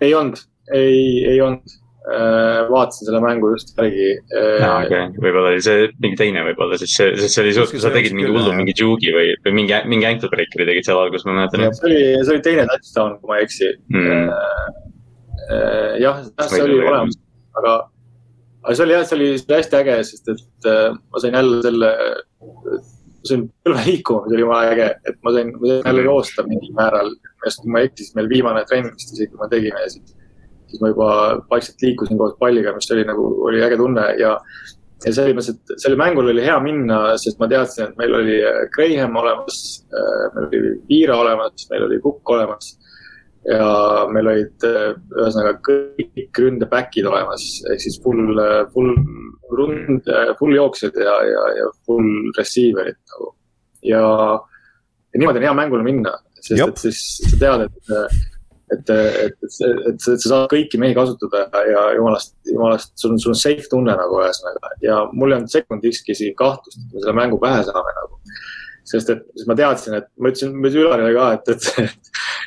ei 0.00 0.14
olnud, 0.14 0.40
ei, 0.74 1.24
ei 1.32 1.40
olnud 1.40 1.76
äh,. 2.06 2.66
vaatasin 2.70 3.08
selle 3.08 3.20
mängu 3.24 3.50
just 3.54 3.72
järgi 3.78 4.10
äh,. 4.12 4.66
aa, 4.66 4.84
okei 4.84 5.02
okay., 5.08 5.24
võib-olla 5.24 5.54
oli 5.54 5.64
see 5.66 5.88
mingi 6.02 6.20
teine 6.22 6.44
võib-olla, 6.50 6.78
siis 6.82 6.94
see, 6.98 7.16
see 7.26 7.42
oli 7.44 7.56
suht, 7.56 7.74
sa 7.82 7.92
tegid 7.94 8.16
mingi 8.16 8.30
hullu 8.30 8.54
mingi 8.58 8.76
juugi 8.78 9.14
või, 9.14 9.34
või 9.46 9.58
mingi, 9.60 9.80
mingi 9.90 10.10
ankle 10.12 10.30
breaker'i 10.32 10.68
tegid 10.70 10.88
seal 10.88 11.02
alguses, 11.02 11.26
ma 11.28 11.40
mäletan. 11.40 11.68
see 11.78 11.90
oli, 11.90 12.00
see 12.22 12.36
oli 12.36 12.46
teine 12.46 12.68
touchdown, 12.72 13.18
kui 13.20 13.32
ma 13.32 13.40
ei 13.40 13.48
eksi 13.48 13.74
mm.. 13.94 14.32
Äh, 15.46 15.92
jah, 16.02 16.24
see 16.50 16.64
oli 16.64 16.80
olemas, 16.82 17.18
aga 17.60 17.76
aga 18.66 18.74
see 18.74 18.84
oli 18.84 18.94
jah, 18.96 19.06
see 19.06 19.16
oli 19.16 19.30
hästi 19.38 19.78
äge, 19.80 19.96
sest 20.10 20.30
et 20.32 20.68
äh, 20.70 20.92
ma 20.92 21.22
sain 21.22 21.36
jälle 21.38 21.58
selle, 21.62 21.90
sain 23.26 23.44
põlve 23.64 23.84
liikuma, 23.86 24.24
mis 24.24 24.34
oli 24.34 24.44
jumala 24.44 24.72
äge, 24.74 24.88
et 25.06 25.18
ma 25.26 25.34
sain, 25.36 25.52
ma 25.54 25.70
sain 25.70 25.90
jälle 25.90 26.06
joosta 26.08 26.46
mingil 26.48 26.72
määral. 26.78 27.12
sest 27.44 27.62
kui 27.62 27.72
ma 27.72 27.82
ei 27.82 27.90
eksi, 27.90 28.04
siis 28.04 28.16
meil 28.18 28.30
viimane 28.32 28.64
trenn 28.66 28.90
vist 28.94 29.12
isegi, 29.14 29.38
me 29.38 29.50
tegime 29.52 29.84
ja 29.84 29.92
siis, 29.92 30.16
siis 30.72 30.82
ma 30.82 30.90
juba 30.90 31.10
vaikselt 31.52 31.86
liikusin 31.86 32.18
koos 32.18 32.34
palliga, 32.40 32.74
mis 32.74 32.90
oli 32.96 33.06
nagu, 33.06 33.28
oli 33.46 33.62
äge 33.62 33.78
tunne 33.78 34.08
ja 34.18 34.34
ja 35.04 35.12
selles 35.12 35.36
mõttes, 35.36 35.52
et 35.52 35.82
sellel 35.82 36.00
mängul 36.00 36.30
oli 36.32 36.42
hea 36.42 36.56
minna, 36.64 36.98
sest 37.20 37.38
ma 37.38 37.46
teadsin, 37.50 37.90
et 37.90 37.98
meil 38.00 38.16
oli 38.16 38.40
äh, 38.40 38.62
Graham 38.74 39.18
olemas, 39.20 39.60
äh, 39.92 40.24
meil 40.34 40.48
oli 40.48 40.72
Piira 40.88 41.18
olemas, 41.20 41.68
meil 41.70 41.84
oli 41.86 42.00
Kukk 42.02 42.34
olemas 42.34 42.72
ja 43.46 43.68
meil 44.12 44.28
olid 44.30 44.66
äh, 44.66 44.92
ühesõnaga 45.14 45.54
kõik 45.66 46.40
ründe 46.42 46.68
back'id 46.70 47.06
olemas, 47.08 47.46
ehk 47.70 47.82
siis 47.84 47.98
full, 48.02 48.34
äh, 48.42 48.62
full 48.74 48.94
rund, 49.56 50.06
äh, 50.10 50.32
full 50.40 50.56
jooksjad 50.56 50.96
ja, 51.00 51.16
ja, 51.30 51.44
ja 51.60 51.68
full 51.86 52.32
receiver'id 52.38 52.98
nagu. 52.98 53.32
ja, 53.86 54.02
ja 54.02 55.20
niimoodi 55.20 55.42
on 55.42 55.48
hea 55.48 55.58
mängule 55.60 55.86
minna, 55.86 56.16
sest 56.40 56.58
Jop. 56.58 56.74
et 56.74 56.88
siis 56.88 57.04
sa 57.30 57.38
tead, 57.44 57.66
et, 57.68 57.94
et, 58.74 58.90
et, 58.90 58.90
et, 59.30 59.38
et, 59.92 60.02
sa 60.02 60.18
saad 60.24 60.50
kõiki 60.50 60.80
mehi 60.82 60.96
kasutada 60.98 61.46
ja 61.70 61.86
jumalast, 61.98 62.34
jumalast, 62.50 62.96
sul 62.98 63.14
on, 63.14 63.22
sul 63.22 63.36
on 63.36 63.42
safe 63.44 63.70
tunne 63.70 63.94
nagu 63.94 64.22
ühesõnaga 64.24 64.74
ja 64.82 65.04
mul 65.12 65.30
ei 65.30 65.38
olnud 65.38 65.54
sekundikski 65.54 66.34
kahtlust, 66.38 66.82
et 66.82 66.96
me 66.96 67.04
selle 67.04 67.18
mängu 67.22 67.38
pähe 67.42 67.62
saame 67.68 67.94
nagu 68.00 68.22
sest 68.86 69.10
et 69.10 69.22
siis 69.34 69.48
ma 69.48 69.56
teadsin, 69.58 69.96
et 69.98 70.06
ma 70.22 70.30
ütlesin, 70.30 70.52
ma 70.54 70.68
ütlesin 70.68 70.84
Ülarile 70.84 71.12
ka, 71.16 71.26
et, 71.36 71.50
et, 71.52 71.90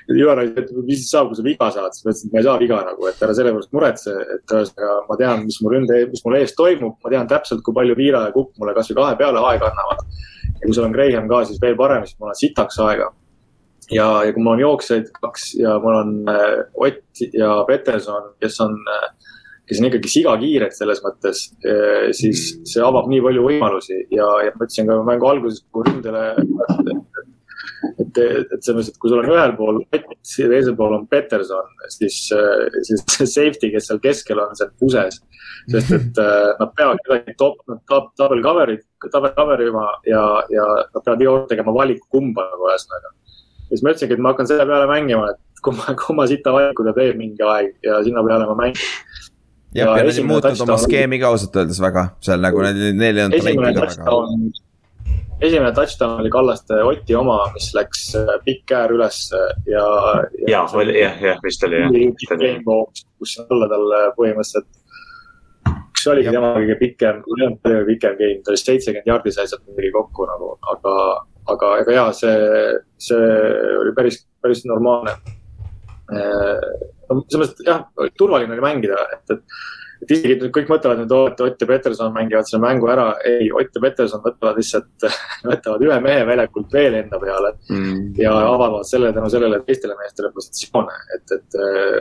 et 0.09 0.15
Ülar 0.15 0.41
et 0.45 0.71
mis 0.77 1.01
siis 1.01 1.11
saab, 1.11 1.29
kui 1.29 1.39
sa 1.39 1.45
viga 1.45 1.69
saad, 1.75 1.95
siis 1.95 2.05
ma 2.05 2.13
ütlesin, 2.13 2.29
et 2.29 2.35
ma 2.35 2.41
ei 2.41 2.47
saa 2.47 2.57
viga 2.61 2.81
nagu, 2.87 3.07
et 3.09 3.23
ära 3.27 3.35
selle 3.37 3.53
pärast 3.55 3.75
muretse, 3.75 4.15
et 4.35 4.55
ühesõnaga 4.55 4.97
ma 5.09 5.19
tean, 5.19 5.45
mis 5.45 5.59
mu 5.63 5.73
ründe, 5.73 6.01
mis 6.13 6.25
mul 6.25 6.37
ees 6.39 6.55
toimub, 6.57 6.97
ma 7.03 7.13
tean 7.13 7.31
täpselt, 7.31 7.63
kui 7.65 7.75
palju 7.75 7.97
Viira 7.99 8.25
ja 8.27 8.35
Kukk 8.35 8.55
mulle 8.61 8.75
kasvõi 8.77 8.99
kahe 9.01 9.17
peale 9.19 9.43
aega 9.51 9.71
annavad. 9.71 10.05
ja 10.49 10.65
kui 10.65 10.75
sul 10.75 10.87
on 10.87 10.95
Graham 10.95 11.27
ka, 11.31 11.43
siis 11.49 11.61
veel 11.61 11.77
parem, 11.79 12.05
siis 12.07 12.19
mul 12.19 12.31
on 12.31 12.39
sitaks 12.39 12.79
aega. 12.87 13.11
ja, 13.91 14.07
ja 14.25 14.33
kui 14.33 14.43
mul 14.43 14.55
on 14.55 14.63
jooksjaid 14.63 15.11
kaks 15.19 15.53
ja 15.59 15.75
mul 15.83 15.95
on 16.03 16.15
äh, 16.29 16.59
Ott 16.75 17.25
ja 17.33 17.63
Peterson, 17.67 18.31
kes 18.39 18.59
on 18.63 18.77
äh, 18.95 19.09
kes 19.69 19.81
on 19.81 19.89
ikkagi 19.89 20.09
sigakiired 20.09 20.73
selles 20.73 21.03
mõttes, 21.05 21.45
siis 22.17 22.45
see 22.67 22.81
avab 22.85 23.09
nii 23.11 23.21
palju 23.25 23.45
võimalusi 23.45 23.99
ja, 24.15 24.27
ja 24.45 24.53
ma 24.55 24.65
ütlesin 24.65 24.89
ka 24.89 24.97
mängu 25.05 25.29
alguses, 25.29 25.61
kui 25.73 25.85
ründele, 25.85 26.23
et, 27.99 28.17
et, 28.17 28.19
et 28.19 28.59
selles 28.63 28.79
mõttes, 28.79 28.91
et 28.93 28.99
kui 29.01 29.11
sul 29.11 29.21
on 29.21 29.29
ühel 29.29 29.53
pool 29.57 29.81
Ott 29.83 30.33
ja 30.39 30.47
teisel 30.51 30.75
pool 30.77 30.95
on 30.97 31.05
Peterson, 31.09 31.69
siis, 31.93 32.17
siis 32.87 33.03
see 33.13 33.27
safety, 33.29 33.71
kes 33.73 33.89
seal 33.89 34.01
keskel 34.03 34.41
on, 34.41 34.55
see 34.57 34.67
on 34.67 34.73
puses. 34.81 35.19
sest 35.69 35.91
et 35.95 36.19
äh, 36.21 36.49
nad 36.59 36.71
peavad 36.77 37.01
kuidagi 37.05 37.35
top, 37.37 37.59
nad 37.69 37.81
top, 37.89 38.11
double 38.19 38.41
cover'id, 38.45 38.83
double 39.05 39.31
cover 39.35 39.61
ima 39.65 39.85
ja, 40.07 40.23
ja 40.53 40.65
nad 40.81 41.03
peavad 41.03 41.23
iga 41.23 41.35
kord 41.35 41.49
tegema 41.51 41.75
valiku 41.75 42.07
kumba 42.17 42.45
nagu 42.51 42.69
ühesõnaga. 42.69 43.13
ja 43.13 43.71
siis 43.71 43.83
ma 43.83 43.93
ütlesingi, 43.93 44.17
et 44.17 44.23
ma 44.23 44.33
hakkan 44.33 44.49
selle 44.49 44.67
peale 44.69 44.89
mängima, 44.89 45.31
et 45.33 45.63
kui 45.63 45.75
ma, 45.77 45.95
kui 45.99 46.17
ma 46.17 46.27
sita 46.31 46.53
valiku 46.55 46.87
ta 46.87 46.95
teeb 46.97 47.19
mingi 47.19 47.45
aeg 47.45 47.75
ja 47.85 47.99
sinna 48.05 48.25
peale 48.25 48.47
ma 48.49 48.57
mängin. 48.63 49.28
jah, 49.73 49.85
Ja 49.85 49.97
ja 49.97 50.03
nad 50.03 50.17
ei 50.17 50.25
muutnud 50.25 50.63
oma 50.65 50.77
skeemi 50.81 51.19
ka 51.21 51.29
ausalt 51.33 51.59
öeldes 51.61 51.81
väga, 51.81 52.09
seal 52.25 52.41
nagu 52.41 52.63
neil, 52.65 52.89
neil 52.97 53.19
ei 53.19 53.27
olnud 53.27 53.37
esimene 53.37 53.73
talenti 53.75 54.01
ka 54.01 54.15
väga. 54.15 54.65
esimene 55.47 55.71
touchdown 55.77 56.23
oli 56.23 56.31
Kallaste 56.33 56.81
Oti 56.83 57.15
oma, 57.15 57.37
mis 57.53 57.69
läks 57.77 58.09
äh, 58.17 58.33
pikk 58.45 58.65
käär 58.73 58.95
üles 58.95 59.21
ja. 59.69 59.85
ja, 60.47 60.65
oli 60.73 60.97
jah, 60.99 61.21
jah, 61.21 61.39
vist 61.45 61.63
oli 61.67 61.83
jah. 61.83 61.95
kus 63.19 63.37
alla 63.45 63.69
talle 63.69 64.03
põhimõtteliselt, 64.17 64.69
üks 65.99 66.07
oligi 66.07 66.31
tema 66.33 66.53
kõige 66.57 66.77
pikem, 66.79 67.23
ei 67.27 67.45
olnud 67.45 67.59
kõige 67.65 67.85
pikem 67.93 68.19
game, 68.21 68.41
ta 68.43 68.53
oli 68.53 68.61
seitsekümmend 68.61 69.09
jaardi 69.11 69.35
sai 69.35 69.49
sealt 69.51 69.65
midagi 69.67 69.91
kokku 69.95 70.27
nagu, 70.29 70.53
aga, 70.73 70.93
aga 71.53 71.73
ega 71.83 71.97
jaa, 71.97 72.13
see, 72.15 72.37
see 73.09 73.33
oli 73.83 73.93
päris, 73.97 74.23
päris 74.41 74.65
normaalne. 74.69 75.17
No 76.13 77.19
selles 77.27 77.51
mõttes, 77.51 77.59
et 77.59 77.67
jah, 77.69 77.83
turvaline 78.17 78.55
oli 78.55 78.65
mängida, 78.65 78.99
et, 79.15 79.35
et, 79.35 79.59
et 80.03 80.13
isegi 80.15 80.37
nüüd 80.39 80.53
kõik 80.55 80.69
mõtlevad 80.71 81.01
nüüd, 81.01 81.15
et 81.31 81.41
Ott 81.45 81.63
ja 81.65 81.69
Peterson 81.69 82.13
mängivad 82.15 82.49
selle 82.49 82.61
mängu 82.63 82.91
ära, 82.91 83.07
ei, 83.27 83.49
Ott 83.55 83.75
ja 83.75 83.83
Peterson 83.83 84.23
võtavad 84.25 84.59
lihtsalt, 84.61 85.09
võtavad 85.49 85.87
ühe 85.87 85.99
mehe 86.05 86.27
väljakult 86.29 86.73
veel 86.73 87.01
enda 87.01 87.21
peale 87.21 87.55
Mm. 87.69 88.13
ja 88.17 88.31
avavad 88.49 88.87
selle 88.87 89.11
tänu 89.13 89.29
sellele 89.29 89.59
teistele 89.65 89.93
meestele 89.99 90.31
positsioone, 90.33 90.95
et, 91.15 91.35
et 91.35 91.57
äh, 91.59 91.99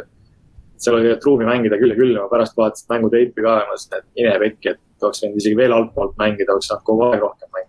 seal 0.78 0.96
oli 0.98 1.14
ruumi 1.24 1.46
mängida 1.48 1.78
küll 1.80 1.92
ja 1.92 1.98
küll 1.98 2.14
ja 2.14 2.24
ma 2.24 2.30
pärast 2.32 2.56
vaatasin 2.58 2.88
mängu 2.92 3.10
teipi 3.12 3.42
ka 3.42 3.56
ja 3.60 3.66
mõtlesin, 3.68 3.98
et 3.98 4.06
mine 4.16 4.34
pekki, 4.44 4.74
et 4.74 5.06
oleks 5.08 5.24
võinud 5.24 5.40
isegi 5.42 5.58
veel 5.58 5.74
altpoolt 5.74 6.14
mängida, 6.20 6.54
oleks 6.54 6.70
saanud 6.70 6.86
kogu 6.86 7.06
aeg 7.08 7.24
rohkem 7.24 7.50
mängida. 7.54 7.67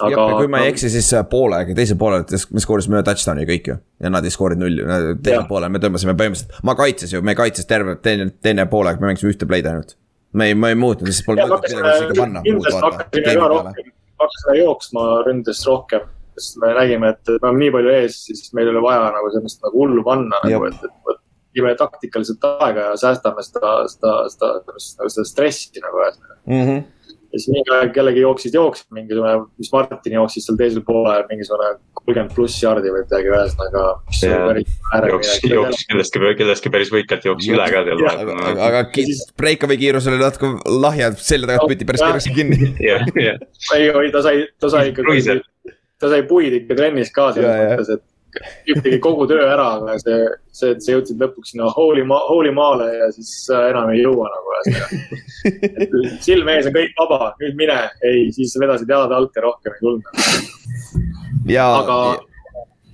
jah, 0.00 0.12
ja 0.14 0.36
kui 0.38 0.50
ma 0.50 0.62
ei 0.64 0.70
eksi, 0.72 0.90
siis 0.92 1.08
äh, 1.16 1.24
poolega, 1.28 1.74
teisel 1.76 1.98
poolel 2.00 2.24
me 2.54 2.62
skoorisime 2.64 2.98
ühe 2.98 3.06
touchdown'i 3.06 3.46
kõik 3.48 3.70
ju 3.72 3.76
ja 3.78 4.12
nad 4.12 4.26
ei 4.26 4.34
skoorinud 4.34 4.64
nulli, 4.64 4.84
teisel 5.20 5.40
Jah. 5.40 5.48
poolel 5.48 5.72
me 5.72 5.82
tõmbasime 5.82 6.14
põhimõtteliselt, 6.18 6.60
ma 6.66 6.76
kaitses 6.78 7.14
ju, 7.14 7.22
me 7.26 7.34
kaitses 7.38 7.68
terve 7.70 7.96
teine, 8.04 8.30
teine 8.44 8.66
poolaeg, 8.70 9.00
me 9.02 9.10
mängisime 9.10 9.34
ühte 9.34 9.48
play'd 9.50 9.68
ainult. 9.70 9.96
me 10.32 10.50
ei, 10.50 10.54
me 10.54 10.72
ei 10.72 10.78
muutnud, 10.78 11.10
sest 11.10 11.26
polnud 11.26 11.50
mõtet 11.50 11.76
midagi 11.76 12.04
isegi 12.04 12.20
panna. 12.20 12.44
kindlasti 12.46 12.84
hakkasime 12.86 13.36
ka 13.42 13.48
rohkem, 13.54 13.92
hakkasime 14.24 14.58
jooksma 14.60 15.06
ründes 15.26 15.64
rohkem, 15.68 16.06
sest 16.38 16.60
me 16.62 16.74
nägime, 16.78 17.14
et 17.16 17.34
me 17.34 17.40
oleme 17.42 17.64
nii 17.64 17.74
palju 17.76 17.96
ees, 17.98 18.20
siis 18.28 18.52
meil 18.56 18.70
ei 18.70 18.74
ole 18.76 18.84
vaja 18.84 19.10
nagu 19.16 19.32
sellist 19.34 19.64
nagu 19.66 19.84
hullu 19.84 20.06
panna 20.06 20.40
nagu, 20.46 20.70
et, 20.70 20.86
et 20.86 21.20
võtame 21.50 21.74
taktikaliselt 21.78 22.46
aega 22.46 22.90
ja 22.90 22.96
säästame 23.00 23.42
seda, 23.42 23.74
seda, 23.90 24.14
seda, 24.30 24.78
seda, 24.78 25.26
stressi 25.26 25.82
nagu 25.82 26.02
ühesõnaga. 26.02 26.36
-hmm. 26.46 26.82
Ja 27.30 27.38
siis 27.38 27.50
mingi 27.54 27.70
aeg 27.76 27.96
jällegi 27.96 28.22
jooksid, 28.24 28.54
jooksid 28.58 28.88
mingisugune, 28.96 29.34
mis 29.60 29.70
Martin 29.72 30.16
jooksis 30.16 30.46
seal 30.48 30.58
teisel 30.58 30.82
poolel 30.86 31.22
mingisugune 31.30 31.68
kolmkümmend 32.00 32.34
pluss 32.34 32.58
jardi 32.62 32.90
või 32.90 33.04
midagi, 33.04 33.30
ühesõnaga. 33.30 33.84
Jooksis, 35.12 35.44
jooksis 35.52 35.86
kindlasti, 35.90 36.22
kindlasti 36.40 36.72
päris 36.74 36.92
võikalt 36.94 37.26
jooksis 37.28 37.52
üle 37.54 37.68
ka 37.70 37.84
seal 37.86 38.02
aga, 38.02 38.26
vahepeal. 38.34 38.62
aga 38.66 38.82
ki- 38.94 39.06
breakaway 39.38 39.78
kiirus 39.80 40.08
oli 40.10 40.20
natuke 40.22 40.52
lahja, 40.86 41.12
selja 41.18 41.52
tagant 41.52 41.70
püti 41.74 41.88
päris 41.88 42.04
kiiresti 42.06 42.34
kinni. 42.34 42.72
ei, 43.76 43.90
oi, 43.94 44.10
ta 44.14 44.24
sai, 44.26 44.46
ta 44.58 44.72
sai 44.72 44.90
Kruiser., 44.96 45.44
ta 46.00 46.08
sai 46.10 46.22
puid 46.26 46.56
ikka 46.62 46.78
trennis 46.78 47.12
ka 47.14 47.30
selles 47.36 47.50
mõttes, 47.60 47.94
et 47.98 48.04
tegi 48.84 48.98
kogu 49.02 49.26
töö 49.30 49.42
ära, 49.46 49.66
aga 49.78 49.96
see, 50.00 50.18
see, 50.54 50.72
et 50.74 50.84
sa 50.84 50.94
jõudsid 50.94 51.20
lõpuks 51.22 51.52
sinna 51.54 51.70
holy 51.74 52.04
ma-, 52.06 52.22
holy 52.28 52.52
maale 52.54 52.88
ja 52.94 53.10
siis 53.14 53.32
enam 53.56 53.92
ei 53.94 54.02
jõua 54.02 54.30
nagu 54.32 54.54
ühesõnaga. 54.56 56.14
silm 56.26 56.50
ees 56.54 56.70
on 56.70 56.76
kõik 56.76 56.96
vaba, 57.00 57.30
nüüd 57.42 57.58
mine, 57.60 57.78
ei, 58.06 58.26
siis 58.36 58.56
vedasid 58.60 58.90
jalad 58.90 59.14
alt 59.16 59.38
ja 59.38 59.46
rohkem 59.46 59.76
ei 59.76 59.84
tulnud. 59.84 60.04
ja, 61.50 61.66
aga, 61.80 61.98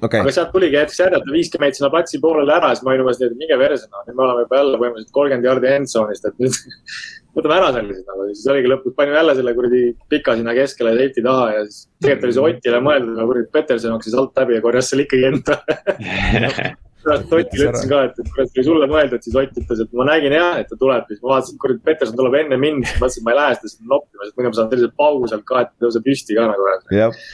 okei 0.02 0.24
aga, 0.24 0.34
sealt 0.38 0.52
tuligi 0.54 0.80
hetkeks 0.80 1.04
järjelt 1.04 1.30
viiskümmend 1.32 1.66
meid 1.66 1.78
sinna 1.80 1.92
platsi 1.92 2.22
poolele 2.22 2.56
ära, 2.56 2.72
siis 2.74 2.86
ma 2.86 2.94
olin 2.94 3.06
umbes 3.06 3.20
nii, 3.20 3.32
et 3.32 3.44
minge 3.44 3.60
persena, 3.60 4.04
nüüd 4.08 4.18
me 4.18 4.26
oleme 4.28 4.46
juba 4.46 4.62
jälle 4.62 4.82
põhimõtteliselt 4.82 5.16
kolmkümmend 5.20 5.50
jardi 5.50 5.72
endzone'ist, 5.74 6.30
et 6.30 6.44
nüüd 6.44 6.60
võtame 7.36 7.58
ära 7.60 7.68
sellised 7.76 8.08
nagu, 8.08 8.28
siis 8.32 8.48
oligi 8.52 8.72
lõpuks, 8.72 8.96
panime 8.96 9.20
jälle 9.20 9.36
selle 9.38 9.54
kuradi 9.58 9.82
pika 10.12 10.36
sinna 10.38 10.56
keskele 10.56 10.96
safety 10.96 11.26
taha 11.26 11.46
ja 11.52 11.60
siis 11.68 11.84
tegelikult 12.02 12.26
oli 12.26 12.38
see 12.38 12.48
Otile 12.48 12.82
mõeldud, 12.88 13.14
aga 13.16 13.28
kuradi 13.30 13.52
Peterson 13.58 13.94
jooksis 13.94 14.18
alt 14.18 14.42
läbi 14.42 14.58
ja 14.58 14.64
korjas 14.64 14.90
selle 14.92 15.06
ikkagi 15.06 15.30
enda. 15.30 15.60
pärast 17.06 17.32
Otile 17.32 17.68
ütlesin 17.70 17.90
ka, 17.90 18.02
et, 18.08 18.18
et 18.20 18.30
kurat, 18.32 18.50
see 18.50 18.60
oli 18.60 18.66
sulle 18.66 18.88
mõeldud, 18.90 19.22
siis 19.24 19.38
Ott 19.38 19.60
ütles, 19.62 19.82
et 19.84 19.94
ma 19.96 20.06
nägin 20.08 20.34
jah, 20.34 20.58
et 20.60 20.68
ta 20.70 20.78
tuleb, 20.80 21.06
siis 21.10 21.22
ma 21.22 21.32
vaatasin, 21.34 21.56
et 21.56 21.62
kuradi 21.62 21.82
Peterson 21.86 22.18
tuleb 22.18 22.36
enne 22.40 22.58
mind, 22.60 22.86
siis 22.88 23.00
mõtlesin, 23.00 23.22
et 23.22 23.28
ma 23.28 23.34
ei 23.34 23.40
lähe 23.40 23.56
seda 23.58 23.72
sinna 23.72 23.92
noppima, 23.94 24.26
sest 24.26 24.36
muidu 24.36 24.50
ma 24.50 24.58
saan 24.58 24.70
sellise 24.72 24.92
paugu 25.04 25.30
sealt 25.30 25.46
ka, 25.48 25.62
et 25.64 25.72
tõuse 25.84 26.02
püsti 26.06 26.38
ka 26.38 26.48
nagu. 26.50 26.68
jah, 26.96 27.24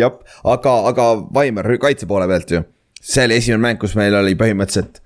jah, 0.00 0.18
aga, 0.54 0.74
aga 0.92 1.08
Vaimar 1.36 1.70
kaitse 1.84 2.08
poole 2.10 2.28
pealt 2.30 2.56
ju. 2.56 2.64
see 3.00 3.24
oli 3.28 3.40
esimene 3.40 3.64
mäng, 3.66 3.80
kus 3.80 3.96
meil 3.98 4.16
oli 4.16 4.36
põhimõtteliselt, 4.40 5.00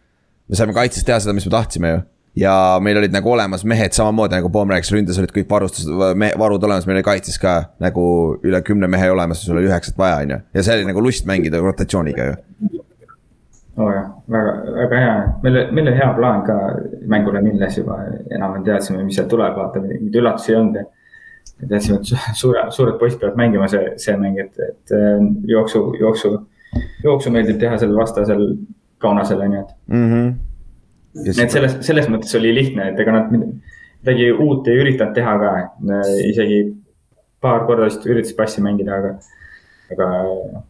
me 0.48 0.59
saime 0.59 0.76
kaitses 0.76 1.07
teha 1.07 1.20
seda, 1.22 1.36
mis 1.36 1.46
me 1.48 1.55
tahtsime 1.55 1.94
ju. 1.94 2.02
Ja 2.37 2.78
meil 2.82 2.99
olid 2.99 3.12
nagu 3.14 3.30
olemas 3.32 3.64
mehed 3.64 3.95
samamoodi 3.95 4.35
nagu 4.39 4.51
Poom 4.53 4.70
rääkis, 4.70 4.93
ründes 4.95 5.18
olid 5.20 5.32
kõik 5.35 5.51
varustused, 5.51 5.91
varud 6.39 6.64
olemas, 6.66 6.87
meil 6.87 6.99
oli 6.99 7.07
kaitses 7.07 7.39
ka 7.41 7.55
nagu 7.82 8.07
üle 8.45 8.61
kümne 8.66 8.89
mehe 8.91 9.11
olemas, 9.11 9.45
sul 9.45 9.59
oli 9.59 9.68
üheksat 9.70 9.99
vaja, 9.99 10.22
on 10.24 10.35
ju. 10.35 10.41
ja 10.55 10.64
see 10.66 10.80
oli 10.80 10.89
nagu 10.91 11.05
lust 11.05 11.28
mängida 11.30 11.61
rotatsiooniga 11.62 12.26
ju. 12.30 12.80
oo 13.78 13.91
jah, 13.91 14.09
väga, 14.30 14.55
väga 14.80 15.03
hea, 15.05 15.14
meil, 15.43 15.61
meil 15.70 15.89
oli 15.89 15.97
hea 16.01 16.11
plaan 16.18 16.43
ka 16.47 16.59
mängule 17.14 17.43
minnes 17.43 17.78
juba, 17.78 18.01
enam-vähem 18.30 18.66
teadsime, 18.66 19.05
mis 19.07 19.18
sealt 19.18 19.30
tuleb, 19.30 19.55
vaata, 19.59 19.82
mingeid 19.82 20.22
üllatusi 20.22 20.55
ei 20.55 20.59
olnud 20.59 20.80
ja. 20.80 20.87
teadsime, 21.68 22.01
et 22.01 22.11
su- 22.11 22.24
suure, 22.43 22.64
suured 22.74 22.99
poisid 22.99 23.20
peavad 23.22 23.39
mängima 23.39 23.70
see, 23.70 23.95
see 24.03 24.16
mäng, 24.18 24.41
et, 24.43 24.59
et 24.59 24.95
äh, 24.95 25.22
jooksu, 25.51 25.85
jooksu, 26.01 26.35
jooksu 27.07 27.30
meeldib 27.35 27.62
teha 27.62 27.78
sellel 27.78 27.99
vastasel 28.03 28.49
kaunasel 29.03 29.47
on 29.47 29.55
ju, 29.59 29.62
et. 29.62 29.78
Mhm. 29.95 30.35
nii 30.35 30.43
et 31.15 31.51
selles, 31.55 31.77
selles 31.87 32.09
mõttes 32.11 32.35
oli 32.39 32.53
lihtne, 32.55 32.91
et 32.93 33.01
ega 33.01 33.12
nad 33.15 33.31
mid- 33.33 33.51
midagi 34.05 34.31
uut 34.33 34.67
ei 34.69 34.81
üritanud 34.83 35.15
teha 35.17 35.35
ka, 35.41 35.53
isegi 36.29 36.61
paar 37.45 37.67
korda 37.69 37.87
vist 37.89 38.05
üritasid 38.09 38.37
passi 38.39 38.62
mängida, 38.65 38.99
aga, 38.99 39.12
aga 39.95 40.09
noh. 40.55 40.65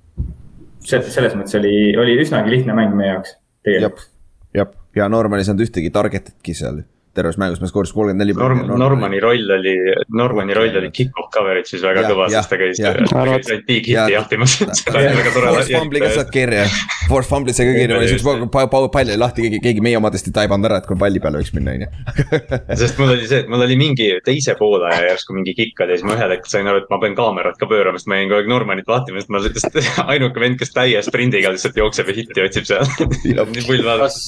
se- 0.85 1.03
selles 1.15 1.35
mõttes 1.39 1.57
oli, 1.59 1.75
oli 1.97 2.19
üsnagi 2.23 2.51
lihtne 2.53 2.75
mäng 2.77 2.95
meie 2.99 3.13
jaoks 3.15 3.37
tegelikult. 3.65 4.09
jah, 4.55 4.69
ja 4.97 5.09
Norman 5.09 5.41
ei 5.41 5.49
saanud 5.49 5.65
ühtegi 5.67 5.91
target'itki 5.95 6.55
seal 6.55 6.83
terves 7.15 7.39
mängus, 7.41 7.61
me 7.62 7.69
skoorisime 7.71 8.01
kolmkümmend 8.01 8.23
neli. 8.25 8.35
Norm-, 8.39 8.65
Normani 8.81 9.21
roll 9.23 9.51
oli, 9.57 9.75
Normani 10.15 10.57
roll 10.57 10.79
oli 10.81 10.91
kick-off 10.95 11.31
coverage'is 11.35 11.83
väga 11.85 12.05
Jah, 12.05 12.11
kõva, 12.12 12.29
sest 12.33 12.51
ta 12.53 12.59
käis, 12.61 12.81
ta 12.83 12.93
käis 12.99 13.15
ainult 13.15 13.67
big 13.69 13.89
hit'i 13.91 14.15
jahtimas. 14.17 14.57
Force 14.65 15.69
Fumbli 15.71 16.03
ka 16.03 16.11
saad 16.15 16.33
kirja, 16.35 16.65
Force 17.09 17.31
Fumbli 17.31 17.55
sai 17.57 17.69
ka 17.71 17.77
kirja, 17.79 17.99
oli 17.99 18.11
siukse 18.11 18.35
pa- 18.55 18.67
pa- 18.71 18.89
pall 18.89 19.12
oli 19.12 19.19
lahti, 19.21 19.47
keegi, 19.47 19.61
keegi 19.65 19.85
meie 19.85 19.99
omadest 20.01 20.29
ei 20.31 20.35
taibanud 20.41 20.69
ära, 20.71 20.81
et 20.83 20.89
kui 20.89 20.99
palli 21.01 21.23
peale 21.23 21.41
võiks 21.43 21.55
minna, 21.57 21.75
on 21.77 21.85
ju. 21.87 21.91
sest 22.83 22.99
mul 23.01 23.15
oli 23.15 23.29
see, 23.31 23.43
et 23.45 23.51
mul 23.53 23.65
oli 23.67 23.79
mingi 23.81 24.09
teise 24.27 24.57
poolaja 24.59 25.05
järsku 25.11 25.37
mingi 25.37 25.55
kikk 25.59 25.85
oli 25.87 25.95
ja 25.97 26.01
siis 26.01 26.09
ma 26.09 26.17
ühel 26.19 26.35
hetkel 26.37 26.51
sain 26.55 26.71
aru, 26.71 26.83
et 26.85 26.91
ma 26.93 27.01
pean 27.03 27.17
kaamerat 27.19 27.61
ka 27.61 27.69
pöörama, 27.71 28.01
sest 28.01 28.11
ma 28.11 28.19
jäin 28.21 28.31
kogu 28.31 28.43
aeg 28.43 28.51
Normanit 28.51 28.91
vaatima, 28.91 29.23
sest 29.23 29.33
ma 29.35 29.43
lihtsalt 29.45 29.79
ainuke 30.15 30.43
vend, 30.43 30.59
kes 30.61 30.75
täie 30.75 31.03
sprindiga 31.07 31.53
lihtsalt 31.55 31.79
jookseb 31.79 32.11
ja 32.11 32.19
hitti 32.19 32.47
otsib 32.49 32.69
seal. 32.71 32.89
nii 33.05 33.67
pull 33.69 33.85
vaadata. 33.87 34.19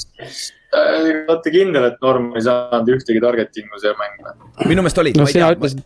Äh, 0.74 1.24
olete 1.26 1.52
kindel, 1.54 1.88
et 1.90 1.98
Norm 2.04 2.30
ei 2.36 2.44
saanud 2.44 2.90
ühtegi 2.96 3.22
targeting'u 3.22 3.80
see 3.82 3.92
mäng 3.98 4.16
või? 4.22 4.70
minu 4.72 4.84
meelest 4.84 5.02
olid. 5.02 5.18
no 5.18 5.26
sina 5.30 5.50
ütlesid, 5.54 5.82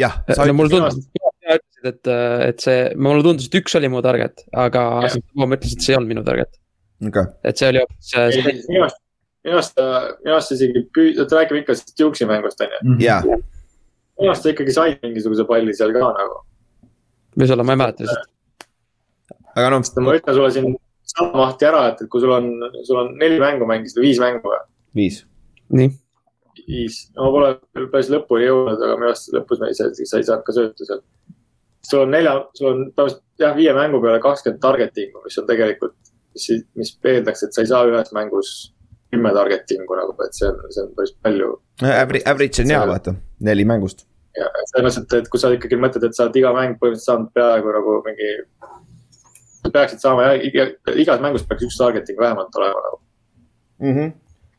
jah, 0.00 0.18
sa 0.30 0.46
no 0.48 0.56
mulle 0.58 0.74
tundus, 0.74 0.98
sina 1.00 1.56
ütlesid, 1.58 1.88
et, 1.92 2.12
et 2.48 2.66
see, 2.66 2.84
mulle 3.06 3.24
tundus, 3.26 3.48
et 3.50 3.58
üks 3.60 3.78
oli 3.80 3.90
mu 3.92 4.02
target, 4.04 4.46
aga 4.66 4.84
ma 5.02 5.48
ütlesin, 5.56 5.78
et 5.78 5.86
see 5.86 5.94
ei 5.94 5.98
olnud 6.00 6.12
minu 6.14 6.26
target. 6.26 6.60
okei, 7.08 7.26
et 7.50 7.62
see 7.62 7.72
oli 7.72 7.82
hoopis 7.82 8.14
äh, 8.18 8.30
see, 8.36 8.54
minu 8.70 8.86
arust, 8.86 9.02
minu 9.44 9.58
arust, 9.58 9.82
minu 10.22 10.36
arust 10.38 10.56
isegi 10.58 10.86
püü-, 10.94 11.16
te 11.18 11.40
räägime 11.40 11.64
ikka 11.64 11.78
sellest 11.78 11.98
Duke'i 12.00 12.30
mängust 12.30 12.64
on 12.64 12.78
ju. 12.78 12.96
jaa, 13.04 13.20
minu 13.24 14.30
arust 14.30 14.46
sa 14.46 14.54
ikkagi 14.54 14.78
said 14.78 15.02
mingisuguse 15.04 15.48
palli 15.50 15.76
seal 15.76 15.94
ka 15.96 16.06
nagu. 16.06 16.40
võib-olla 17.34 17.66
ma 17.66 17.76
ei 17.76 17.84
mäleta 17.84 18.06
lihtsalt. 18.06 18.32
aga 19.54 19.70
noh, 19.74 19.86
ma 20.06 20.18
ütlen 20.20 20.40
sulle 20.40 20.54
siin 20.54 20.74
sama 21.18 21.44
mahti 21.44 21.68
ära, 21.68 21.82
et, 21.92 22.02
et 22.04 22.10
kui 22.10 22.22
sul 22.22 22.32
on, 22.34 22.48
sul 22.86 23.00
on 23.02 23.12
neli 23.20 23.38
mängu 23.42 23.68
mängisid 23.70 24.00
või 24.00 24.08
viis 24.08 24.22
mängu 24.22 24.42
või? 24.50 24.62
viis. 24.98 25.20
nii, 25.74 25.90
viis, 26.66 27.00
no 27.16 27.26
ma 27.26 27.34
pole 27.36 27.50
veel 27.76 27.90
päris 27.92 28.10
lõpuni 28.12 28.48
jõudnud, 28.48 28.80
aga 28.86 28.96
minu 28.98 29.10
arust 29.10 29.34
lõpus 29.34 29.62
me 29.62 29.70
ei 29.70 29.78
saa, 29.78 29.92
sa 29.94 30.20
ei 30.20 30.28
saanud 30.28 30.46
ka 30.46 30.56
söötu 30.56 30.88
seal. 30.88 31.02
sul 31.84 32.04
on 32.04 32.14
nelja, 32.14 32.36
sul 32.58 32.70
on 32.70 32.82
põhimõtteliselt 32.90 33.44
jah, 33.44 33.54
viie 33.58 33.74
mängu 33.76 34.00
peale 34.02 34.22
kakskümmend 34.24 34.62
targeting'u, 34.62 35.22
mis 35.24 35.38
on 35.42 35.50
tegelikult, 35.50 35.96
mis, 36.36 36.48
mis 36.78 36.94
eeldaks, 37.12 37.46
et 37.46 37.56
sa 37.56 37.64
ei 37.64 37.70
saa 37.70 37.84
ühes 37.90 38.14
mängus 38.16 38.54
kümme 39.14 39.30
targeting'u 39.34 40.00
nagu, 40.00 40.16
et 40.26 40.38
see 40.38 40.48
on, 40.50 40.58
see 40.74 40.82
on 40.82 40.90
päris 40.98 41.14
palju. 41.22 41.52
Average, 41.84 42.26
average 42.30 42.62
on 42.64 42.74
hea, 42.74 42.82
vaata, 42.90 43.14
neli 43.50 43.66
mängust. 43.68 44.06
ja 44.38 44.48
selles 44.72 44.98
mõttes, 44.98 45.22
et 45.22 45.30
kui 45.30 45.38
sa 45.38 45.52
ikkagi 45.54 45.78
mõtled, 45.78 46.08
et 46.08 46.16
sa 46.16 46.26
oled 46.26 46.40
iga 46.40 46.50
mäng 46.56 46.78
põhimõtteliselt 46.80 47.10
saanud 47.10 47.34
peaaegu 47.36 47.74
nagu 47.76 47.98
mingi. 48.08 48.30
Sa 49.64 49.72
peaksid 49.78 50.04
saama 50.04 50.34
iga, 50.36 50.68
igas 50.94 51.24
mängus 51.24 51.46
peaks 51.48 51.66
üks 51.66 51.80
targeting 51.80 52.20
vähemalt 52.20 52.60
olema 52.60 52.84
nagu 52.88 53.00
mm. 53.80 53.96
-hmm 53.96 54.12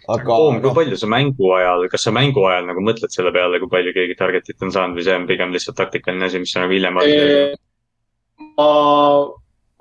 aga. 0.07 0.37
Kui 0.61 0.73
palju 0.75 0.97
sa 0.99 1.09
mängu 1.09 1.49
ajal, 1.57 1.87
kas 1.91 2.05
sa 2.07 2.13
mängu 2.13 2.43
ajal 2.49 2.67
nagu 2.69 2.83
mõtled 2.85 3.13
selle 3.13 3.31
peale, 3.35 3.59
kui 3.61 3.71
palju 3.71 3.93
keegi 3.95 4.17
target'it 4.19 4.61
on 4.65 4.73
saanud 4.73 4.99
või 4.99 5.07
see 5.07 5.17
on 5.17 5.27
pigem 5.29 5.53
lihtsalt 5.55 5.77
taktikaline 5.79 6.29
asi, 6.29 6.41
mis 6.41 6.53
sa 6.53 6.63
nagu 6.63 6.75
hiljem 6.75 6.99
oled? 7.01 7.57
ma, 8.55 8.69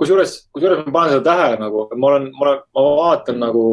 kusjuures, 0.00 0.34
kusjuures 0.54 0.84
ma 0.86 0.94
panen 0.96 1.16
seda 1.16 1.24
tähele 1.28 1.60
nagu, 1.62 1.86
ma 1.94 2.12
olen, 2.12 2.28
ma 2.34 2.46
olen, 2.48 2.60
ma 2.76 2.84
vaatan 3.00 3.40
nagu. 3.42 3.64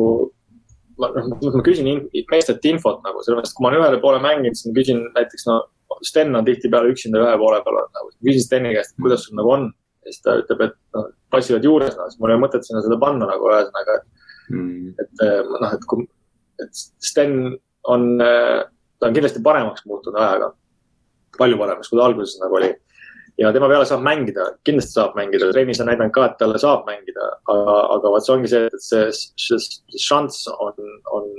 ma, 1.01 1.11
noh, 1.15 1.29
ma 1.55 1.65
küsin 1.65 1.87
in, 1.89 2.01
meestelt 2.29 2.65
infot 2.69 2.99
nagu, 3.05 3.23
sellepärast 3.25 3.55
kui 3.57 3.65
ma 3.65 3.71
olen 3.71 3.83
ühele 3.83 4.01
poole 4.03 4.19
mänginud, 4.23 4.57
siis 4.57 4.69
ma 4.69 4.79
küsin 4.79 5.05
näiteks 5.17 5.47
no. 5.49 5.61
Sten 6.07 6.31
on 6.33 6.45
tihtipeale 6.47 6.87
üksinda 6.87 7.19
ühe 7.19 7.31
poole 7.37 7.57
peal 7.65 7.75
olnud 7.77 7.97
nagu, 7.97 8.13
küsin 8.23 8.45
Steni 8.45 8.69
käest, 8.73 8.93
kuidas 9.01 9.25
sul 9.25 9.35
nagu 9.37 9.51
on. 9.51 9.65
Ja 10.01 10.13
siis 10.13 10.23
ta 10.25 10.37
ütleb, 10.41 10.63
et 10.67 10.77
noh, 10.97 11.09
passivad 11.33 11.65
juures, 11.65 11.97
noh, 11.97 12.09
siis 12.09 12.21
mul 12.21 12.31
ei 12.31 12.37
ole 12.37 12.43
mõtet 12.45 12.67
sinna 12.67 12.83
seda 12.85 12.97
panna 13.01 13.29
nagu 13.29 13.49
ühesõnaga, 13.49 13.97
et 14.01 14.55
mm.. 14.55 14.93
et 15.01 15.25
noh, 15.51 15.75
et 15.77 15.89
kui, 15.89 16.07
et 16.61 16.83
Sten 17.11 17.35
on, 17.89 18.07
ta 18.21 19.09
on 19.09 19.17
kindlasti 19.17 19.43
paremaks 19.45 19.85
muutunud 19.89 20.19
ajaga. 20.19 20.53
palju 21.37 21.57
paremaks, 21.57 21.89
kui 21.89 21.97
ta 21.97 22.05
alguses 22.05 22.39
nagu 22.41 22.57
oli 22.59 22.73
ja 23.41 23.51
tema 23.53 23.69
peale 23.71 23.85
saab 23.87 24.03
mängida, 24.05 24.47
kindlasti 24.67 24.97
saab 24.97 25.15
mängida, 25.17 25.49
trennis 25.53 25.81
on 25.81 25.89
näidanud 25.89 26.13
ka, 26.15 26.27
et 26.27 26.37
talle 26.39 26.59
saab 26.61 26.83
mängida, 26.89 27.29
aga, 27.49 27.75
aga 27.95 28.13
vot 28.13 28.25
see 28.25 28.33
ongi 28.35 28.51
see, 28.51 28.67
et 28.67 28.85
see, 28.85 29.05
see, 29.15 29.59
see 29.61 30.03
šanss 30.07 30.47
on, 30.57 30.73
on. 31.15 31.29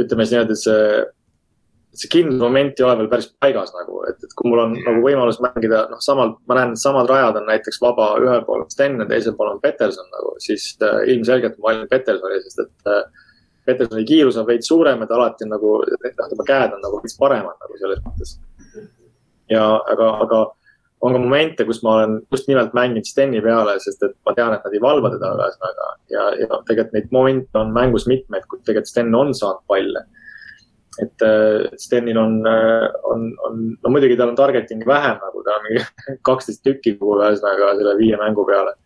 ütleme 0.00 0.26
siis 0.26 0.34
niimoodi, 0.34 0.56
et 0.56 0.62
see, 0.64 1.04
see 1.94 2.10
kindel 2.10 2.40
moment 2.42 2.80
ei 2.80 2.86
ole 2.86 2.96
veel 3.00 3.10
päris 3.12 3.28
paigas 3.40 3.70
nagu, 3.74 4.00
et, 4.08 4.16
et 4.24 4.32
kui 4.38 4.50
mul 4.50 4.62
on 4.64 4.72
nagu 4.76 5.02
võimalus 5.04 5.38
mängida, 5.44 5.84
noh, 5.90 6.00
samalt, 6.04 6.40
ma 6.50 6.58
näen, 6.58 6.74
et 6.74 6.82
samad 6.82 7.10
rajad 7.10 7.38
on 7.40 7.46
näiteks 7.50 7.78
vaba, 7.82 8.08
ühel 8.22 8.42
pool 8.46 8.64
on 8.64 8.72
Sten 8.72 8.98
ja 9.02 9.06
teisel 9.10 9.36
pool 9.38 9.52
on 9.52 9.60
Peterson 9.62 10.08
nagu, 10.14 10.34
siis 10.42 10.72
äh, 10.82 11.04
ilmselgelt 11.14 11.60
ma 11.60 11.70
valin 11.70 11.86
Petersoni, 11.90 12.40
sest 12.46 12.64
et 12.64 12.90
äh, 12.90 13.30
Petersoni 13.64 14.04
kiirus 14.08 14.40
on 14.40 14.48
veits 14.48 14.68
suurem 14.68 15.04
ja 15.04 15.08
ta 15.10 15.16
alati 15.18 15.48
nagu, 15.48 15.76
noh, 15.86 16.28
tema 16.32 16.48
käed 16.50 16.76
on 16.76 16.84
nagu 16.84 17.00
veits 17.04 17.16
paremad 17.20 17.56
nagu 17.62 17.80
selles 17.80 18.02
mõttes. 18.04 18.36
ja 19.52 19.64
aga, 19.92 20.10
aga 20.26 20.44
on 21.04 21.12
ka 21.12 21.20
momente, 21.20 21.64
kus 21.68 21.82
ma 21.84 21.98
olen 21.98 22.18
just 22.32 22.48
nimelt 22.48 22.74
mänginud 22.76 23.06
Steni 23.06 23.40
peale, 23.44 23.76
sest 23.82 24.02
et 24.06 24.14
ma 24.24 24.32
tean, 24.36 24.54
et 24.56 24.64
nad 24.64 24.74
ei 24.74 24.82
valva 24.82 25.10
teda 25.12 25.32
ühesõnaga. 25.36 25.88
ja, 26.12 26.26
ja 26.40 26.60
tegelikult 26.68 26.94
neid 26.96 27.10
momente 27.12 27.60
on 27.60 27.72
mängus 27.76 28.08
mitmeid, 28.10 28.46
kui 28.48 28.62
tegelikult 28.64 28.92
Sten 28.92 29.14
on 29.18 29.34
saanud 29.36 29.64
palle. 29.68 30.06
Et 31.02 31.26
äh, 31.26 31.66
Stenil 31.80 32.18
on, 32.20 32.40
äh, 32.46 32.88
on, 33.10 33.28
on, 33.46 33.60
no 33.82 33.92
muidugi 33.92 34.16
tal 34.20 34.32
on 34.32 34.38
targeting'i 34.38 34.86
vähem 34.86 35.20
nagu, 35.20 35.44
tal 35.46 35.60
on 35.60 35.68
mingi 35.68 35.84
kaksteist 36.28 36.64
tükki 36.66 36.96
kogu 36.98 37.20
ühesõnaga 37.20 37.74
selle 37.78 37.94
viie 38.00 38.18
mängu 38.20 38.46
peale. 38.48 38.76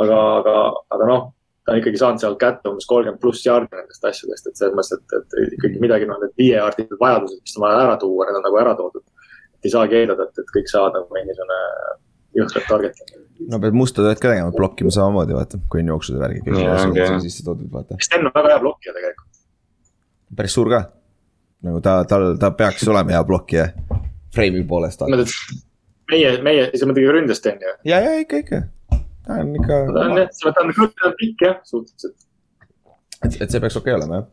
aga, 0.00 0.18
aga, 0.40 0.56
aga 0.96 1.06
noh, 1.08 1.24
ta 1.64 1.74
on 1.74 1.80
ikkagi 1.80 2.00
saanud 2.00 2.22
seal 2.22 2.36
kätte 2.40 2.70
umbes 2.70 2.86
kolmkümmend 2.88 3.20
pluss 3.20 3.44
jaardi 3.44 3.68
nendest 3.76 4.04
asjadest, 4.04 4.46
et 4.48 4.60
selles 4.60 4.76
mõttes, 4.76 5.00
et, 5.00 5.40
et 5.44 5.56
ikkagi 5.58 5.82
midagi 5.82 6.08
noh, 6.08 6.20
need 6.22 6.36
viiejaardised 6.40 7.00
vajadused, 7.00 7.42
mis 7.44 7.58
on 7.58 7.66
vaja 7.66 7.82
ära 7.86 7.96
tuua, 8.00 8.28
need 8.28 8.40
on 8.40 8.46
nagu 8.48 8.60
ära 8.62 8.76
toodud 8.78 9.04
ei 9.64 9.72
saagi 9.72 9.98
eeldada, 10.00 10.26
et, 10.28 10.40
et 10.40 10.52
kõik 10.54 10.70
saavad 10.70 10.96
nagu 10.96 11.16
mingisugune 11.16 11.58
jõhkralt 12.38 12.68
targeting. 12.70 13.10
no 13.50 13.58
pead 13.62 13.76
musta 13.76 14.04
tööd 14.04 14.20
ka 14.22 14.30
tegema, 14.30 14.54
blokkima 14.54 14.92
samamoodi 14.94 15.36
vaata, 15.36 15.60
kui 15.72 15.82
on 15.82 15.92
jooksud 15.94 16.16
ja 16.16 16.22
värgid. 16.22 16.48
Sten 18.06 18.28
on 18.28 18.34
väga 18.34 18.54
hea 18.54 18.62
blokkija 18.62 18.96
tegelikult. 18.96 19.42
päris 20.36 20.56
suur 20.56 20.72
ka. 20.72 20.82
Nagu 21.66 21.82
ta, 21.84 22.00
tal, 22.08 22.34
ta 22.40 22.52
peaks 22.56 22.88
olema 22.88 23.16
hea 23.16 23.22
blokkija, 23.26 23.68
frame'i 24.34 24.64
poolest. 24.68 25.04
meie, 26.10 26.34
meie, 26.42 26.66
sa 26.74 26.88
mõtled 26.88 27.04
ikka 27.04 27.16
ründes 27.18 27.42
Sten 27.42 27.62
ju? 27.62 27.76
ja, 27.90 28.02
ja 28.02 28.18
ikka, 28.22 28.42
ikka. 28.44 28.62
ta 29.26 29.38
on 29.42 29.54
ikka. 29.60 29.80
ta 29.94 30.04
on 30.08 30.20
jah, 30.20 30.34
ta 30.50 30.66
on 30.66 31.16
pikk 31.22 31.46
jah, 31.46 31.56
suhteliselt. 31.64 32.16
et, 33.24 33.40
et 33.40 33.48
see 33.48 33.60
peaks 33.60 33.76
okei 33.76 33.92
okay 33.94 34.00
olema 34.00 34.22
jah 34.22 34.28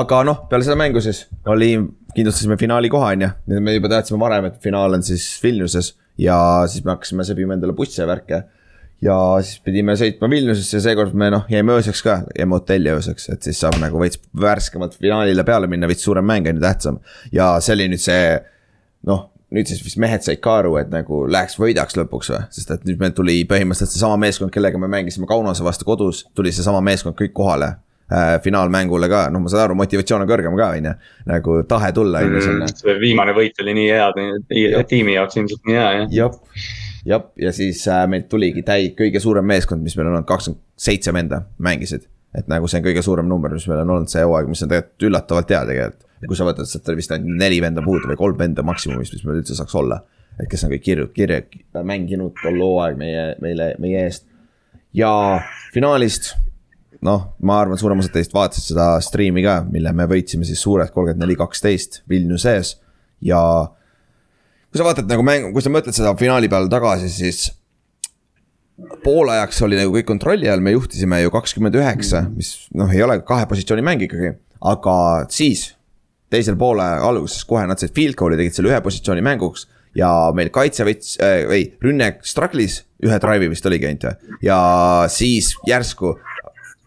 aga 0.00 0.20
noh, 0.26 0.44
peale 0.50 0.66
seda 0.66 0.78
mängu 0.78 1.02
siis 1.02 1.24
oli, 1.50 1.72
kindlustasime 2.14 2.56
finaali 2.60 2.90
koha, 2.92 3.12
on 3.16 3.26
ju. 3.26 3.30
me 3.58 3.74
juba 3.74 3.90
teadsime 3.90 4.20
varem, 4.22 4.46
et 4.50 4.60
finaal 4.62 4.94
on 4.96 5.02
siis 5.06 5.26
Vilniuses 5.42 5.94
ja 6.20 6.38
siis 6.70 6.84
me 6.84 6.94
hakkasime 6.94 7.26
sebima 7.26 7.56
endale 7.56 7.74
busse 7.76 8.02
ja 8.02 8.08
värke. 8.10 8.44
Ja 9.04 9.16
siis 9.44 9.60
pidime 9.64 9.96
sõitma 9.98 10.28
Vilniusesse 10.30 10.78
ja 10.78 10.84
seekord 10.90 11.16
me 11.16 11.30
noh, 11.32 11.48
jäime 11.50 11.74
ööseks 11.78 12.02
ka, 12.04 12.20
jäime 12.36 12.58
hotelli 12.58 12.92
ööseks, 12.92 13.30
et 13.32 13.48
siis 13.48 13.60
saab 13.62 13.78
nagu 13.80 14.00
veits 14.02 14.20
värskemalt 14.40 14.96
finaalile 15.00 15.44
peale 15.48 15.70
minna, 15.70 15.88
veits 15.90 16.04
suurem 16.04 16.26
mäng 16.28 16.48
on 16.50 16.60
ju 16.60 16.64
tähtsam. 16.64 17.00
ja 17.32 17.52
see 17.64 17.76
oli 17.78 17.90
nüüd 17.92 18.04
see 18.04 18.24
noh, 19.08 19.28
nüüd 19.54 19.70
siis 19.70 19.82
vist 19.84 19.98
mehed 20.00 20.24
said 20.24 20.40
ka 20.44 20.60
aru, 20.62 20.76
et 20.80 20.90
nagu 20.92 21.24
läheks 21.30 21.56
võidaks 21.60 21.96
lõpuks 21.98 22.32
või, 22.32 22.42
sest 22.54 22.74
et 22.74 22.84
nüüd 22.88 23.00
meil 23.02 23.14
tuli 23.16 23.40
põhimõtteliselt 23.50 23.96
seesama 23.96 24.18
meeskond, 24.22 24.52
kellega 24.54 24.78
me 24.78 24.90
mängisime 24.90 25.28
Kaunase 25.30 25.66
vastu 25.66 25.88
kodus, 25.88 26.26
tuli 26.38 26.52
seesama 26.54 26.82
meeskond 26.84 27.16
kõik 27.18 27.32
kohale 27.36 27.72
äh, 28.12 28.36
finaalmängule 28.44 29.08
ka, 29.10 29.24
noh, 29.32 29.42
ma 29.42 29.50
saan 29.50 29.66
aru, 29.68 29.78
motivatsioon 29.80 30.26
on 30.26 30.30
kõrgem 30.30 30.58
ka, 30.60 30.70
on 30.76 30.90
ju. 30.90 30.94
nagu 31.32 31.56
tahe 31.70 31.90
tulla 31.96 32.22
on 32.22 32.36
ju 32.36 32.44
sinna. 32.46 32.68
Mm, 32.68 32.82
see 32.84 32.96
viimane 33.02 33.34
võit 33.36 33.64
oli 33.64 33.74
nii 33.80 33.88
hea, 33.90 34.84
tiimi 34.92 35.16
jaoks 35.16 35.40
ilmselt 35.40 35.66
nii 35.66 35.80
hea, 35.80 36.06
jah. 36.20 36.38
Jah, 37.10 37.26
ja 37.40 37.52
siis 37.54 37.82
äh, 37.90 38.04
meilt 38.10 38.28
tuligi 38.30 38.64
täi-, 38.66 38.92
kõige 38.98 39.22
suurem 39.22 39.46
meeskond, 39.50 39.82
mis 39.84 39.96
meil 39.98 40.10
on 40.10 40.18
olnud, 40.18 40.28
kakskümmend 40.28 40.62
seitse 40.80 41.14
venda 41.14 41.42
mängisid. 41.58 42.06
et 42.36 42.46
nagu 42.46 42.68
see 42.70 42.78
on 42.78 42.84
kõige 42.86 43.02
suurem 43.02 43.26
number, 43.26 43.52
mis 43.56 43.66
meil 43.66 43.82
on 43.82 43.96
olnud 43.96 44.10
see 44.12 44.22
hooaeg, 44.22 44.48
mis 44.50 44.62
on 44.62 44.70
tegelikult 44.70 45.08
üllatavalt 45.08 45.50
hea 45.50 45.62
tegelikult. 45.72 46.06
kui 46.26 46.38
sa 46.38 46.46
võtad, 46.46 46.68
sealt 46.70 46.92
vist 46.96 47.14
ainult 47.16 47.40
neli 47.40 47.60
venda 47.62 47.82
puudu 47.84 48.10
või 48.12 48.20
kolm 48.20 48.38
venda 48.38 48.62
maksimumist, 48.66 49.16
mis 49.16 49.24
meil 49.26 49.40
üldse 49.42 49.56
saaks 49.58 49.74
olla. 49.80 50.02
et 50.40 50.48
kes 50.50 50.64
on 50.64 50.74
kõik 50.74 50.86
kirju, 50.86 51.08
kirja, 51.14 51.42
mänginud 51.82 52.36
tol 52.42 52.62
hooaeg 52.62 53.00
meie, 53.00 53.34
meile, 53.42 53.74
meie 53.82 54.06
eest. 54.06 54.28
ja 54.94 55.10
finaalist 55.74 56.34
noh, 57.04 57.30
ma 57.42 57.60
arvan, 57.62 57.78
suurem 57.80 58.00
osa 58.02 58.12
teist 58.12 58.34
vaatasid 58.36 58.72
seda 58.72 58.92
striimi 59.04 59.44
ka, 59.44 59.60
mille 59.72 59.92
me 59.96 60.06
võitsime 60.10 60.46
siis 60.48 60.62
suurelt 60.62 60.92
kolmkümmend 60.94 61.24
neli, 61.24 61.36
kaksteist 61.40 62.02
Vilniuses 62.08 62.78
ja. 63.24 63.42
Kui 64.70 64.78
sa 64.78 64.86
vaatad 64.86 65.10
nagu 65.10 65.24
mängu, 65.26 65.50
kui 65.54 65.64
sa 65.64 65.72
mõtled 65.72 65.96
seda 65.96 66.12
finaali 66.18 66.50
peale 66.50 66.70
tagasi, 66.70 67.10
siis. 67.10 67.48
poolajaks 69.04 69.58
oli 69.66 69.76
nagu 69.76 69.92
kõik 69.92 70.06
kontrolli 70.08 70.48
all, 70.48 70.62
me 70.64 70.72
juhtisime 70.72 71.18
ju 71.20 71.32
kakskümmend 71.34 71.74
üheksa, 71.76 72.22
mis 72.32 72.54
noh, 72.72 72.88
ei 72.94 73.02
ole 73.04 73.18
kahe 73.26 73.48
positsiooni 73.50 73.84
mäng 73.84 74.06
ikkagi, 74.06 74.32
aga 74.72 74.94
siis. 75.28 75.74
teisel 76.30 76.54
poole 76.56 76.84
alguses 77.02 77.42
kohe 77.44 77.64
nad 77.66 77.80
said 77.82 77.92
field 77.94 78.14
goal'i, 78.14 78.38
tegid 78.38 78.54
selle 78.54 78.70
ühe 78.70 78.80
positsiooni 78.80 79.22
mänguks 79.26 79.66
ja 79.98 80.08
meil 80.36 80.52
kaitse 80.54 80.86
võttis 80.86 81.16
äh,, 81.18 81.42
ei, 81.50 81.64
rünne 81.82 82.12
struggle'is, 82.22 82.84
ühe 83.02 83.16
drive'i 83.18 83.50
vist 83.50 83.66
oligi 83.66 83.88
ainult 83.88 84.06
ju. 84.06 84.12
ja 84.46 84.58
siis 85.10 85.50
järsku 85.66 86.14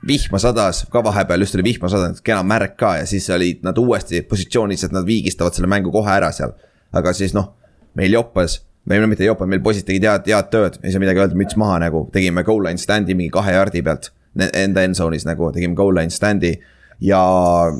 vihma 0.07 0.39
sadas, 0.39 0.85
ka 0.91 1.03
vahepeal 1.03 1.43
just 1.43 1.57
oli 1.59 1.67
vihma 1.67 1.91
sadanud, 1.91 2.21
kena 2.23 2.43
märk 2.47 2.77
ka 2.79 2.95
ja 3.01 3.09
siis 3.09 3.27
olid 3.35 3.63
nad 3.67 3.77
uuesti 3.79 4.23
positsioonis, 4.27 4.87
et 4.87 4.95
nad 4.95 5.05
viigistavad 5.07 5.55
selle 5.55 5.67
mängu 5.71 5.91
kohe 5.91 6.15
ära 6.15 6.31
seal. 6.35 6.55
aga 6.95 7.13
siis 7.15 7.35
noh, 7.35 7.51
meil 7.99 8.15
joppas, 8.17 8.59
või 8.89 8.99
no 8.99 9.07
mitte 9.11 9.27
joppas, 9.27 9.49
meil 9.49 9.63
poisid 9.63 9.87
tegid 9.87 10.07
head, 10.07 10.27
head 10.27 10.51
tööd, 10.53 10.77
ei 10.83 10.93
saa 10.93 11.03
midagi 11.03 11.23
öelda, 11.23 11.39
müts 11.39 11.57
maha 11.59 11.79
nagu, 11.85 12.05
tegime 12.13 12.43
goal 12.47 12.63
line 12.65 12.81
stand'i 12.81 13.15
mingi 13.17 13.33
kahe 13.33 13.55
jardi 13.55 13.83
pealt. 13.85 14.11
Enda 14.33 14.81
end 14.81 14.97
zone'is 14.97 15.27
nagu 15.29 15.51
tegime 15.53 15.77
goal 15.77 15.93
line 15.93 16.13
stand'i 16.13 16.55
ja 17.03 17.19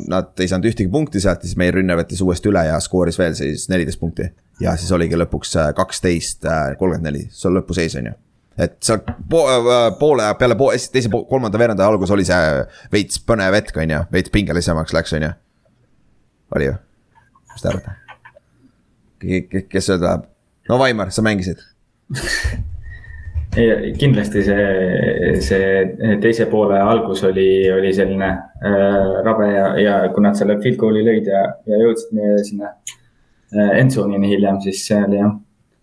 nad 0.10 0.42
ei 0.42 0.50
saanud 0.50 0.68
ühtegi 0.70 0.92
punkti 0.92 1.22
sealt, 1.24 1.42
siis 1.46 1.58
meie 1.60 1.74
rünne 1.74 1.98
võttis 1.98 2.22
uuesti 2.22 2.52
üle 2.52 2.66
ja 2.68 2.78
skooris 2.84 3.18
veel 3.20 3.34
siis 3.38 3.66
neliteist 3.72 4.02
punkti. 4.02 4.30
ja 4.62 4.76
siis 4.78 4.92
oligi 4.94 5.18
lõpuks 5.18 5.56
äh, 5.58 5.72
kaksteist, 5.76 6.46
äh, 6.46 6.76
kolmkümmend 6.78 7.10
neli, 7.10 7.24
see 7.32 7.50
on 7.50 7.58
lõpuseis 7.58 7.98
on 8.00 8.12
ju 8.12 8.14
et 8.58 8.78
seal 8.86 9.02
po 9.30 9.46
äh, 9.50 9.88
poole 10.00 10.28
peale 10.40 10.58
poole, 10.60 10.78
teise, 10.94 11.10
kolmanda 11.10 11.60
veeranda 11.62 11.88
algus 11.90 12.14
oli 12.14 12.26
see 12.28 12.62
veits 12.94 13.22
põnev 13.26 13.58
hetk, 13.58 13.82
on 13.82 13.98
ju, 13.98 14.06
veits 14.14 14.34
pingelisemaks 14.34 14.94
läks, 14.94 15.18
on 15.18 15.28
ju. 15.30 15.34
oli 16.56 16.70
ju, 16.70 16.78
mis 17.56 17.66
te 17.66 17.74
arvate? 17.74 18.03
Kes 19.70 19.90
öelda 19.90 20.06
tahab? 20.06 20.30
no 20.70 20.80
Vaimar, 20.80 21.12
sa 21.12 21.26
mängisid 21.26 21.62
kindlasti 24.00 24.42
see, 24.48 25.36
see 25.46 26.18
teise 26.22 26.48
poole 26.50 26.80
algus 26.82 27.24
oli, 27.28 27.70
oli 27.72 27.94
selline 27.94 28.30
äh, 28.34 29.24
rabe 29.26 29.50
ja, 29.52 29.66
ja 29.78 29.96
kui 30.14 30.26
nad 30.26 30.38
selle 30.40 30.58
field 30.64 30.80
goal'i 30.82 31.04
lõid 31.06 31.30
ja, 31.30 31.44
ja 31.70 31.82
jõudsid 31.84 32.16
meie 32.18 32.40
sinna 32.48 32.72
äh, 32.74 33.76
endzone'ini 33.84 34.32
hiljem, 34.32 34.58
siis 34.66 34.82
see 34.88 35.02
oli 35.06 35.20
jah 35.22 35.36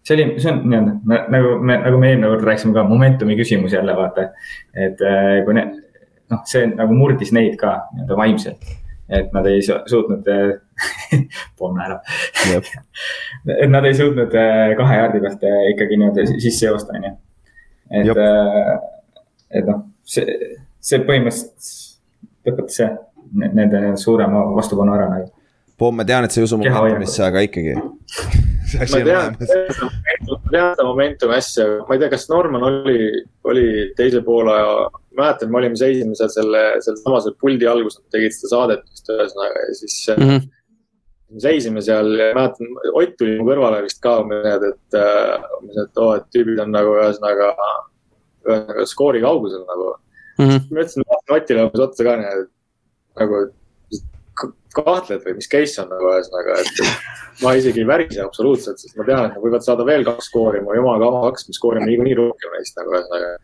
see 0.07 0.17
oli, 0.17 0.27
see 0.41 0.51
on 0.53 0.61
nii-öelda 0.65 1.21
nagu 1.31 1.55
me, 1.63 1.79
nagu 1.85 2.01
me 2.01 2.11
eelmine 2.11 2.33
kord 2.33 2.47
rääkisime 2.49 2.75
ka 2.75 2.85
momentumi 2.89 3.37
küsimus 3.39 3.73
jälle 3.77 3.97
vaata. 3.97 4.31
et 4.75 5.03
äh, 5.07 5.41
kui 5.47 5.55
need, 5.55 5.77
noh, 6.33 6.43
see 6.49 6.67
nagu 6.73 6.97
murdis 6.97 7.33
neid 7.37 7.57
ka 7.61 7.77
nii-öelda 7.95 8.19
vaimselt. 8.19 8.71
Et 9.11 9.33
nad 9.35 9.47
ei 9.51 9.63
su- 9.63 9.81
suutnud 9.91 10.27
pomme 11.59 11.83
ära 11.85 11.99
Jep. 12.51 12.69
et 13.57 13.71
nad 13.71 13.85
ei 13.89 13.95
suutnud 13.99 14.35
äh, 14.39 14.75
kahe 14.79 15.01
jaardi 15.03 15.21
pealt 15.25 15.45
äh, 15.49 15.61
ikkagi 15.75 15.99
nii-öelda 16.01 16.27
si- 16.31 16.41
sisse 16.47 16.67
joosta, 16.71 16.97
on 16.97 17.09
ju. 17.09 17.15
et 17.91 19.61
et 19.61 19.67
noh, 19.67 19.83
see, 20.07 20.25
see 20.81 21.03
põhimõtteliselt 21.03 21.79
lõpetas 22.47 22.79
see, 22.81 22.89
nende 23.35 23.83
suurema 24.01 24.45
vastupanu 24.57 24.95
ära 24.95 25.09
nagu. 25.11 25.29
Pomm, 25.81 25.97
ma 25.97 26.05
tean, 26.05 26.27
et 26.27 26.35
sa 26.35 26.41
ei 26.41 26.47
usu 26.47 26.59
momentumisse, 26.61 27.23
aga 27.25 27.43
ikkagi. 27.47 27.75
ma 28.79 28.87
tean, 28.91 29.37
ma 29.39 30.41
tean 30.53 30.75
seda 30.75 30.87
Momentumi 30.87 31.37
asja, 31.39 31.67
ma 31.89 31.97
ei 31.97 32.03
tea, 32.03 32.11
kas 32.13 32.29
Norman 32.31 32.67
oli, 32.69 32.99
oli 33.49 33.67
teise 33.97 34.21
poolaja, 34.27 34.91
mäletan, 35.19 35.51
me 35.51 35.59
olime 35.59 35.79
seisime 35.79 36.15
seal 36.19 36.31
selle, 36.33 36.63
sealsamas 36.85 37.29
puldi 37.41 37.67
alguses, 37.67 38.03
tegid 38.15 38.35
seda 38.37 38.55
saadet 38.55 38.87
vist 38.87 39.11
ühesõnaga 39.11 39.67
ja 39.67 39.77
siis 39.83 40.01
mm. 40.17 40.27
-hmm 40.31 40.49
me 41.31 41.41
seisime 41.41 41.83
seal 41.83 42.11
ja 42.19 42.33
mäletan, 42.35 42.71
Ott 42.99 43.17
tuli 43.19 43.37
mu 43.39 43.47
kõrvale 43.49 43.85
vist 43.85 44.01
ka, 44.03 44.17
et 44.51 44.99
äh, 44.99 45.49
umbes, 45.61 45.79
et 45.85 46.03
oo, 46.03 46.15
et 46.19 46.27
tüübid 46.35 46.59
on 46.63 46.73
nagu 46.75 46.97
ühesõnaga, 46.99 47.53
ühesõnaga 48.49 48.87
skoori 48.91 49.23
kaugusel 49.25 49.65
nagu. 49.69 49.95
Mhm. 50.41 50.71
ma 50.73 50.81
ütlesin 50.81 51.05
Otile 51.31 51.65
umbes 51.67 51.83
otsa 51.85 52.05
ka 52.07 52.17
nii, 52.17 52.31
et 52.41 53.21
nagu 53.21 53.41
ka- 54.41 54.53
kahtled 54.79 55.27
või 55.27 55.35
mis 55.37 55.51
case 55.53 55.83
on 55.83 55.91
nagu 55.93 56.13
ühesõnaga, 56.15 56.61
et 56.63 56.81
et 56.81 57.03
ma 57.45 57.55
isegi 57.59 57.83
ei 57.85 57.89
värise 57.89 58.23
absoluutselt, 58.25 58.81
sest 58.81 58.97
ma 58.97 59.07
tean, 59.09 59.27
et 59.27 59.37
nad 59.37 59.45
võivad 59.45 59.67
saada 59.67 59.87
veel 59.87 60.07
kaks 60.07 60.31
skoori, 60.33 60.63
mu 60.65 60.75
jumala 60.77 61.03
kama 61.05 61.23
kaks, 61.29 61.49
me 61.49 61.57
skoorime 61.57 61.91
niikuinii 61.91 62.17
rohkem 62.19 62.57
neist 62.57 62.81
nagu 62.81 62.97
ühesõnaga. 62.97 63.35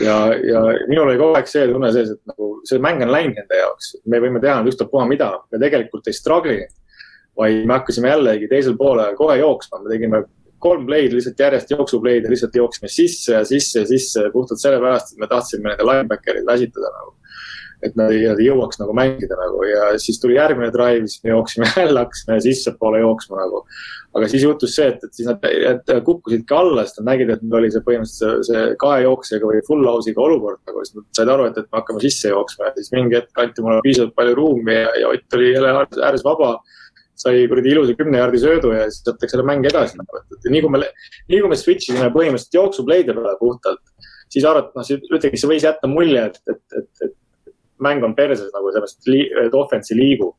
ja, 0.00 0.16
ja 0.46 0.64
minul 0.88 1.08
oli 1.08 1.18
kogu 1.20 1.38
aeg 1.38 1.48
see 1.50 1.68
tunne 1.70 1.92
sees, 1.94 2.12
et 2.14 2.20
nagu 2.30 2.50
see 2.68 2.82
mäng 2.82 3.04
on 3.06 3.12
läinud 3.14 3.38
nende 3.38 3.62
jaoks, 3.62 3.94
me 4.10 4.20
võime 4.22 4.42
teha 4.42 4.60
ükstapuha 4.66 5.06
mida, 5.10 5.30
me 5.52 5.62
tegelikult 5.62 6.10
ei 6.10 6.16
struggle'i 6.16 6.60
inud. 6.64 6.76
vaid 7.40 7.64
me 7.64 7.76
hakkasime 7.78 8.10
jällegi 8.10 8.48
teisel 8.50 8.76
poolel 8.76 9.14
kohe 9.16 9.38
jooksma, 9.38 9.78
me 9.80 9.92
tegime 9.92 10.24
kolm 10.60 10.84
play'd 10.86 11.14
lihtsalt 11.14 11.38
järjest 11.40 11.70
jooksuplay'd 11.72 12.26
ja 12.26 12.32
lihtsalt 12.32 12.58
jooksime 12.58 12.90
sisse 12.92 13.32
ja 13.32 13.44
sisse 13.48 13.84
ja 13.84 13.88
sisse 13.88 14.26
puhtalt 14.32 14.60
sellepärast, 14.60 15.14
et 15.14 15.22
me 15.22 15.28
tahtsime 15.30 15.72
nende 15.72 15.86
linebacker'id 15.88 16.46
väsitada 16.46 16.90
nagu. 16.98 17.14
Et 17.86 17.96
nad 17.96 18.12
ei, 18.12 18.26
ei 18.28 18.46
jõuaks 18.46 18.80
nagu 18.80 18.94
mängida 18.96 19.36
nagu. 19.38 19.62
Ja 19.68 19.90
siis 20.02 20.20
tuli 20.20 20.36
järgmine 20.36 20.70
drive, 20.74 21.06
siis 21.08 21.22
me 21.24 21.32
jooksime 21.32 21.68
jälle, 21.76 22.04
hakkasime 22.04 22.38
sissepoole 22.44 23.00
jooksma 23.02 23.40
nagu. 23.40 23.62
aga 24.14 24.26
siis 24.28 24.42
juhtus 24.42 24.72
see, 24.74 24.88
et, 24.90 25.04
et 25.06 25.14
siis 25.14 25.28
nad 25.28 25.44
et 25.46 25.92
kukkusidki 26.04 26.54
alla, 26.56 26.82
sest 26.82 26.98
nad 26.98 27.12
nägid, 27.12 27.30
et 27.30 27.44
meil 27.44 27.60
oli 27.60 27.70
see 27.70 27.84
põhimõtteliselt 27.86 28.42
see, 28.48 28.56
see 28.56 28.74
kahe 28.82 29.04
jooksjaga 29.04 29.50
või 29.52 29.62
full 29.68 29.86
house'iga 29.86 30.24
olukord 30.24 30.58
nagu, 30.66 30.82
siis 30.86 30.98
nad 30.98 31.06
said 31.20 31.30
aru, 31.36 31.46
et, 31.50 31.60
et 31.62 31.68
me 31.68 31.78
hakkame 31.78 32.02
sisse 32.02 32.32
jooksma. 32.32 32.68
Ja 32.68 32.74
siis 32.80 32.90
mingi 32.96 33.18
hetk 33.20 33.44
anti 33.44 33.64
mulle 33.64 33.84
piisavalt 33.86 34.16
palju 34.18 34.36
ruumi 34.38 34.76
ja, 34.76 34.90
ja 35.04 35.14
Ott 35.14 35.38
oli 35.38 35.52
jälle 35.54 35.72
ääres- 35.78 36.26
vaba. 36.26 36.58
Sai 37.20 37.42
kuradi 37.50 37.68
ilusa 37.74 37.92
kümne 37.98 38.16
jaardi 38.16 38.38
söödu 38.40 38.70
ja 38.72 38.86
siis 38.88 39.02
võetakse 39.04 39.34
selle 39.34 39.44
mäng 39.44 39.66
edasi 39.68 39.98
nagu, 39.98 40.22
et, 40.22 40.46
nii 40.48 40.62
kui 40.64 40.70
me, 40.72 40.86
nii 41.28 41.40
kui 41.42 41.50
me 41.52 41.58
switch 41.60 41.90
isime 41.90 42.06
põhimõtteliselt 42.14 42.56
jooksupleide 42.56 43.12
peale 43.12 43.34
puhtalt, 43.36 43.82
siis 44.32 44.46
arvati, 44.48 44.72
noh, 44.78 44.88
ütlegi, 45.18 45.40
see 45.40 45.50
võis 45.50 45.66
jätta 45.66 45.90
mulje, 45.90 46.22
et, 46.30 46.38
et, 46.48 46.62
et, 46.80 47.04
et 47.04 47.16
mäng 47.84 48.04
on 48.06 48.16
perses 48.16 48.50
nagu 48.54 48.72
sellest, 48.74 49.08
et 49.44 49.56
offense 49.56 49.94
ei 49.94 50.00
liigu. 50.00 50.34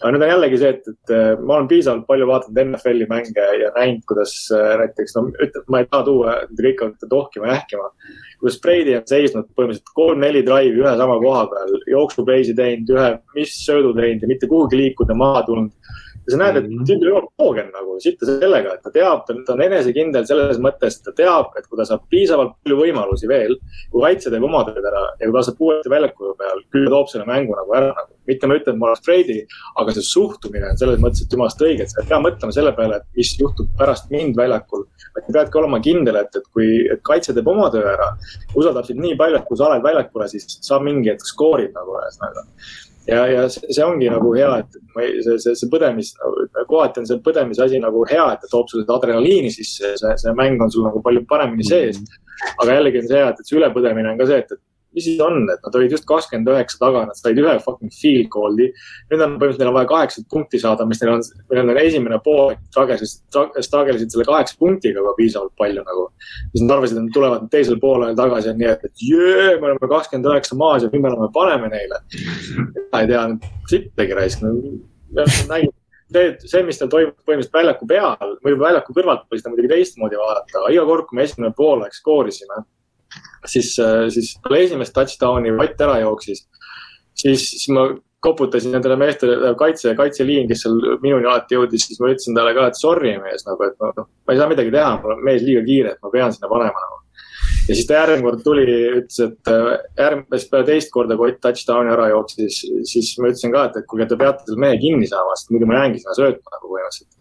aga 0.00 0.14
nüüd 0.14 0.22
on 0.24 0.30
jällegi 0.30 0.58
see, 0.62 0.68
et, 0.72 0.86
et 0.88 1.12
äh, 1.12 1.34
ma 1.44 1.58
olen 1.58 1.66
piisavalt 1.68 2.06
palju 2.08 2.26
vaadanud 2.30 2.60
NFL-i 2.62 3.06
mänge 3.10 3.48
ja 3.60 3.68
näinud, 3.74 4.00
kuidas 4.08 4.32
äh, 4.56 4.70
näiteks, 4.80 5.12
no 5.18 5.26
ütleme, 5.28 5.66
ma 5.68 5.82
ei 5.82 5.88
taha 5.90 6.06
tuua, 6.06 6.36
kõik 6.56 6.80
hakkate 6.86 7.08
tohkima 7.10 7.50
ähkima. 7.52 7.90
kuidas 8.40 8.56
Brady 8.64 8.94
on 8.96 9.04
seisnud 9.10 9.50
põhimõtteliselt 9.52 9.92
kolm-neli 9.98 10.40
drive'i 10.46 10.80
ühe 10.80 10.94
sama 11.02 11.18
koha 11.20 11.42
peal, 11.52 11.76
jooksupleisi 11.92 12.56
teinud, 12.56 12.94
ühe 12.96 13.10
mis 13.36 13.58
söödu 13.66 13.92
teinud 13.98 14.24
ja 14.24 14.32
mitte 14.32 14.48
kuhugi 14.48 14.80
liikuda, 14.80 15.18
maha 15.20 15.44
tulnud 15.50 15.92
ja 16.30 16.36
sa 16.36 16.40
näed, 16.40 16.58
et 16.60 16.68
tüübil 16.86 17.10
ei 17.10 17.14
ole 17.18 17.28
poogen 17.40 17.70
nagu 17.74 17.96
sitta 18.02 18.28
sellega, 18.28 18.76
et 18.76 18.84
ta 18.84 18.92
teab, 18.94 19.24
ta 19.26 19.54
on 19.54 19.62
enesekindel 19.64 20.26
selles 20.28 20.60
mõttes, 20.62 20.98
et 20.98 21.08
ta 21.08 21.14
teab, 21.16 21.50
et 21.58 21.66
kui 21.66 21.80
ta 21.80 21.86
saab 21.88 22.04
piisavalt 22.12 22.54
palju 22.62 22.78
võimalusi 22.78 23.28
veel, 23.30 23.56
kui 23.90 24.04
kaitse 24.04 24.32
teeb 24.32 24.46
oma 24.46 24.62
tööd 24.68 24.86
ära 24.92 25.02
ja 25.18 25.26
kui 25.26 25.36
ta 25.36 25.44
saab 25.48 25.64
uuesti 25.66 25.92
väljaku 25.92 26.32
peal, 26.38 26.62
küll 26.74 26.86
ta 26.86 26.94
toob 26.94 27.12
selle 27.12 27.26
mängu 27.28 27.56
nagu 27.58 27.76
ära 27.80 27.92
nagu. 27.96 28.16
mitte 28.30 28.46
ma 28.46 28.54
ütlen, 28.54 28.76
et 28.76 28.78
ma 28.78 28.86
oleks 28.86 29.02
Brady, 29.02 29.38
aga 29.80 29.92
see 29.96 30.04
suhtumine 30.06 30.68
on 30.70 30.76
selles 30.78 31.00
mõttes, 31.02 31.24
et 31.24 31.32
jumalast 31.34 31.64
õige, 31.66 31.82
et 31.82 31.90
sa 31.90 32.04
ei 32.04 32.10
pea 32.12 32.20
mõtlema 32.22 32.54
selle 32.54 32.70
peale, 32.76 33.00
et 33.00 33.18
mis 33.18 33.32
juhtub 33.40 33.72
pärast 33.80 34.12
mind 34.12 34.38
väljakul. 34.38 34.84
vaid 35.16 35.26
sa 35.26 35.34
peadki 35.38 35.58
olema 35.58 35.80
kindel, 35.82 36.20
et, 36.20 36.38
et 36.38 36.46
kui 36.54 36.68
et 36.94 37.02
kaitse 37.02 37.34
teeb 37.34 37.50
oma 37.50 37.66
töö 37.74 37.82
ära, 37.90 38.12
usaldab 38.54 38.86
sind 38.86 39.02
nii 39.02 39.16
palju, 39.18 39.40
et 39.40 39.48
kui 39.48 39.58
sa 39.58 39.66
oled 39.66 39.82
väljakule, 39.82 40.28
siis 40.30 40.46
sa 40.62 40.78
mingi 40.78 41.10
hetk 41.10 41.26
skoorid 41.26 41.74
nagu 41.74 41.98
ühesõnaga 41.98 42.46
ja, 43.08 43.26
ja 43.26 43.44
see 43.50 43.84
ongi 43.84 44.10
nagu 44.12 44.32
hea, 44.36 44.50
et 44.62 44.80
ma 44.94 45.04
ei, 45.04 45.20
see, 45.24 45.38
see, 45.42 45.54
see 45.58 45.70
põdemis, 45.72 46.12
kohati 46.68 47.02
on 47.02 47.08
see 47.08 47.20
põdemise 47.24 47.64
asi 47.64 47.80
nagu 47.82 48.04
hea, 48.10 48.26
et 48.34 48.42
ta 48.44 48.50
toob 48.50 48.70
sulle 48.70 48.84
seda 48.86 48.98
adrenaliini 48.98 49.52
sisse, 49.54 49.94
see, 50.00 50.16
see 50.24 50.34
mäng 50.38 50.62
on 50.62 50.72
sul 50.72 50.86
nagu 50.88 51.02
palju 51.04 51.24
paremini 51.30 51.66
sees. 51.66 52.02
aga 52.62 52.78
jällegi 52.78 53.02
on 53.02 53.08
see 53.08 53.20
hea, 53.20 53.30
et, 53.32 53.40
et 53.40 53.50
see 53.50 53.58
ülepõdemine 53.60 54.12
on 54.12 54.20
ka 54.20 54.28
see, 54.30 54.42
et, 54.44 54.52
et 54.56 54.62
mis 54.96 55.06
siis 55.06 55.20
on, 55.24 55.44
et 55.52 55.62
nad 55.64 55.78
olid 55.78 55.94
just 55.94 56.06
kakskümmend 56.08 56.50
üheksa 56.52 56.80
taga, 56.80 57.04
nad 57.08 57.18
said 57.18 57.38
ühe 57.40 57.54
fucking 57.64 57.92
field 57.94 58.28
goal'i. 58.34 58.70
nüüd 59.10 59.24
on 59.24 59.36
põhimõtteliselt 59.36 59.62
neil 59.62 59.72
on 59.72 59.76
vaja 59.78 59.90
kaheksat 59.92 60.28
punkti 60.32 60.60
saada, 60.62 60.86
mis 60.88 61.02
neil 61.02 61.12
on, 61.14 61.24
neil 61.52 61.72
on 61.74 61.80
esimene 61.82 62.20
pool, 62.24 62.54
struggle 62.70 63.96
isid 63.96 64.14
selle 64.14 64.28
kaheksa 64.28 64.58
punktiga 64.60 65.02
juba 65.02 65.14
piisavalt 65.18 65.54
palju 65.60 65.84
nagu. 65.86 66.06
siis 66.52 66.64
nad 66.64 66.76
arvasid, 66.76 66.98
et 66.98 67.06
nad 67.06 67.16
tulevad 67.16 67.50
teisel 67.54 67.80
poolel 67.82 68.16
tagasi 68.18 68.50
ja 68.52 68.56
nii, 68.58 68.70
et, 68.74 68.86
et 68.90 69.04
jee, 69.08 69.50
me 69.60 69.70
oleme 69.70 69.92
kakskümmend 69.94 70.30
üheksa 70.32 70.58
maas 70.58 70.86
ja 70.86 70.92
nüüd 70.92 71.04
me 71.04 71.12
oleme, 71.12 71.32
paneme 71.34 71.72
neile. 71.72 72.02
ma 72.92 73.04
ei 73.04 73.12
tea, 73.12 73.26
sittagi 73.70 74.18
raisk, 74.18 74.48
nägin 75.50 75.76
see, 76.12 76.34
see, 76.44 76.62
mis 76.66 76.78
tal 76.80 76.90
toimub 76.92 77.16
põhimõtteliselt 77.22 77.56
väljaku 77.56 77.88
peal 77.90 78.36
või 78.44 78.56
väljaku 78.58 78.94
kõrvalt 78.96 79.26
võib 79.30 79.40
seda 79.40 79.52
muidugi 79.52 79.72
teistmoodi 79.72 80.18
vaadata, 80.18 80.58
aga 80.58 80.74
iga 80.74 80.84
kord, 80.88 81.06
kui 81.08 81.18
me 81.18 81.26
esimene 81.26 81.52
poolaeg 81.56 81.94
skoorisime, 81.96 82.62
siis, 83.46 83.74
siis 84.14 84.34
peale 84.44 84.62
esimest 84.66 84.94
touchdown'i 84.96 85.52
Ott 85.56 85.82
ära 85.86 85.98
jooksis, 86.02 86.46
siis, 87.18 87.48
siis 87.54 87.68
ma 87.74 87.88
koputasin 88.20 88.74
nendele 88.74 88.96
meestele, 89.00 89.52
kaitse, 89.58 89.94
kaitseliin, 89.96 90.48
kes 90.48 90.64
seal 90.66 90.78
minuni 91.00 91.28
alati 91.28 91.56
jõudis, 91.56 91.86
siis 91.88 92.00
ma 92.02 92.10
ütlesin 92.12 92.36
talle 92.36 92.52
ka, 92.56 92.66
et 92.68 92.78
sorry 92.78 93.14
mees 93.22 93.46
nagu, 93.46 93.68
et 93.68 93.78
noh, 93.80 94.08
ma 94.28 94.34
ei 94.34 94.40
saa 94.40 94.48
midagi 94.50 94.72
teha, 94.74 94.90
mul 95.00 95.14
on 95.16 95.22
mees 95.24 95.44
liiga 95.44 95.62
kiire, 95.64 95.94
et 95.94 96.04
ma 96.04 96.12
pean 96.12 96.34
sinna 96.34 96.50
panema 96.50 96.82
nagu. 96.84 96.98
ja 97.68 97.76
siis 97.76 97.86
ta 97.88 97.96
järgmine 97.96 98.26
kord 98.26 98.42
tuli, 98.44 98.66
ütles, 99.00 99.20
et 99.24 99.52
äh, 99.52 99.70
järgmine, 100.02 100.42
peale 100.52 100.68
teist 100.68 100.92
korda, 100.92 101.16
kui 101.16 101.32
Ott 101.32 101.40
touchdown'i 101.46 101.94
ära 101.94 102.10
jooksis, 102.12 102.60
siis 102.92 103.14
ma 103.22 103.32
ütlesin 103.32 103.56
ka, 103.56 103.64
et, 103.70 103.80
et 103.80 103.88
kuulge, 103.88 104.10
te 104.10 104.20
peate 104.20 104.44
selle 104.44 104.60
mehe 104.66 104.76
kinni 104.84 105.08
saama, 105.08 105.38
sest 105.40 105.54
muidu 105.54 105.70
ma 105.70 105.80
jäängi 105.80 106.04
sinna 106.04 106.18
söötma 106.20 106.56
nagu 106.58 106.74
põhimõtteliselt. 106.74 107.16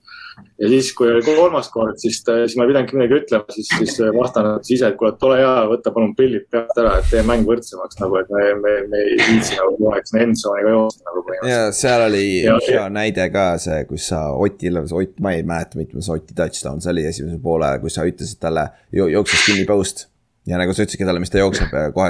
Ja 0.59 0.67
siis, 0.71 0.89
kui 0.97 1.07
oli 1.11 1.21
kolmas 1.25 1.69
kord, 1.73 1.97
siis, 2.01 2.19
siis 2.25 2.55
ma 2.57 2.63
ei 2.65 2.69
pidanudki 2.71 2.97
midagi 2.97 3.17
ütlema, 3.21 3.45
siis, 3.55 3.69
siis 3.77 3.97
vastane 4.17 4.55
ütles 4.57 4.71
ise, 4.75 4.87
et 4.91 4.97
kuule, 4.99 5.13
et 5.15 5.23
ole 5.29 5.37
hea, 5.41 5.53
võta 5.71 5.93
palun 5.95 6.15
pillid 6.17 6.45
peast 6.51 6.77
ära, 6.81 6.97
et 6.99 7.09
tee 7.11 7.23
mäng 7.27 7.45
võrdsemaks 7.47 7.99
nagu, 8.01 8.17
et 8.21 8.29
me, 8.35 8.43
me, 8.63 8.75
me 8.91 9.01
ei 9.05 9.17
viitsi 9.23 9.55
nagu 9.59 9.73
kogu 9.77 9.91
aeg 9.93 10.05
sinna 10.09 10.23
endzone'i 10.27 10.63
ka 10.67 10.75
joosta 10.75 11.03
nagu 11.09 11.17
ja 11.19 11.27
põhimõtteliselt. 11.29 11.79
seal 11.81 12.05
oli 12.09 12.25
Ja- 12.43 12.59
hea 12.67 12.85
näide 12.89 13.29
ka 13.33 13.47
see, 13.57 13.83
kus 13.89 14.07
sa 14.13 14.21
Otile, 14.33 14.83
Ott, 14.91 15.19
ma 15.19 15.31
ei 15.33 15.43
mäleta, 15.43 15.77
mitmes 15.79 16.09
Oti 16.09 16.33
touchdown 16.35 16.81
see 16.81 16.91
oli 16.91 17.05
esimesel 17.09 17.39
poolel, 17.43 17.79
kus 17.83 17.93
sa 17.99 18.05
ütlesid 18.07 18.39
talle, 18.39 18.69
jooksis 18.91 19.45
kinni 19.45 19.65
post. 19.65 20.07
ja 20.49 20.57
nagu 20.57 20.73
sa 20.73 20.81
ütlesidki 20.81 21.05
talle, 21.05 21.19
mis 21.21 21.29
ta 21.29 21.37
jookseb 21.37 21.73
ja 21.73 21.91
kohe 21.93 22.09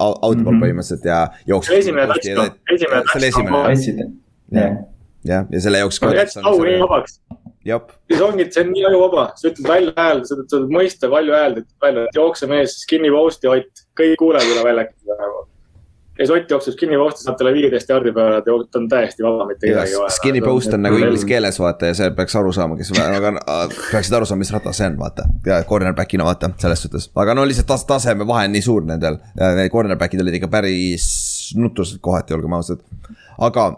au- 0.00 0.18
outball 0.26 0.54
Mhm. 0.56 0.62
põhimõtteliselt 0.64 1.04
ja 1.06 1.28
jooksis. 1.46 1.76
esimene 1.78 2.06
touchdown, 2.06 2.50
esimene 2.74 3.02
touchdown, 3.04 4.84
jah. 5.28 5.48
ja 5.50 5.64
selle 5.64 5.84
jättis 5.84 6.38
au 6.42 6.58
nii 6.62 6.80
vabaks 6.82 7.20
siis 7.64 8.20
ongi, 8.20 8.46
see 8.52 8.64
on 8.64 8.70
nii 8.74 8.84
ajuvaba, 8.90 9.24
sa 9.38 9.48
ütled 9.48 9.68
välja 9.68 9.94
hääl, 9.96 10.22
sa 10.28 10.36
ütled 10.42 10.68
mõista 10.72 11.10
valju 11.10 11.34
häält, 11.34 11.64
et 11.64 11.82
välja, 11.82 12.04
et 12.04 12.20
jookse 12.20 12.48
mees, 12.50 12.76
skinny 12.84 13.10
post'i 13.14 13.50
Ott, 13.50 13.84
kõik 13.98 14.16
kuulevad 14.20 14.52
üle 14.52 14.64
väljakule 14.66 15.16
nagu. 15.20 15.44
ja 16.18 16.26
siis 16.26 16.32
Ott 16.36 16.52
jookseb 16.52 16.76
skinny 16.76 16.98
post'i, 17.00 17.24
saab 17.24 17.38
talle 17.40 17.54
viieteist 17.56 17.88
jardi 17.88 18.12
peale, 18.16 18.42
ta 18.44 18.80
on 18.80 18.88
täiesti 18.90 19.24
vaba, 19.24 19.46
mitte 19.48 19.70
kedagi 19.70 19.94
ei 19.94 20.00
ole. 20.00 20.10
skinny 20.18 20.42
post 20.44 20.76
on 20.76 20.84
nagu 20.84 21.00
inglise 21.00 21.28
keeles 21.30 21.60
vaata 21.60 21.92
ja 21.92 21.96
see 22.00 22.10
peaks 22.18 22.36
aru 22.40 22.52
saama, 22.52 22.76
kes, 22.80 22.92
aga 23.00 23.32
peaksid 23.38 24.18
aru 24.20 24.28
saama, 24.28 24.44
mis 24.44 24.52
rada 24.52 24.74
see 24.76 24.90
on, 24.90 24.98
vaata. 25.00 25.28
ja 25.48 25.62
cornerback'ina 25.70 26.28
vaata, 26.28 26.52
selles 26.60 26.84
suhtes, 26.84 27.08
aga 27.24 27.38
no 27.38 27.46
lihtsalt 27.48 27.70
tas-, 27.72 27.86
taseme 27.88 28.28
vahe 28.28 28.50
on 28.50 28.56
nii 28.58 28.66
suur 28.66 28.84
nendel. 28.90 29.22
Cornerback'id 29.72 30.20
olid 30.20 30.36
ikka 30.36 30.52
päris 30.52 31.08
nutused 31.56 32.02
kohati, 32.04 32.36
olgem 32.36 32.60
ausad, 32.60 32.84
aga 33.40 33.70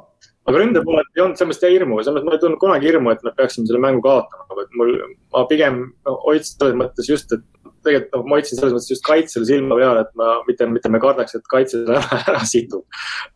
aga 0.47 0.62
ründe 0.62 0.82
poolelt 0.86 1.18
ei 1.18 1.24
olnud 1.24 1.40
sellest 1.40 1.66
hirmu, 1.66 1.98
selles 2.06 2.23
mõttes 2.23 2.31
ma 2.31 2.39
ei 2.39 2.43
tundnud 2.44 2.62
kunagi 2.62 2.90
hirmu, 2.90 3.12
et 3.12 3.27
me 3.27 3.32
peaksime 3.36 3.66
selle 3.68 3.82
mängu 3.82 4.02
kaotama, 4.05 4.47
aga 4.52 4.66
et 4.66 4.78
mul, 4.81 4.94
ma 5.35 5.44
pigem 5.51 5.82
hoidsin 6.06 6.55
selles 6.55 6.78
mõttes 6.82 7.10
just, 7.10 7.35
et 7.35 7.44
tegelikult 7.86 8.14
noh, 8.16 8.24
ma 8.27 8.39
hoidsin 8.39 8.60
selles 8.60 8.74
mõttes 8.77 8.93
just 8.93 9.05
kaitsele 9.06 9.48
silma 9.48 9.78
peal, 9.78 10.01
et 10.02 10.10
ma 10.18 10.32
mitte, 10.48 10.68
mitte 10.70 10.90
me 10.93 11.01
kardaks, 11.02 11.36
et 11.39 11.51
kaitse 11.51 11.82
ära, 11.85 12.02
ära 12.32 12.43
situb. 12.48 12.86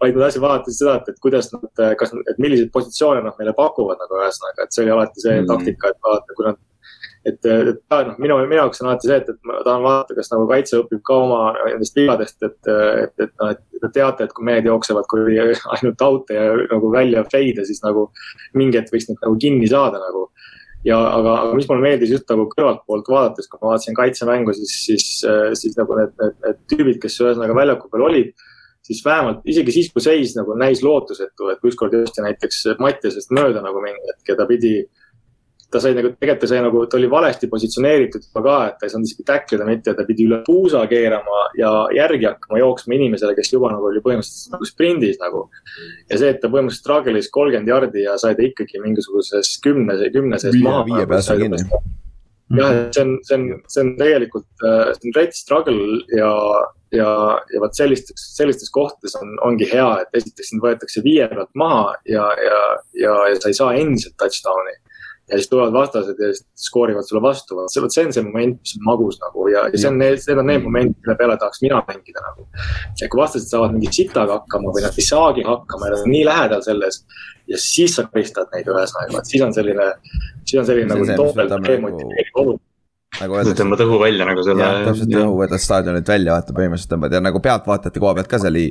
vaid 0.03 0.16
ma 0.16 0.27
tahtsin 0.27 0.45
vaadata 0.47 0.74
seda, 0.74 0.97
et, 1.01 1.12
et 1.12 1.23
kuidas 1.23 1.51
nad, 1.55 1.69
kas, 2.01 2.15
et 2.32 2.43
milliseid 2.43 2.73
positsioone 2.74 3.23
nad 3.27 3.39
meile 3.39 3.55
pakuvad 3.59 4.01
nagu 4.03 4.19
ühesõnaga, 4.20 4.66
et 4.66 4.74
see 4.77 4.87
oli 4.87 4.97
alati 4.97 5.27
see 5.27 5.39
Mm. 5.41 5.47
mm. 5.47 5.51
taktika, 5.55 5.93
et 5.93 5.99
vaata, 6.05 6.35
kui 6.37 6.45
nad 6.47 6.59
et, 7.27 7.39
et 7.45 7.81
noh, 7.93 8.15
minu, 8.23 8.37
minu 8.49 8.61
jaoks 8.63 8.81
on 8.83 8.91
alati 8.91 9.11
see, 9.11 9.19
et, 9.21 9.29
et 9.29 9.49
ma 9.49 9.59
tahan 9.67 9.83
vaadata, 9.85 10.17
kas 10.17 10.31
nagu 10.33 10.47
kaitse 10.49 10.79
õpib 10.81 11.03
ka 11.07 11.19
oma 11.27 11.41
nendest 11.59 11.99
vigadest, 11.99 12.39
et, 12.47 12.71
et, 12.71 13.27
et 13.27 13.35
noh, 13.43 13.53
et 13.53 13.83
te 13.83 13.91
teate, 13.97 14.27
et 14.27 14.33
kui 14.37 14.47
mehed 14.49 14.69
jooksevad 14.69 15.09
kuradi 15.11 15.39
ainult 15.77 16.07
out'e 16.07 16.39
ja 16.39 16.49
nagu 16.71 16.93
välja 16.93 17.25
fade'e, 17.29 17.67
siis 17.69 17.83
nagu 17.85 18.09
mingi 18.57 18.81
hetk 18.81 18.95
võiks 18.95 19.11
neid 19.11 19.21
nagu 19.25 19.37
kinni 19.41 19.69
saada 19.71 20.01
nagu 20.01 20.29
ja 20.87 20.97
aga, 20.97 21.35
aga 21.45 21.57
mis 21.59 21.69
mulle 21.69 21.85
meeldis 21.85 22.13
just 22.15 22.31
nagu 22.33 22.47
kõrvaltpoolt 22.55 23.11
vaadates, 23.13 23.49
kui 23.51 23.61
ma 23.61 23.75
vaatasin 23.75 23.97
kaitsemängu, 23.99 24.55
siis, 24.57 24.77
siis, 24.87 25.09
siis 25.61 25.77
nagu 25.77 25.99
need, 25.99 26.15
need, 26.23 26.39
need 26.47 26.63
tüübid, 26.73 27.01
kes 27.03 27.19
ühesõnaga 27.21 27.57
väljaku 27.57 27.93
peal 27.93 28.07
olid. 28.09 28.33
siis 28.91 29.05
vähemalt 29.05 29.45
isegi 29.47 29.73
siis, 29.75 29.91
kui 29.93 30.03
seis 30.03 30.33
nagu 30.35 30.57
näis 30.59 30.81
lootusetu, 30.83 31.51
et 31.53 31.61
kui 31.61 31.71
ükskord 31.71 31.93
jõuti 31.95 32.25
näiteks 32.25 32.65
Mattiasest 32.81 33.31
mööda 33.37 33.61
nagu 33.63 33.83
mingi 33.85 34.09
hetk 34.09 34.33
ja 34.33 34.39
ta 34.39 34.47
pidi 34.49 34.73
ta 35.71 35.81
sai 35.83 35.93
nagu, 35.95 36.11
tegelikult 36.19 36.43
ta 36.43 36.51
sai 36.51 36.63
nagu, 36.65 36.83
ta 36.91 36.99
oli 36.99 37.11
valesti 37.11 37.49
positsioneeritud 37.51 38.27
juba 38.27 38.43
ka, 38.47 38.57
et 38.71 38.81
ta 38.81 38.87
ei 38.87 38.93
saanud 38.95 39.09
isegi 39.09 39.27
tacklida 39.29 39.69
mitte, 39.69 39.95
ta 39.95 40.07
pidi 40.09 40.27
üle 40.27 40.41
puusa 40.47 40.83
keerama 40.91 41.45
ja 41.59 41.71
järgi 41.95 42.29
hakkama 42.29 42.61
jooksma 42.63 42.97
inimesele, 42.99 43.37
kes 43.39 43.53
juba 43.55 43.71
nagu 43.75 43.91
oli 43.91 44.03
põhimõtteliselt 44.05 44.57
nagu 44.57 44.69
sprindis 44.69 45.21
nagu. 45.23 45.47
ja 46.11 46.19
see, 46.19 46.35
et 46.35 46.43
ta 46.43 46.51
põhimõtteliselt 46.51 46.85
struggle'is 46.85 47.31
kolmkümmend 47.35 47.71
jardi 47.71 48.05
ja 48.07 48.19
sai 48.21 48.37
ta 48.39 48.47
ikkagi 48.47 48.83
mingisuguses 48.83 49.57
kümnes, 49.65 50.05
kümne 50.15 50.43
sees 50.43 50.59
maha. 50.65 50.85
viie 50.91 51.07
pääse 51.11 51.39
kinni 51.41 51.63
jah, 52.59 52.75
et 52.75 52.95
see 52.95 53.05
on, 53.05 53.17
see 53.27 53.39
on, 53.39 53.47
see 53.71 53.85
on 53.85 53.95
tegelikult, 53.99 54.49
äh, 54.67 54.91
see 54.97 55.11
on 55.11 55.17
rets 55.17 55.43
struggle 55.45 56.01
ja, 56.17 56.31
ja, 56.97 57.09
ja 57.55 57.63
vot 57.63 57.79
sellistes, 57.79 58.27
sellistes 58.35 58.73
kohtades 58.75 59.15
on, 59.21 59.37
ongi 59.47 59.69
hea, 59.71 59.89
et 60.03 60.23
esiteks 60.23 60.51
sind 60.51 60.65
võetakse 60.65 61.05
viie 61.07 61.29
pealt 61.31 61.53
maha 61.59 61.95
ja, 62.11 62.27
ja, 62.43 62.63
ja, 62.99 63.17
ja 63.31 63.39
sa 63.39 63.53
ei 63.53 63.59
saa 63.61 63.75
endiselt 63.79 64.19
touchdown'i 64.19 64.75
ja 65.31 65.39
siis 65.39 65.48
tulevad 65.51 65.73
vastased 65.73 66.19
ja 66.19 66.31
siis 66.32 66.47
skoorivad 66.69 67.07
sulle 67.07 67.23
vastu, 67.23 67.57
vot 67.57 67.73
see, 67.73 67.82
vot 67.85 67.94
see 67.94 68.07
on 68.07 68.15
see 68.15 68.24
moment, 68.27 68.57
mis 68.61 68.77
on 68.78 68.86
magus 68.89 69.19
nagu 69.23 69.47
ja, 69.52 69.66
ja 69.70 69.81
see 69.82 69.90
on 69.90 69.98
need, 70.01 70.23
need 70.27 70.43
on 70.43 70.48
need 70.51 70.65
momendid, 70.66 70.97
mille 71.05 71.16
peale 71.20 71.36
tahaks 71.40 71.62
mina 71.65 71.82
mängida 71.89 72.24
nagu. 72.27 72.47
ja 73.01 73.11
kui 73.11 73.23
vastased 73.23 73.51
saavad 73.52 73.77
mingi 73.77 73.93
sitaga 74.01 74.40
hakkama 74.40 74.74
või 74.77 74.86
nad 74.86 74.98
ei 74.98 75.07
saagi 75.07 75.47
hakkama 75.47 75.89
ja 75.89 75.94
nad 75.94 76.07
on 76.07 76.15
nii 76.15 76.24
lähedal 76.28 76.65
selles. 76.66 77.05
ja 77.51 77.61
siis 77.66 77.94
sa 77.98 78.07
karistad 78.09 78.51
neid 78.55 78.70
ühesõnaga, 78.70 79.23
et 79.23 79.35
siis 79.35 79.47
on 79.47 79.55
selline, 79.55 79.93
siis 80.44 80.59
on 80.62 80.69
selline 80.73 80.90
See 80.90 81.01
on 81.01 81.15
nagu 81.15 81.23
topelt 81.24 81.55
nagu- 81.55 81.70
demotiveeriv 81.70 82.43
olukord. 82.43 82.66
nagu 83.20 83.36
öeldakse, 83.39 83.62
tõmbad 83.62 83.85
õhu 83.86 84.01
välja 84.02 84.27
nagu 84.27 84.47
selle 84.47 84.73
täpselt 84.86 85.19
õhu 85.23 85.36
võtad 85.44 85.62
staadionilt 85.62 86.16
välja, 86.16 86.39
vaata 86.39 86.57
põhimõtteliselt 86.57 86.97
tõmbad 86.97 87.15
ja 87.19 87.23
nagu 87.23 87.43
pealtvaatajate 87.44 88.02
koha 88.02 88.16
pealt 88.19 88.31
ka 88.31 88.43
see 88.43 88.52
oli 88.55 88.66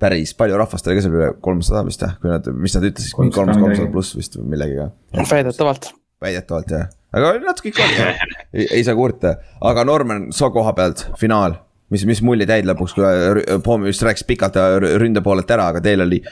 päris 0.00 0.34
palju 0.38 0.58
rahvast 0.58 0.88
oli 0.88 0.98
ka 0.98 1.04
seal 1.04 1.18
üle 1.18 1.28
kolmsada 1.44 1.84
vist 1.86 2.02
jah, 2.02 2.16
kui 2.20 2.32
nad, 2.32 2.48
mis 2.58 2.74
nad 2.76 2.86
ütlesid, 2.90 3.14
mingi 3.18 3.36
300 3.36 3.60
kolmsada 3.60 3.74
midagi. 3.74 3.92
pluss 3.94 4.16
vist 4.18 4.38
või 4.38 4.48
millegagi. 4.54 4.88
väidetavalt. 5.30 5.92
Väidetavalt 6.22 6.72
jah, 6.74 6.88
aga 7.14 7.34
natuke 7.42 7.70
ikka 7.70 7.84
oli 7.84 7.98
jah, 7.98 8.24
ei, 8.76 8.82
saa 8.86 8.96
kurta, 8.98 9.36
aga 9.64 9.84
Norman, 9.88 10.28
su 10.34 10.50
koha 10.54 10.74
pealt 10.76 11.06
finaal. 11.20 11.58
mis, 11.92 12.02
mis 12.08 12.22
mulje 12.24 12.46
jäid 12.48 12.66
lõpuks, 12.66 12.94
kui 12.96 13.04
rü- 13.38 13.58
Poomi 13.62 13.90
just 13.90 14.02
rääkis 14.02 14.24
pikalt 14.26 14.56
rü- 14.82 14.94
ründe 14.98 15.22
poolelt 15.22 15.50
ära, 15.54 15.68
aga 15.70 15.82
teil 15.84 16.02
oli, 16.02 16.22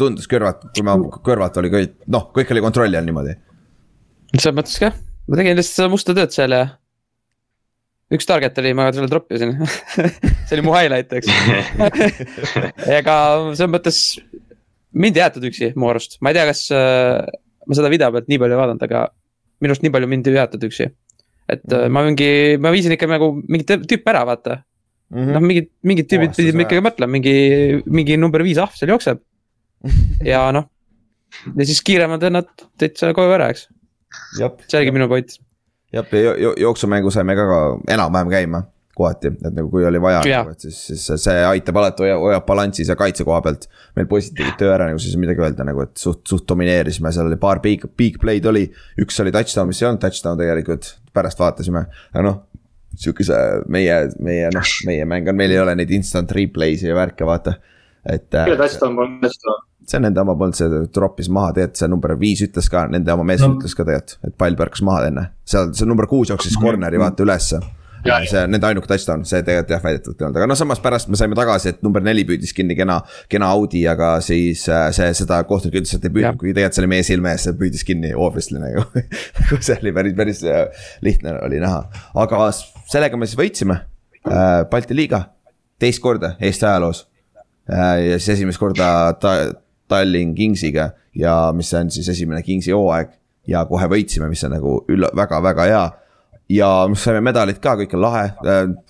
tundus 0.00 0.28
kõrvat, 0.30 0.62
kui 0.76 0.84
ma 0.86 0.94
kõrvalt 0.96 1.58
oli 1.60 1.72
kõik, 1.72 1.96
noh, 2.14 2.28
kõik 2.36 2.52
oli 2.54 2.62
kontrolli 2.64 2.96
all 2.98 3.08
niimoodi. 3.08 3.34
selles 4.36 4.56
mõttes 4.56 4.78
ka, 4.80 4.92
ma 5.28 5.40
tegin 5.40 5.58
lihtsalt 5.58 5.82
seda 5.82 5.92
musta 5.92 6.16
tööd 6.16 6.32
seal 6.34 6.54
ja. 6.56 6.62
üks 8.14 8.28
target 8.28 8.58
oli, 8.62 8.72
ma 8.78 8.88
selle 8.94 9.10
troppisin 9.10 9.56
see 10.46 10.56
oli 10.56 10.64
mu 10.66 10.76
highlight, 10.76 11.12
eks. 11.12 11.28
ega 13.00 13.16
selles 13.52 13.72
mõttes 13.74 14.00
mind 14.92 15.18
ei 15.18 15.24
jäetud 15.26 15.46
üksi 15.50 15.72
mu 15.78 15.90
arust, 15.90 16.18
ma 16.22 16.32
ei 16.32 16.38
tea, 16.38 16.46
kas 16.48 16.64
äh, 16.74 17.18
ma 17.66 17.76
seda 17.76 17.90
video 17.92 18.10
pealt 18.14 18.30
nii 18.30 18.40
palju 18.40 18.56
ei 18.56 18.62
vaadanud, 18.62 18.86
aga 18.88 19.08
minu 19.60 19.72
arust 19.74 19.84
nii 19.84 19.92
palju 19.94 20.08
mind 20.10 20.26
ei 20.30 20.36
jäetud 20.38 20.66
üksi. 20.70 20.88
et 21.50 21.72
äh, 21.74 21.88
ma 21.92 22.02
mingi, 22.06 22.56
ma 22.62 22.70
viisin 22.74 22.94
ikka 22.94 23.08
nagu 23.10 23.32
mingi 23.48 23.64
tõ- 23.68 23.82
tüüp 23.86 24.06
ära, 24.12 24.24
vaata. 24.28 24.60
Mhm. 25.10 25.32
noh, 25.34 25.42
mingid, 25.42 25.70
mingid 25.82 26.06
tüübid 26.10 26.36
pidid 26.36 26.54
ära. 26.54 26.62
ikkagi 26.66 26.84
mõtlema, 26.86 27.10
mingi, 27.16 27.82
mingi 27.90 28.16
number 28.20 28.44
viis 28.46 28.58
ahv 28.62 28.76
seal 28.78 28.92
jookseb. 28.94 29.18
ja 30.24 30.44
noh, 30.54 30.68
ja 31.56 31.64
siis 31.66 31.80
kiiremad 31.82 32.22
vennad 32.22 32.50
selle 32.78 33.14
koju 33.16 33.32
ära, 33.34 33.48
eks, 33.50 33.66
see 34.68 34.78
oligi 34.78 34.92
minu 34.94 35.08
point. 35.10 35.34
jah, 35.92 36.06
ja 36.14 36.36
jo- 36.38 36.54
jooksumängu 36.62 37.10
saime 37.10 37.34
ka 37.34 37.46
enam-vähem 37.90 38.30
käima 38.30 38.62
kohati, 39.00 39.32
et 39.32 39.54
nagu 39.56 39.70
kui 39.72 39.86
oli 39.88 40.00
vaja 40.02 40.20
Jah., 40.28 40.50
et 40.52 40.66
siis, 40.66 40.78
siis 40.90 41.06
see- 41.24 41.38
aitab 41.48 41.80
alati, 41.80 42.04
hoiab, 42.04 42.24
hoiab 42.26 42.46
balanssis 42.48 42.90
ja 42.92 42.96
kaitse 42.98 43.26
koha 43.26 43.40
pealt. 43.44 43.66
meil 43.96 44.08
poisid 44.10 44.36
tegid 44.38 44.58
töö 44.60 44.74
ära 44.74 44.90
nagu 44.90 45.00
siis 45.02 45.16
midagi 45.20 45.42
öelda 45.44 45.66
nagu, 45.66 45.86
et 45.86 45.96
suht, 46.00 46.22
suht 46.28 46.46
domineerisime, 46.48 47.12
seal 47.14 47.30
oli 47.30 47.40
paar 47.40 47.62
big, 47.64 47.86
big 47.96 48.20
play'd 48.22 48.46
oli. 48.50 48.66
üks 49.00 49.20
oli 49.24 49.32
touchdown, 49.34 49.70
mis 49.70 49.82
ei 49.82 49.88
olnud 49.88 50.04
touchdown 50.04 50.38
tegelikult, 50.40 50.92
pärast 51.16 51.40
vaatasime, 51.40 51.86
aga 52.12 52.26
noh. 52.26 52.38
sihukese 53.00 53.40
meie, 53.70 53.96
meie 54.20 54.52
noh, 54.54 54.76
meie 54.86 55.08
mäng 55.08 55.28
on, 55.30 55.38
meil 55.38 55.54
ei 55.54 55.62
ole 55.62 55.74
neid 55.78 55.90
instant 55.94 56.30
replay'si 56.36 56.90
ja 56.90 56.98
värke, 56.98 57.26
vaata. 57.26 57.56
et 58.04 58.28
äh, 58.34 58.46
kelle 58.46 58.60
touchdown 58.60 58.96
polnud 58.98 59.26
touchdown? 59.26 59.66
see 59.90 59.98
on 59.98 60.06
nende 60.06 60.22
oma 60.22 60.36
polnud, 60.38 60.56
see 60.58 60.84
troppis 60.94 61.28
maha, 61.32 61.54
tegelikult 61.56 61.82
see 61.82 61.90
number 61.90 62.14
viis 62.20 62.42
ütles 62.46 62.70
ka, 62.72 62.84
nende 62.92 63.12
oma 63.14 63.26
mees 63.26 63.42
no. 63.42 63.52
No. 63.52 63.58
ütles 63.58 63.76
ka 63.76 63.86
tegelikult, 63.86 64.16
et 64.28 64.36
pall 64.40 64.58
põrkas 64.58 64.84
maha 64.86 65.06
enne. 65.10 65.26
seal 65.48 65.72
see 65.76 65.88
number 65.88 66.08
kuus 66.10 66.32
jooksis 66.32 66.58
corner'i 66.60 67.00
vaata 67.00 67.26
ülesse. 67.26 67.60
See 68.04 68.40
on 68.40 68.54
nende 68.54 68.68
ainuke 68.68 68.88
touchdown, 68.88 69.24
see 69.28 69.42
tegelikult 69.44 69.74
jah, 69.74 69.82
väidetavalt 69.84 70.22
ei 70.22 70.26
olnud, 70.26 70.38
aga 70.40 70.48
noh, 70.48 70.58
samas 70.58 70.80
pärast 70.82 71.10
me 71.12 71.18
saime 71.20 71.36
tagasi, 71.38 71.74
et 71.74 71.82
number 71.84 72.04
neli 72.04 72.24
püüdis 72.28 72.54
kinni 72.56 72.76
kena, 72.78 73.00
kena 73.32 73.50
Audi, 73.54 73.82
aga 73.90 74.12
siis 74.24 74.62
äh, 74.72 74.88
see, 74.96 75.10
seda 75.20 75.42
kohtunik 75.48 75.82
ütles, 75.82 75.92
et 75.96 76.06
ei 76.08 76.14
püüdnud, 76.14 76.38
kuigi 76.40 76.54
tegelikult 76.56 76.78
see 76.78 76.84
oli 76.84 76.92
meie 76.94 77.06
silme 77.06 77.34
ees, 77.34 77.48
püüdis 77.60 77.84
kinni 77.88 78.14
obviously 78.16 78.62
nagu. 78.62 78.86
see 79.66 79.76
oli 79.76 79.92
päris, 79.96 80.16
päris 80.16 80.44
äh, 80.48 80.86
lihtne 81.04 81.36
oli 81.44 81.60
näha, 81.62 81.84
aga 82.24 82.48
sellega 82.54 83.20
me 83.20 83.28
siis 83.28 83.40
võitsime 83.40 83.82
äh, 84.24 84.62
Balti 84.70 84.96
liiga 84.96 85.26
teist 85.80 86.02
korda 86.04 86.34
Eesti 86.40 86.68
ajaloos. 86.68 87.06
Ja 87.70 88.16
siis 88.18 88.34
esimest 88.34 88.58
korda 88.58 89.12
ta, 89.22 89.34
Tallinn 89.90 90.34
Kingsiga 90.34 90.90
ja 91.14 91.52
mis 91.54 91.72
on 91.74 91.90
siis 91.90 92.08
esimene 92.08 92.42
Kingsi 92.42 92.72
hooaeg. 92.74 93.16
Ja 93.48 93.64
kohe 93.66 93.86
võitsime, 93.90 94.28
mis 94.30 94.42
on 94.46 94.52
nagu 94.54 94.76
ülla-, 94.92 95.10
väga-väga 95.16 95.66
hea. 95.66 95.84
Ja 96.50 96.70
saime 96.98 97.22
medalid 97.24 97.60
ka, 97.62 97.76
kõik 97.82 97.94
on 97.96 98.04
lahe, 98.04 98.26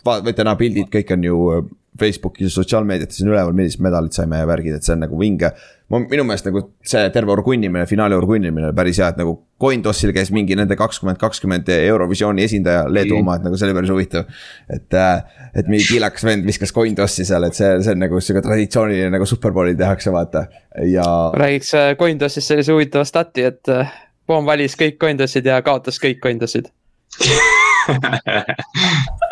võite 0.07 0.47
näha 0.47 0.57
pildid, 0.61 0.89
kõik 0.93 1.13
on 1.17 1.29
ju 1.29 1.43
äh, 1.57 1.69
Facebookis 2.01 2.47
ja 2.47 2.55
sotsiaalmeediates 2.55 3.21
on 3.25 3.33
üleval, 3.35 3.53
millised 3.57 3.83
medalid 3.85 4.15
saime 4.17 4.39
ja 4.41 4.47
värgid, 4.49 4.79
et 4.79 4.87
see 4.87 4.95
on 4.95 5.03
nagu 5.05 5.19
vinge. 5.21 5.51
minu 5.91 6.25
meelest 6.25 6.47
nagu 6.47 6.63
see 6.87 7.03
terve 7.13 7.35
orgunnimine, 7.35 7.83
finaali 7.91 8.15
orgunnimine 8.15 8.69
oli 8.69 8.77
päris 8.79 9.01
hea, 9.03 9.11
et 9.11 9.19
nagu 9.21 9.35
Cointossil 9.61 10.15
käis 10.17 10.31
mingi 10.33 10.57
nende 10.57 10.77
kakskümmend, 10.79 11.19
kakskümmend 11.21 11.69
Eurovisiooni 11.75 12.47
esindaja, 12.47 12.87
Leedu 12.89 13.19
oma, 13.19 13.37
et 13.37 13.45
nagu 13.45 13.59
see 13.59 13.69
oli 13.69 13.77
päris 13.77 13.93
huvitav. 13.93 14.31
et, 14.71 14.99
et 15.55 15.69
mingi 15.69 15.89
kiilakas 15.91 16.25
vend 16.25 16.47
viskas 16.47 16.73
Cointossi 16.73 17.27
seal, 17.29 17.45
et 17.45 17.59
see, 17.59 17.75
see 17.85 17.97
on 17.97 18.05
nagu 18.07 18.23
sihuke 18.23 18.45
traditsiooniline 18.47 19.11
nagu 19.13 19.27
superbowlil 19.29 19.77
tehakse, 19.77 20.15
vaata 20.15 20.47
ja 20.89 21.07
räägiks 21.37 21.75
äh, 21.75 21.97
Cointossist 21.99 22.55
sellise 22.55 22.73
huvitava 22.73 23.05
stati, 23.05 23.51
et 23.51 23.69
äh, 23.69 23.93
Poom 24.31 24.47
valis 24.47 24.79
kõik 24.79 25.01
Cointossid 25.03 25.49
ja 25.51 25.59
kaotas 25.67 25.99
kõik 25.99 26.23
Cointossid. 26.23 26.71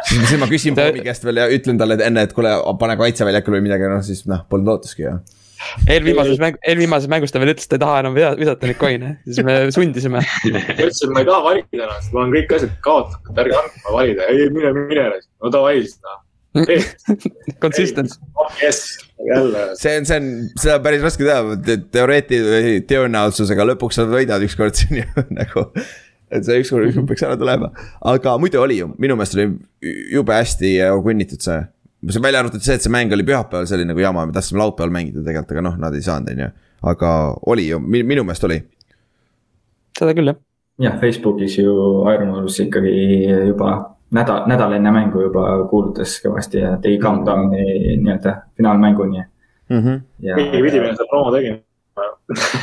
Siis, 0.09 0.37
ma 0.41 0.49
küsin 0.51 0.77
Bobby 0.77 1.03
käest 1.05 1.25
veel 1.27 1.39
ja 1.43 1.47
ütlen 1.53 1.79
talle 1.81 1.95
et 1.99 2.05
enne, 2.09 2.21
et 2.27 2.35
kuule, 2.37 2.53
pane 2.81 2.97
kaitseväljakule 3.01 3.59
või 3.59 3.65
midagi, 3.69 3.85
noh 3.91 4.03
siis 4.05 4.21
noh, 4.31 4.41
polnud 4.51 4.69
lootustki 4.73 5.03
ju. 5.07 5.15
eelviimases 5.91 6.39
mäng, 6.43 6.55
eelviimases 6.67 7.09
mängus 7.11 7.35
ta 7.35 7.43
veel 7.43 7.53
ütles, 7.55 7.67
et 7.67 7.73
ta 7.73 7.79
ei 7.79 7.85
taha 7.85 7.97
enam 8.05 8.13
visata 8.19 8.69
neid 8.69 8.81
coin'e, 8.81 9.11
siis 9.27 9.43
me 9.47 9.53
sundisime. 9.75 10.21
ma 10.23 10.63
ütlesin, 10.63 11.05
et 11.09 11.15
ma 11.15 11.21
ei 11.25 11.29
taha 11.31 11.43
valida 11.49 11.85
ennast, 11.85 12.09
ma 12.15 12.17
olen 12.25 12.33
kõik 12.37 12.51
asjad 12.59 12.73
kaotanud, 12.87 13.43
ärge 13.45 13.55
andke 13.63 13.77
mulle 13.85 13.99
valida, 13.99 14.31
ei 14.33 14.37
mine, 14.55 14.71
mine, 14.79 15.05
no 15.43 15.47
davai 15.55 15.77
siis 15.83 15.97
noh. 16.03 16.25
Consistent, 17.63 18.11
jess, 18.59 18.97
jälle. 19.29 19.61
see 19.79 19.99
on, 19.99 20.07
see 20.09 20.17
on, 20.17 20.29
seda 20.59 20.79
on 20.79 20.85
päris 20.87 21.03
raske 21.05 21.27
teha, 21.27 21.41
teoreeti-, 21.95 22.41
tõenäosusega 22.89 23.67
lõpuks 23.69 24.01
sa 24.01 24.07
võidad 24.09 24.43
ükskord 24.47 24.75
siin 24.81 25.03
ju 25.03 25.27
nagu. 25.37 25.69
Et 26.31 26.47
see 26.47 26.61
ükskord, 26.63 26.89
ükskord 26.89 27.09
peaks 27.09 27.25
ära 27.27 27.37
tulema, 27.41 27.71
aga 28.13 28.37
muidu 28.41 28.61
oli 28.63 28.79
ju, 28.81 28.91
minu 29.01 29.17
meelest 29.19 29.37
oli 29.39 29.49
jube 30.13 30.37
hästi 30.37 30.73
orgunnitud 30.91 31.45
see. 31.45 31.61
see 32.09 32.23
välja 32.23 32.43
arvatud 32.45 32.65
see, 32.65 32.79
et 32.79 32.85
see 32.85 32.93
mäng 32.93 33.13
oli 33.15 33.27
pühapäeval, 33.27 33.69
see 33.69 33.79
oli 33.79 33.89
nagu 33.89 34.03
jama, 34.03 34.27
me 34.27 34.37
tahtsime 34.37 34.63
laupäeval 34.63 34.93
mängida 34.95 35.25
tegelikult, 35.25 35.57
aga 35.57 35.67
noh, 35.71 35.79
nad 35.85 35.97
ei 35.97 36.05
saanud, 36.05 36.33
on 36.35 36.45
ju. 36.45 36.51
aga 36.93 37.13
oli 37.55 37.69
ju, 37.69 37.81
minu 37.81 38.25
meelest 38.25 38.49
oli. 38.49 38.61
seda 39.99 40.17
küll 40.19 40.33
jah. 40.33 40.41
jah, 40.89 40.99
Facebookis 41.01 41.59
ju 41.59 41.77
Iron 42.13 42.35
Wolves 42.35 42.61
ikkagi 42.65 42.97
juba 43.53 43.73
nädal, 44.15 44.45
nädal 44.51 44.77
enne 44.79 44.93
mängu 44.95 45.25
juba 45.27 45.47
kuulutas 45.71 46.19
kõvasti 46.25 46.63
ja 46.63 46.77
tegi 46.83 47.01
countdown'i 47.03 47.97
nii-öelda 48.03 48.37
finaalmänguni. 48.57 49.25
keegi 49.69 50.63
pidi 50.65 50.81
meile 50.81 50.95
seda 50.97 51.09
promo 51.11 51.33
tegema. 51.35 51.63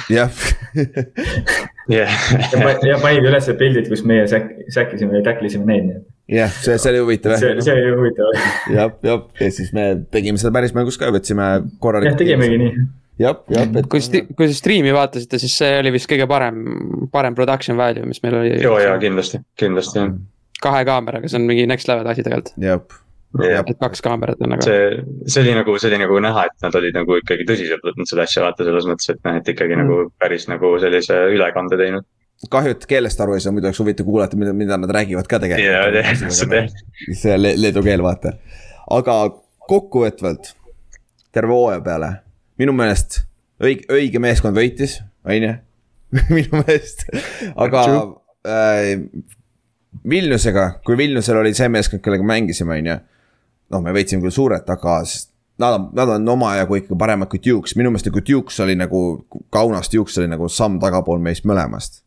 jah, 0.09 0.31
jah, 1.91 2.17
ja 2.51 2.59
pa- 2.61 2.75
ja 2.87 2.97
panid 3.01 3.27
üles 3.29 3.47
pildid, 3.59 3.89
kus 3.91 4.03
meie 4.07 4.25
säk-, 4.31 4.51
säkkisime 4.73 5.19
ja 5.19 5.25
tacklisime 5.29 5.67
neid, 5.69 5.87
nii 5.89 5.97
et 5.99 6.05
jah, 6.39 6.49
see, 6.49 6.77
see 6.81 6.91
oli 6.93 7.01
huvitav 7.03 7.37
see, 7.41 7.53
see 7.61 7.73
oli 7.75 7.93
huvitav. 7.93 8.37
jah, 8.73 8.93
jah, 9.05 9.23
ja 9.41 9.49
siis 9.53 9.71
me 9.77 9.87
tegime 10.13 10.41
seda 10.41 10.53
päris 10.55 10.73
mängus 10.77 10.97
ka, 11.01 11.11
võtsime 11.13 11.49
korralikult. 11.83 12.15
jah, 12.15 12.21
tegimegi 12.23 12.59
nii. 12.61 12.85
jah, 13.21 13.37
jah, 13.53 13.69
et 13.69 13.89
kui 13.91 14.01
kui 14.33 14.49
te 14.49 14.57
striimi 14.57 14.93
vaatasite, 14.95 15.39
siis 15.41 15.57
see 15.61 15.73
oli 15.83 15.93
vist 15.95 16.09
kõige 16.09 16.27
parem, 16.29 16.61
parem 17.13 17.37
production 17.37 17.77
value, 17.77 18.07
mis 18.09 18.21
meil 18.25 18.39
oli. 18.41 18.55
ja, 18.63 18.75
ja 18.87 18.97
kindlasti, 19.01 19.43
kindlasti 19.59 20.01
jah. 20.01 20.13
kahe 20.65 20.85
kaameraga, 20.87 21.29
see 21.29 21.41
on 21.41 21.49
mingi 21.49 21.67
next 21.69 21.91
level 21.91 22.09
asi 22.09 22.25
tegelikult, 22.25 22.55
jep, 22.57 22.89
jah, 22.89 23.01
kaks 23.81 24.01
kaamerat 24.05 24.41
on 24.41 24.53
nagu. 24.55 24.65
see, 24.65 25.03
see 25.27 25.43
oli 25.43 25.53
nagu, 25.57 25.77
see 25.81 25.89
oli 25.91 26.01
nagu 26.01 26.19
näha, 26.23 26.45
et 26.49 26.65
nad 26.65 26.75
olid 26.79 26.97
nagu 26.97 27.17
ikkagi 27.21 27.47
tõsiselt 27.49 27.85
võtnud 27.85 28.09
seda 28.09 28.25
asja, 28.27 28.43
vaata 28.45 28.67
selles 28.67 28.87
mõttes, 28.89 29.09
et 29.13 29.21
noh, 29.27 29.39
et 29.39 29.53
ikkagi 29.55 29.75
Mm. 29.75 29.83
nagu 29.83 30.11
päris 30.21 30.47
nagu 30.47 30.71
sellise 30.79 31.17
ülekande 31.33 31.79
teinud. 31.81 32.07
kahju, 32.51 32.75
et 32.75 32.85
keelest 32.89 33.21
aru 33.21 33.35
ei 33.35 33.43
saa, 33.43 33.53
muidu 33.55 33.69
oleks 33.69 33.79
huvitav 33.79 34.05
kuulata, 34.05 34.37
mida, 34.37 34.53
mida 34.53 34.77
nad 34.77 34.91
räägivad 34.91 35.27
ka 35.27 35.39
ja, 35.47 35.59
ja 35.59 35.85
tegelikult. 35.91 36.31
seda, 36.31 36.65
see 37.13 37.37
le 37.37 37.55
leedu 37.57 37.83
keel, 37.83 38.03
vaata. 38.03 38.35
aga 38.91 39.15
kokkuvõtvalt, 39.69 40.53
terve 41.33 41.55
hooaja 41.55 41.81
peale, 41.81 42.11
minu 42.59 42.73
meelest 42.75 43.23
õige, 43.63 43.87
õige 43.91 44.19
meeskond 44.19 44.57
võitis, 44.57 44.99
on 45.25 45.47
ju, 45.47 45.55
minu 46.37 46.61
meelest, 46.61 47.07
aga 47.55 47.85
äh, 48.45 48.91
Vilniusega, 50.09 50.69
kui 50.85 50.97
Vilniusel 50.99 51.39
oli 51.39 51.53
see 51.55 51.69
meeskond, 51.71 52.03
kellega 52.03 52.25
mängisime, 52.27 52.79
on 52.79 52.89
ju. 52.91 52.97
noh, 53.71 53.81
me 53.81 53.93
võitsime 53.95 54.23
küll 54.23 54.33
suurelt, 54.33 54.69
aga 54.69 54.99
nad 55.61 55.77
on, 55.77 55.89
nad 55.95 56.11
on 56.17 56.29
omajagu 56.35 56.79
ikka 56.81 56.97
paremad 56.99 57.31
kui 57.31 57.41
Dukes, 57.43 57.75
minu 57.79 57.91
meelest 57.91 58.09
nagu 58.09 58.23
Dukes 58.29 58.59
oli 58.63 58.75
nagu, 58.79 59.01
Kaunas 59.53 59.91
Dukes 59.93 60.17
oli 60.21 60.29
nagu 60.31 60.49
samm 60.51 60.79
tagapool 60.83 61.21
meist 61.23 61.47
mõlemast. 61.47 62.03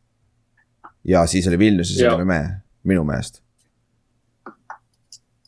ja 1.04 1.26
siis 1.26 1.46
oli 1.48 1.58
Vilniuses 1.58 2.00
olime 2.04 2.24
me, 2.24 2.40
minu 2.84 3.04
meelest. 3.08 3.42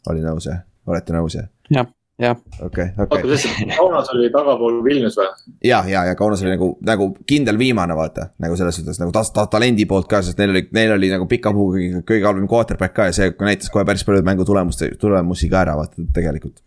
oli 0.09 0.25
nõus 0.25 0.49
jah, 0.49 0.65
olete 0.87 1.13
nõus 1.13 1.37
jah? 1.37 1.49
jah, 1.71 1.89
jah, 2.21 2.37
okei, 2.63 2.91
okei. 3.01 3.69
Kaunas 3.77 4.11
oli 4.15 4.31
tagapool 4.33 4.81
Vilnius 4.85 5.17
või? 5.19 5.29
ja, 5.65 5.81
ja, 5.89 6.05
ja 6.11 6.17
Kaunas 6.19 6.43
oli 6.45 6.55
nagu, 6.55 6.73
nagu 6.87 7.11
kindel 7.29 7.59
viimane, 7.61 7.97
vaata 7.97 8.31
nagu 8.43 8.59
selles 8.59 8.77
suhtes 8.81 9.01
nagu 9.01 9.15
ta, 9.15 9.23
ta, 9.35 9.47
talendi 9.53 9.87
poolt 9.91 10.09
ka, 10.11 10.23
sest 10.25 10.41
neil 10.41 10.55
oli, 10.55 10.65
neil 10.77 10.97
oli 10.97 11.13
nagu 11.13 11.29
pika 11.31 11.53
puuga 11.57 11.79
kõige, 11.79 12.03
kõige 12.11 12.29
halvem 12.29 12.51
quarterback 12.51 12.97
ka 12.97 13.09
ja 13.09 13.17
see 13.17 13.31
näitas 13.47 13.73
kohe 13.73 13.87
päris 13.89 14.05
palju 14.07 14.25
mängu 14.27 14.47
tulemust, 14.49 14.85
tulemusi 15.01 15.49
ka 15.53 15.65
ära, 15.65 15.79
vaata 15.81 16.05
tegelikult. 16.17 16.61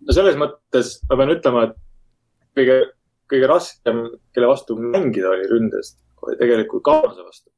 no 0.00 0.16
selles 0.16 0.40
mõttes 0.40 0.96
ma 1.10 1.20
pean 1.20 1.34
ütlema, 1.36 1.68
et 1.68 1.76
kõige, 2.58 2.80
kõige 3.30 3.52
raskem, 3.52 4.02
kelle 4.34 4.50
vastu 4.50 4.78
mängida 4.80 5.34
oli 5.34 5.48
ründes, 5.52 5.94
oli 6.24 6.38
tegelikult 6.40 6.86
Kaunase 6.88 7.24
vastu. 7.24 7.50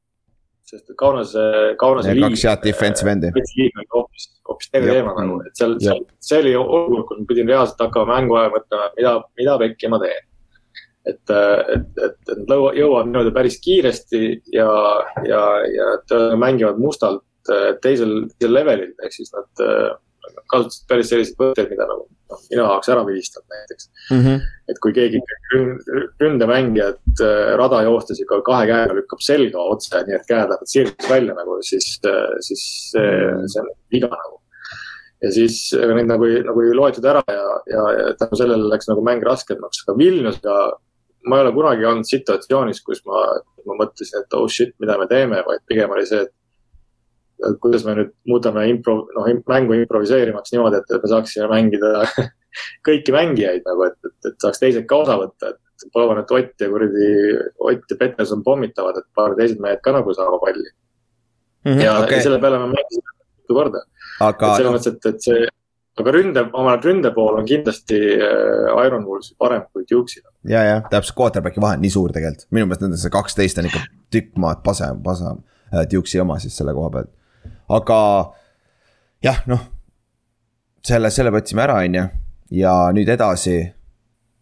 Sest 0.67 0.91
Kaunase, 0.99 1.43
Kaunase 1.79 2.15
liig. 2.15 2.27
kaks 2.29 2.43
head 2.47 2.65
defensive 2.65 3.11
end'i. 3.11 3.31
liig 3.35 3.79
oli 3.79 3.87
hoopis, 3.95 4.27
hoopis 4.49 4.71
teine 4.73 4.91
teema 4.95 5.15
nagu, 5.17 5.39
et 5.47 5.57
seal 5.61 5.77
Jep., 5.83 6.11
see 6.23 6.41
oli 6.43 6.53
olukord, 6.59 7.07
kus 7.09 7.23
ma 7.23 7.29
pidin 7.31 7.49
reaalselt 7.51 7.81
hakkama 7.85 8.17
mängu 8.19 8.37
ajal 8.39 8.53
mõtlema, 8.57 8.91
mida, 8.99 9.15
mida 9.41 9.57
pekki 9.63 9.91
ma 9.91 10.01
teen. 10.03 10.29
et, 11.09 11.33
et, 11.33 11.99
et, 12.05 12.19
et 12.29 12.45
nad 12.45 12.77
jõuavad 12.77 13.09
niimoodi 13.09 13.33
päris 13.33 13.57
kiiresti 13.63 14.19
ja, 14.53 14.69
ja, 15.25 15.41
ja 15.65 15.87
äh, 15.97 16.35
mängivad 16.37 16.77
mustalt 16.77 17.25
äh, 17.49 17.71
teisel, 17.81 18.27
teisel 18.37 18.53
levelil, 18.53 18.93
ehk 19.01 19.15
siis 19.15 19.33
nad 19.33 19.65
äh, 20.31 20.43
kasutasid 20.51 20.87
päris 20.89 21.11
selliseid 21.11 21.39
võtteid, 21.39 21.69
mida 21.71 21.87
nagu 21.89 22.05
noh, 22.07 22.41
mina 22.49 22.65
oleks 22.67 22.91
ära 22.93 23.05
vilistanud 23.07 23.55
näiteks. 23.55 23.89
et 24.71 24.81
kui 24.83 24.93
keegi 24.95 25.21
ründemängijat 26.21 27.23
äh, 27.23 27.53
rada 27.59 27.81
joostes 27.87 28.21
ikka 28.23 28.41
kahe 28.47 28.67
käega 28.71 28.97
lükkab 28.97 29.23
selga 29.25 29.65
otse, 29.73 30.03
nii 30.07 30.17
et 30.17 30.27
käed 30.29 30.51
lähevad 30.51 30.75
sirgeks 30.75 31.09
välja 31.09 31.35
nagu, 31.37 31.57
siis, 31.65 31.97
siis 32.47 32.67
see, 32.93 33.09
see 33.51 33.63
on 33.63 33.73
viga 33.93 34.11
nagu. 34.11 34.39
ja 35.21 35.33
siis 35.33 35.63
ega 35.77 35.97
neid 35.97 36.09
nagu, 36.09 36.29
nagu 36.47 36.63
ei 36.65 36.77
loetud 36.77 37.05
ära 37.05 37.21
ja, 37.27 37.49
ja, 37.69 37.89
ja 37.99 38.13
tänu 38.19 38.39
sellele 38.39 38.71
läks 38.71 38.89
nagu 38.89 39.03
mäng 39.05 39.23
raskemaks, 39.25 39.83
aga 39.85 39.97
Vilniusega 39.99 40.55
ma 41.29 41.37
ei 41.37 41.45
ole 41.45 41.53
kunagi 41.53 41.85
olnud 41.85 42.07
situatsioonis, 42.09 42.81
kus 42.85 43.03
ma, 43.05 43.21
ma 43.67 43.77
mõtlesin, 43.83 44.23
et 44.23 44.37
oh 44.37 44.47
shit, 44.49 44.73
mida 44.81 44.97
me 44.97 45.07
teeme, 45.09 45.41
vaid 45.45 45.61
pigem 45.69 45.93
oli 45.93 46.07
see, 46.09 46.23
et 46.25 46.33
kuidas 47.63 47.85
me 47.87 47.95
nüüd 47.97 48.13
muudame 48.29 48.67
impro-, 48.71 49.05
noh, 49.15 49.27
mängu 49.49 49.77
improviseerimaks 49.79 50.53
niimoodi, 50.53 50.81
et 50.81 51.03
me 51.03 51.11
saaksime 51.11 51.49
mängida 51.51 52.05
kõiki 52.87 53.15
mängijaid 53.15 53.67
nagu, 53.67 53.87
et, 53.89 53.97
et, 54.07 54.17
et 54.31 54.43
saaks 54.43 54.61
teised 54.61 54.87
ka 54.89 55.01
osa 55.05 55.17
võtta, 55.21 55.53
et 55.53 55.87
palun, 55.93 56.19
et 56.21 56.35
Ott 56.37 56.61
ja 56.61 56.69
kuradi, 56.69 57.07
Ott 57.59 57.93
ja 57.93 57.97
Peterson 57.99 58.43
pommitavad, 58.45 59.01
et 59.01 59.07
paar 59.17 59.35
teised 59.39 59.61
mehed 59.63 59.81
ka 59.85 59.95
nagu 59.95 60.13
saavad 60.17 60.43
palli. 60.43 60.69
ja 61.65 61.71
okay., 61.71 61.85
Mhm, 61.85 62.03
okei 62.03 62.17
ja, 62.17 62.23
selle 62.25 62.39
peale 62.41 62.57
me 62.59 62.69
mängisime 62.73 63.17
mitu 63.51 63.57
korda. 63.57 63.83
aga 64.19 64.53
selles 64.57 64.73
mõttes, 64.73 64.95
et, 64.95 65.05
et 65.05 65.25
see, 65.27 65.47
aga 66.01 66.13
ründe, 66.15 66.43
oma 66.57 66.75
ründe 66.81 67.11
pool 67.13 67.37
on 67.37 67.45
kindlasti 67.45 67.99
äh, 68.17 68.85
Iron 68.85 69.05
Wolves 69.05 69.35
parem 69.37 69.67
kui 69.73 69.85
Dukesil. 69.91 70.23
ja, 70.49 70.63
ja 70.63 70.81
täpselt 70.89 71.17
quarterback'i 71.17 71.61
vahe 71.61 71.77
on 71.77 71.85
nii 71.85 71.93
suur 71.93 72.13
tegelikult, 72.15 72.47
minu 72.51 72.69
meelest 72.69 72.85
nende 72.85 72.99
see 73.01 73.13
kaksteist 73.13 73.61
on 73.61 73.69
ikka 73.69 73.83
tükk 74.13 74.37
maad 74.41 74.63
pasem, 74.65 75.01
pasem, 75.05 75.41
Duke'i 75.91 76.19
oma 76.21 76.39
siis 76.39 76.57
selle 76.57 76.73
koha 76.75 76.89
pealt. 76.97 77.11
Aga 77.77 77.99
jah, 79.23 79.43
noh, 79.51 79.67
selle, 80.85 81.11
selle 81.13 81.33
võtsime 81.33 81.65
ära, 81.65 81.81
on 81.85 81.99
ju, 81.99 82.07
ja 82.61 82.75
nüüd 82.95 83.11
edasi, 83.11 83.59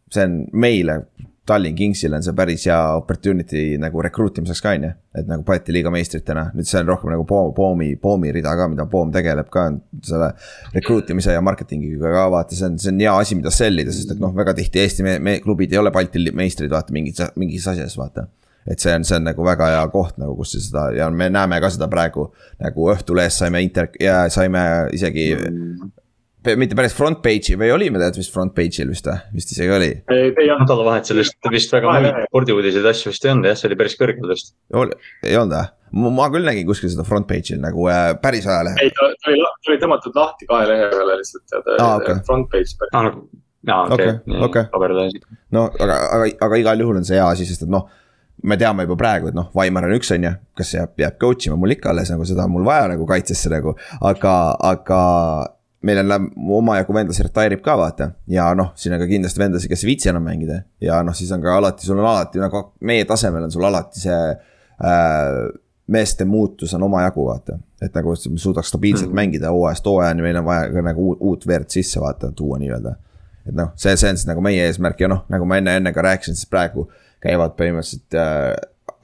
see 0.10 0.30
on 0.30 0.40
meile, 0.58 1.04
Tallinn 1.50 1.74
Kingsile 1.74 2.14
on 2.14 2.22
see 2.22 2.36
päris 2.38 2.68
hea 2.70 2.78
opportunity 2.94 3.64
nagu 3.82 4.04
recruit 4.06 4.38
imiseks 4.38 4.62
ka, 4.62 4.74
on 4.78 4.84
ju. 4.86 4.92
et 5.18 5.30
nagu 5.30 5.42
Balti 5.48 5.74
liiga 5.74 5.90
meistritena, 5.90 6.44
nüüd 6.54 6.70
see 6.70 6.78
on 6.84 6.92
rohkem 6.92 7.10
nagu 7.10 7.26
Poom, 7.30 7.56
Poomi, 7.58 7.88
Poomi 8.02 8.34
rida 8.36 8.54
ka, 8.58 8.68
mida 8.70 8.86
Poom 8.90 9.10
tegeleb 9.14 9.50
ka 9.54 9.66
selle 10.06 10.30
recruit 10.76 11.10
imise 11.10 11.34
ja 11.34 11.42
marketingiga 11.42 12.14
ka 12.14 12.28
vaata, 12.36 12.58
see 12.58 12.70
on, 12.70 12.78
see 12.82 12.94
on 12.94 13.02
hea 13.02 13.16
asi, 13.24 13.40
mida 13.40 13.54
sell 13.54 13.82
ida, 13.82 13.96
sest 13.96 14.14
et 14.14 14.22
noh, 14.22 14.36
väga 14.38 14.54
tihti 14.62 14.84
Eesti 14.84 15.08
me, 15.08 15.18
me 15.26 15.40
klubid 15.42 15.74
ei 15.74 15.82
ole 15.82 15.94
Balti 15.96 16.22
meistrid, 16.30 16.70
vaata 16.74 16.94
mingis, 16.94 17.24
mingis 17.42 17.66
asjas, 17.74 17.98
vaata 17.98 18.30
et 18.68 18.82
see 18.82 18.94
on, 18.96 19.06
see 19.08 19.20
on 19.20 19.30
nagu 19.30 19.46
väga 19.46 19.70
hea 19.74 19.86
koht 19.94 20.20
nagu, 20.22 20.36
kus 20.40 20.58
seda 20.58 20.90
ja 20.96 21.10
me 21.14 21.30
näeme 21.34 21.62
ka 21.64 21.72
seda 21.74 21.88
praegu 21.92 22.30
nagu 22.60 22.92
Õhtulehes 22.94 23.40
saime 23.42 23.64
inter- 23.66 23.96
ja 24.02 24.22
saime 24.34 24.62
isegi 24.96 25.32
mm.. 25.38 25.90
mitte 26.60 26.78
päris 26.78 26.96
front 26.98 27.22
page'i 27.24 27.58
või 27.60 27.72
olime 27.76 28.02
tead 28.02 28.20
vist 28.20 28.34
front 28.36 28.56
page'il 28.58 28.92
vist 28.92 29.10
või, 29.10 29.18
vist 29.36 29.56
isegi 29.56 29.76
oli. 29.76 29.90
ei, 30.12 30.30
ei 30.30 30.52
olnud. 30.52 30.66
nädalavahetusel 30.66 31.24
vist 31.56 31.76
väga 31.76 31.98
muid 31.98 32.22
spordiuudiseid 32.28 32.86
ja 32.86 32.96
asju 32.96 33.14
vist 33.14 33.26
ei 33.26 33.34
olnud 33.34 33.52
jah, 33.52 33.60
see 33.60 33.72
oli 33.72 33.82
päris 33.82 34.00
kõrgel 34.00 34.32
vist. 34.34 34.56
ei 35.24 35.36
olnud 35.40 35.58
või? 35.58 35.66
ma 36.20 36.30
küll 36.30 36.46
nägin 36.46 36.68
kuskil 36.70 36.92
seda 36.94 37.08
front 37.08 37.28
page'il 37.30 37.62
nagu 37.64 37.90
äh, 37.90 38.14
päris 38.22 38.48
ajalehel. 38.48 38.82
ei, 38.84 38.94
ta 38.96 39.12
ta 39.16 39.34
oli, 39.34 39.44
ta 39.44 39.74
oli 39.74 39.84
tõmmatud 39.86 40.24
lahti 40.24 40.50
kahe 40.50 40.70
lehe 40.70 40.90
peale 40.94 41.20
lihtsalt 41.22 41.56
ja 41.56 41.62
ta 41.66 41.78
Aa, 41.80 41.94
oli 41.96 42.10
okei. 42.10 42.26
front 42.28 42.52
page 42.54 42.76
päris. 42.78 42.98
aa 43.68 43.86
Okei, 43.92 44.12
okei., 44.46 44.64
paberlehes. 44.72 45.14
no 45.52 45.66
aga, 45.68 45.96
aga, 46.16 46.28
aga 46.46 46.60
igal 46.62 46.80
juhul 46.80 47.02
on 47.02 47.08
see 47.08 47.18
hea 47.18 47.26
asi, 47.28 47.48
sest 47.50 47.66
et 47.66 47.72
noh. 47.74 47.90
Me 48.44 48.58
teame 48.58 48.86
juba 48.86 48.98
praegu, 49.00 49.30
et 49.32 49.38
noh, 49.38 49.50
Vaimar 49.56 49.88
on 49.88 49.96
üks, 49.98 50.12
on 50.16 50.26
ju, 50.28 50.34
kas 50.58 50.74
jääb, 50.76 50.94
jääb 51.02 51.16
coach 51.22 51.48
ima 51.50 51.58
mul 51.60 51.76
ikka 51.76 51.92
alles 51.94 52.12
nagu 52.14 52.28
seda 52.28 52.46
on 52.48 52.54
mul 52.56 52.68
vaja 52.68 52.90
nagu 52.94 53.08
kaitsesse 53.10 53.52
nagu, 53.52 53.76
aga, 54.12 54.36
aga. 54.72 55.00
meil 55.84 56.02
on 56.02 56.26
omajagu 56.58 56.92
vendasid 56.92 57.30
retire 57.30 57.56
ib 57.56 57.62
ka 57.64 57.78
vaata 57.80 58.10
ja 58.28 58.50
noh, 58.56 58.74
siin 58.76 58.98
on 58.98 59.00
ka 59.00 59.06
kindlasti 59.08 59.40
vendasid, 59.40 59.72
kes 59.72 59.86
ei 59.86 59.88
viitsi 59.94 60.10
enam 60.12 60.26
mängida 60.28 60.58
ja 60.84 60.98
noh, 61.08 61.16
siis 61.16 61.32
on 61.32 61.44
ka 61.44 61.56
alati, 61.56 61.88
sul 61.88 62.00
on 62.02 62.08
alati 62.10 62.42
nagu 62.42 62.66
meie 62.84 63.06
tasemel 63.08 63.46
on 63.48 63.54
sul 63.54 63.64
alati 63.64 64.04
see 64.04 64.18
äh, 64.84 65.38
meeste 65.90 66.26
muutus 66.26 66.74
on 66.74 66.84
omajagu, 66.84 67.26
vaata. 67.26 67.58
et 67.82 67.96
nagu 67.96 68.12
me 68.12 68.38
suudaks 68.38 68.70
stabiilselt 68.70 69.10
mm. 69.10 69.16
mängida 69.16 69.52
hooajast 69.56 69.86
hooajani, 69.86 70.22
meil 70.22 70.42
on 70.42 70.46
vaja 70.46 70.68
ka 70.74 70.84
nagu 70.84 71.06
uut, 71.08 71.22
uut 71.22 71.48
verd 71.48 71.72
sisse 71.72 72.02
vaata, 72.04 72.32
tuua 72.36 72.60
nii-öelda. 72.60 72.96
et 73.48 73.56
noh, 73.56 73.72
see, 73.76 73.96
see 73.98 74.12
on 74.12 74.20
siis 74.20 74.28
nagu 74.28 74.44
meie 74.44 74.68
eesmärk 74.68 75.00
ja 75.00 75.10
noh, 75.10 75.24
nagu 75.32 75.48
ma 75.48 75.58
enne, 75.64 75.80
enne 75.80 75.94
ka 75.96 76.04
rääkisin, 76.06 76.36
siis 76.38 76.50
praegu 76.52 76.90
käivad 77.24 77.56
põhimõtteliselt 77.60 78.20
äh,. 78.20 78.54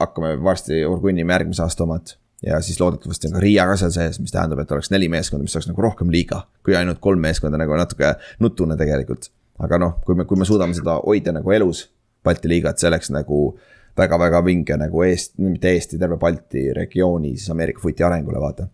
hakkame 0.00 0.34
varsti 0.42 0.84
orgunnima 0.84 1.36
järgmise 1.36 1.62
aasta 1.64 1.84
omad 1.84 2.16
ja 2.46 2.60
siis 2.60 2.80
loodetavasti 2.80 3.28
on 3.28 3.36
ka 3.36 3.40
Riia 3.40 3.66
ka 3.66 3.76
seal 3.80 3.92
sees, 3.94 4.18
mis 4.20 4.32
tähendab, 4.32 4.60
et 4.60 4.72
oleks 4.72 4.90
neli 4.92 5.08
meeskonda, 5.08 5.46
mis 5.46 5.56
oleks 5.56 5.70
nagu 5.70 5.82
rohkem 5.82 6.10
liiga. 6.12 6.42
kui 6.64 6.76
ainult 6.76 7.00
kolm 7.00 7.20
meeskonda 7.20 7.58
nagu 7.58 7.76
natuke 7.76 8.14
nutune 8.40 8.76
tegelikult. 8.76 9.30
aga 9.58 9.78
noh, 9.78 9.94
kui 10.04 10.14
me, 10.14 10.24
kui 10.24 10.36
me 10.36 10.44
suudame 10.44 10.74
seda 10.76 10.98
hoida 11.04 11.32
nagu 11.32 11.50
elus, 11.50 11.86
Balti 12.24 12.48
liigat, 12.50 12.78
see 12.78 12.88
oleks 12.88 13.10
nagu 13.14 13.56
väga-väga 13.96 14.42
vinge 14.44 14.76
nagu 14.76 15.02
Eest-, 15.06 15.36
mitte 15.38 15.70
Eesti, 15.70 15.98
terve 15.98 16.18
Balti 16.20 16.72
regiooni 16.74 17.36
siis 17.36 17.50
Ameerika 17.54 17.80
footi 17.80 18.04
arengule, 18.04 18.40
vaata. 18.42 18.68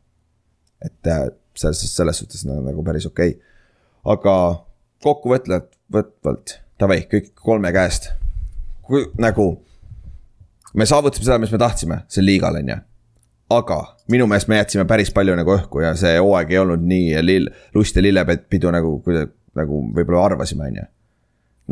et 0.84 1.06
äh, 1.06 1.28
selles, 1.54 1.84
selles 1.96 2.18
suhtes 2.18 2.46
on 2.46 2.64
nagu 2.64 2.82
päris 2.82 3.06
okei 3.06 3.36
okay.. 3.36 3.40
aga 4.04 4.34
kokkuvõtvalt, 5.02 5.70
võtvalt, 5.92 6.58
davai, 6.80 7.02
kõik 7.10 7.32
kolme 7.38 7.72
käest. 7.74 8.10
Kui 8.86 9.04
nagu, 9.20 9.46
me 10.74 10.86
saavutasime 10.88 11.28
seda, 11.28 11.38
mis 11.42 11.52
me 11.52 11.60
tahtsime, 11.60 12.00
sel 12.08 12.26
liigal 12.26 12.58
on 12.60 12.72
ju. 12.74 12.78
aga 13.52 13.78
minu 14.08 14.26
meelest 14.26 14.48
me 14.48 14.56
jätsime 14.56 14.86
päris 14.88 15.10
palju 15.12 15.34
nagu 15.36 15.52
õhku 15.52 15.82
ja 15.84 15.92
see 15.98 16.16
hooaeg 16.16 16.50
ei 16.54 16.58
olnud 16.62 16.84
nii 16.88 17.20
lill, 17.20 17.50
lust 17.74 17.96
ja 17.96 18.02
lillepidu 18.02 18.70
nagu, 18.72 18.96
nagu 19.58 19.80
võib-olla 19.92 20.24
arvasime, 20.30 20.70
on 20.70 20.80
ju 20.80 20.88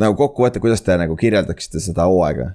nagu 0.01 0.15
kokkuvõte, 0.17 0.61
kuidas 0.61 0.81
te 0.85 0.97
nagu 0.97 1.15
kirjeldaksite 1.17 1.81
seda 1.83 2.05
hooaega? 2.09 2.51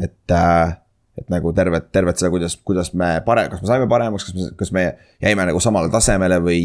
et 0.00 0.34
äh,, 0.34 0.76
et 1.18 1.28
nagu 1.32 1.52
tervet, 1.52 1.90
tervet 1.92 2.18
seda, 2.18 2.30
kuidas, 2.32 2.56
kuidas 2.64 2.92
me 2.96 3.12
pare-, 3.26 3.48
kas 3.52 3.60
me 3.62 3.68
saime 3.68 3.88
paremaks, 3.90 4.28
kas 4.28 4.36
me, 4.36 4.50
kas 4.56 4.72
me 4.72 4.84
jäime 5.22 5.46
nagu 5.50 5.60
samale 5.60 5.90
tasemele 5.92 6.40
või, 6.40 6.62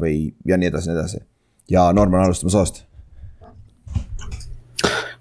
või 0.00 0.16
ja 0.44 0.58
nii 0.60 0.72
edasi, 0.72 0.90
nii 0.90 0.98
edasi. 0.98 1.22
ja 1.70 1.86
Norman, 1.96 2.26
alustame 2.26 2.52
soost. 2.52 2.84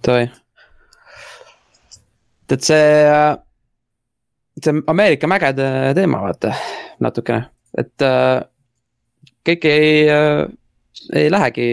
Davai. 0.03 0.27
Et 2.53 2.61
see, 2.65 2.87
see 4.63 4.73
Ameerika 4.87 5.27
mägede 5.29 5.67
teema, 5.97 6.21
vaata, 6.27 6.53
natukene. 7.03 7.45
et 7.77 8.05
äh, 8.05 8.43
kõik 9.47 9.65
ei 9.69 9.93
äh,, 10.13 10.43
ei 11.17 11.29
lähegi 11.33 11.67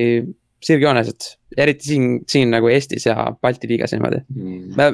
sirgjooneliselt, 0.65 1.27
eriti 1.57 1.91
siin, 1.93 2.07
siin 2.29 2.51
nagu 2.53 2.69
Eestis 2.73 3.07
ja 3.07 3.17
Balti 3.43 3.69
liigas 3.71 3.93
niimoodi 3.97 4.23
Mm. 4.31 4.75
me 4.77 4.87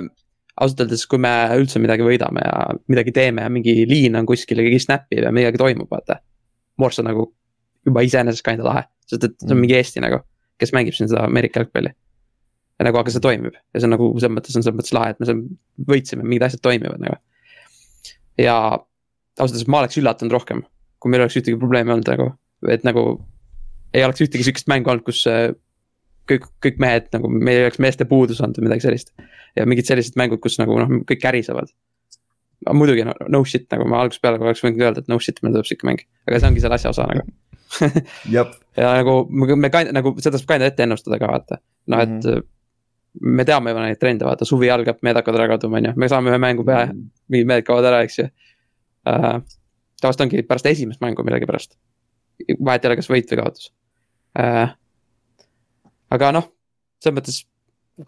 ausalt 0.60 0.80
öeldes, 0.84 1.04
kui 1.06 1.18
me 1.20 1.30
üldse 1.58 1.78
midagi 1.82 2.02
võidame 2.06 2.40
ja 2.44 2.66
midagi 2.88 3.12
teeme 3.12 3.42
ja 3.44 3.50
mingi 3.52 3.74
liin 3.88 4.16
on 4.16 4.26
kuskil 4.26 4.58
ja 4.58 4.64
keegi 4.64 4.78
snapib 4.86 5.22
ja 5.26 5.32
midagi 5.34 5.58
toimub, 5.60 5.90
vaata. 5.92 6.16
Morse 6.80 7.02
on 7.02 7.10
nagu 7.10 7.26
juba 7.86 8.00
iseenesest 8.06 8.44
kinda 8.46 8.64
lahe, 8.64 8.82
sest 9.06 9.24
et 9.24 9.34
see 9.40 9.50
on 9.50 9.56
Mm. 9.56 9.60
mingi 9.66 9.76
Eesti 9.76 10.00
nagu, 10.00 10.22
kes 10.58 10.72
mängib 10.72 10.94
siin 10.96 11.08
seda 11.12 11.24
Ameerika 11.28 11.60
jalgpalli. 11.60 11.92
Nagu, 12.84 13.00
aga 13.00 13.12
see 13.12 13.24
toimib 13.24 13.54
ja 13.56 13.80
see 13.80 13.88
on 13.88 13.94
nagu 13.94 14.10
selles 14.16 14.34
mõttes 14.36 14.56
on 14.58 14.64
selles 14.64 14.76
mõttes 14.76 14.96
lahe, 14.96 15.14
et 15.14 15.20
me 15.22 15.28
seal 15.28 15.42
võitsime, 15.92 16.26
mingid 16.26 16.46
asjad 16.48 16.64
toimivad 16.64 17.00
nagu. 17.00 17.16
ja 18.40 18.56
ausalt 18.76 19.54
öeldes 19.54 19.70
ma 19.72 19.80
oleks 19.82 19.96
üllatunud 20.00 20.34
rohkem, 20.36 20.64
kui 21.00 21.12
meil 21.12 21.24
oleks 21.24 21.38
ühtegi 21.40 21.58
probleemi 21.60 21.94
olnud 21.94 22.10
nagu, 22.12 22.30
et 22.72 22.84
nagu. 22.84 23.06
ei 23.94 24.04
oleks 24.04 24.24
ühtegi 24.24 24.44
sihukest 24.44 24.68
mängu 24.68 24.92
olnud, 24.92 25.06
kus 25.06 25.22
äh, 25.30 25.54
kõik, 26.30 26.46
kõik 26.64 26.80
mehed 26.82 27.08
nagu, 27.14 27.30
meil 27.32 27.60
ei 27.60 27.68
oleks 27.68 27.80
meeste 27.82 28.06
puudus 28.08 28.40
olnud 28.42 28.58
või 28.60 28.68
midagi 28.68 28.86
sellist 28.86 29.12
ja 29.56 29.66
mingid 29.68 29.88
sellised 29.88 30.18
mängud, 30.20 30.42
kus 30.44 30.58
nagu 30.60 30.76
noh, 30.80 30.90
kõik 31.08 31.22
kärisevad. 31.22 31.70
muidugi 32.72 33.04
no, 33.06 33.14
no 33.30 33.42
shit 33.44 33.68
nagu 33.72 33.86
ma 33.88 34.02
algusest 34.02 34.22
peale 34.24 34.40
oleks 34.42 34.64
võinud 34.64 34.82
öelda, 34.82 35.04
et 35.04 35.08
no 35.12 35.18
shit, 35.22 35.40
meil 35.42 35.54
tuleb 35.54 35.68
sihuke 35.68 35.88
mäng, 35.88 36.02
aga 36.28 36.40
see 36.40 36.50
ongi 36.50 36.64
selle 36.64 36.78
asja 36.78 36.92
osa 36.92 37.06
nagu. 37.08 37.24
ja 38.36 38.44
nagu 39.00 39.16
me, 39.30 39.56
me 39.58 39.70
kind, 39.72 39.92
nagu 39.96 40.14
seda 40.22 40.40
saab 40.40 40.52
kind 40.54 40.66
ette 40.66 40.84
ennustada 40.86 41.20
ka 41.22 41.30
vaata, 41.30 41.60
noh 41.92 42.04
et 42.04 42.12
mm. 42.12 42.20
-hmm. 42.20 42.52
Me 43.20 43.44
teame 43.48 43.72
juba 43.72 43.84
neid 43.84 44.00
trende, 44.00 44.26
vaata 44.28 44.48
suvi 44.48 44.70
algab, 44.72 44.98
mehed 45.06 45.20
hakkavad 45.20 45.40
ära 45.40 45.50
kaduma, 45.54 45.80
on 45.80 45.90
ju, 45.90 45.92
me 45.96 46.08
saame 46.12 46.32
ühe 46.32 46.40
mängu 46.42 46.64
peale, 46.66 46.94
mingid 47.32 47.50
mehed 47.50 47.66
kaovad 47.66 47.90
ära, 47.90 48.02
eks 48.06 48.20
ju 48.20 48.26
uh,. 48.28 49.38
tavaliselt 50.00 50.26
ongi 50.26 50.42
pärast 50.48 50.66
esimest 50.72 51.00
mängu 51.00 51.24
millegipärast. 51.24 51.78
vahet 52.60 52.84
ei 52.84 52.90
ole, 52.90 52.98
kas 53.00 53.10
võit 53.12 53.32
või 53.32 53.42
kaotus 53.42 53.70
uh,. 54.38 54.74
aga 56.16 56.32
noh, 56.36 56.50
selles 57.00 57.18
mõttes 57.20 57.40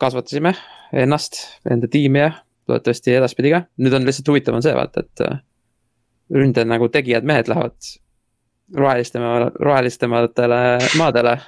kasvatasime 0.01 0.53
ennast, 0.93 1.41
enda 1.71 1.89
tiimi 1.89 2.21
ja 2.21 2.33
loodetavasti 2.69 3.15
edaspidi 3.17 3.53
ka, 3.55 3.63
nüüd 3.81 3.97
on 3.97 4.05
lihtsalt 4.05 4.29
huvitav 4.29 4.59
on 4.59 4.65
see 4.65 4.75
vaata, 4.77 5.05
et 5.07 5.25
äh, 5.25 5.41
ründe 6.35 6.65
nagu 6.69 6.91
tegijad 6.93 7.25
mehed 7.29 7.49
lähevad 7.49 7.93
rohelistema, 8.77 9.51
rohelistematele 9.55 10.61
maadele. 11.01 11.39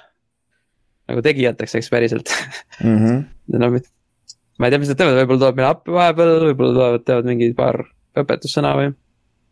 Nagu 1.10 1.20
tegijateks, 1.26 1.74
eks 1.80 1.90
päriselt 1.92 2.28
Mhm. 2.80 3.20
no 3.60 3.66
ma 4.60 4.64
ei 4.68 4.72
tea, 4.74 4.80
mis 4.82 4.90
nad 4.92 4.98
teevad, 5.00 5.16
võib-olla 5.22 5.40
tuleb 5.46 5.56
meile 5.60 5.70
appi 5.74 5.90
vahepeal, 5.94 6.34
võib-olla 6.50 6.72
tulevad, 6.76 7.00
teevad 7.08 7.24
mingi 7.30 7.46
paar 7.56 7.76
õpetussõna 8.20 8.70
või. 8.76 8.88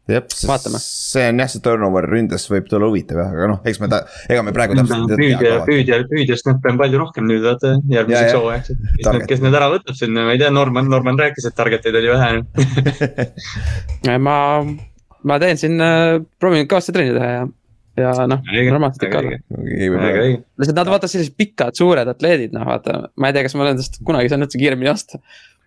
jah, 0.09 0.25
Vaatame. 0.49 0.79
see 0.81 1.25
on 1.31 1.41
jah, 1.43 1.49
see 1.53 1.61
turnover 1.65 2.05
ründes 2.09 2.45
võib 2.49 2.65
tulla 2.69 2.87
huvitav 2.89 3.17
jah, 3.23 3.31
aga 3.33 3.49
noh, 3.53 3.59
eks 3.69 3.81
me 3.83 3.89
ta, 3.93 3.99
ega 4.29 4.43
me 4.45 4.53
praegu 4.57 4.77
täpselt 4.79 5.11
ei 5.13 5.17
püüdja, 5.21 5.51
püüdja, 5.69 5.95
püüdjast 6.13 6.45
nüüd 6.49 6.69
on 6.73 6.79
palju 6.81 6.97
rohkem 7.03 7.25
nüüd 7.29 7.43
vaata 7.45 7.69
Ja, 7.77 7.81
järgmiseks 7.99 8.33
ja. 8.33 8.39
hooajaks, 8.41 8.69
et 8.73 8.79
kes 8.99 9.07
need, 9.13 9.25
kes 9.33 9.41
need 9.45 9.55
ära 9.61 9.69
võtab 9.73 9.95
sinna, 10.01 10.25
ma 10.29 10.33
ei 10.37 10.41
tea, 10.41 10.51
Norman, 10.55 10.89
Norman 10.93 11.17
rääkis, 11.21 11.45
et 11.51 11.57
target 11.59 11.83
eid 11.89 11.97
oli 12.01 12.11
vähe 12.13 12.31
ma, 14.29 14.37
ma 15.29 15.35
teen 15.45 15.57
siin 15.61 15.77
äh,, 15.81 16.21
proovin 16.41 16.69
kõvasti 16.69 16.93
trenni 16.97 17.13
teha 17.17 17.29
ja, 17.35 17.43
ja 18.03 18.27
noh, 18.31 18.45
ikka 19.05 19.23
olla. 19.23 19.35
lihtsalt 20.61 20.79
nad 20.79 20.91
vaata 20.93 21.11
sellised 21.11 21.37
pikad, 21.39 21.77
suured 21.79 22.09
atleedid, 22.11 22.55
noh 22.57 22.67
vaata, 22.69 23.01
ma 23.17 23.31
ei 23.31 23.37
tea, 23.37 23.45
kas 23.47 23.57
ma 23.57 23.65
olen 23.65 23.77
nendest 23.77 24.01
kunagi 24.07 24.31
saan 24.33 24.47
üldse 24.47 24.61
kiiremini 24.61 24.91
osta. 24.93 25.21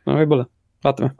no 0.07 0.17
võib-olla, 0.19 0.47
vaatame. 0.85 1.11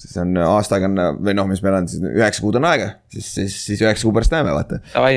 siis 0.00 0.16
on 0.22 0.36
aasta 0.44 0.78
aega 0.78 0.90
on 0.90 1.24
või 1.24 1.34
noh, 1.38 1.48
mis 1.50 1.62
meil 1.64 1.78
on 1.80 1.90
siis 1.90 2.04
üheksa 2.10 2.44
kuud 2.44 2.60
on 2.60 2.68
aega, 2.68 2.90
siis, 3.14 3.28
siis, 3.40 3.58
siis 3.66 3.82
üheksa 3.84 4.08
kuu 4.08 4.14
pärast 4.16 4.34
näeme, 4.34 4.54
vaata. 4.56 4.80
Davai, 4.94 5.14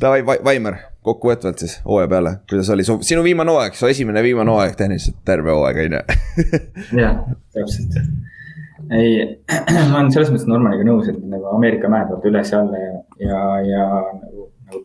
Davai, 0.00 0.40
Vaimar, 0.44 0.80
kokkuvõtvalt 1.06 1.62
siis 1.64 1.78
hooaja 1.86 2.10
peale, 2.12 2.36
kuidas 2.50 2.70
oli 2.74 2.86
su, 2.88 2.98
sinu 3.06 3.24
viimane 3.26 3.54
hooaeg, 3.54 3.78
su 3.78 3.90
esimene 3.90 4.24
viimane 4.24 4.54
hooaeg 4.54 4.76
tehniliselt 4.78 5.22
terve 5.28 5.54
hooaeg 5.54 5.82
on 5.86 5.98
ju. 5.98 6.04
jah, 7.02 7.24
täpselt. 7.56 8.02
Ei, 8.92 9.42
ma 9.90 10.00
olen 10.00 10.10
selles 10.14 10.30
mõttes 10.32 10.48
Normaniga 10.50 10.86
nõus, 10.86 11.08
et 11.10 11.20
nagu 11.20 11.50
Ameerika 11.56 11.90
mäed 11.92 12.10
vaata 12.12 12.28
üles 12.30 12.52
ja 12.52 12.62
alla 12.62 12.80
ja, 12.80 12.96
ja, 13.22 13.42
ja 13.68 13.86
nagu, 14.18 14.48
nagu. 14.68 14.82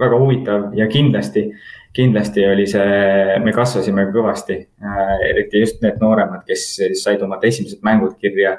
väga 0.00 0.20
huvitav 0.20 0.68
ja 0.78 0.86
kindlasti, 0.90 1.46
kindlasti 1.94 2.46
oli 2.48 2.66
see, 2.70 3.38
me 3.44 3.54
kasvasime 3.56 4.06
kõvasti 4.14 4.58
äh,. 4.62 5.16
eriti 5.30 5.64
just 5.64 5.82
need 5.84 6.00
nooremad, 6.02 6.44
kes 6.48 6.68
said 7.02 7.22
omad 7.26 7.44
esimesed 7.44 7.82
mängud 7.86 8.16
kirja. 8.20 8.58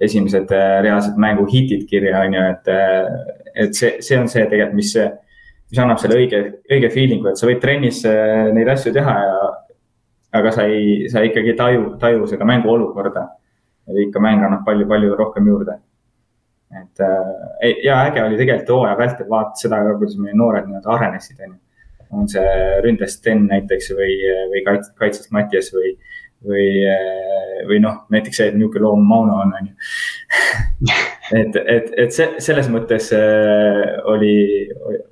esimesed 0.00 0.50
äh, 0.50 0.80
reaalsed 0.82 1.18
mänguhitid 1.22 1.84
kirja, 1.86 2.24
on 2.26 2.32
ju, 2.34 2.40
et, 2.50 2.70
et 3.54 3.76
see, 3.78 3.92
see 4.02 4.16
on 4.18 4.26
see 4.26 4.42
tegelikult, 4.42 4.74
mis, 4.74 4.90
mis 5.70 5.78
annab 5.78 6.00
selle 6.02 6.16
õige, 6.18 6.40
õige 6.66 6.90
feeling'u, 6.90 7.28
et 7.30 7.38
sa 7.38 7.46
võid 7.46 7.60
trennis 7.62 8.00
äh, 8.10 8.50
neid 8.56 8.72
asju 8.72 8.90
teha 8.96 9.14
ja 9.22 9.36
aga 10.34 10.52
sa 10.54 10.66
ei, 10.66 11.08
sa 11.10 11.22
ikkagi 11.24 11.52
ei 11.52 11.58
taju, 11.58 11.82
taju 12.00 12.28
seda 12.30 12.46
mängu 12.48 12.70
olukorda. 12.70 13.28
et 13.84 13.98
ikka 14.06 14.20
mäng 14.20 14.40
annab 14.40 14.62
palju-palju 14.64 15.16
rohkem 15.16 15.46
juurde. 15.46 15.78
et 16.80 17.00
äh, 17.00 17.74
ja 17.84 18.00
äge 18.08 18.22
oli 18.24 18.36
tegelikult 18.36 18.70
hooaja 18.70 18.98
vältel 18.98 19.28
vaadata 19.28 19.60
seda 19.60 19.82
ka, 19.84 19.98
kuidas 19.98 20.16
meie 20.18 20.34
noored 20.34 20.66
nii-öelda 20.66 20.90
arenesid, 20.96 21.40
on 21.44 21.52
ju. 21.52 21.60
on 22.10 22.28
see 22.28 22.80
ründest 22.86 23.20
Sten 23.20 23.46
näiteks 23.50 23.92
või, 23.98 24.16
või 24.50 24.64
kaits-, 24.66 24.92
kaitsest 24.98 25.30
Mattias 25.34 25.70
või, 25.74 25.94
või, 26.46 26.66
või 27.68 27.80
noh, 27.82 28.04
näiteks 28.14 28.40
see, 28.40 28.50
et 28.50 28.58
niisugune 28.58 28.86
loom 28.86 29.06
Mauno 29.08 29.40
on, 29.44 29.54
on 29.58 29.70
ju. 29.70 29.74
et, 31.40 31.56
et, 31.64 31.90
et 32.06 32.14
see 32.16 32.42
selles 32.48 32.70
mõttes 32.72 33.10
äh, 33.14 33.82
oli, 34.10 34.36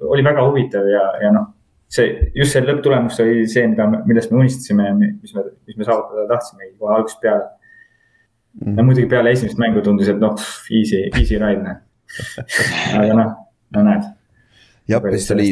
oli 0.02 0.24
väga 0.26 0.46
huvitav 0.48 0.88
ja, 0.90 1.08
ja 1.22 1.34
noh 1.34 1.50
see, 1.92 2.06
just 2.38 2.54
see 2.56 2.62
lõpptulemus 2.64 3.18
oli 3.24 3.42
see, 3.52 3.66
mida, 3.68 3.86
millest 4.08 4.30
me 4.32 4.38
unistasime 4.44 4.86
ja 4.88 4.94
mi- 4.96 5.10
mis 5.22 5.34
me, 5.36 5.42
mis 5.68 5.76
me 5.80 5.84
saavutada 5.88 6.24
tahtsime 6.30 6.70
kohe 6.78 6.94
algusest 6.96 7.20
peale. 7.24 7.50
no 8.76 8.84
muidugi 8.84 9.08
peale 9.12 9.32
esimest 9.36 9.58
mängu 9.60 9.80
tundus, 9.84 10.08
et 10.12 10.18
noh, 10.20 10.36
easy, 10.70 11.02
easy 11.16 11.38
ride 11.40 11.62
noh. 11.64 11.78
aga 13.00 13.12
noh, 13.16 13.30
no 13.76 13.84
näed. 13.88 14.08
jah, 14.92 15.04
siis 15.16 15.30
oli, 15.36 15.46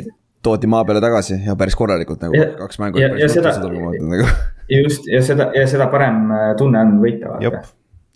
toodi 0.44 0.68
maa 0.72 0.84
peale 0.88 1.00
tagasi 1.04 1.38
ja 1.46 1.56
päris 1.60 1.76
korralikult 1.76 2.22
nagu 2.24 2.36
Ja- 2.36 2.50
kaks 2.58 2.78
mängu. 2.82 3.00
ja- 3.00 3.12
ja 3.20 3.28
seda- 3.28 3.54
Nagu. 3.60 4.26
just 4.84 5.08
ja 5.12 5.20
seda 5.24 5.50
ja 5.56 5.66
seda 5.68 5.86
parem 5.92 6.30
äh, 6.32 6.50
tunne 6.60 6.80
on 6.86 6.96
võita 7.02 7.34
vaata., 7.36 7.62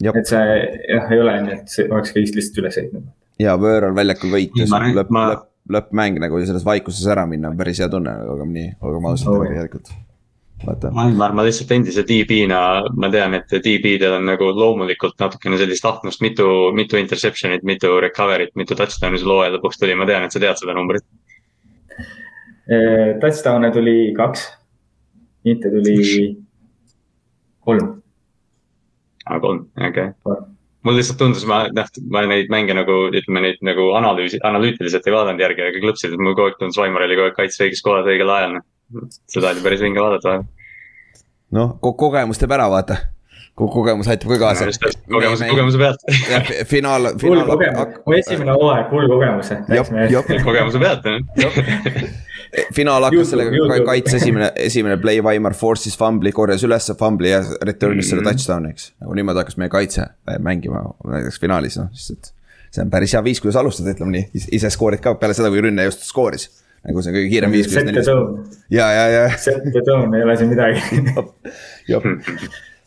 et 0.05 0.27
see 0.29 0.45
jah, 0.91 1.11
ei 1.13 1.21
ole 1.23 1.35
nii, 1.47 1.59
et 1.61 1.69
see 1.73 1.85
oleks 1.89 2.13
kõigist 2.17 2.37
lihtsalt 2.41 2.61
üle 2.65 2.71
sõitnud. 2.77 3.05
ja 3.41 3.57
võõral 3.61 3.95
väljakul 3.97 4.33
võit 4.37 4.57
ja 4.59 4.67
Ma- 4.71 4.81
siis 4.85 4.97
lõpp, 5.01 5.13
lõpp, 5.17 5.49
lõppmäng 5.73 6.19
nagu 6.21 6.41
selles 6.45 6.65
vaikuses 6.67 7.07
ära 7.09 7.25
minna 7.27 7.49
on 7.49 7.57
päris 7.57 7.79
hea 7.81 7.89
tunne, 7.89 8.13
olgem 8.29 8.51
nii, 8.53 8.75
olgem 8.85 9.07
ausad 9.09 9.29
Oh, 9.31 9.39
nagu 9.39 9.45
jah. 9.47 9.55
tegelikult. 9.55 9.89
vaata, 10.65 10.91
Almar, 10.97 11.33
ma 11.37 11.43
lihtsalt 11.45 11.73
endise 11.77 12.05
DB-na, 12.09 12.59
ma 12.97 13.09
tean, 13.13 13.35
et 13.37 13.51
DB-del 13.65 14.15
on 14.19 14.25
nagu 14.29 14.47
loomulikult 14.57 15.19
natukene 15.21 15.59
sellist 15.61 15.85
ahnust, 15.85 16.21
mitu, 16.25 16.47
mitu 16.77 16.97
interception'it, 17.01 17.65
mitu 17.69 17.91
recovery't, 18.01 18.55
mitu 18.57 18.77
touchdown'i 18.79 19.19
sul 19.21 19.33
hooaja 19.35 19.53
lõpuks 19.57 19.81
tuli, 19.81 19.97
ma 19.99 20.07
tean, 20.09 20.25
et 20.25 20.33
sa 20.33 20.41
tead 20.41 20.57
seda 20.61 20.77
numbrit. 20.77 21.05
Äh, 22.65 23.19
Touchdown'e 23.21 23.71
tuli 23.75 24.15
kaks, 24.17 24.47
inte 25.45 25.69
tuli 25.75 25.99
kolm. 27.65 27.91
aa, 29.27 29.41
kolm, 29.41 29.67
okei 29.77 30.09
okay. 30.15 30.54
Mul 30.85 30.99
lihtsalt 30.99 31.17
tundus, 31.17 31.47
ma 31.49 31.63
noh, 31.73 31.87
ma 32.13 32.23
neid 32.29 32.51
mänge 32.53 32.75
nagu 32.77 33.07
ütleme 33.09 33.41
neid 33.41 33.63
nagu 33.65 33.87
analüüsi, 33.97 34.37
analüütiliselt 34.45 35.07
ei 35.09 35.15
vaadanud 35.15 35.41
järgi, 35.41 35.65
aga 35.65 35.81
klõpsid, 35.81 36.13
et 36.13 36.21
mul 36.21 36.37
kogu 36.37 36.51
aeg 36.51 36.59
tundus, 36.61 36.77
Vaimar 36.81 37.07
oli 37.07 37.17
kogu 37.17 37.31
aeg 37.31 37.39
kaitse 37.39 37.65
õiges 37.65 37.81
kohas 37.87 38.11
õigel 38.11 38.33
ajal. 38.35 38.59
seda 39.33 39.55
oli 39.55 39.65
päris 39.65 39.81
vinge 39.81 40.03
vaadata 40.05 40.29
vahel. 40.29 40.45
noh, 41.57 41.73
kogemus 41.81 42.43
teeb 42.43 42.53
ära, 42.53 42.69
vaata. 42.69 42.99
kogemus 43.57 44.13
aitab 44.13 44.35
ka 44.35 44.41
kaasa. 44.45 44.69
kogemuse, 45.09 45.49
kogemuse 45.55 45.81
pealt, 45.81 46.05
finaal, 46.75 47.11
hull 47.15 47.25
finaal. 47.25 47.49
kogemus, 47.55 47.97
mu 48.05 48.19
esimene 48.21 48.61
hooaeg, 48.61 48.93
hull 48.93 49.09
kogemus. 49.17 49.57
jah, 49.73 49.97
jah, 50.13 50.33
kogemuse 50.45 50.85
pealt 50.85 51.11
jah. 51.41 52.15
finaal 52.75 53.03
hakkas 53.09 53.31
sellega 53.33 53.81
kaitse 53.87 54.17
esimene, 54.17 54.53
esimene 54.57 54.97
play, 55.03 55.23
Vaimar 55.25 55.53
force'is 55.59 55.97
fumbli, 55.99 56.33
korjas 56.33 56.63
ülesse 56.67 56.95
fumbli 56.99 57.31
ja 57.33 57.41
return'is 57.63 58.09
selle 58.11 58.23
Mhm. 58.23 58.31
touchdown'i, 58.31 58.71
eks. 58.71 58.93
nagu 59.01 59.15
niimoodi 59.15 59.43
hakkas 59.43 59.57
meie 59.61 59.69
kaitse 59.73 60.07
mängima 60.41 60.83
näiteks 61.05 61.41
finaalis, 61.41 61.77
noh, 61.81 61.89
sest 61.93 62.11
et 62.19 62.33
see 62.75 62.83
on 62.83 62.91
päris 62.91 63.13
hea 63.15 63.23
viis, 63.25 63.41
kuidas 63.41 63.57
alustada, 63.57 63.91
ütleme 63.95 64.11
nii, 64.17 64.29
ise 64.53 64.71
skoorid 64.71 65.01
ka 65.01 65.15
peale 65.15 65.35
seda, 65.35 65.51
kui 65.51 65.61
rünne 65.63 65.85
just 65.87 66.03
skooris. 66.07 66.49
nagu 66.85 67.01
see 67.03 67.11
on 67.13 67.17
kõige 67.17 67.29
kiirem 67.33 67.51
viis, 67.55 67.69
set 67.73 67.87
the 67.89 68.03
tone, 68.05 68.43
ja, 68.71 68.91
ja, 68.93 69.05
ja. 69.09 69.29
Set 69.39 69.63
the 69.65 69.81
tone, 69.87 70.17
ei 70.19 70.23
ole 70.27 70.37
siin 70.37 70.51
midagi. 70.51 70.81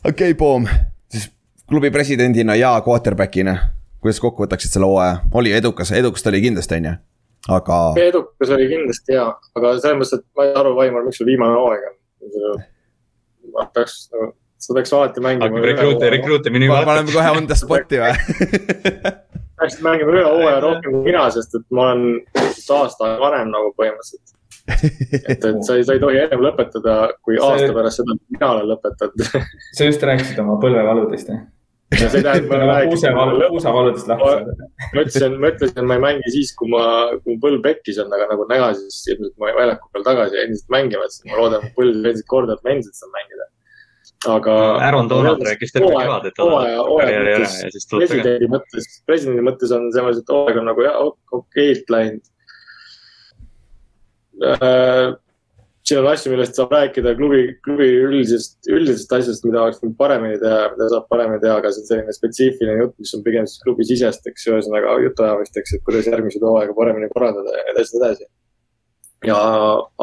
okei, 0.06 0.34
Poom, 0.34 0.68
siis 1.12 1.30
klubi 1.70 1.92
presidendina 1.92 2.56
ja 2.56 2.76
quarterback'ina, 2.86 3.58
kuidas 4.02 4.20
kokku 4.24 4.46
võtaksid 4.46 4.74
selle 4.74 4.86
hooaja, 4.90 5.18
oli 5.34 5.52
edukas, 5.58 5.92
edukas 5.92 6.24
ta 6.24 6.30
oli 6.30 6.42
kindlasti, 6.46 6.76
on 6.82 6.86
ju, 6.92 6.94
aga 7.58 7.78
edukas 8.02 8.56
oli 8.56 8.68
kindlasti 8.72 9.16
hea, 9.18 9.28
aga 9.60 9.76
selles 9.78 10.00
mõttes, 10.02 10.18
et 10.20 10.26
ma 10.38 10.48
ei 10.48 10.58
aru, 10.64 10.74
Vaimar, 10.80 11.06
miks 11.08 11.22
sul 11.22 11.30
viimane 11.30 11.56
hooaeg 11.56 11.88
on. 11.92 12.66
ma 13.54 13.68
peaks, 13.74 14.10
sa 14.58 14.76
peaks 14.76 14.94
alati 14.94 15.24
mängima. 15.24 15.48
hakkab 15.48 15.64
minu 16.56 16.74
pa- 16.74 16.84
paneme 16.90 17.14
kohe 17.16 17.38
on 17.38 17.48
the 17.48 17.58
spot'i 17.58 18.02
või? 18.04 18.14
peaksid 19.58 19.84
mängima 19.86 20.14
ühe 20.14 20.24
hooaja 20.26 20.60
rohkem 20.64 20.94
kui 20.94 21.04
mina, 21.08 21.28
sest 21.34 21.56
et 21.58 21.66
ma 21.74 21.92
olen 21.92 22.04
aasta 22.78 23.14
varem 23.22 23.52
nagu 23.54 23.72
põhimõtteliselt. 23.80 24.34
et, 24.68 25.46
et 25.46 25.62
sa 25.64 25.78
ei, 25.80 25.86
sa 25.88 25.96
ei 25.96 26.02
tohi 26.04 26.20
ennem 26.20 26.44
lõpetada, 26.44 26.98
kui 27.26 27.40
aasta 27.40 27.70
pärast 27.76 28.02
seda, 28.02 28.18
kui 28.18 28.38
mina 28.38 28.50
olen 28.54 28.68
lõpetanud. 28.74 29.30
sa 29.78 29.88
just 29.88 30.04
rääkisid 30.10 30.42
oma 30.44 30.60
põlvevaludest, 30.62 31.32
jah? 31.32 31.46
Ja 31.96 32.10
see 32.12 32.24
tähendab, 32.24 32.50
ma 32.52 32.58
rääkisin, 32.68 33.14
puusavalud, 33.14 33.44
puusavaludest 33.54 34.08
lahti 34.12 34.30
saada. 34.32 34.56
ma 34.94 35.04
ütlesin, 35.04 35.36
ma 35.40 35.52
ütlesin, 35.54 35.78
et 35.80 35.88
ma 35.90 35.98
ei 35.98 36.04
mängi 36.04 36.32
siis, 36.34 36.54
kui 36.60 36.72
ma, 36.72 36.82
kui 37.24 37.36
mu 37.36 37.42
põlv 37.44 37.62
pekkis 37.64 38.00
on, 38.04 38.12
aga 38.18 38.28
nagu 38.32 38.48
näha, 38.50 38.72
siis 38.80 38.98
ilmselt 39.14 39.36
ma 39.42 39.54
väljaku 39.56 39.92
peal 39.94 40.08
tagasi 40.08 40.42
endiselt 40.44 40.74
mängima, 40.76 41.08
siis 41.14 41.30
ma 41.30 41.38
loodan, 41.40 41.68
et 41.68 41.78
põlv 41.78 42.02
endiselt 42.02 42.30
korda, 42.34 42.58
et 42.58 42.66
ma 42.68 42.74
endiselt 42.76 43.00
saan 43.00 43.14
mängida. 43.16 43.48
aga. 44.34 44.56
Aaron 44.88 45.10
Donald 45.10 45.44
rääkis 45.46 45.72
terve 45.76 45.94
kevad, 45.94 46.26
et 46.28 46.36
ta 46.36 46.48
hooaja, 46.48 46.82
hooaja 46.90 47.20
mõttes 47.28 47.88
presidendi 47.94 48.50
mõttes, 48.52 48.90
presidendi 49.08 49.46
mõttes 49.46 49.72
on 49.78 49.88
selles 49.94 50.08
mõttes, 50.10 50.26
et 50.26 50.34
hooaeg 50.36 50.60
on 50.64 50.68
nagu 50.72 50.82
okeilt 51.40 51.96
läinud. 51.96 52.34
Siin 55.88 56.02
on 56.02 56.10
asju, 56.12 56.32
millest 56.34 56.58
saab 56.58 56.74
rääkida 56.76 57.14
klubi, 57.16 57.42
klubi 57.64 57.88
üldisest, 58.04 58.58
üldisest 58.68 59.14
asjast, 59.16 59.46
mida 59.48 59.62
oleks 59.64 59.80
võinud 59.80 59.96
paremini 60.00 60.40
teha, 60.42 60.72
mida 60.74 60.90
saab 60.92 61.08
paremini 61.12 61.40
teha, 61.44 61.60
aga 61.62 61.72
see 61.72 61.84
on 61.84 61.90
selline 61.92 62.16
spetsiifiline 62.16 62.82
jutt, 62.82 62.96
mis 63.04 63.14
on 63.16 63.24
pigem 63.26 63.48
siis 63.48 63.64
klubi 63.64 63.88
sisesteks, 63.88 64.50
ühesõnaga 64.52 64.98
jutuajamisteks, 65.06 65.78
et 65.78 65.86
kuidas 65.88 66.10
järgmised 66.12 66.44
hooaega 66.44 66.76
paremini 66.78 67.12
korraldada 67.14 67.56
ja 67.56 67.64
nii 67.64 67.76
edasi, 67.76 67.96
nii 67.96 68.04
edasi. 68.04 68.30
ja, 69.30 69.40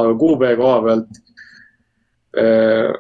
aga 0.04 0.14
kuupäeva 0.24 0.60
koha 0.62 0.78
pealt 0.88 1.20
äh, 2.40 2.94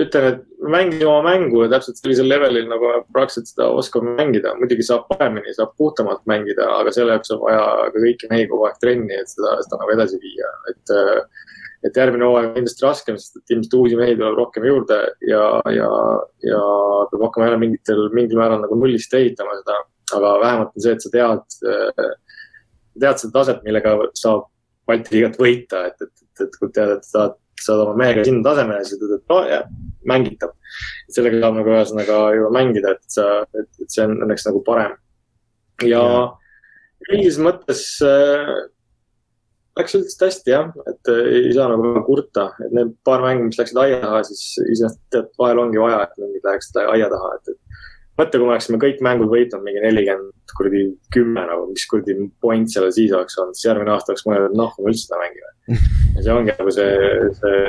ütlen, 0.00 0.28
et 0.32 0.68
mängime 0.74 1.06
oma 1.10 1.22
mängu 1.28 1.64
ja 1.64 1.70
täpselt 1.76 1.98
sellisel 2.00 2.28
levelil, 2.30 2.66
nagu 2.70 2.90
me 2.90 3.00
praktiliselt 3.14 3.50
seda 3.52 3.70
oskame 3.78 4.14
mängida. 4.18 4.56
muidugi 4.58 4.86
saab 4.86 5.06
paremini, 5.10 5.54
saab 5.54 5.74
puhtamalt 5.78 6.26
mängida, 6.30 6.66
aga 6.80 6.92
selle 6.94 7.14
jaoks 7.14 7.34
on 7.34 7.42
vaja 7.46 7.64
ka 7.94 8.04
kõiki 8.06 8.30
mehi 8.30 8.50
kogu 8.50 8.66
aeg 8.68 8.78
trenni, 8.82 9.18
et 9.22 9.30
seda, 9.30 9.58
seda 9.66 9.82
nagu 9.82 9.94
edasi 9.98 10.20
viia, 10.22 10.54
et. 10.72 10.96
Et 11.84 11.98
järgmine 12.00 12.24
hooaeg 12.24 12.48
on 12.48 12.54
kindlasti 12.56 12.86
raskem, 12.86 13.18
sest 13.20 13.40
et 13.40 13.54
ilmselt 13.54 13.76
uusi 13.78 13.98
mehi 13.98 14.16
tuleb 14.16 14.38
rohkem 14.38 14.64
juurde 14.68 15.00
ja, 15.28 15.44
ja, 15.72 15.90
ja 16.46 16.62
peab 17.10 17.26
hakkama 17.26 17.50
jälle 17.50 17.60
mingitel, 17.60 18.02
mingil 18.16 18.40
määral 18.40 18.62
nagu 18.62 18.78
nullist 18.80 19.14
ehitama 19.14 19.58
seda. 19.60 19.78
aga 20.16 20.32
vähemalt 20.40 20.74
on 20.76 20.84
see, 20.84 20.92
et 20.96 21.04
sa 21.04 21.12
tead, 21.12 21.44
tead 23.00 23.22
seda 23.22 23.32
taset, 23.38 23.62
millega 23.66 23.96
saab 24.16 24.50
Balti 24.84 25.14
liigat 25.14 25.38
võita, 25.40 25.86
et, 25.88 26.02
et, 26.04 26.12
et, 26.26 26.42
et 26.44 26.56
kui 26.60 26.72
tead, 26.76 26.90
et 26.98 27.06
saad, 27.08 27.38
saad 27.60 27.80
oma 27.86 27.94
mehega 27.96 28.24
sinna 28.26 28.44
tasemele, 28.44 28.84
siis 28.84 28.98
ütled, 28.98 29.14
et 29.16 29.32
no 29.32 29.38
jah, 29.48 29.64
mängitav. 30.10 30.52
sellega 31.16 31.40
saab 31.40 31.56
nagu 31.56 31.72
ühesõnaga 31.72 32.18
juba 32.36 32.50
mängida, 32.52 32.92
et 32.92 33.16
sa, 33.16 33.28
et, 33.56 33.70
et 33.80 33.88
see 33.88 34.04
on 34.04 34.18
õnneks 34.26 34.44
nagu 34.50 34.60
parem. 34.66 34.98
ja 35.88 36.02
üldises 37.08 37.40
mõttes 37.42 37.86
äh, 38.04 38.52
läks 39.78 39.96
üldiselt 39.98 40.28
hästi 40.28 40.52
jah, 40.52 40.70
et 40.90 41.10
äh, 41.10 41.24
ei 41.40 41.54
saa 41.56 41.66
nagu 41.72 41.94
kurta, 42.06 42.50
et 42.62 42.74
need 42.76 42.94
paar 43.06 43.24
mängu, 43.24 43.48
mis 43.48 43.58
läksid 43.58 43.80
aia 43.82 43.98
taha, 44.04 44.22
siis 44.28 44.44
iseenesest 44.62 45.00
tead, 45.14 45.32
vahel 45.40 45.64
ongi 45.64 45.82
vaja, 45.82 46.04
et 46.06 46.22
mingid 46.22 46.46
läheksid 46.46 46.78
aia 46.84 47.10
taha, 47.10 47.32
et, 47.38 47.54
et 47.54 47.64
mõtle, 48.20 48.38
kui 48.38 48.46
me 48.46 48.54
oleksime 48.54 48.80
kõik 48.82 49.02
mängud 49.04 49.32
võitnud 49.32 49.66
mingi 49.66 49.82
nelikümmend 49.82 50.54
kuradi 50.54 50.84
kümme 51.14 51.42
nagu, 51.48 51.66
mis 51.72 51.86
kuradi 51.90 52.14
point 52.44 52.70
sellel 52.70 52.94
siis 52.94 53.12
oleks 53.16 53.38
olnud, 53.40 53.58
siis 53.58 53.66
järgmine 53.70 53.94
aasta 53.94 54.14
oleks 54.14 54.24
mõelnud, 54.28 54.52
et 54.52 54.60
noh, 54.60 54.78
me 54.78 54.92
üldse 54.92 55.08
seda 55.08 55.20
mängime. 55.20 55.52
ja 56.14 56.22
see 56.22 56.38
ongi 56.38 56.54
nagu 56.54 56.74
see, 56.76 56.94
see, 57.40 57.60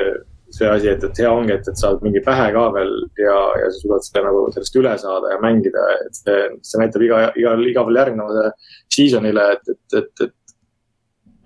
see 0.60 0.70
asi, 0.70 0.90
et, 0.92 1.04
et 1.08 1.22
hea 1.24 1.32
ongi, 1.32 1.56
et, 1.56 1.70
et 1.72 1.82
saad 1.82 2.06
mingi 2.06 2.22
pähe 2.24 2.46
ka 2.54 2.64
veel 2.76 2.94
ja, 3.18 3.36
ja 3.58 3.68
sa 3.72 3.82
suudad 3.82 4.06
seda 4.06 4.24
nagu 4.28 4.46
sellest 4.54 4.78
üle 4.78 4.94
saada 5.02 5.34
ja 5.34 5.42
mängida, 5.42 5.90
et 6.06 6.22
see, 6.22 6.40
see 6.70 6.82
näitab 6.82 7.06
iga, 7.08 7.22
igal, 7.40 7.66
igale 7.66 8.04
järgnevale 8.04 8.50
season'ile, 8.94 9.50
et, 9.56 9.74
et, 9.74 10.00
et, 10.02 10.26
et 10.28 10.35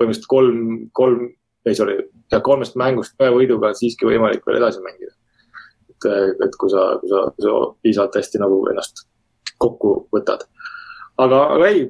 põhimõtteliselt 0.01 0.33
kolm, 0.33 0.67
kolm, 0.97 1.29
ei 1.69 1.77
sorry, 1.77 2.01
kolmest 2.43 2.77
mängust 2.81 3.21
ühe 3.21 3.31
võiduga 3.37 3.71
on 3.71 3.79
siiski 3.79 4.09
võimalik 4.09 4.47
veel 4.47 4.59
edasi 4.63 4.81
mängida 4.85 5.13
et, 6.09 6.45
et 6.45 6.59
kui 6.59 6.73
sa, 6.73 6.97
kui 7.01 7.11
sa, 7.11 7.25
kui 7.35 7.45
sa 7.45 7.55
piisavalt 7.85 8.19
hästi 8.21 8.43
nagu 8.43 8.61
ennast 8.73 9.05
kokku 9.61 9.95
võtad. 10.15 10.47
aga, 11.21 11.41
aga 11.57 11.69
ei, 11.69 11.89